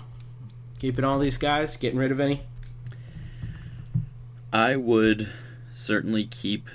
Keeping 0.78 1.04
all 1.04 1.18
these 1.18 1.36
guys, 1.36 1.74
getting 1.74 1.98
rid 1.98 2.12
of 2.12 2.20
any? 2.20 2.42
I 4.52 4.76
would 4.76 5.30
certainly 5.74 6.26
keep 6.26 6.70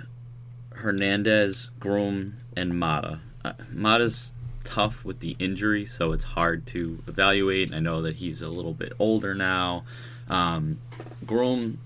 Hernandez, 0.74 1.70
Groome, 1.80 2.40
and 2.58 2.78
Mata 2.78 3.22
uh, 3.44 3.54
Mata's 3.72 4.34
tough 4.64 5.04
with 5.04 5.20
the 5.20 5.36
injury, 5.40 5.86
so 5.86 6.12
it's 6.14 6.24
hard 6.24 6.66
to 6.68 7.04
evaluate. 7.08 7.74
I 7.74 7.80
know 7.80 8.02
that 8.02 8.18
he's 8.18 8.42
a 8.42 8.50
little 8.50 8.74
bit 8.74 8.94
older 9.00 9.34
now. 9.34 9.84
Um, 10.30 10.80
Groome, 11.26 11.80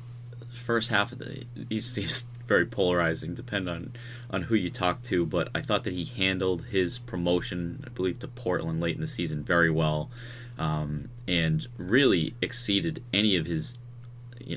first 0.51 0.89
half 0.89 1.12
of 1.12 1.20
the 1.20 1.45
he 1.70 1.80
seems 1.80 2.26
very 2.47 2.66
polarizing, 2.66 3.34
depend 3.34 3.68
on 3.68 3.93
on 4.30 4.43
who 4.43 4.55
you 4.55 4.70
talk 4.70 5.01
to. 5.03 5.26
But 5.26 5.49
I 5.53 5.62
thought 5.62 5.84
that 5.84 5.93
he 5.93 6.05
handled 6.05 6.66
his 6.66 6.99
promotion, 6.99 7.84
I 7.86 7.89
believe, 7.89 8.20
to 8.20 8.28
Portland 8.28 8.80
late 8.80 8.95
in 8.95 9.01
the 9.01 9.08
season 9.08 9.43
very 9.43 9.70
well, 9.70 10.10
um, 10.58 11.10
and 11.28 11.68
really 11.78 12.36
exceeded 12.41 13.03
any 13.14 13.36
of 13.36 13.45
his 13.45 13.78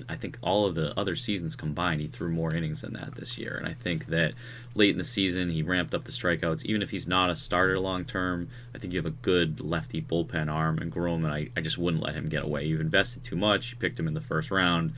I 0.08 0.16
think 0.16 0.38
all 0.42 0.66
of 0.66 0.74
the 0.74 0.98
other 0.98 1.16
seasons 1.16 1.56
combined, 1.56 2.00
he 2.00 2.08
threw 2.08 2.30
more 2.30 2.54
innings 2.54 2.82
than 2.82 2.92
that 2.94 3.16
this 3.16 3.38
year. 3.38 3.56
And 3.56 3.66
I 3.66 3.72
think 3.72 4.06
that 4.06 4.34
late 4.74 4.90
in 4.90 4.98
the 4.98 5.04
season, 5.04 5.50
he 5.50 5.62
ramped 5.62 5.94
up 5.94 6.04
the 6.04 6.12
strikeouts. 6.12 6.64
Even 6.64 6.82
if 6.82 6.90
he's 6.90 7.08
not 7.08 7.30
a 7.30 7.36
starter 7.36 7.78
long 7.78 8.04
term, 8.04 8.48
I 8.74 8.78
think 8.78 8.92
you 8.92 8.98
have 8.98 9.06
a 9.06 9.10
good 9.10 9.60
lefty 9.60 10.00
bullpen 10.00 10.50
arm 10.50 10.78
and 10.78 10.90
Groome, 10.90 11.24
and 11.24 11.34
I, 11.34 11.48
I 11.56 11.60
just 11.60 11.78
wouldn't 11.78 12.02
let 12.02 12.14
him 12.14 12.28
get 12.28 12.44
away. 12.44 12.64
You've 12.64 12.80
invested 12.80 13.24
too 13.24 13.36
much. 13.36 13.72
You 13.72 13.78
picked 13.78 13.98
him 13.98 14.06
in 14.06 14.14
the 14.14 14.20
first 14.20 14.50
round. 14.50 14.92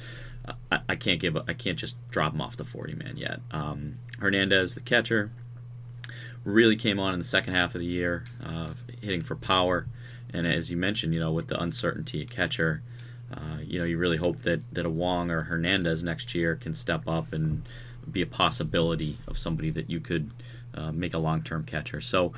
I, 0.70 0.80
I 0.88 0.97
can't 0.97 1.20
give. 1.20 1.36
I 1.36 1.55
can't 1.55 1.78
just 1.78 1.97
drop 2.11 2.34
him 2.34 2.40
off 2.40 2.57
the 2.57 2.64
40 2.64 2.95
man 2.95 3.16
yet. 3.16 3.40
Um, 3.51 3.99
Hernandez, 4.18 4.74
the 4.74 4.80
catcher, 4.80 5.30
really 6.45 6.76
came 6.76 6.99
on 6.99 7.12
in 7.12 7.20
the 7.20 7.24
second 7.24 7.55
half 7.55 7.74
of 7.74 7.80
the 7.80 7.86
year, 7.86 8.24
uh, 8.45 8.70
hitting 9.01 9.22
for 9.22 9.36
power. 9.36 9.86
And 10.32 10.47
as 10.47 10.70
you 10.70 10.76
mentioned, 10.76 11.14
you 11.14 11.20
know, 11.20 11.32
with 11.32 11.49
the 11.49 11.61
uncertainty 11.61 12.22
at 12.22 12.30
catcher, 12.30 12.82
uh, 13.32 13.58
you 13.62 13.78
know, 13.78 13.84
you 13.84 13.98
really 13.98 14.16
hope 14.16 14.42
that, 14.42 14.62
that 14.74 14.86
a 14.86 14.90
Wong 14.90 15.30
or 15.30 15.42
Hernandez 15.42 16.02
next 16.02 16.34
year 16.34 16.56
can 16.56 16.74
step 16.74 17.08
up 17.08 17.32
and 17.32 17.62
be 18.10 18.22
a 18.22 18.26
possibility 18.26 19.18
of 19.26 19.38
somebody 19.38 19.70
that 19.70 19.88
you 19.88 20.00
could 20.00 20.30
uh, 20.74 20.92
make 20.92 21.14
a 21.14 21.18
long 21.18 21.42
term 21.42 21.64
catcher. 21.64 22.00
So 22.00 22.32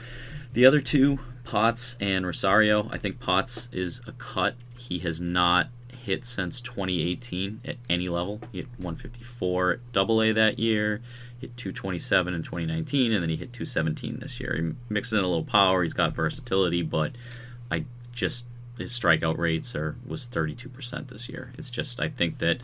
the 0.53 0.67
other 0.67 0.81
two, 0.81 1.19
Potts 1.45 1.97
and 2.01 2.27
Rosario, 2.27 2.89
I 2.91 2.99
think 2.99 3.21
Potts 3.21 3.69
is 3.73 4.01
a 4.07 4.13
cut. 4.13 4.57
He 4.77 4.99
has 5.01 5.21
not 5.21 5.69
hit 6.05 6.25
since 6.25 6.61
2018 6.61 7.61
at 7.65 7.77
any 7.89 8.09
level. 8.09 8.41
He 8.53 8.59
hit 8.59 8.69
154 8.77 9.73
at 9.73 9.93
Double 9.93 10.23
A 10.23 10.33
that 10.33 10.59
year, 10.59 11.01
hit 11.41 11.57
227 11.57 12.35
in 12.35 12.43
2019, 12.43 13.13
and 13.13 13.23
then 13.23 13.31
he 13.31 13.37
hit 13.37 13.53
217 13.53 14.19
this 14.19 14.39
year. 14.39 14.55
He 14.57 14.93
mixes 14.93 15.15
in 15.15 15.25
a 15.25 15.29
little 15.29 15.45
power. 15.45 15.83
He's 15.83 15.95
got 15.95 16.15
versatility, 16.15 16.83
but 16.83 17.13
I 17.71 17.85
just 18.13 18.47
his 18.79 18.99
strikeout 18.99 19.39
rates 19.39 19.75
are 19.75 19.97
was 20.07 20.27
32% 20.27 21.09
this 21.09 21.29
year. 21.29 21.53
It's 21.59 21.71
just 21.71 22.01
I 22.01 22.09
think 22.09 22.39
that 22.39 22.59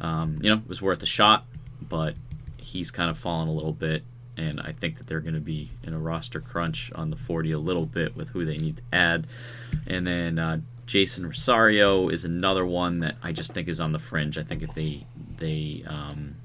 um, 0.00 0.38
you 0.40 0.50
know 0.50 0.56
it 0.56 0.68
was 0.68 0.82
worth 0.82 1.02
a 1.02 1.06
shot, 1.06 1.44
but 1.80 2.14
he's 2.56 2.90
kind 2.90 3.10
of 3.10 3.18
fallen 3.18 3.48
a 3.48 3.52
little 3.52 3.72
bit, 3.72 4.04
and 4.36 4.60
I 4.60 4.72
think 4.72 4.98
that 4.98 5.06
they're 5.06 5.20
going 5.20 5.34
to 5.34 5.40
be 5.40 5.70
in 5.82 5.94
a 5.94 5.98
roster 5.98 6.40
crunch 6.40 6.92
on 6.94 7.10
the 7.10 7.16
40 7.16 7.52
a 7.52 7.58
little 7.58 7.86
bit 7.86 8.16
with 8.16 8.30
who 8.30 8.44
they 8.44 8.56
need 8.56 8.78
to 8.78 8.82
add, 8.92 9.26
and 9.86 10.06
then. 10.06 10.38
Uh, 10.38 10.60
Jason 10.86 11.26
Rosario 11.26 12.08
is 12.08 12.24
another 12.24 12.64
one 12.64 13.00
that 13.00 13.16
I 13.22 13.30
just 13.30 13.52
think 13.52 13.68
is 13.68 13.78
on 13.78 13.92
the 13.92 13.98
fringe. 13.98 14.38
I 14.38 14.42
think 14.42 14.62
if 14.62 14.72
they 14.72 15.04
they 15.36 15.84
um, 15.86 16.36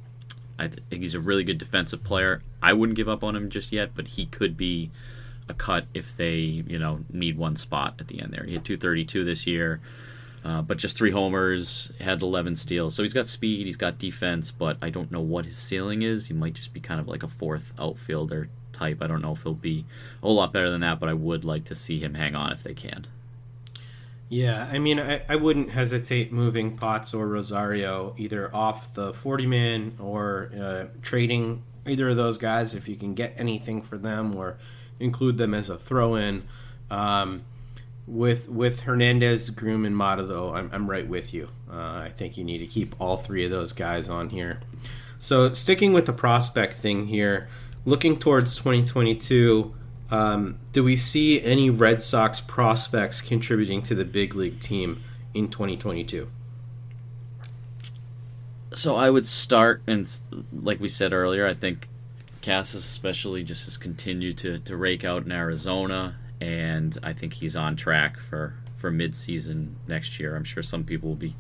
I 0.59 0.67
think 0.67 1.01
he's 1.01 1.15
a 1.15 1.19
really 1.19 1.43
good 1.43 1.57
defensive 1.57 2.03
player. 2.03 2.41
I 2.61 2.73
wouldn't 2.73 2.95
give 2.95 3.09
up 3.09 3.23
on 3.23 3.35
him 3.35 3.49
just 3.49 3.71
yet, 3.71 3.91
but 3.95 4.09
he 4.09 4.25
could 4.25 4.55
be 4.55 4.91
a 5.49 5.53
cut 5.53 5.85
if 5.93 6.15
they 6.15 6.35
you 6.35 6.79
know 6.79 7.01
need 7.11 7.37
one 7.37 7.55
spot 7.55 7.95
at 7.99 8.07
the 8.07 8.21
end 8.21 8.33
there. 8.33 8.43
He 8.45 8.53
had 8.53 8.65
232 8.65 9.25
this 9.25 9.45
year, 9.47 9.81
uh, 10.43 10.61
but 10.61 10.77
just 10.77 10.97
three 10.97 11.11
homers, 11.11 11.91
had 11.99 12.21
11 12.21 12.55
steals. 12.55 12.95
So 12.95 13.03
he's 13.03 13.13
got 13.13 13.27
speed, 13.27 13.65
he's 13.65 13.77
got 13.77 13.97
defense, 13.97 14.51
but 14.51 14.77
I 14.81 14.89
don't 14.89 15.11
know 15.11 15.21
what 15.21 15.45
his 15.45 15.57
ceiling 15.57 16.01
is. 16.01 16.27
He 16.27 16.33
might 16.33 16.53
just 16.53 16.73
be 16.73 16.79
kind 16.79 16.99
of 16.99 17.07
like 17.07 17.23
a 17.23 17.27
fourth 17.27 17.73
outfielder 17.79 18.49
type. 18.73 19.01
I 19.01 19.07
don't 19.07 19.21
know 19.21 19.33
if 19.33 19.43
he'll 19.43 19.53
be 19.53 19.85
a 20.21 20.25
whole 20.25 20.35
lot 20.35 20.51
better 20.51 20.69
than 20.69 20.81
that, 20.81 20.99
but 20.99 21.09
I 21.09 21.13
would 21.13 21.45
like 21.45 21.65
to 21.65 21.75
see 21.75 21.99
him 21.99 22.15
hang 22.15 22.35
on 22.35 22.51
if 22.51 22.63
they 22.63 22.73
can. 22.73 23.07
Yeah, 24.29 24.67
I 24.71 24.79
mean, 24.79 24.99
I, 24.99 25.21
I 25.29 25.35
wouldn't 25.35 25.69
hesitate 25.69 26.31
moving 26.31 26.75
Potts 26.75 27.13
or 27.13 27.27
Rosario 27.27 28.15
either 28.17 28.53
off 28.53 28.91
the 28.95 29.13
40 29.13 29.45
man 29.45 29.97
or 29.99 30.49
uh, 30.59 30.85
trading 31.03 31.61
either 31.85 32.09
of 32.09 32.15
those 32.15 32.37
guys 32.37 32.73
if 32.73 32.87
you 32.87 32.95
can 32.95 33.13
get 33.13 33.33
anything 33.37 33.81
for 33.81 33.97
them 33.97 34.35
or 34.35 34.57
include 34.99 35.37
them 35.37 35.53
as 35.53 35.69
a 35.69 35.77
throw-in. 35.77 36.43
Um, 36.89 37.41
with 38.05 38.49
with 38.49 38.81
Hernandez, 38.81 39.49
Groome, 39.49 39.85
and 39.85 39.95
Mata, 39.95 40.23
though, 40.23 40.53
I'm, 40.53 40.69
I'm 40.73 40.89
right 40.89 41.07
with 41.07 41.33
you. 41.33 41.49
Uh, 41.71 42.01
I 42.05 42.11
think 42.15 42.37
you 42.37 42.43
need 42.43 42.59
to 42.59 42.67
keep 42.67 42.95
all 42.99 43.17
three 43.17 43.45
of 43.45 43.51
those 43.51 43.73
guys 43.73 44.09
on 44.09 44.29
here. 44.29 44.59
So 45.19 45.53
sticking 45.53 45.93
with 45.93 46.05
the 46.05 46.13
prospect 46.13 46.73
thing 46.73 47.07
here, 47.07 47.47
looking 47.85 48.19
towards 48.19 48.57
2022, 48.57 49.73
um, 50.11 50.59
do 50.73 50.83
we 50.83 50.97
see 50.97 51.41
any 51.41 51.69
Red 51.69 52.01
Sox 52.01 52.41
prospects 52.41 53.21
contributing 53.21 53.81
to 53.83 53.95
the 53.95 54.05
big 54.05 54.35
league 54.35 54.59
team 54.59 55.01
in 55.33 55.47
2022? 55.47 56.29
So 58.73 58.95
I 58.95 59.09
would 59.09 59.27
start, 59.27 59.81
and 59.87 60.09
like 60.51 60.79
we 60.79 60.89
said 60.89 61.13
earlier, 61.13 61.47
I 61.47 61.53
think 61.53 61.87
Casas 62.43 62.85
especially 62.85 63.43
just 63.43 63.65
has 63.65 63.77
continued 63.77 64.37
to, 64.39 64.59
to 64.59 64.77
rake 64.77 65.03
out 65.03 65.25
in 65.25 65.31
Arizona. 65.31 66.17
and 66.41 66.97
I 67.01 67.13
think 67.13 67.33
he's 67.33 67.55
on 67.55 67.75
track 67.75 68.19
for 68.19 68.55
for 68.75 68.91
midseason 68.91 69.75
next 69.87 70.19
year. 70.19 70.35
I'm 70.35 70.43
sure 70.43 70.61
some 70.61 70.83
people 70.83 71.07
will 71.07 71.15
be 71.15 71.37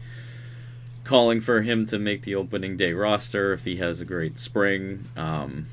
calling 1.03 1.41
for 1.41 1.61
him 1.61 1.85
to 1.87 1.99
make 1.99 2.21
the 2.21 2.35
opening 2.35 2.77
day 2.77 2.93
roster 2.93 3.51
if 3.51 3.65
he 3.65 3.75
has 3.75 3.99
a 3.99 4.05
great 4.05 4.39
spring. 4.39 5.09
Um, 5.17 5.65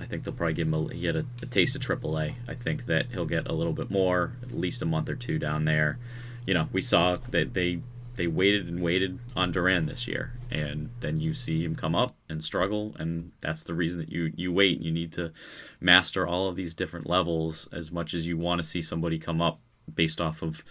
I 0.00 0.06
think 0.06 0.24
they'll 0.24 0.32
probably 0.32 0.54
give 0.54 0.68
him 0.68 0.72
a, 0.72 0.94
he 0.94 1.04
had 1.04 1.16
a, 1.16 1.26
a 1.42 1.46
taste 1.46 1.76
of 1.76 1.82
AAA. 1.82 2.36
I 2.48 2.54
think 2.54 2.86
that 2.86 3.08
he'll 3.12 3.26
get 3.26 3.46
a 3.46 3.52
little 3.52 3.74
bit 3.74 3.90
more, 3.90 4.32
at 4.42 4.52
least 4.52 4.80
a 4.80 4.86
month 4.86 5.10
or 5.10 5.14
two 5.14 5.38
down 5.38 5.66
there. 5.66 5.98
You 6.46 6.54
know, 6.54 6.68
we 6.72 6.80
saw 6.80 7.16
that 7.16 7.52
they 7.52 7.80
they 8.16 8.26
waited 8.26 8.68
and 8.68 8.82
waited 8.82 9.18
on 9.36 9.52
Duran 9.52 9.86
this 9.86 10.06
year, 10.06 10.32
and 10.50 10.90
then 11.00 11.20
you 11.20 11.32
see 11.32 11.64
him 11.64 11.74
come 11.74 11.94
up 11.94 12.14
and 12.28 12.42
struggle, 12.42 12.94
and 12.98 13.32
that's 13.40 13.62
the 13.62 13.74
reason 13.74 14.00
that 14.00 14.10
you 14.10 14.32
you 14.36 14.52
wait. 14.52 14.80
You 14.80 14.90
need 14.90 15.12
to 15.12 15.32
master 15.80 16.26
all 16.26 16.48
of 16.48 16.56
these 16.56 16.74
different 16.74 17.08
levels 17.08 17.68
as 17.72 17.90
much 17.90 18.14
as 18.14 18.26
you 18.26 18.36
want 18.36 18.60
to 18.60 18.66
see 18.66 18.82
somebody 18.82 19.18
come 19.18 19.40
up 19.40 19.60
based 19.92 20.20
off 20.20 20.42
of 20.42 20.64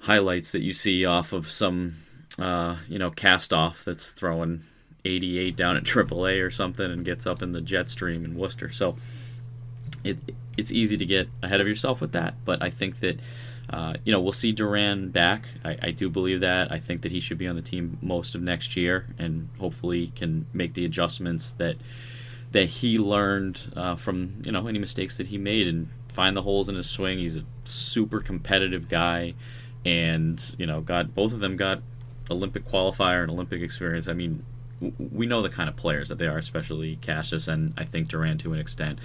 highlights 0.00 0.52
that 0.52 0.62
you 0.62 0.72
see 0.72 1.04
off 1.04 1.32
of 1.32 1.50
some 1.50 1.96
uh, 2.38 2.76
you 2.88 2.98
know 2.98 3.10
cast 3.10 3.52
off 3.52 3.84
that's 3.84 4.12
throwing 4.12 4.62
88 5.04 5.56
down 5.56 5.76
at 5.76 5.84
AAA 5.84 6.44
or 6.44 6.50
something 6.50 6.90
and 6.90 7.04
gets 7.04 7.26
up 7.26 7.42
in 7.42 7.52
the 7.52 7.60
jet 7.60 7.88
stream 7.88 8.24
in 8.24 8.36
Worcester. 8.36 8.70
So 8.70 8.96
it 10.04 10.18
it's 10.56 10.72
easy 10.72 10.96
to 10.96 11.06
get 11.06 11.28
ahead 11.42 11.60
of 11.60 11.68
yourself 11.68 12.00
with 12.00 12.12
that, 12.12 12.34
but 12.44 12.62
I 12.62 12.70
think 12.70 13.00
that 13.00 13.18
uh, 13.70 13.94
you 14.04 14.12
know, 14.12 14.20
we'll 14.20 14.32
see 14.32 14.52
Duran 14.52 15.10
back. 15.10 15.44
I, 15.64 15.76
I, 15.82 15.90
do 15.90 16.08
believe 16.08 16.40
that. 16.40 16.72
I 16.72 16.78
think 16.78 17.02
that 17.02 17.12
he 17.12 17.20
should 17.20 17.36
be 17.36 17.46
on 17.46 17.54
the 17.54 17.62
team 17.62 17.98
most 18.00 18.34
of 18.34 18.40
next 18.40 18.76
year, 18.76 19.06
and 19.18 19.50
hopefully 19.58 20.12
can 20.16 20.46
make 20.54 20.72
the 20.72 20.84
adjustments 20.84 21.50
that 21.52 21.76
that 22.52 22.64
he 22.66 22.98
learned 22.98 23.72
uh, 23.76 23.96
from 23.96 24.40
you 24.44 24.52
know 24.52 24.66
any 24.68 24.78
mistakes 24.78 25.18
that 25.18 25.26
he 25.26 25.36
made 25.36 25.66
and 25.66 25.88
find 26.08 26.34
the 26.34 26.42
holes 26.42 26.68
in 26.68 26.76
his 26.76 26.88
swing. 26.88 27.18
He's 27.18 27.36
a 27.36 27.44
super 27.64 28.20
competitive 28.20 28.88
guy, 28.88 29.34
and 29.84 30.42
you 30.56 30.66
know, 30.66 30.80
got 30.80 31.14
both 31.14 31.34
of 31.34 31.40
them 31.40 31.56
got 31.56 31.82
Olympic 32.30 32.66
qualifier 32.66 33.22
and 33.22 33.30
Olympic 33.30 33.60
experience. 33.60 34.08
I 34.08 34.14
mean, 34.14 34.44
we 34.98 35.26
know 35.26 35.42
the 35.42 35.50
kind 35.50 35.68
of 35.68 35.76
players 35.76 36.08
that 36.08 36.16
they 36.16 36.26
are, 36.26 36.38
especially 36.38 36.96
Casas 36.96 37.48
and 37.48 37.74
I 37.76 37.84
think 37.84 38.08
Duran 38.08 38.38
to 38.38 38.54
an 38.54 38.60
extent. 38.60 38.98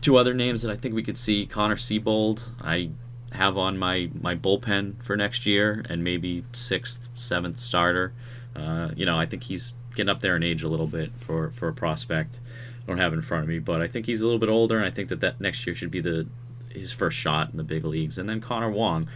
Two 0.00 0.16
other 0.16 0.34
names 0.34 0.62
that 0.62 0.72
I 0.72 0.76
think 0.76 0.94
we 0.94 1.04
could 1.04 1.16
see: 1.16 1.46
Connor 1.46 1.76
Seabold. 1.76 2.48
I 2.60 2.90
have 3.32 3.58
on 3.58 3.78
my 3.78 4.10
my 4.20 4.34
bullpen 4.34 5.02
for 5.02 5.16
next 5.16 5.46
year 5.46 5.84
and 5.88 6.02
maybe 6.02 6.44
sixth, 6.52 7.08
seventh 7.14 7.58
starter. 7.58 8.12
Uh, 8.56 8.90
you 8.96 9.06
know, 9.06 9.18
I 9.18 9.26
think 9.26 9.44
he's 9.44 9.74
getting 9.94 10.08
up 10.08 10.20
there 10.20 10.36
in 10.36 10.42
age 10.42 10.62
a 10.62 10.68
little 10.68 10.86
bit 10.86 11.12
for 11.18 11.50
for 11.50 11.68
a 11.68 11.72
prospect. 11.72 12.40
I 12.82 12.86
don't 12.86 12.98
have 12.98 13.12
in 13.12 13.22
front 13.22 13.42
of 13.42 13.48
me, 13.48 13.58
but 13.58 13.82
I 13.82 13.88
think 13.88 14.06
he's 14.06 14.22
a 14.22 14.24
little 14.24 14.38
bit 14.38 14.48
older, 14.48 14.76
and 14.76 14.86
I 14.86 14.90
think 14.90 15.10
that 15.10 15.20
that 15.20 15.40
next 15.40 15.66
year 15.66 15.74
should 15.74 15.90
be 15.90 16.00
the 16.00 16.26
his 16.70 16.92
first 16.92 17.16
shot 17.16 17.50
in 17.50 17.56
the 17.56 17.64
big 17.64 17.84
leagues. 17.84 18.18
And 18.18 18.28
then 18.28 18.40
Connor 18.40 18.70
Wong. 18.70 19.08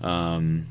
Um, 0.00 0.66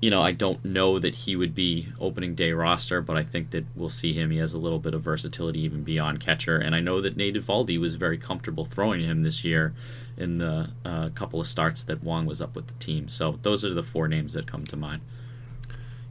you 0.00 0.10
know, 0.10 0.22
I 0.22 0.30
don't 0.30 0.64
know 0.64 1.00
that 1.00 1.14
he 1.14 1.34
would 1.34 1.54
be 1.54 1.88
opening 1.98 2.36
day 2.36 2.52
roster, 2.52 3.00
but 3.00 3.16
I 3.16 3.24
think 3.24 3.50
that 3.50 3.64
we'll 3.74 3.88
see 3.88 4.12
him. 4.12 4.30
He 4.30 4.38
has 4.38 4.54
a 4.54 4.58
little 4.58 4.78
bit 4.78 4.94
of 4.94 5.02
versatility 5.02 5.60
even 5.60 5.82
beyond 5.82 6.20
catcher, 6.20 6.56
and 6.56 6.74
I 6.74 6.80
know 6.80 7.00
that 7.00 7.16
Nate 7.16 7.34
Eovaldi 7.34 7.80
was 7.80 7.96
very 7.96 8.16
comfortable 8.16 8.64
throwing 8.64 9.00
him 9.00 9.24
this 9.24 9.44
year 9.44 9.74
in 10.16 10.34
the 10.36 10.70
uh, 10.84 11.08
couple 11.10 11.40
of 11.40 11.48
starts 11.48 11.82
that 11.84 12.04
Wong 12.04 12.26
was 12.26 12.40
up 12.40 12.54
with 12.54 12.68
the 12.68 12.74
team. 12.74 13.08
So 13.08 13.40
those 13.42 13.64
are 13.64 13.74
the 13.74 13.82
four 13.82 14.06
names 14.06 14.34
that 14.34 14.46
come 14.46 14.64
to 14.66 14.76
mind. 14.76 15.02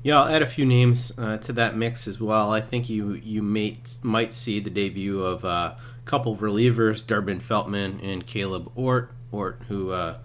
Yeah, 0.04 0.22
I'll 0.22 0.30
add 0.30 0.42
a 0.42 0.48
few 0.48 0.66
names 0.66 1.18
uh, 1.18 1.38
to 1.38 1.54
that 1.54 1.78
mix 1.78 2.08
as 2.08 2.20
well. 2.20 2.52
I 2.52 2.62
think 2.62 2.90
you 2.90 3.14
you 3.14 3.42
may, 3.42 3.78
might 4.04 4.34
see 4.34 4.60
the 4.60 4.70
debut 4.70 5.24
of 5.24 5.46
uh, 5.46 5.76
a 5.76 5.78
couple 6.06 6.34
of 6.34 6.40
relievers, 6.40 7.08
Durbin 7.08 7.40
Feltman 7.40 8.02
and 8.04 8.28
Caleb 8.28 8.70
Ort, 8.76 9.12
Ort 9.32 9.62
who 9.70 9.92
uh, 9.92 10.18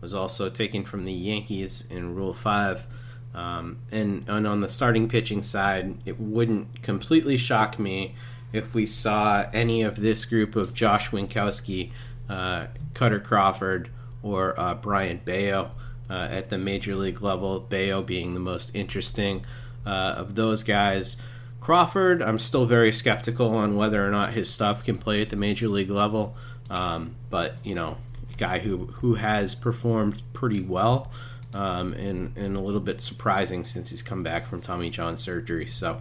was 0.00 0.14
also 0.14 0.48
taken 0.48 0.84
from 0.84 1.04
the 1.04 1.12
Yankees 1.12 1.86
in 1.90 2.14
Rule 2.14 2.34
5. 2.34 2.86
Um, 3.34 3.78
and, 3.92 4.28
and 4.28 4.46
on 4.46 4.60
the 4.60 4.68
starting 4.68 5.08
pitching 5.08 5.42
side, 5.42 5.96
it 6.04 6.18
wouldn't 6.18 6.82
completely 6.82 7.36
shock 7.36 7.78
me 7.78 8.14
if 8.52 8.74
we 8.74 8.86
saw 8.86 9.46
any 9.52 9.82
of 9.82 9.96
this 9.96 10.24
group 10.24 10.56
of 10.56 10.74
Josh 10.74 11.10
Winckowski 11.10 11.90
uh, 12.28 12.66
Kutter 12.94 13.22
Crawford 13.22 13.90
or 14.22 14.58
uh, 14.58 14.74
Brayan 14.74 15.20
Bello 15.24 15.70
uh, 16.08 16.28
at 16.30 16.48
the 16.48 16.58
major 16.58 16.94
league 16.94 17.22
level. 17.22 17.60
Bello 17.60 18.02
being 18.02 18.34
the 18.34 18.40
most 18.40 18.74
interesting 18.74 19.44
uh, 19.86 20.14
of 20.16 20.34
those 20.34 20.62
guys. 20.62 21.16
Crawford, 21.60 22.22
I'm 22.22 22.38
still 22.38 22.66
very 22.66 22.92
skeptical 22.92 23.54
on 23.54 23.76
whether 23.76 24.06
or 24.06 24.10
not 24.10 24.32
his 24.32 24.50
stuff 24.50 24.84
can 24.84 24.96
play 24.96 25.22
at 25.22 25.28
the 25.28 25.36
major 25.36 25.68
league 25.68 25.90
level. 25.90 26.34
Um, 26.70 27.16
but 27.28 27.54
you 27.62 27.74
know, 27.74 27.98
a 28.32 28.36
guy 28.36 28.58
who 28.60 28.86
who 28.86 29.14
has 29.14 29.54
performed 29.54 30.22
pretty 30.32 30.62
well. 30.62 31.10
Um, 31.52 31.94
and, 31.94 32.36
and 32.36 32.56
a 32.56 32.60
little 32.60 32.80
bit 32.80 33.00
surprising 33.00 33.64
since 33.64 33.90
he's 33.90 34.02
come 34.02 34.22
back 34.22 34.46
from 34.46 34.60
Tommy 34.60 34.88
John 34.88 35.16
surgery. 35.16 35.66
So, 35.66 36.00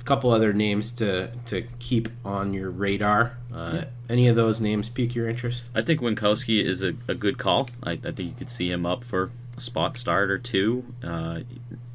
a 0.00 0.04
couple 0.04 0.30
other 0.30 0.52
names 0.52 0.90
to 0.92 1.30
to 1.46 1.62
keep 1.78 2.08
on 2.24 2.54
your 2.54 2.70
radar. 2.70 3.36
Uh, 3.52 3.72
yeah. 3.74 3.84
Any 4.08 4.28
of 4.28 4.36
those 4.36 4.60
names 4.60 4.88
pique 4.88 5.14
your 5.14 5.28
interest? 5.28 5.64
I 5.74 5.82
think 5.82 6.00
Winckowski 6.00 6.64
is 6.64 6.82
a, 6.82 6.94
a 7.06 7.14
good 7.14 7.38
call. 7.38 7.68
I, 7.82 7.92
I, 7.92 7.96
think 7.96 8.20
you 8.20 8.34
could 8.36 8.50
see 8.50 8.70
him 8.70 8.86
up 8.86 9.04
for 9.04 9.30
a 9.56 9.60
spot 9.60 9.96
start 9.96 10.30
or 10.30 10.38
two. 10.38 10.84
Uh, 11.02 11.40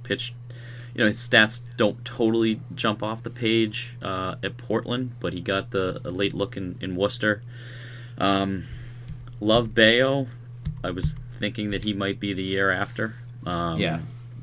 pitched, 0.03 0.35
you 0.93 1.01
know, 1.01 1.05
his 1.05 1.17
stats 1.17 1.61
don't 1.77 2.03
totally 2.05 2.61
jump 2.75 3.01
off 3.01 3.23
the 3.23 3.29
page 3.29 3.95
uh, 4.01 4.35
at 4.43 4.57
Portland, 4.57 5.13
but 5.19 5.33
he 5.33 5.41
got 5.41 5.71
the 5.71 5.99
late 6.03 6.33
look 6.33 6.55
in, 6.55 6.77
in 6.81 6.95
Worcester. 6.95 7.41
Um, 8.17 8.65
love 9.39 9.73
Bello. 9.73 10.27
I 10.83 10.91
was 10.91 11.15
thinking 11.33 11.71
that 11.71 11.83
he 11.83 11.93
might 11.93 12.19
be 12.19 12.33
the 12.33 12.43
year 12.43 12.71
after. 12.71 13.15
Um, 13.45 13.79
yeah. 13.79 13.99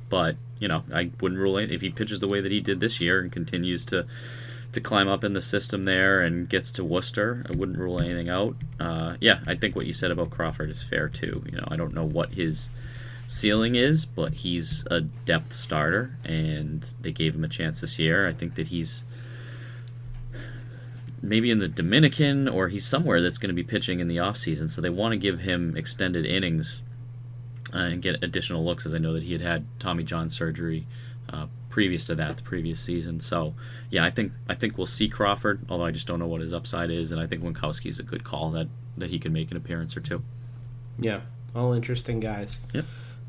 But 0.09 0.37
you 0.59 0.69
know, 0.69 0.85
I 0.93 1.11
wouldn't 1.21 1.41
rule 1.41 1.57
it 1.57 1.71
if 1.71 1.81
he 1.81 1.91
pitches 1.91 2.21
the 2.21 2.29
way 2.29 2.41
that 2.41 2.53
he 2.53 2.61
did 2.61 2.81
this 2.81 3.01
year 3.01 3.21
and 3.21 3.33
continues 3.33 3.85
to 3.87 4.07
to 4.73 4.81
climb 4.81 5.09
up 5.09 5.25
in 5.25 5.33
the 5.33 5.43
system 5.43 5.85
there 5.85 6.21
and 6.21 6.49
gets 6.49 6.71
to 6.73 6.85
Worcester. 6.85 7.45
I 7.53 7.57
wouldn't 7.57 7.79
rule 7.79 8.01
anything 8.01 8.29
out. 8.29 8.57
Uh, 8.79 9.17
yeah, 9.21 9.41
I 9.47 9.57
think 9.57 9.75
what 9.75 9.87
you 9.87 9.93
said 9.93 10.11
about 10.11 10.31
Crawford 10.31 10.71
is 10.71 10.83
fair 10.83 11.09
too. 11.09 11.43
You 11.51 11.59
know, 11.59 11.69
I 11.69 11.77
don't 11.77 11.95
know 11.95 12.05
what 12.05 12.35
his 12.35 12.69
ceiling 13.27 13.75
is, 13.75 14.05
but 14.05 14.35
he's 14.35 14.85
a 14.91 15.01
depth 15.01 15.53
starter, 15.53 16.17
and 16.25 16.87
they 17.01 17.13
gave 17.13 17.35
him 17.35 17.45
a 17.45 17.49
chance 17.49 17.81
this 17.81 17.99
year. 17.99 18.29
I 18.29 18.33
think 18.33 18.55
that 18.57 18.69
he's 18.69 19.05
maybe 21.23 21.51
in 21.51 21.59
the 21.59 21.69
Dominican 21.69 22.49
or 22.49 22.69
he's 22.69 22.87
somewhere 22.87 23.21
that's 23.21 23.39
going 23.39 23.49
to 23.49 23.55
be 23.55 23.63
pitching 23.63 24.01
in 24.01 24.09
the 24.09 24.17
offseason, 24.17 24.69
so 24.69 24.81
they 24.81 24.91
want 24.91 25.13
to 25.13 25.17
give 25.19 25.41
him 25.41 25.77
extended 25.77 26.25
innings 26.27 26.83
uh, 27.75 27.79
and 27.79 28.03
get 28.03 28.23
additional 28.23 28.65
looks, 28.65 28.87
as 28.87 28.95
I 28.95 28.99
know 28.99 29.13
that 29.13 29.23
he 29.23 29.33
had 29.33 29.43
had 29.43 29.67
Tommy 29.79 30.03
John 30.03 30.31
surgery 30.31 30.87
uh, 31.33 31.47
previous 31.69 32.05
to 32.07 32.15
that, 32.17 32.37
the 32.37 32.43
previous 32.43 32.81
season. 32.81 33.21
So, 33.21 33.55
yeah, 33.91 34.05
I 34.05 34.11
think 34.11 34.33
I 34.49 34.55
think 34.55 34.77
we'll 34.77 34.87
see 34.87 35.09
Crawford, 35.09 35.65
although 35.69 35.85
I 35.85 35.91
just 35.91 36.07
don't 36.07 36.19
know 36.19 36.27
what 36.27 36.41
his 36.41 36.53
upside 36.53 36.91
is, 36.91 37.13
and 37.13 37.21
I 37.21 37.27
think 37.27 37.43
Winckowski 37.43 37.87
is 37.87 37.99
a 37.99 38.03
good 38.03 38.25
call 38.25 38.51
that 38.53 38.69
that 38.97 39.11
he 39.11 39.19
can 39.19 39.33
make 39.33 39.51
an 39.51 39.57
appearance 39.57 39.97
or 39.97 40.01
two. 40.01 40.23
Yeah, 40.99 41.21
all 41.55 41.73
interesting 41.73 42.21
guys. 42.21 42.61
Yep. 42.75 42.85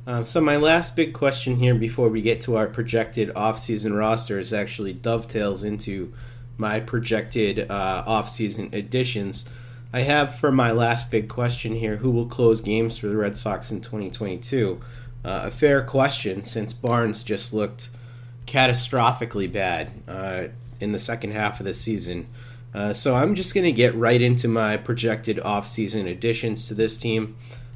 Um, 0.08 0.26
so 0.26 0.42
my 0.42 0.58
last 0.58 0.96
big 0.96 1.14
question 1.14 1.56
here 1.56 1.76
before 1.76 2.10
we 2.10 2.24
get 2.24 2.42
to 2.42 2.58
our 2.58 2.66
projected 2.66 3.32
off-season 3.36 3.94
roster 3.94 4.40
is 4.40 4.52
actually 4.52 4.94
dovetails 4.94 5.64
into 5.64 6.12
my 6.58 6.80
projected 6.80 7.70
uh, 7.70 8.04
off-season 8.06 8.70
additions. 8.74 9.50
I 9.94 10.02
have 10.02 10.36
for 10.36 10.52
my 10.52 10.72
last 10.72 11.12
big 11.12 11.28
question 11.28 11.76
here 11.76 11.98
who 11.98 12.12
will 12.12 12.28
close 12.28 12.62
games 12.62 12.98
for 12.98 13.08
the 13.08 13.18
Red 13.18 13.36
Sox 13.36 13.72
in 13.72 13.82
2022? 13.82 14.80
Uh, 15.24 15.44
a 15.46 15.52
fair 15.52 15.84
question 15.84 16.44
since 16.44 16.74
Barnes 16.74 17.24
just 17.24 17.54
looked 17.54 17.90
catastrophically 18.48 19.52
bad 19.52 19.92
uh, 20.08 20.48
in 20.80 20.92
the 20.92 21.00
second 21.00 21.32
half 21.32 21.60
of 21.60 21.66
the 21.66 21.74
season. 21.74 22.28
Uh, 22.74 22.94
so 22.94 23.16
I'm 23.16 23.36
just 23.36 23.54
going 23.54 23.66
to 23.66 23.72
get 23.72 23.94
right 23.96 24.22
into 24.22 24.48
my 24.48 24.78
projected 24.78 25.38
offseason 25.38 26.10
additions 26.10 26.68
to 26.68 26.74
this 26.74 26.98
team. 26.98 27.36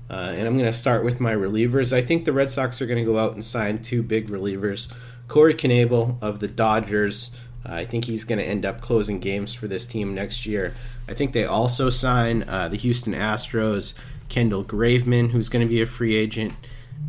Uh, 0.10 0.34
and 0.36 0.48
I'm 0.48 0.54
going 0.54 0.72
to 0.72 0.78
start 0.78 1.04
with 1.04 1.20
my 1.20 1.34
relievers. 1.34 1.92
I 1.92 2.02
think 2.02 2.26
the 2.26 2.34
Red 2.34 2.50
Sox 2.50 2.82
are 2.82 2.86
going 2.86 3.04
to 3.04 3.12
go 3.12 3.18
out 3.18 3.34
and 3.34 3.44
sign 3.44 3.82
two 3.82 4.04
big 4.04 4.30
relievers. 4.30 4.92
Corey 5.28 5.54
Knebel 5.54 6.22
of 6.22 6.40
the 6.40 6.48
Dodgers. 6.48 7.36
I 7.68 7.86
think 7.86 8.06
he's 8.06 8.24
going 8.24 8.40
to 8.40 8.46
end 8.46 8.66
up 8.66 8.82
closing 8.82 9.20
games 9.20 9.54
for 9.54 9.68
this 9.68 9.86
team 9.86 10.14
next 10.14 10.46
year. 10.46 10.74
I 11.08 11.14
think 11.14 11.34
they 11.34 11.46
also 11.46 11.90
sign 11.90 12.44
uh, 12.44 12.70
the 12.70 12.78
Houston 12.78 13.14
Astros, 13.14 13.94
Kendall 14.30 14.64
Graveman, 14.64 15.32
who's 15.32 15.50
going 15.50 15.66
to 15.66 15.70
be 15.70 15.82
a 15.82 15.88
free 15.88 16.16
agent. 16.16 16.54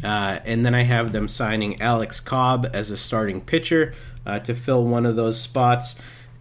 Uh, 0.04 0.40
and 0.44 0.64
then 0.66 0.74
I 0.74 0.82
have 0.82 1.12
them 1.12 1.28
signing 1.28 1.80
Alex 1.80 2.20
Cobb 2.20 2.68
as 2.72 2.90
a 2.90 2.96
starting 2.96 3.40
pitcher 3.40 3.94
uh, 4.26 4.38
to 4.40 4.54
fill 4.54 4.84
one 4.84 5.06
of 5.06 5.16
those 5.16 5.40
spots 5.40 5.96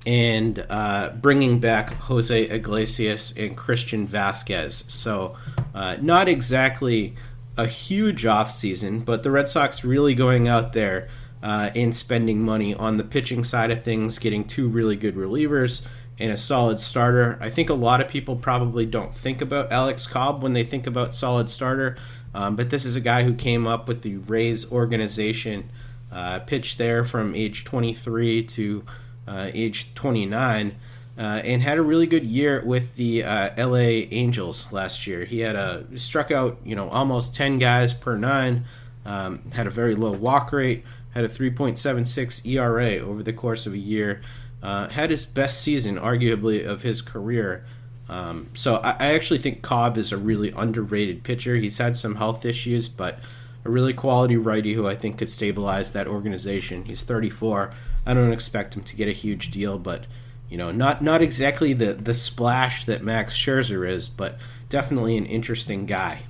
and 0.06 0.66
uh, 0.70 1.10
bringing 1.22 1.60
back 1.60 1.92
Jose 1.94 2.50
Iglesias 2.50 3.34
and 3.38 3.56
Christian 3.56 4.08
Vázquez. 4.08 4.90
So, 4.90 5.36
uh, 5.74 5.98
not 6.02 6.28
exactly 6.28 7.16
a 7.58 7.66
huge 7.66 8.24
offseason, 8.24 9.04
but 9.04 9.24
the 9.24 9.32
Red 9.32 9.48
Sox 9.48 9.84
really 9.84 10.14
going 10.14 10.48
out 10.48 10.74
there 10.74 11.08
uh, 11.46 11.70
and 11.76 11.96
spending 11.96 12.42
money 12.42 12.74
on 12.74 12.98
the 12.98 13.04
pitching 13.04 13.44
side 13.44 13.70
of 13.70 13.84
things, 13.84 14.18
getting 14.18 14.44
two 14.44 14.68
really 14.68 14.96
good 14.96 15.16
relievers 15.16 15.86
and 16.18 16.32
a 16.32 16.38
solid 16.38 16.80
starter. 16.80 17.38
I 17.40 17.52
think 17.52 17.70
a 17.70 17.76
lot 17.76 18.02
of 18.02 18.08
people 18.08 18.36
probably 18.36 18.88
don't 18.88 19.14
think 19.14 19.42
about 19.42 19.72
Alex 19.72 20.08
Cobb 20.08 20.42
when 20.42 20.54
they 20.54 20.64
think 20.64 20.88
about 20.88 21.14
solid 21.14 21.48
starter, 21.48 21.98
um, 22.34 22.56
but 22.56 22.72
this 22.72 22.84
is 22.84 22.96
a 22.96 23.00
guy 23.00 23.22
who 23.22 23.36
came 23.36 23.68
up 23.68 23.88
with 23.88 24.02
the 24.02 24.16
Rays 24.16 24.72
organization, 24.72 25.70
uh, 26.12 26.40
pitched 26.40 26.80
there 26.80 27.04
from 27.04 27.36
age 27.36 27.64
23 27.64 28.42
to 28.44 28.84
uh, 29.28 29.52
age 29.54 29.94
29. 29.94 30.76
Uh, 31.18 31.42
and 31.46 31.62
had 31.62 31.78
a 31.78 31.82
really 31.82 32.08
good 32.08 32.26
year 32.26 32.62
with 32.66 32.98
the 32.98 33.24
uh, 33.24 33.68
LA 33.68 34.04
Angels 34.12 34.74
last 34.74 35.08
year. 35.08 35.24
He 35.24 35.40
had 35.40 35.56
a 35.56 35.86
struck 35.96 36.30
out, 36.30 36.58
you 36.66 36.76
know, 36.76 36.90
almost 36.90 37.34
10 37.36 37.58
guys 37.58 37.94
per 37.94 38.18
nine. 38.18 38.66
Um, 39.06 39.50
had 39.52 39.66
a 39.66 39.70
very 39.70 39.96
low 39.96 40.12
walk 40.12 40.52
rate. 40.52 40.84
Had 41.16 41.24
a 41.24 41.30
3.76 41.30 42.46
ERA 42.46 43.00
over 43.00 43.24
the 43.24 43.34
course 43.34 43.66
of 43.66 43.74
a 43.74 43.80
year. 43.80 44.22
Uh, 44.62 44.90
had 44.90 45.10
his 45.10 45.26
best 45.26 45.62
season, 45.62 45.98
arguably, 45.98 46.66
of 46.66 46.82
his 46.84 47.02
career. 47.02 47.66
Um, 48.10 48.50
so 48.54 48.76
I, 48.76 48.92
I, 48.92 49.14
actually 49.14 49.40
think 49.40 49.62
Cobb 49.62 49.98
is 49.98 50.12
a 50.12 50.18
really 50.18 50.52
underrated 50.52 51.24
pitcher. 51.24 51.56
He's 51.56 51.80
had 51.80 51.98
some 51.98 52.16
health 52.16 52.46
issues, 52.46 52.88
but 52.88 53.20
a 53.64 53.70
really 53.70 53.94
quality 53.94 54.38
righty 54.38 54.74
who 54.74 54.88
I 54.88 54.96
think 54.96 55.18
could 55.18 55.30
stabilize 55.30 55.92
that 55.94 56.08
organization. 56.08 56.86
He's 56.86 57.02
34. 57.02 57.74
I 58.06 58.14
don't 58.14 58.32
expect 58.32 58.76
him 58.76 58.84
to 58.84 58.96
get 58.96 59.08
a 59.08 59.14
huge 59.14 59.50
deal, 59.50 59.80
but 59.80 60.06
you 60.50 60.58
know, 60.58 60.70
not 60.70 61.04
not 61.04 61.24
exactly 61.24 61.74
the 61.74 61.94
the 61.94 62.14
splash 62.14 62.86
that 62.86 63.04
Max 63.04 63.36
Scherzer 63.36 63.88
is, 63.88 64.08
but 64.08 64.38
definitely 64.70 65.18
an 65.18 65.26
interesting 65.26 65.88
guy. 65.88 66.24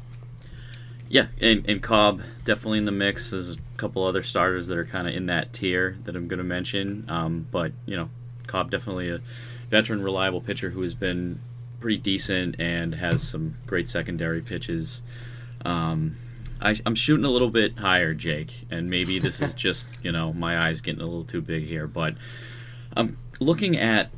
Yeah, 1.07 1.27
and, 1.40 1.68
and 1.69 1.82
Cobb 1.82 2.22
definitely 2.45 2.80
in 2.80 2.86
the 2.86 2.91
mix. 2.91 3.32
There's 3.32 3.52
a 3.52 3.57
couple 3.77 4.03
other 4.03 4.23
starters 4.23 4.68
that 4.68 4.77
are 4.77 4.86
kind 4.86 5.07
of 5.07 5.14
in 5.14 5.27
that 5.27 5.53
tier 5.53 5.98
that 6.03 6.15
I'm 6.15 6.27
going 6.27 6.40
to 6.40 6.44
mention. 6.44 7.06
Um, 7.07 7.48
but 7.52 7.73
you 7.86 7.95
know, 7.95 8.10
Cobb 8.48 8.72
definitely 8.72 9.10
a 9.10 9.22
veteran, 9.69 10.02
reliable 10.02 10.41
pitcher 10.41 10.72
who 10.72 10.82
has 10.82 10.95
been 10.95 11.40
pretty 11.80 11.98
decent 11.98 12.56
and 12.60 12.95
has 12.95 13.27
some 13.27 13.57
great 13.68 13.88
secondary 13.88 14.41
pitches. 14.41 15.02
Um, 15.64 16.15
I, 16.61 16.80
am 16.86 16.95
shooting 16.95 17.26
a 17.26 17.30
little 17.30 17.49
bit 17.49 17.77
higher, 17.80 18.14
Jake, 18.14 18.65
and 18.72 18.90
maybe 18.90 19.19
this 19.19 19.41
is 19.41 19.53
just 19.56 19.88
you 20.02 20.11
know 20.11 20.34
my 20.34 20.57
eyes 20.57 20.82
getting 20.82 21.02
a 21.02 21.06
little 21.06 21.23
too 21.23 21.41
big 21.41 21.65
here, 21.65 21.88
but 21.88 22.15
I'm 22.95 23.18
looking 23.40 23.77
at 23.77 24.10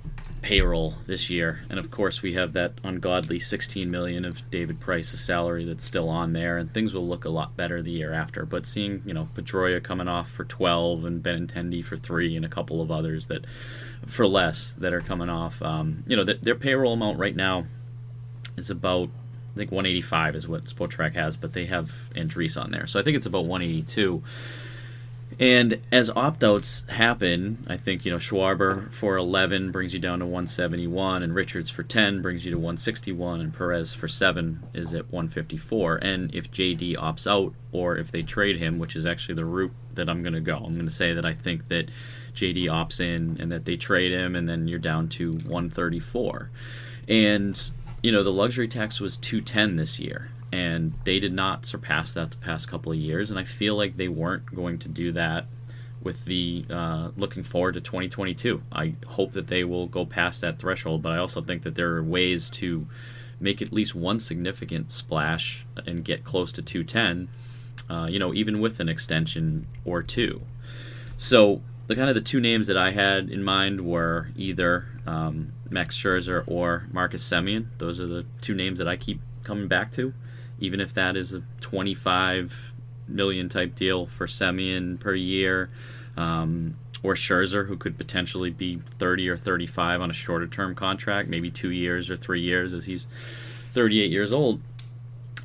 payroll 0.48 0.94
this 1.08 1.30
year, 1.30 1.60
and 1.70 1.78
of 1.78 1.92
course 1.92 2.22
we 2.22 2.32
have 2.32 2.54
that 2.54 2.72
ungodly 2.82 3.38
16 3.38 3.92
million 3.92 4.24
of 4.24 4.50
David 4.50 4.80
Price's 4.80 5.20
salary 5.20 5.66
that's 5.66 5.84
still 5.84 6.08
on 6.08 6.32
there, 6.32 6.58
and 6.58 6.74
things 6.74 6.94
will 6.94 7.06
look 7.06 7.26
a 7.26 7.30
lot 7.30 7.58
better 7.58 7.82
the 7.82 7.92
year 7.92 8.14
after. 8.14 8.46
But 8.46 8.66
seeing 8.66 9.04
you 9.06 9.14
know 9.14 9.28
Pedroia 9.36 9.84
coming 9.84 10.08
off 10.08 10.32
for 10.32 10.46
12 10.46 11.04
and 11.04 11.22
Benintendi 11.22 11.84
for 11.84 11.98
three, 11.98 12.34
and 12.34 12.46
a 12.46 12.50
couple 12.50 12.82
of 12.82 12.90
others 12.90 13.28
that 13.28 13.44
for 14.06 14.26
less 14.26 14.74
that 14.78 14.94
are 14.94 15.02
coming 15.02 15.28
off, 15.28 15.62
um, 15.62 16.06
you 16.08 16.16
know 16.16 16.24
the, 16.24 16.36
their 16.36 16.56
payroll 16.56 16.94
amount 16.94 17.20
right 17.20 17.36
now 17.36 17.66
is 18.56 18.70
about 18.70 19.10
I 19.54 19.58
think 19.58 19.72
185 19.74 20.34
is 20.34 20.48
what 20.48 20.64
Spotrac 20.64 21.14
has, 21.16 21.36
but 21.36 21.52
they 21.52 21.66
have 21.66 21.92
Andriese 22.16 22.62
on 22.62 22.72
there, 22.72 22.88
so 22.88 23.02
I 23.02 23.04
think 23.04 23.18
it's 23.18 23.26
about 23.26 23.44
182. 23.44 24.24
And 25.40 25.82
as 25.92 26.10
opt 26.10 26.44
outs 26.44 26.84
happen, 26.90 27.64
I 27.68 27.78
think, 27.78 28.06
you 28.06 28.12
know, 28.12 28.18
Schwarber 28.18 28.92
for 28.92 29.18
11 29.18 29.72
brings 29.72 29.94
you 29.94 30.00
down 30.00 30.20
to 30.20 30.26
171, 30.26 31.22
and 31.22 31.36
Richards 31.36 31.70
for 31.70 31.84
10 31.84 32.24
brings 32.24 32.44
you 32.44 32.52
to 32.52 32.58
161, 32.58 33.42
and 33.42 33.54
Perez 33.54 33.94
for 33.94 34.08
7 34.08 34.64
is 34.74 34.96
at 34.96 35.12
154. 35.12 35.98
And 35.98 36.34
if 36.34 36.50
JD 36.50 36.98
opts 36.98 37.28
out, 37.30 37.54
or 37.72 37.98
if 37.98 38.10
they 38.10 38.24
trade 38.24 38.58
him, 38.58 38.80
which 38.80 38.96
is 38.96 39.06
actually 39.06 39.36
the 39.36 39.46
route 39.46 39.74
that 39.94 40.10
I'm 40.10 40.24
going 40.24 40.34
to 40.34 40.42
go, 40.42 40.58
I'm 40.58 40.74
going 40.74 40.86
to 40.86 40.92
say 40.92 41.14
that 41.14 41.26
I 41.26 41.34
think 41.34 41.68
that 41.68 41.92
JD 42.34 42.64
opts 42.66 43.00
in 43.00 43.38
and 43.40 43.52
that 43.52 43.66
they 43.66 43.78
trade 43.78 44.12
him, 44.12 44.36
and 44.36 44.50
then 44.50 44.68
you're 44.68 44.80
down 44.80 45.08
to 45.10 45.34
134. 45.34 46.50
And, 47.08 47.72
you 48.02 48.12
know, 48.12 48.24
the 48.24 48.34
luxury 48.34 48.68
tax 48.68 49.00
was 49.00 49.18
210 49.18 49.76
this 49.76 50.00
year 50.00 50.32
and 50.52 50.94
they 51.04 51.20
did 51.20 51.34
not 51.34 51.66
surpass 51.66 52.14
that 52.14 52.32
the 52.32 52.38
past 52.38 52.68
couple 52.68 52.92
of 52.92 52.98
years, 52.98 53.30
and 53.30 53.40
I 53.40 53.44
feel 53.44 53.76
like 53.76 53.98
they 53.98 54.08
weren't 54.08 54.54
going 54.54 54.80
to 54.80 54.88
do 54.88 55.12
that 55.14 55.46
with 56.02 56.26
the 56.26 56.66
uh, 56.70 57.10
looking 57.18 57.44
forward 57.44 57.74
to 57.74 57.82
2022. 57.82 58.62
I 58.72 58.96
hope 59.08 59.34
that 59.34 59.48
they 59.48 59.64
will 59.64 59.88
go 59.88 60.06
past 60.06 60.42
that 60.42 60.60
threshold, 60.60 61.02
but 61.02 61.12
I 61.12 61.18
also 61.18 61.42
think 61.42 61.64
that 61.64 61.76
there 61.76 61.96
are 61.96 62.04
ways 62.04 62.50
to 62.52 62.88
make 63.40 63.62
at 63.62 63.74
least 63.74 63.94
one 63.94 64.20
significant 64.20 64.92
splash 64.92 65.66
and 65.86 66.04
get 66.04 66.24
close 66.24 66.52
to 66.54 66.62
210. 66.62 67.30
Uh, 67.90 68.08
you 68.10 68.20
know, 68.20 68.34
even 68.34 68.60
with 68.60 68.80
an 68.80 68.90
extension 68.90 69.66
or 69.86 70.04
two. 70.04 70.42
So 71.16 71.62
the 71.88 71.96
kind 71.96 72.10
of 72.10 72.16
the 72.16 72.22
two 72.22 72.42
names 72.42 72.68
that 72.68 72.76
I 72.76 72.92
had 72.92 73.30
in 73.30 73.44
mind 73.44 73.82
were 73.82 74.30
either 74.36 74.88
um, 75.06 75.54
Max 75.70 75.98
Scherzer 75.98 76.44
or 76.48 76.88
Marcus 76.92 77.28
Semien. 77.28 77.68
Those 77.78 78.00
are 78.00 78.08
the 78.08 78.26
two 78.42 78.54
names 78.54 78.80
that 78.80 78.90
I 78.90 78.98
keep 78.98 79.22
coming 79.44 79.68
back 79.68 79.92
to 79.94 80.14
even 80.60 80.80
if 80.80 80.94
that 80.94 81.16
is 81.16 81.34
a 81.34 81.44
25 81.62 82.74
million 83.08 83.50
type 83.50 83.76
deal 83.76 84.06
for 84.06 84.28
Semien 84.28 85.00
per 85.00 85.14
year, 85.14 85.70
um, 86.16 86.76
or 87.04 87.14
Scherzer, 87.14 87.68
who 87.68 87.78
could 87.78 87.98
potentially 87.98 88.50
be 88.50 88.82
30 88.98 89.30
or 89.30 89.38
35 89.38 90.02
on 90.02 90.10
a 90.10 90.14
shorter 90.14 90.48
term 90.48 90.76
contract, 90.76 91.30
maybe 91.30 91.52
two 91.52 91.72
years 91.72 92.10
or 92.10 92.18
three 92.18 92.42
years 92.42 92.74
as 92.74 92.86
he's 92.86 93.08
38 93.74 94.12
years 94.12 94.32
old. 94.32 94.62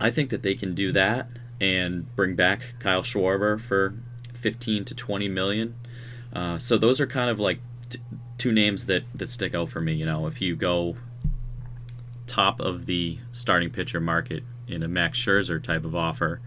I 0.01 0.11
think 0.11 0.31
that 0.31 0.43
they 0.43 0.55
can 0.55 0.75
do 0.75 0.91
that 0.93 1.29
and 1.61 2.15
bring 2.17 2.35
back 2.35 2.75
Kyle 2.81 3.03
Schwarber 3.03 3.61
for 3.61 3.95
15 4.35 4.85
to 4.87 4.95
20 4.95 5.29
million. 5.29 5.75
Uh, 6.33 6.59
so 6.59 6.77
those 6.77 7.01
are 7.01 7.07
kind 7.07 7.31
of 7.31 7.39
like 7.39 7.61
t- 7.89 8.01
two 8.39 8.51
names 8.51 8.87
that, 8.87 9.05
that 9.15 9.31
stick 9.31 9.55
out 9.55 9.69
for 9.69 9.81
me. 9.81 9.93
You 9.93 10.07
know, 10.07 10.27
if 10.27 10.41
you 10.41 10.57
go 10.57 10.97
top 12.27 12.59
of 12.61 12.87
the 12.87 13.19
starting 13.31 13.71
pitcher 13.71 14.01
market, 14.01 14.43
in 14.73 14.83
a 14.83 14.89
Max 14.89 15.19
Scherzer 15.19 15.63
type 15.63 15.85
of 15.85 15.95
offer, 15.95 16.41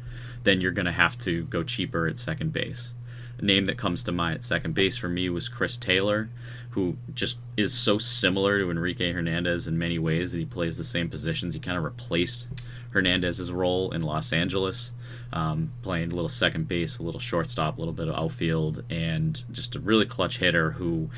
then 0.43 0.61
you're 0.61 0.71
going 0.71 0.85
to 0.85 0.91
have 0.91 1.17
to 1.19 1.43
go 1.45 1.63
cheaper 1.63 2.07
at 2.07 2.19
second 2.19 2.53
base. 2.53 2.91
A 3.37 3.43
name 3.43 3.65
that 3.65 3.77
comes 3.77 4.03
to 4.03 4.11
mind 4.11 4.35
at 4.35 4.43
second 4.43 4.73
base 4.73 4.95
for 4.95 5.09
me 5.09 5.29
was 5.29 5.49
Chris 5.49 5.77
Taylor, 5.77 6.29
who 6.71 6.97
just 7.13 7.39
is 7.57 7.73
so 7.73 7.97
similar 7.97 8.59
to 8.59 8.71
Enrique 8.71 9.11
Hernandez 9.11 9.67
in 9.67 9.77
many 9.77 9.99
ways 9.99 10.31
that 10.31 10.37
he 10.37 10.45
plays 10.45 10.77
the 10.77 10.83
same 10.83 11.09
positions. 11.09 11.53
He 11.53 11.59
kind 11.59 11.77
of 11.77 11.83
replaced 11.83 12.47
Hernandez's 12.91 13.51
role 13.51 13.91
in 13.91 14.03
Los 14.03 14.31
Angeles, 14.31 14.93
um, 15.33 15.71
playing 15.81 16.13
a 16.13 16.15
little 16.15 16.29
second 16.29 16.69
base, 16.69 16.97
a 16.97 17.03
little 17.03 17.19
shortstop, 17.19 17.77
a 17.77 17.81
little 17.81 17.93
bit 17.93 18.07
of 18.07 18.15
outfield, 18.15 18.83
and 18.89 19.43
just 19.51 19.75
a 19.75 19.79
really 19.81 20.05
clutch 20.05 20.37
hitter 20.37 20.71
who 20.71 21.09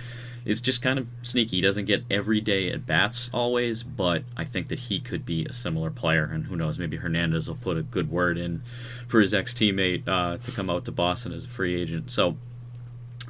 is 0.48 0.62
just 0.62 0.82
kind 0.82 0.98
of 0.98 1.08
sneaky. 1.24 1.58
He 1.58 1.62
doesn't 1.62 1.86
get 1.86 2.06
every 2.10 2.40
day 2.40 2.72
at 2.72 2.86
bats 2.86 3.30
always, 3.34 3.84
but 3.84 4.24
I 4.38 4.46
think 4.46 4.70
that 4.70 4.80
he 4.80 5.02
could 5.02 5.26
be 5.26 5.46
a 5.46 5.52
similar 5.52 5.92
player. 5.92 6.24
And 6.24 6.46
who 6.46 6.56
knows, 6.56 6.80
maybe 6.80 6.96
Hernandez 6.96 7.50
will 7.50 7.58
put 7.58 7.76
a 7.76 7.84
good 7.84 8.10
word 8.10 8.38
in 8.38 8.64
for 9.10 9.20
his 9.20 9.34
ex 9.34 9.54
teammate 9.54 10.08
uh, 10.08 10.38
to 10.38 10.52
come 10.52 10.70
out 10.70 10.86
to 10.86 10.92
Boston 10.94 11.34
as 11.34 11.44
a 11.44 11.50
free 11.50 11.80
agent. 11.80 12.10
So 12.10 12.38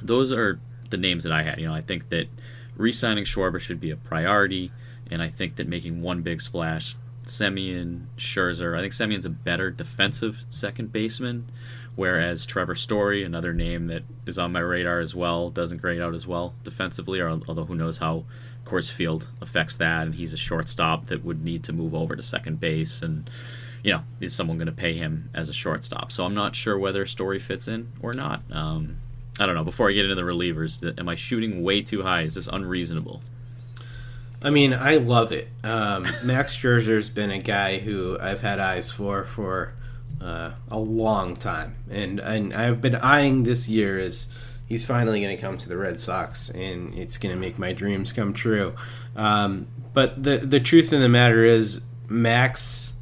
those 0.00 0.30
are 0.30 0.60
the 0.90 0.96
names 0.96 1.24
that 1.24 1.32
I 1.32 1.42
had. 1.42 1.58
You 1.58 1.66
know, 1.66 1.74
I 1.74 1.80
think 1.80 2.08
that 2.10 2.28
re 2.76 2.92
signing 2.92 3.24
Schwarber 3.24 3.58
should 3.58 3.80
be 3.80 3.90
a 3.90 3.96
priority, 3.96 4.70
and 5.10 5.20
I 5.20 5.28
think 5.28 5.56
that 5.56 5.66
making 5.66 6.00
one 6.00 6.22
big 6.22 6.40
splash. 6.40 6.94
Semien, 7.26 8.06
Scherzer. 8.16 8.74
I 8.74 8.80
think 8.80 8.94
Semien's 8.94 9.26
a 9.26 9.30
better 9.30 9.70
defensive 9.70 10.44
second 10.48 10.92
baseman 10.92 11.50
Whereas 11.98 12.46
Trevor 12.46 12.76
Story, 12.76 13.24
another 13.24 13.52
name 13.52 13.88
that 13.88 14.04
is 14.24 14.38
on 14.38 14.52
my 14.52 14.60
radar 14.60 15.00
as 15.00 15.16
well, 15.16 15.50
doesn't 15.50 15.80
grade 15.80 16.00
out 16.00 16.14
as 16.14 16.28
well 16.28 16.54
defensively, 16.62 17.18
or, 17.18 17.28
although 17.28 17.64
who 17.64 17.74
knows 17.74 17.98
how 17.98 18.22
Coors 18.64 18.88
Field 18.88 19.26
affects 19.40 19.76
that. 19.78 20.06
And 20.06 20.14
he's 20.14 20.32
a 20.32 20.36
shortstop 20.36 21.08
that 21.08 21.24
would 21.24 21.44
need 21.44 21.64
to 21.64 21.72
move 21.72 21.96
over 21.96 22.14
to 22.14 22.22
second 22.22 22.60
base. 22.60 23.02
And, 23.02 23.28
you 23.82 23.90
know, 23.90 24.04
is 24.20 24.32
someone 24.32 24.58
going 24.58 24.66
to 24.66 24.72
pay 24.72 24.94
him 24.94 25.28
as 25.34 25.48
a 25.48 25.52
shortstop? 25.52 26.12
So 26.12 26.24
I'm 26.24 26.36
not 26.36 26.54
sure 26.54 26.78
whether 26.78 27.04
Story 27.04 27.40
fits 27.40 27.66
in 27.66 27.88
or 28.00 28.12
not. 28.12 28.42
Um, 28.52 28.98
I 29.40 29.46
don't 29.46 29.56
know. 29.56 29.64
Before 29.64 29.90
I 29.90 29.92
get 29.92 30.04
into 30.04 30.14
the 30.14 30.22
relievers, 30.22 30.96
am 31.00 31.08
I 31.08 31.16
shooting 31.16 31.64
way 31.64 31.82
too 31.82 32.04
high? 32.04 32.22
Is 32.22 32.36
this 32.36 32.46
unreasonable? 32.46 33.24
I 34.40 34.50
mean, 34.50 34.72
I 34.72 34.98
love 34.98 35.32
it. 35.32 35.48
Um, 35.64 36.06
Max 36.22 36.54
Scherzer's 36.54 37.10
been 37.10 37.32
a 37.32 37.40
guy 37.40 37.78
who 37.78 38.16
I've 38.20 38.42
had 38.42 38.60
eyes 38.60 38.88
for 38.88 39.24
for 39.24 39.72
uh, 40.20 40.52
a 40.70 40.78
long 40.78 41.36
time, 41.36 41.76
and 41.90 42.18
and 42.20 42.52
I've 42.52 42.80
been 42.80 42.96
eyeing 42.96 43.44
this 43.44 43.68
year 43.68 43.98
as 43.98 44.32
he's 44.66 44.84
finally 44.84 45.20
going 45.20 45.34
to 45.34 45.40
come 45.40 45.58
to 45.58 45.68
the 45.68 45.76
Red 45.76 45.98
Sox, 46.00 46.50
and 46.50 46.96
it's 46.98 47.16
going 47.16 47.34
to 47.34 47.40
make 47.40 47.58
my 47.58 47.72
dreams 47.72 48.12
come 48.12 48.32
true. 48.32 48.74
Um, 49.16 49.68
but 49.94 50.22
the 50.22 50.38
the 50.38 50.60
truth 50.60 50.92
of 50.92 51.00
the 51.00 51.08
matter 51.08 51.44
is, 51.44 51.82
Max 52.08 52.92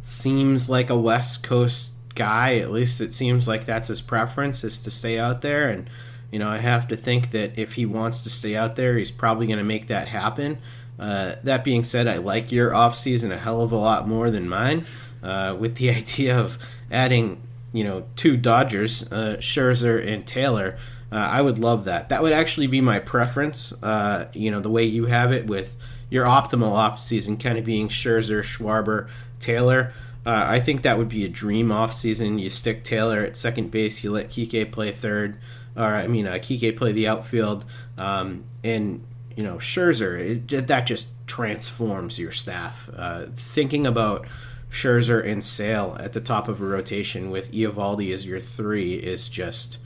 seems 0.00 0.68
like 0.68 0.90
a 0.90 0.98
West 0.98 1.42
Coast 1.42 1.92
guy. 2.14 2.56
At 2.56 2.70
least 2.70 3.00
it 3.00 3.12
seems 3.12 3.48
like 3.48 3.64
that's 3.64 3.88
his 3.88 4.02
preference 4.02 4.64
is 4.64 4.80
to 4.80 4.90
stay 4.90 5.18
out 5.18 5.42
there. 5.42 5.68
And 5.68 5.88
you 6.30 6.38
know, 6.38 6.48
I 6.48 6.58
have 6.58 6.88
to 6.88 6.96
think 6.96 7.30
that 7.32 7.58
if 7.58 7.74
he 7.74 7.86
wants 7.86 8.22
to 8.22 8.30
stay 8.30 8.56
out 8.56 8.76
there, 8.76 8.96
he's 8.96 9.10
probably 9.10 9.46
going 9.46 9.58
to 9.58 9.64
make 9.64 9.88
that 9.88 10.08
happen. 10.08 10.58
Uh, 10.98 11.34
that 11.44 11.64
being 11.64 11.82
said, 11.82 12.06
I 12.06 12.18
like 12.18 12.52
your 12.52 12.74
off 12.74 12.96
season 12.96 13.32
a 13.32 13.38
hell 13.38 13.60
of 13.62 13.72
a 13.72 13.76
lot 13.76 14.06
more 14.06 14.30
than 14.30 14.48
mine 14.48 14.84
uh, 15.22 15.56
with 15.58 15.76
the 15.76 15.90
idea 15.96 16.38
of 16.38 16.58
adding, 16.90 17.42
you 17.72 17.84
know, 17.84 18.04
two 18.16 18.36
Dodgers, 18.36 19.10
uh, 19.12 19.36
Scherzer 19.38 20.06
and 20.06 20.26
Taylor. 20.26 20.78
Uh, 21.10 21.16
I 21.16 21.42
would 21.42 21.58
love 21.58 21.84
that. 21.84 22.08
That 22.08 22.22
would 22.22 22.32
actually 22.32 22.68
be 22.68 22.80
my 22.80 22.98
preference. 22.98 23.72
Uh, 23.82 24.28
you 24.32 24.50
know, 24.50 24.60
the 24.60 24.70
way 24.70 24.84
you 24.84 25.06
have 25.06 25.32
it 25.32 25.46
with 25.46 25.76
your 26.08 26.26
optimal 26.26 26.72
off 26.72 27.02
season 27.02 27.36
kind 27.36 27.58
of 27.58 27.64
being 27.64 27.88
Scherzer, 27.88 28.42
Schwarber, 28.42 29.08
Taylor. 29.38 29.92
Uh, 30.24 30.44
I 30.48 30.60
think 30.60 30.82
that 30.82 30.98
would 30.98 31.08
be 31.08 31.24
a 31.24 31.28
dream 31.28 31.72
off 31.72 31.92
season. 31.92 32.38
You 32.38 32.50
stick 32.50 32.84
Taylor 32.84 33.20
at 33.20 33.36
second 33.36 33.70
base, 33.70 34.04
you 34.04 34.10
let 34.10 34.28
Kike 34.28 34.70
play 34.70 34.92
third, 34.92 35.38
or 35.76 35.84
I 35.84 36.06
mean, 36.06 36.26
uh, 36.26 36.34
Kike 36.34 36.76
play 36.76 36.92
the 36.92 37.08
outfield, 37.08 37.64
um, 37.98 38.44
and 38.62 39.04
you 39.36 39.42
know 39.42 39.56
Scherzer. 39.56 40.18
It, 40.18 40.66
that 40.68 40.86
just 40.86 41.08
transforms 41.26 42.18
your 42.18 42.30
staff. 42.30 42.88
Uh, 42.94 43.26
thinking 43.34 43.86
about 43.86 44.26
Scherzer 44.72 45.24
and 45.24 45.44
Sale 45.44 45.96
at 46.00 46.12
the 46.14 46.20
top 46.20 46.48
of 46.48 46.60
a 46.60 46.64
rotation 46.64 47.30
with 47.30 47.52
Eovaldi 47.52 48.12
as 48.12 48.26
your 48.26 48.40
three 48.40 48.94
is 48.94 49.28
just 49.28 49.78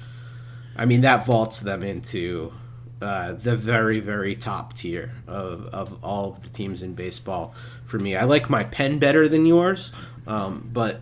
I 0.77 0.85
mean, 0.85 1.01
that 1.01 1.25
vaults 1.25 1.61
them 1.61 1.83
into 1.83 2.53
uh, 3.01 3.33
the 3.33 3.57
very, 3.57 3.99
very 4.01 4.37
top 4.37 4.75
tier 4.75 5.13
of, 5.27 5.67
of 5.67 6.05
all 6.05 6.35
of 6.35 6.43
the 6.43 6.49
teams 6.51 6.83
in 6.83 6.95
baseball 6.95 7.55
for 7.87 7.99
me. 7.99 8.15
I 8.15 8.25
like 8.25 8.51
my 8.51 8.65
pen 8.65 8.99
better 8.99 9.27
than 9.29 9.47
yours, 9.47 9.91
um, 10.27 10.69
but 10.73 11.01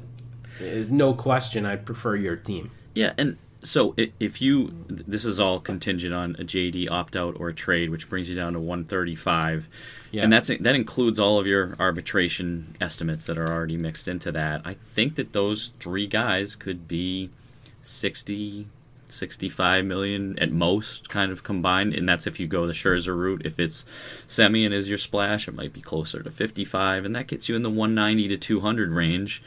no 0.60 1.12
question 1.12 1.66
I'd 1.66 1.84
prefer 1.84 2.14
your 2.14 2.36
team. 2.36 2.70
Yeah, 2.94 3.12
and 3.18 3.36
so 3.64 3.94
if 3.96 4.40
you, 4.40 4.84
this 4.88 5.24
is 5.24 5.40
all 5.40 5.58
contingent 5.58 6.14
on 6.14 6.32
a 6.38 6.44
JD 6.44 6.90
opt 6.90 7.16
out 7.16 7.36
or 7.40 7.48
a 7.48 7.54
trade, 7.54 7.90
which 7.90 8.08
brings 8.08 8.28
you 8.28 8.36
down 8.36 8.52
to 8.52 8.60
135. 8.60 9.68
Yeah. 10.10 10.22
And 10.22 10.32
that's 10.32 10.48
that 10.48 10.74
includes 10.74 11.18
all 11.18 11.38
of 11.38 11.46
your 11.46 11.74
arbitration 11.78 12.76
estimates 12.80 13.26
that 13.26 13.38
are 13.38 13.50
already 13.50 13.76
mixed 13.76 14.06
into 14.06 14.30
that. 14.32 14.62
I 14.64 14.74
think 14.74 15.16
that 15.16 15.32
those 15.32 15.72
three 15.80 16.06
guys 16.06 16.54
could 16.54 16.86
be 16.86 17.30
60 17.80 18.68
65 19.06 19.84
million 19.84 20.38
at 20.38 20.50
most, 20.50 21.08
kind 21.08 21.30
of 21.30 21.42
combined, 21.42 21.94
and 21.94 22.08
that's 22.08 22.26
if 22.26 22.40
you 22.40 22.46
go 22.46 22.66
the 22.66 22.72
Scherzer 22.72 23.16
route. 23.16 23.42
If 23.44 23.58
it's 23.58 23.84
Semien 24.26 24.72
is 24.72 24.88
your 24.88 24.98
splash, 24.98 25.46
it 25.46 25.54
might 25.54 25.72
be 25.72 25.80
closer 25.80 26.22
to 26.22 26.30
55, 26.30 27.04
and 27.04 27.14
that 27.14 27.28
gets 27.28 27.48
you 27.48 27.56
in 27.56 27.62
the 27.62 27.70
190 27.70 28.28
to 28.28 28.36
200 28.36 28.90
range. 28.90 29.42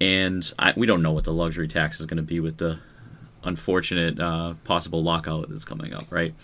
And 0.00 0.50
I, 0.58 0.72
we 0.76 0.86
don't 0.86 1.02
know 1.02 1.12
what 1.12 1.24
the 1.24 1.32
luxury 1.32 1.68
tax 1.68 2.00
is 2.00 2.06
going 2.06 2.16
to 2.16 2.22
be 2.22 2.40
with 2.40 2.56
the 2.56 2.78
unfortunate 3.44 4.20
uh, 4.20 4.54
possible 4.64 5.02
lockout 5.02 5.48
that's 5.48 5.64
coming 5.64 5.92
up, 5.92 6.04
right? 6.10 6.34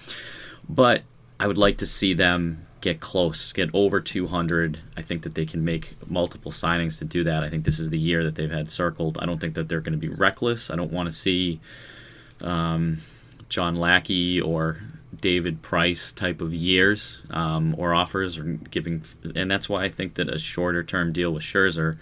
But 0.69 1.03
I 1.39 1.47
would 1.47 1.59
like 1.59 1.79
to 1.79 1.87
see 1.87 2.15
them 2.15 2.67
get 2.81 3.01
close, 3.01 3.53
get 3.53 3.69
over 3.73 4.01
200. 4.01 4.79
I 4.97 5.03
think 5.03 5.23
that 5.23 5.35
they 5.35 5.45
can 5.45 5.65
make 5.65 5.97
multiple 6.09 6.53
signings 6.53 6.99
to 6.99 7.05
do 7.05 7.25
that. 7.25 7.43
I 7.43 7.51
think 7.51 7.65
this 7.65 7.79
is 7.79 7.91
the 7.91 7.99
year 7.99 8.23
that 8.25 8.37
they've 8.37 8.51
had 8.51 8.71
circled. 8.71 9.19
I 9.21 9.27
don't 9.27 9.41
think 9.41 9.55
that 9.55 9.69
they're 9.69 9.81
going 9.81 9.93
to 9.93 9.99
be 9.99 10.09
reckless. 10.09 10.71
I 10.71 10.77
don't 10.77 10.93
want 10.93 11.07
to 11.07 11.13
see 11.13 11.61
um, 12.43 12.99
John 13.49 13.77
Lackey 13.77 14.41
or 14.41 14.79
David 15.21 15.63
Price 15.63 16.13
type 16.13 16.41
of 16.41 16.53
years 16.53 17.23
um, 17.31 17.75
or 17.79 17.95
offers, 17.95 18.39
or 18.39 18.45
giving, 18.45 19.03
and 19.35 19.51
that's 19.51 19.69
why 19.69 19.85
I 19.85 19.89
think 19.89 20.15
that 20.15 20.29
a 20.29 20.39
shorter 20.39 20.83
term 20.83 21.13
deal 21.13 21.33
with 21.33 21.43
Scherzer, 21.43 21.99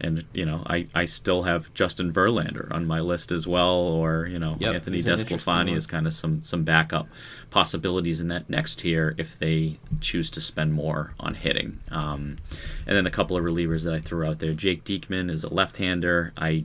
and 0.00 0.24
you 0.32 0.44
know, 0.44 0.62
I, 0.66 0.86
I 0.94 1.04
still 1.04 1.42
have 1.42 1.72
Justin 1.74 2.12
Verlander 2.12 2.72
on 2.72 2.86
my 2.86 3.00
list 3.00 3.32
as 3.32 3.46
well, 3.46 3.76
or 3.76 4.26
you 4.26 4.38
know, 4.38 4.56
yep, 4.58 4.74
Anthony 4.74 4.98
DeSclafani 4.98 5.76
is 5.76 5.86
kind 5.86 6.06
of 6.06 6.14
some 6.14 6.42
some 6.42 6.64
backup 6.64 7.08
possibilities 7.50 8.20
in 8.20 8.28
that 8.28 8.48
next 8.48 8.80
tier 8.80 9.14
if 9.18 9.38
they 9.38 9.78
choose 10.00 10.30
to 10.30 10.40
spend 10.40 10.74
more 10.74 11.14
on 11.20 11.34
hitting. 11.34 11.80
Um, 11.90 12.38
and 12.86 12.96
then 12.96 13.06
a 13.06 13.10
couple 13.10 13.36
of 13.36 13.44
relievers 13.44 13.84
that 13.84 13.94
I 13.94 14.00
threw 14.00 14.26
out 14.26 14.38
there, 14.38 14.54
Jake 14.54 14.84
Diekman 14.84 15.30
is 15.30 15.44
a 15.44 15.52
left-hander. 15.52 16.32
I 16.36 16.64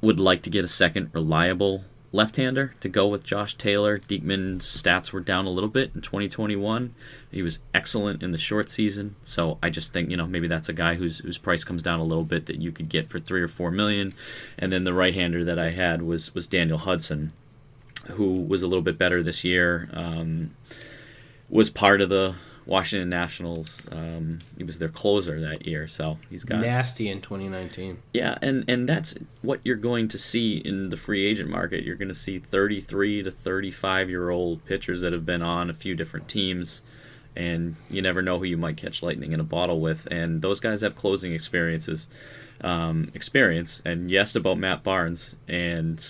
would 0.00 0.20
like 0.20 0.42
to 0.42 0.50
get 0.50 0.64
a 0.64 0.68
second 0.68 1.10
reliable 1.12 1.84
left-hander 2.12 2.74
to 2.80 2.88
go 2.88 3.06
with 3.06 3.24
Josh 3.24 3.54
Taylor. 3.54 3.98
Diekman's 3.98 4.64
stats 4.64 5.12
were 5.12 5.20
down 5.20 5.46
a 5.46 5.50
little 5.50 5.68
bit 5.68 5.92
in 5.94 6.00
2021. 6.00 6.94
He 7.30 7.42
was 7.42 7.60
excellent 7.72 8.22
in 8.22 8.32
the 8.32 8.38
short 8.38 8.68
season, 8.68 9.16
so 9.22 9.58
I 9.62 9.70
just 9.70 9.92
think 9.92 10.10
you 10.10 10.16
know 10.16 10.26
maybe 10.26 10.48
that's 10.48 10.68
a 10.68 10.74
guy 10.74 10.96
whose 10.96 11.18
whose 11.18 11.38
price 11.38 11.64
comes 11.64 11.82
down 11.82 12.00
a 12.00 12.04
little 12.04 12.24
bit 12.24 12.46
that 12.46 12.60
you 12.60 12.72
could 12.72 12.88
get 12.88 13.08
for 13.08 13.20
three 13.20 13.42
or 13.42 13.48
four 13.48 13.70
million. 13.70 14.12
And 14.58 14.72
then 14.72 14.84
the 14.84 14.94
right-hander 14.94 15.44
that 15.44 15.58
I 15.58 15.70
had 15.70 16.02
was 16.02 16.34
was 16.34 16.46
Daniel 16.46 16.78
Hudson, 16.78 17.32
who 18.08 18.34
was 18.34 18.62
a 18.62 18.66
little 18.66 18.82
bit 18.82 18.98
better 18.98 19.22
this 19.22 19.44
year. 19.44 19.88
Um, 19.92 20.54
was 21.48 21.70
part 21.70 22.00
of 22.00 22.08
the 22.08 22.36
Washington 22.70 23.08
Nationals. 23.08 23.82
Um, 23.90 24.38
he 24.56 24.62
was 24.62 24.78
their 24.78 24.88
closer 24.88 25.40
that 25.40 25.66
year, 25.66 25.88
so 25.88 26.18
he's 26.30 26.44
got 26.44 26.60
nasty 26.60 27.08
in 27.08 27.20
2019. 27.20 27.98
Yeah, 28.14 28.38
and 28.40 28.64
and 28.68 28.88
that's 28.88 29.16
what 29.42 29.60
you're 29.64 29.74
going 29.74 30.06
to 30.06 30.16
see 30.16 30.58
in 30.58 30.90
the 30.90 30.96
free 30.96 31.26
agent 31.26 31.50
market. 31.50 31.82
You're 31.82 31.96
going 31.96 32.08
to 32.08 32.14
see 32.14 32.38
33 32.38 33.24
to 33.24 33.30
35 33.32 34.08
year 34.08 34.30
old 34.30 34.64
pitchers 34.66 35.00
that 35.00 35.12
have 35.12 35.26
been 35.26 35.42
on 35.42 35.68
a 35.68 35.74
few 35.74 35.96
different 35.96 36.28
teams, 36.28 36.80
and 37.34 37.74
you 37.88 38.00
never 38.00 38.22
know 38.22 38.38
who 38.38 38.44
you 38.44 38.56
might 38.56 38.76
catch 38.76 39.02
lightning 39.02 39.32
in 39.32 39.40
a 39.40 39.44
bottle 39.44 39.80
with. 39.80 40.06
And 40.08 40.40
those 40.40 40.60
guys 40.60 40.82
have 40.82 40.94
closing 40.94 41.32
experiences, 41.32 42.06
um, 42.60 43.10
experience. 43.14 43.82
And 43.84 44.12
yes, 44.12 44.36
about 44.36 44.58
Matt 44.58 44.84
Barnes, 44.84 45.34
and 45.48 46.06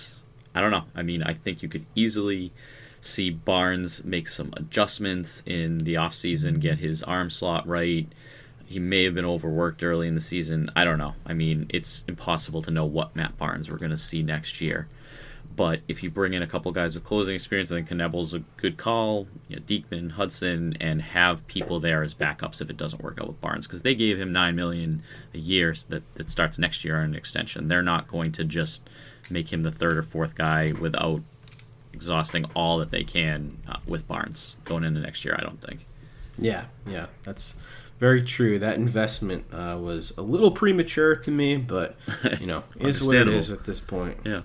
I 0.54 0.60
don't 0.60 0.72
know. 0.72 0.84
I 0.94 1.00
mean, 1.02 1.22
I 1.22 1.32
think 1.32 1.62
you 1.62 1.70
could 1.70 1.86
easily 1.94 2.52
see 3.00 3.30
Barnes 3.30 4.04
make 4.04 4.28
some 4.28 4.52
adjustments 4.56 5.42
in 5.46 5.78
the 5.78 5.94
offseason, 5.94 6.60
get 6.60 6.78
his 6.78 7.02
arm 7.02 7.30
slot 7.30 7.66
right. 7.66 8.06
He 8.66 8.78
may 8.78 9.04
have 9.04 9.14
been 9.14 9.24
overworked 9.24 9.82
early 9.82 10.06
in 10.06 10.14
the 10.14 10.20
season. 10.20 10.70
I 10.76 10.84
don't 10.84 10.98
know. 10.98 11.14
I 11.26 11.32
mean, 11.32 11.66
it's 11.70 12.04
impossible 12.06 12.62
to 12.62 12.70
know 12.70 12.84
what 12.84 13.16
Matt 13.16 13.36
Barnes 13.36 13.68
we're 13.68 13.78
going 13.78 13.90
to 13.90 13.98
see 13.98 14.22
next 14.22 14.60
year. 14.60 14.86
But 15.56 15.80
if 15.88 16.04
you 16.04 16.10
bring 16.10 16.32
in 16.32 16.42
a 16.42 16.46
couple 16.46 16.70
guys 16.70 16.94
with 16.94 17.02
closing 17.02 17.34
experience, 17.34 17.72
I 17.72 17.76
think 17.76 17.88
Knebel's 17.88 18.32
a 18.32 18.38
good 18.56 18.76
call. 18.76 19.26
You 19.48 19.56
know, 19.56 19.62
Diekman, 19.62 20.12
Hudson, 20.12 20.76
and 20.80 21.02
have 21.02 21.46
people 21.48 21.80
there 21.80 22.02
as 22.02 22.14
backups 22.14 22.60
if 22.60 22.70
it 22.70 22.76
doesn't 22.76 23.02
work 23.02 23.18
out 23.20 23.26
with 23.26 23.40
Barnes, 23.40 23.66
because 23.66 23.82
they 23.82 23.96
gave 23.96 24.18
him 24.18 24.32
nine 24.32 24.54
million 24.54 25.02
a 25.34 25.38
year 25.38 25.74
that 25.88 26.02
that 26.14 26.30
starts 26.30 26.58
next 26.58 26.84
year 26.84 26.98
on 26.98 27.06
an 27.06 27.14
extension. 27.16 27.66
They're 27.66 27.82
not 27.82 28.06
going 28.06 28.30
to 28.32 28.44
just 28.44 28.88
make 29.28 29.52
him 29.52 29.64
the 29.64 29.72
third 29.72 29.98
or 29.98 30.02
fourth 30.02 30.36
guy 30.36 30.72
without 30.72 31.22
exhausting 31.92 32.44
all 32.54 32.78
that 32.78 32.90
they 32.90 33.04
can 33.04 33.58
uh, 33.68 33.78
with 33.86 34.06
Barnes 34.06 34.56
going 34.64 34.84
into 34.84 35.00
next 35.00 35.24
year. 35.24 35.36
I 35.38 35.42
don't 35.42 35.60
think. 35.60 35.86
Yeah, 36.38 36.66
yeah, 36.86 37.06
that's 37.22 37.60
very 37.98 38.22
true. 38.22 38.58
That 38.58 38.76
investment 38.76 39.44
uh, 39.52 39.78
was 39.80 40.16
a 40.16 40.22
little 40.22 40.50
premature 40.50 41.16
to 41.16 41.30
me, 41.30 41.56
but 41.56 41.96
you 42.40 42.46
know, 42.46 42.64
is 42.78 43.02
what 43.02 43.16
it 43.16 43.28
is 43.28 43.50
at 43.50 43.64
this 43.64 43.80
point. 43.80 44.18
Yeah. 44.24 44.42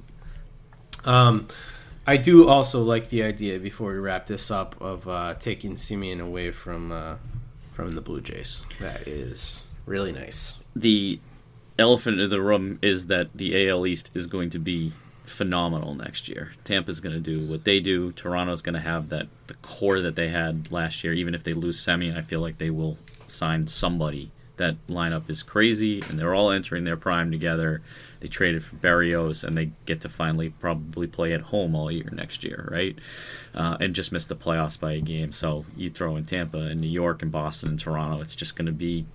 Um, 1.05 1.47
I 2.07 2.17
do 2.17 2.47
also 2.47 2.83
like 2.83 3.09
the 3.09 3.23
idea 3.23 3.59
before 3.59 3.91
we 3.91 3.97
wrap 3.97 4.27
this 4.27 4.51
up 4.51 4.79
of 4.81 5.07
uh, 5.07 5.35
taking 5.35 5.75
Semien 5.75 6.19
away 6.19 6.51
from 6.51 6.91
uh, 6.91 7.15
from 7.73 7.95
the 7.95 8.01
Blue 8.01 8.21
Jays. 8.21 8.61
That 8.79 9.07
is 9.07 9.65
really 9.85 10.11
nice. 10.11 10.63
The 10.75 11.19
elephant 11.79 12.19
in 12.19 12.29
the 12.29 12.41
room 12.41 12.79
is 12.81 13.07
that 13.07 13.29
the 13.35 13.69
AL 13.69 13.87
East 13.87 14.11
is 14.13 14.27
going 14.27 14.49
to 14.51 14.59
be 14.59 14.93
phenomenal 15.25 15.95
next 15.95 16.29
year. 16.29 16.53
Tampa's 16.63 16.99
going 16.99 17.15
to 17.15 17.19
do 17.19 17.45
what 17.45 17.63
they 17.63 17.79
do. 17.79 18.11
Toronto's 18.11 18.61
going 18.61 18.75
to 18.75 18.79
have 18.79 19.09
that 19.09 19.27
the 19.47 19.55
core 19.55 20.01
that 20.01 20.15
they 20.15 20.29
had 20.29 20.71
last 20.71 21.03
year. 21.03 21.13
Even 21.13 21.35
if 21.35 21.43
they 21.43 21.53
lose 21.53 21.83
Semien, 21.83 22.17
I 22.17 22.21
feel 22.21 22.39
like 22.39 22.57
they 22.57 22.69
will 22.69 22.97
sign 23.27 23.67
somebody. 23.67 24.31
That 24.57 24.75
lineup 24.87 25.29
is 25.29 25.43
crazy, 25.43 26.01
and 26.07 26.17
they're 26.17 26.33
all 26.33 26.49
entering 26.49 26.85
their 26.85 26.95
prime 26.95 27.29
together. 27.29 27.81
They 28.21 28.29
traded 28.29 28.63
for 28.63 28.77
Berrios, 28.77 29.43
and 29.43 29.57
they 29.57 29.71
get 29.85 29.99
to 30.01 30.09
finally 30.09 30.49
probably 30.49 31.07
play 31.07 31.33
at 31.33 31.41
home 31.41 31.75
all 31.75 31.91
year 31.91 32.09
next 32.13 32.43
year, 32.43 32.69
right? 32.71 32.97
Uh, 33.53 33.75
and 33.81 33.93
just 33.93 34.13
miss 34.13 34.25
the 34.25 34.35
playoffs 34.35 34.79
by 34.79 34.93
a 34.93 35.01
game. 35.01 35.33
So 35.33 35.65
you 35.75 35.89
throw 35.89 36.15
in 36.15 36.25
Tampa 36.25 36.59
and 36.59 36.79
New 36.79 36.87
York 36.87 37.21
and 37.21 37.31
Boston 37.31 37.69
and 37.69 37.79
Toronto, 37.79 38.21
it's 38.21 38.35
just 38.35 38.55
going 38.55 38.67
to 38.67 38.71
be, 38.71 39.05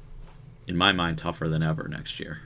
in 0.67 0.77
my 0.77 0.93
mind, 0.93 1.17
tougher 1.19 1.49
than 1.49 1.63
ever 1.63 1.89
next 1.89 2.21
year. 2.21 2.43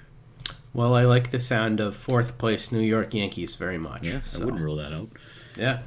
Well, 0.74 0.94
I 0.94 1.04
like 1.04 1.30
the 1.30 1.38
sound 1.38 1.80
of 1.80 1.94
fourth 1.94 2.36
place 2.36 2.72
New 2.72 2.80
York 2.80 3.14
Yankees 3.14 3.54
very 3.54 3.78
much. 3.78 4.02
Yeah, 4.02 4.22
so. 4.24 4.42
I 4.42 4.44
wouldn't 4.44 4.62
rule 4.62 4.76
that 4.76 4.92
out. 4.92 5.08
Yeah. 5.56 5.78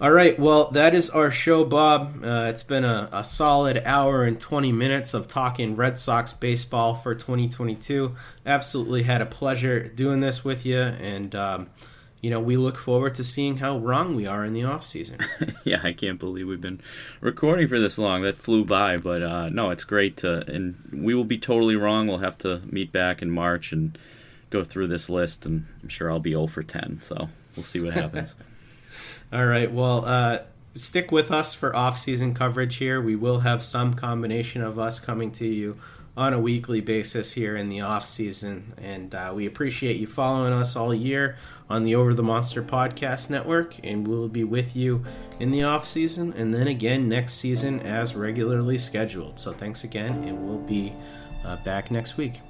All 0.00 0.12
right, 0.12 0.38
well, 0.38 0.70
that 0.70 0.94
is 0.94 1.10
our 1.10 1.30
show, 1.30 1.64
Bob. 1.64 2.24
Uh, 2.24 2.46
it's 2.48 2.62
been 2.62 2.84
a, 2.84 3.08
a, 3.12 3.24
solid 3.24 3.82
hour 3.84 4.22
and 4.22 4.40
20 4.40 4.70
minutes 4.70 5.12
of 5.12 5.26
talking 5.26 5.74
Red 5.74 5.98
Sox 5.98 6.32
baseball 6.32 6.94
for 6.94 7.16
2022. 7.16 8.14
Absolutely 8.46 9.02
had 9.02 9.20
a 9.20 9.26
pleasure 9.26 9.88
doing 9.88 10.20
this 10.20 10.44
with 10.44 10.64
you, 10.64 10.78
and 10.78 11.34
um, 11.34 11.70
you 12.20 12.30
know, 12.30 12.40
we 12.40 12.56
look 12.56 12.76
forward 12.76 13.14
to 13.14 13.24
seeing 13.24 13.58
how 13.58 13.78
wrong 13.78 14.16
we 14.16 14.26
are 14.26 14.44
in 14.44 14.52
the 14.52 14.64
off 14.64 14.84
season. 14.84 15.18
yeah, 15.64 15.80
I 15.84 15.92
can't 15.92 16.18
believe 16.18 16.48
we've 16.48 16.60
been 16.60 16.80
recording 17.20 17.68
for 17.68 17.78
this 17.78 17.96
long. 17.96 18.22
That 18.22 18.36
flew 18.36 18.64
by, 18.64 18.96
but 18.96 19.22
uh, 19.22 19.48
no, 19.50 19.70
it's 19.70 19.84
great 19.84 20.16
to, 20.18 20.44
and 20.50 20.76
we 20.92 21.14
will 21.14 21.24
be 21.24 21.38
totally 21.38 21.76
wrong. 21.76 22.08
We'll 22.08 22.18
have 22.18 22.38
to 22.38 22.60
meet 22.66 22.90
back 22.90 23.22
in 23.22 23.30
March 23.30 23.72
and 23.72 23.96
go 24.50 24.64
through 24.64 24.88
this 24.88 25.08
list, 25.08 25.46
and 25.46 25.66
I'm 25.82 25.88
sure 25.88 26.10
I'll 26.10 26.18
be 26.18 26.32
0 26.32 26.48
for 26.48 26.62
10. 26.62 27.00
So 27.02 27.28
we'll 27.54 27.64
see 27.64 27.80
what 27.80 27.94
happens. 27.94 28.34
All 29.32 29.46
right. 29.46 29.70
Well, 29.70 30.04
uh, 30.04 30.40
stick 30.74 31.12
with 31.12 31.30
us 31.30 31.54
for 31.54 31.74
off 31.76 31.98
season 31.98 32.34
coverage 32.34 32.76
here. 32.76 33.00
We 33.00 33.14
will 33.14 33.40
have 33.40 33.62
some 33.62 33.94
combination 33.94 34.62
of 34.62 34.78
us 34.78 34.98
coming 34.98 35.30
to 35.32 35.46
you 35.46 35.78
on 36.18 36.34
a 36.34 36.38
weekly 36.38 36.80
basis 36.80 37.32
here 37.32 37.54
in 37.54 37.68
the 37.68 37.80
off 37.80 38.08
season, 38.08 38.74
and 38.82 39.14
uh, 39.14 39.32
we 39.32 39.46
appreciate 39.46 39.98
you 39.98 40.06
following 40.08 40.52
us 40.52 40.74
all 40.74 40.92
year 40.92 41.36
on 41.70 41.84
the 41.84 41.94
Over 41.94 42.12
the 42.12 42.24
Monster 42.24 42.60
podcast 42.60 43.30
network, 43.30 43.76
and 43.84 44.06
we'll 44.06 44.26
be 44.26 44.42
with 44.42 44.74
you 44.74 45.04
in 45.38 45.52
the 45.52 45.62
off 45.62 45.86
season 45.86 46.34
and 46.36 46.52
then 46.52 46.66
again 46.66 47.08
next 47.08 47.34
season 47.34 47.78
as 47.80 48.16
regularly 48.16 48.78
scheduled. 48.78 49.38
So 49.38 49.52
thanks 49.52 49.84
again, 49.84 50.24
and 50.24 50.44
we'll 50.44 50.58
be 50.58 50.92
uh, 51.44 51.56
back 51.62 51.92
next 51.92 52.16
week. 52.16 52.40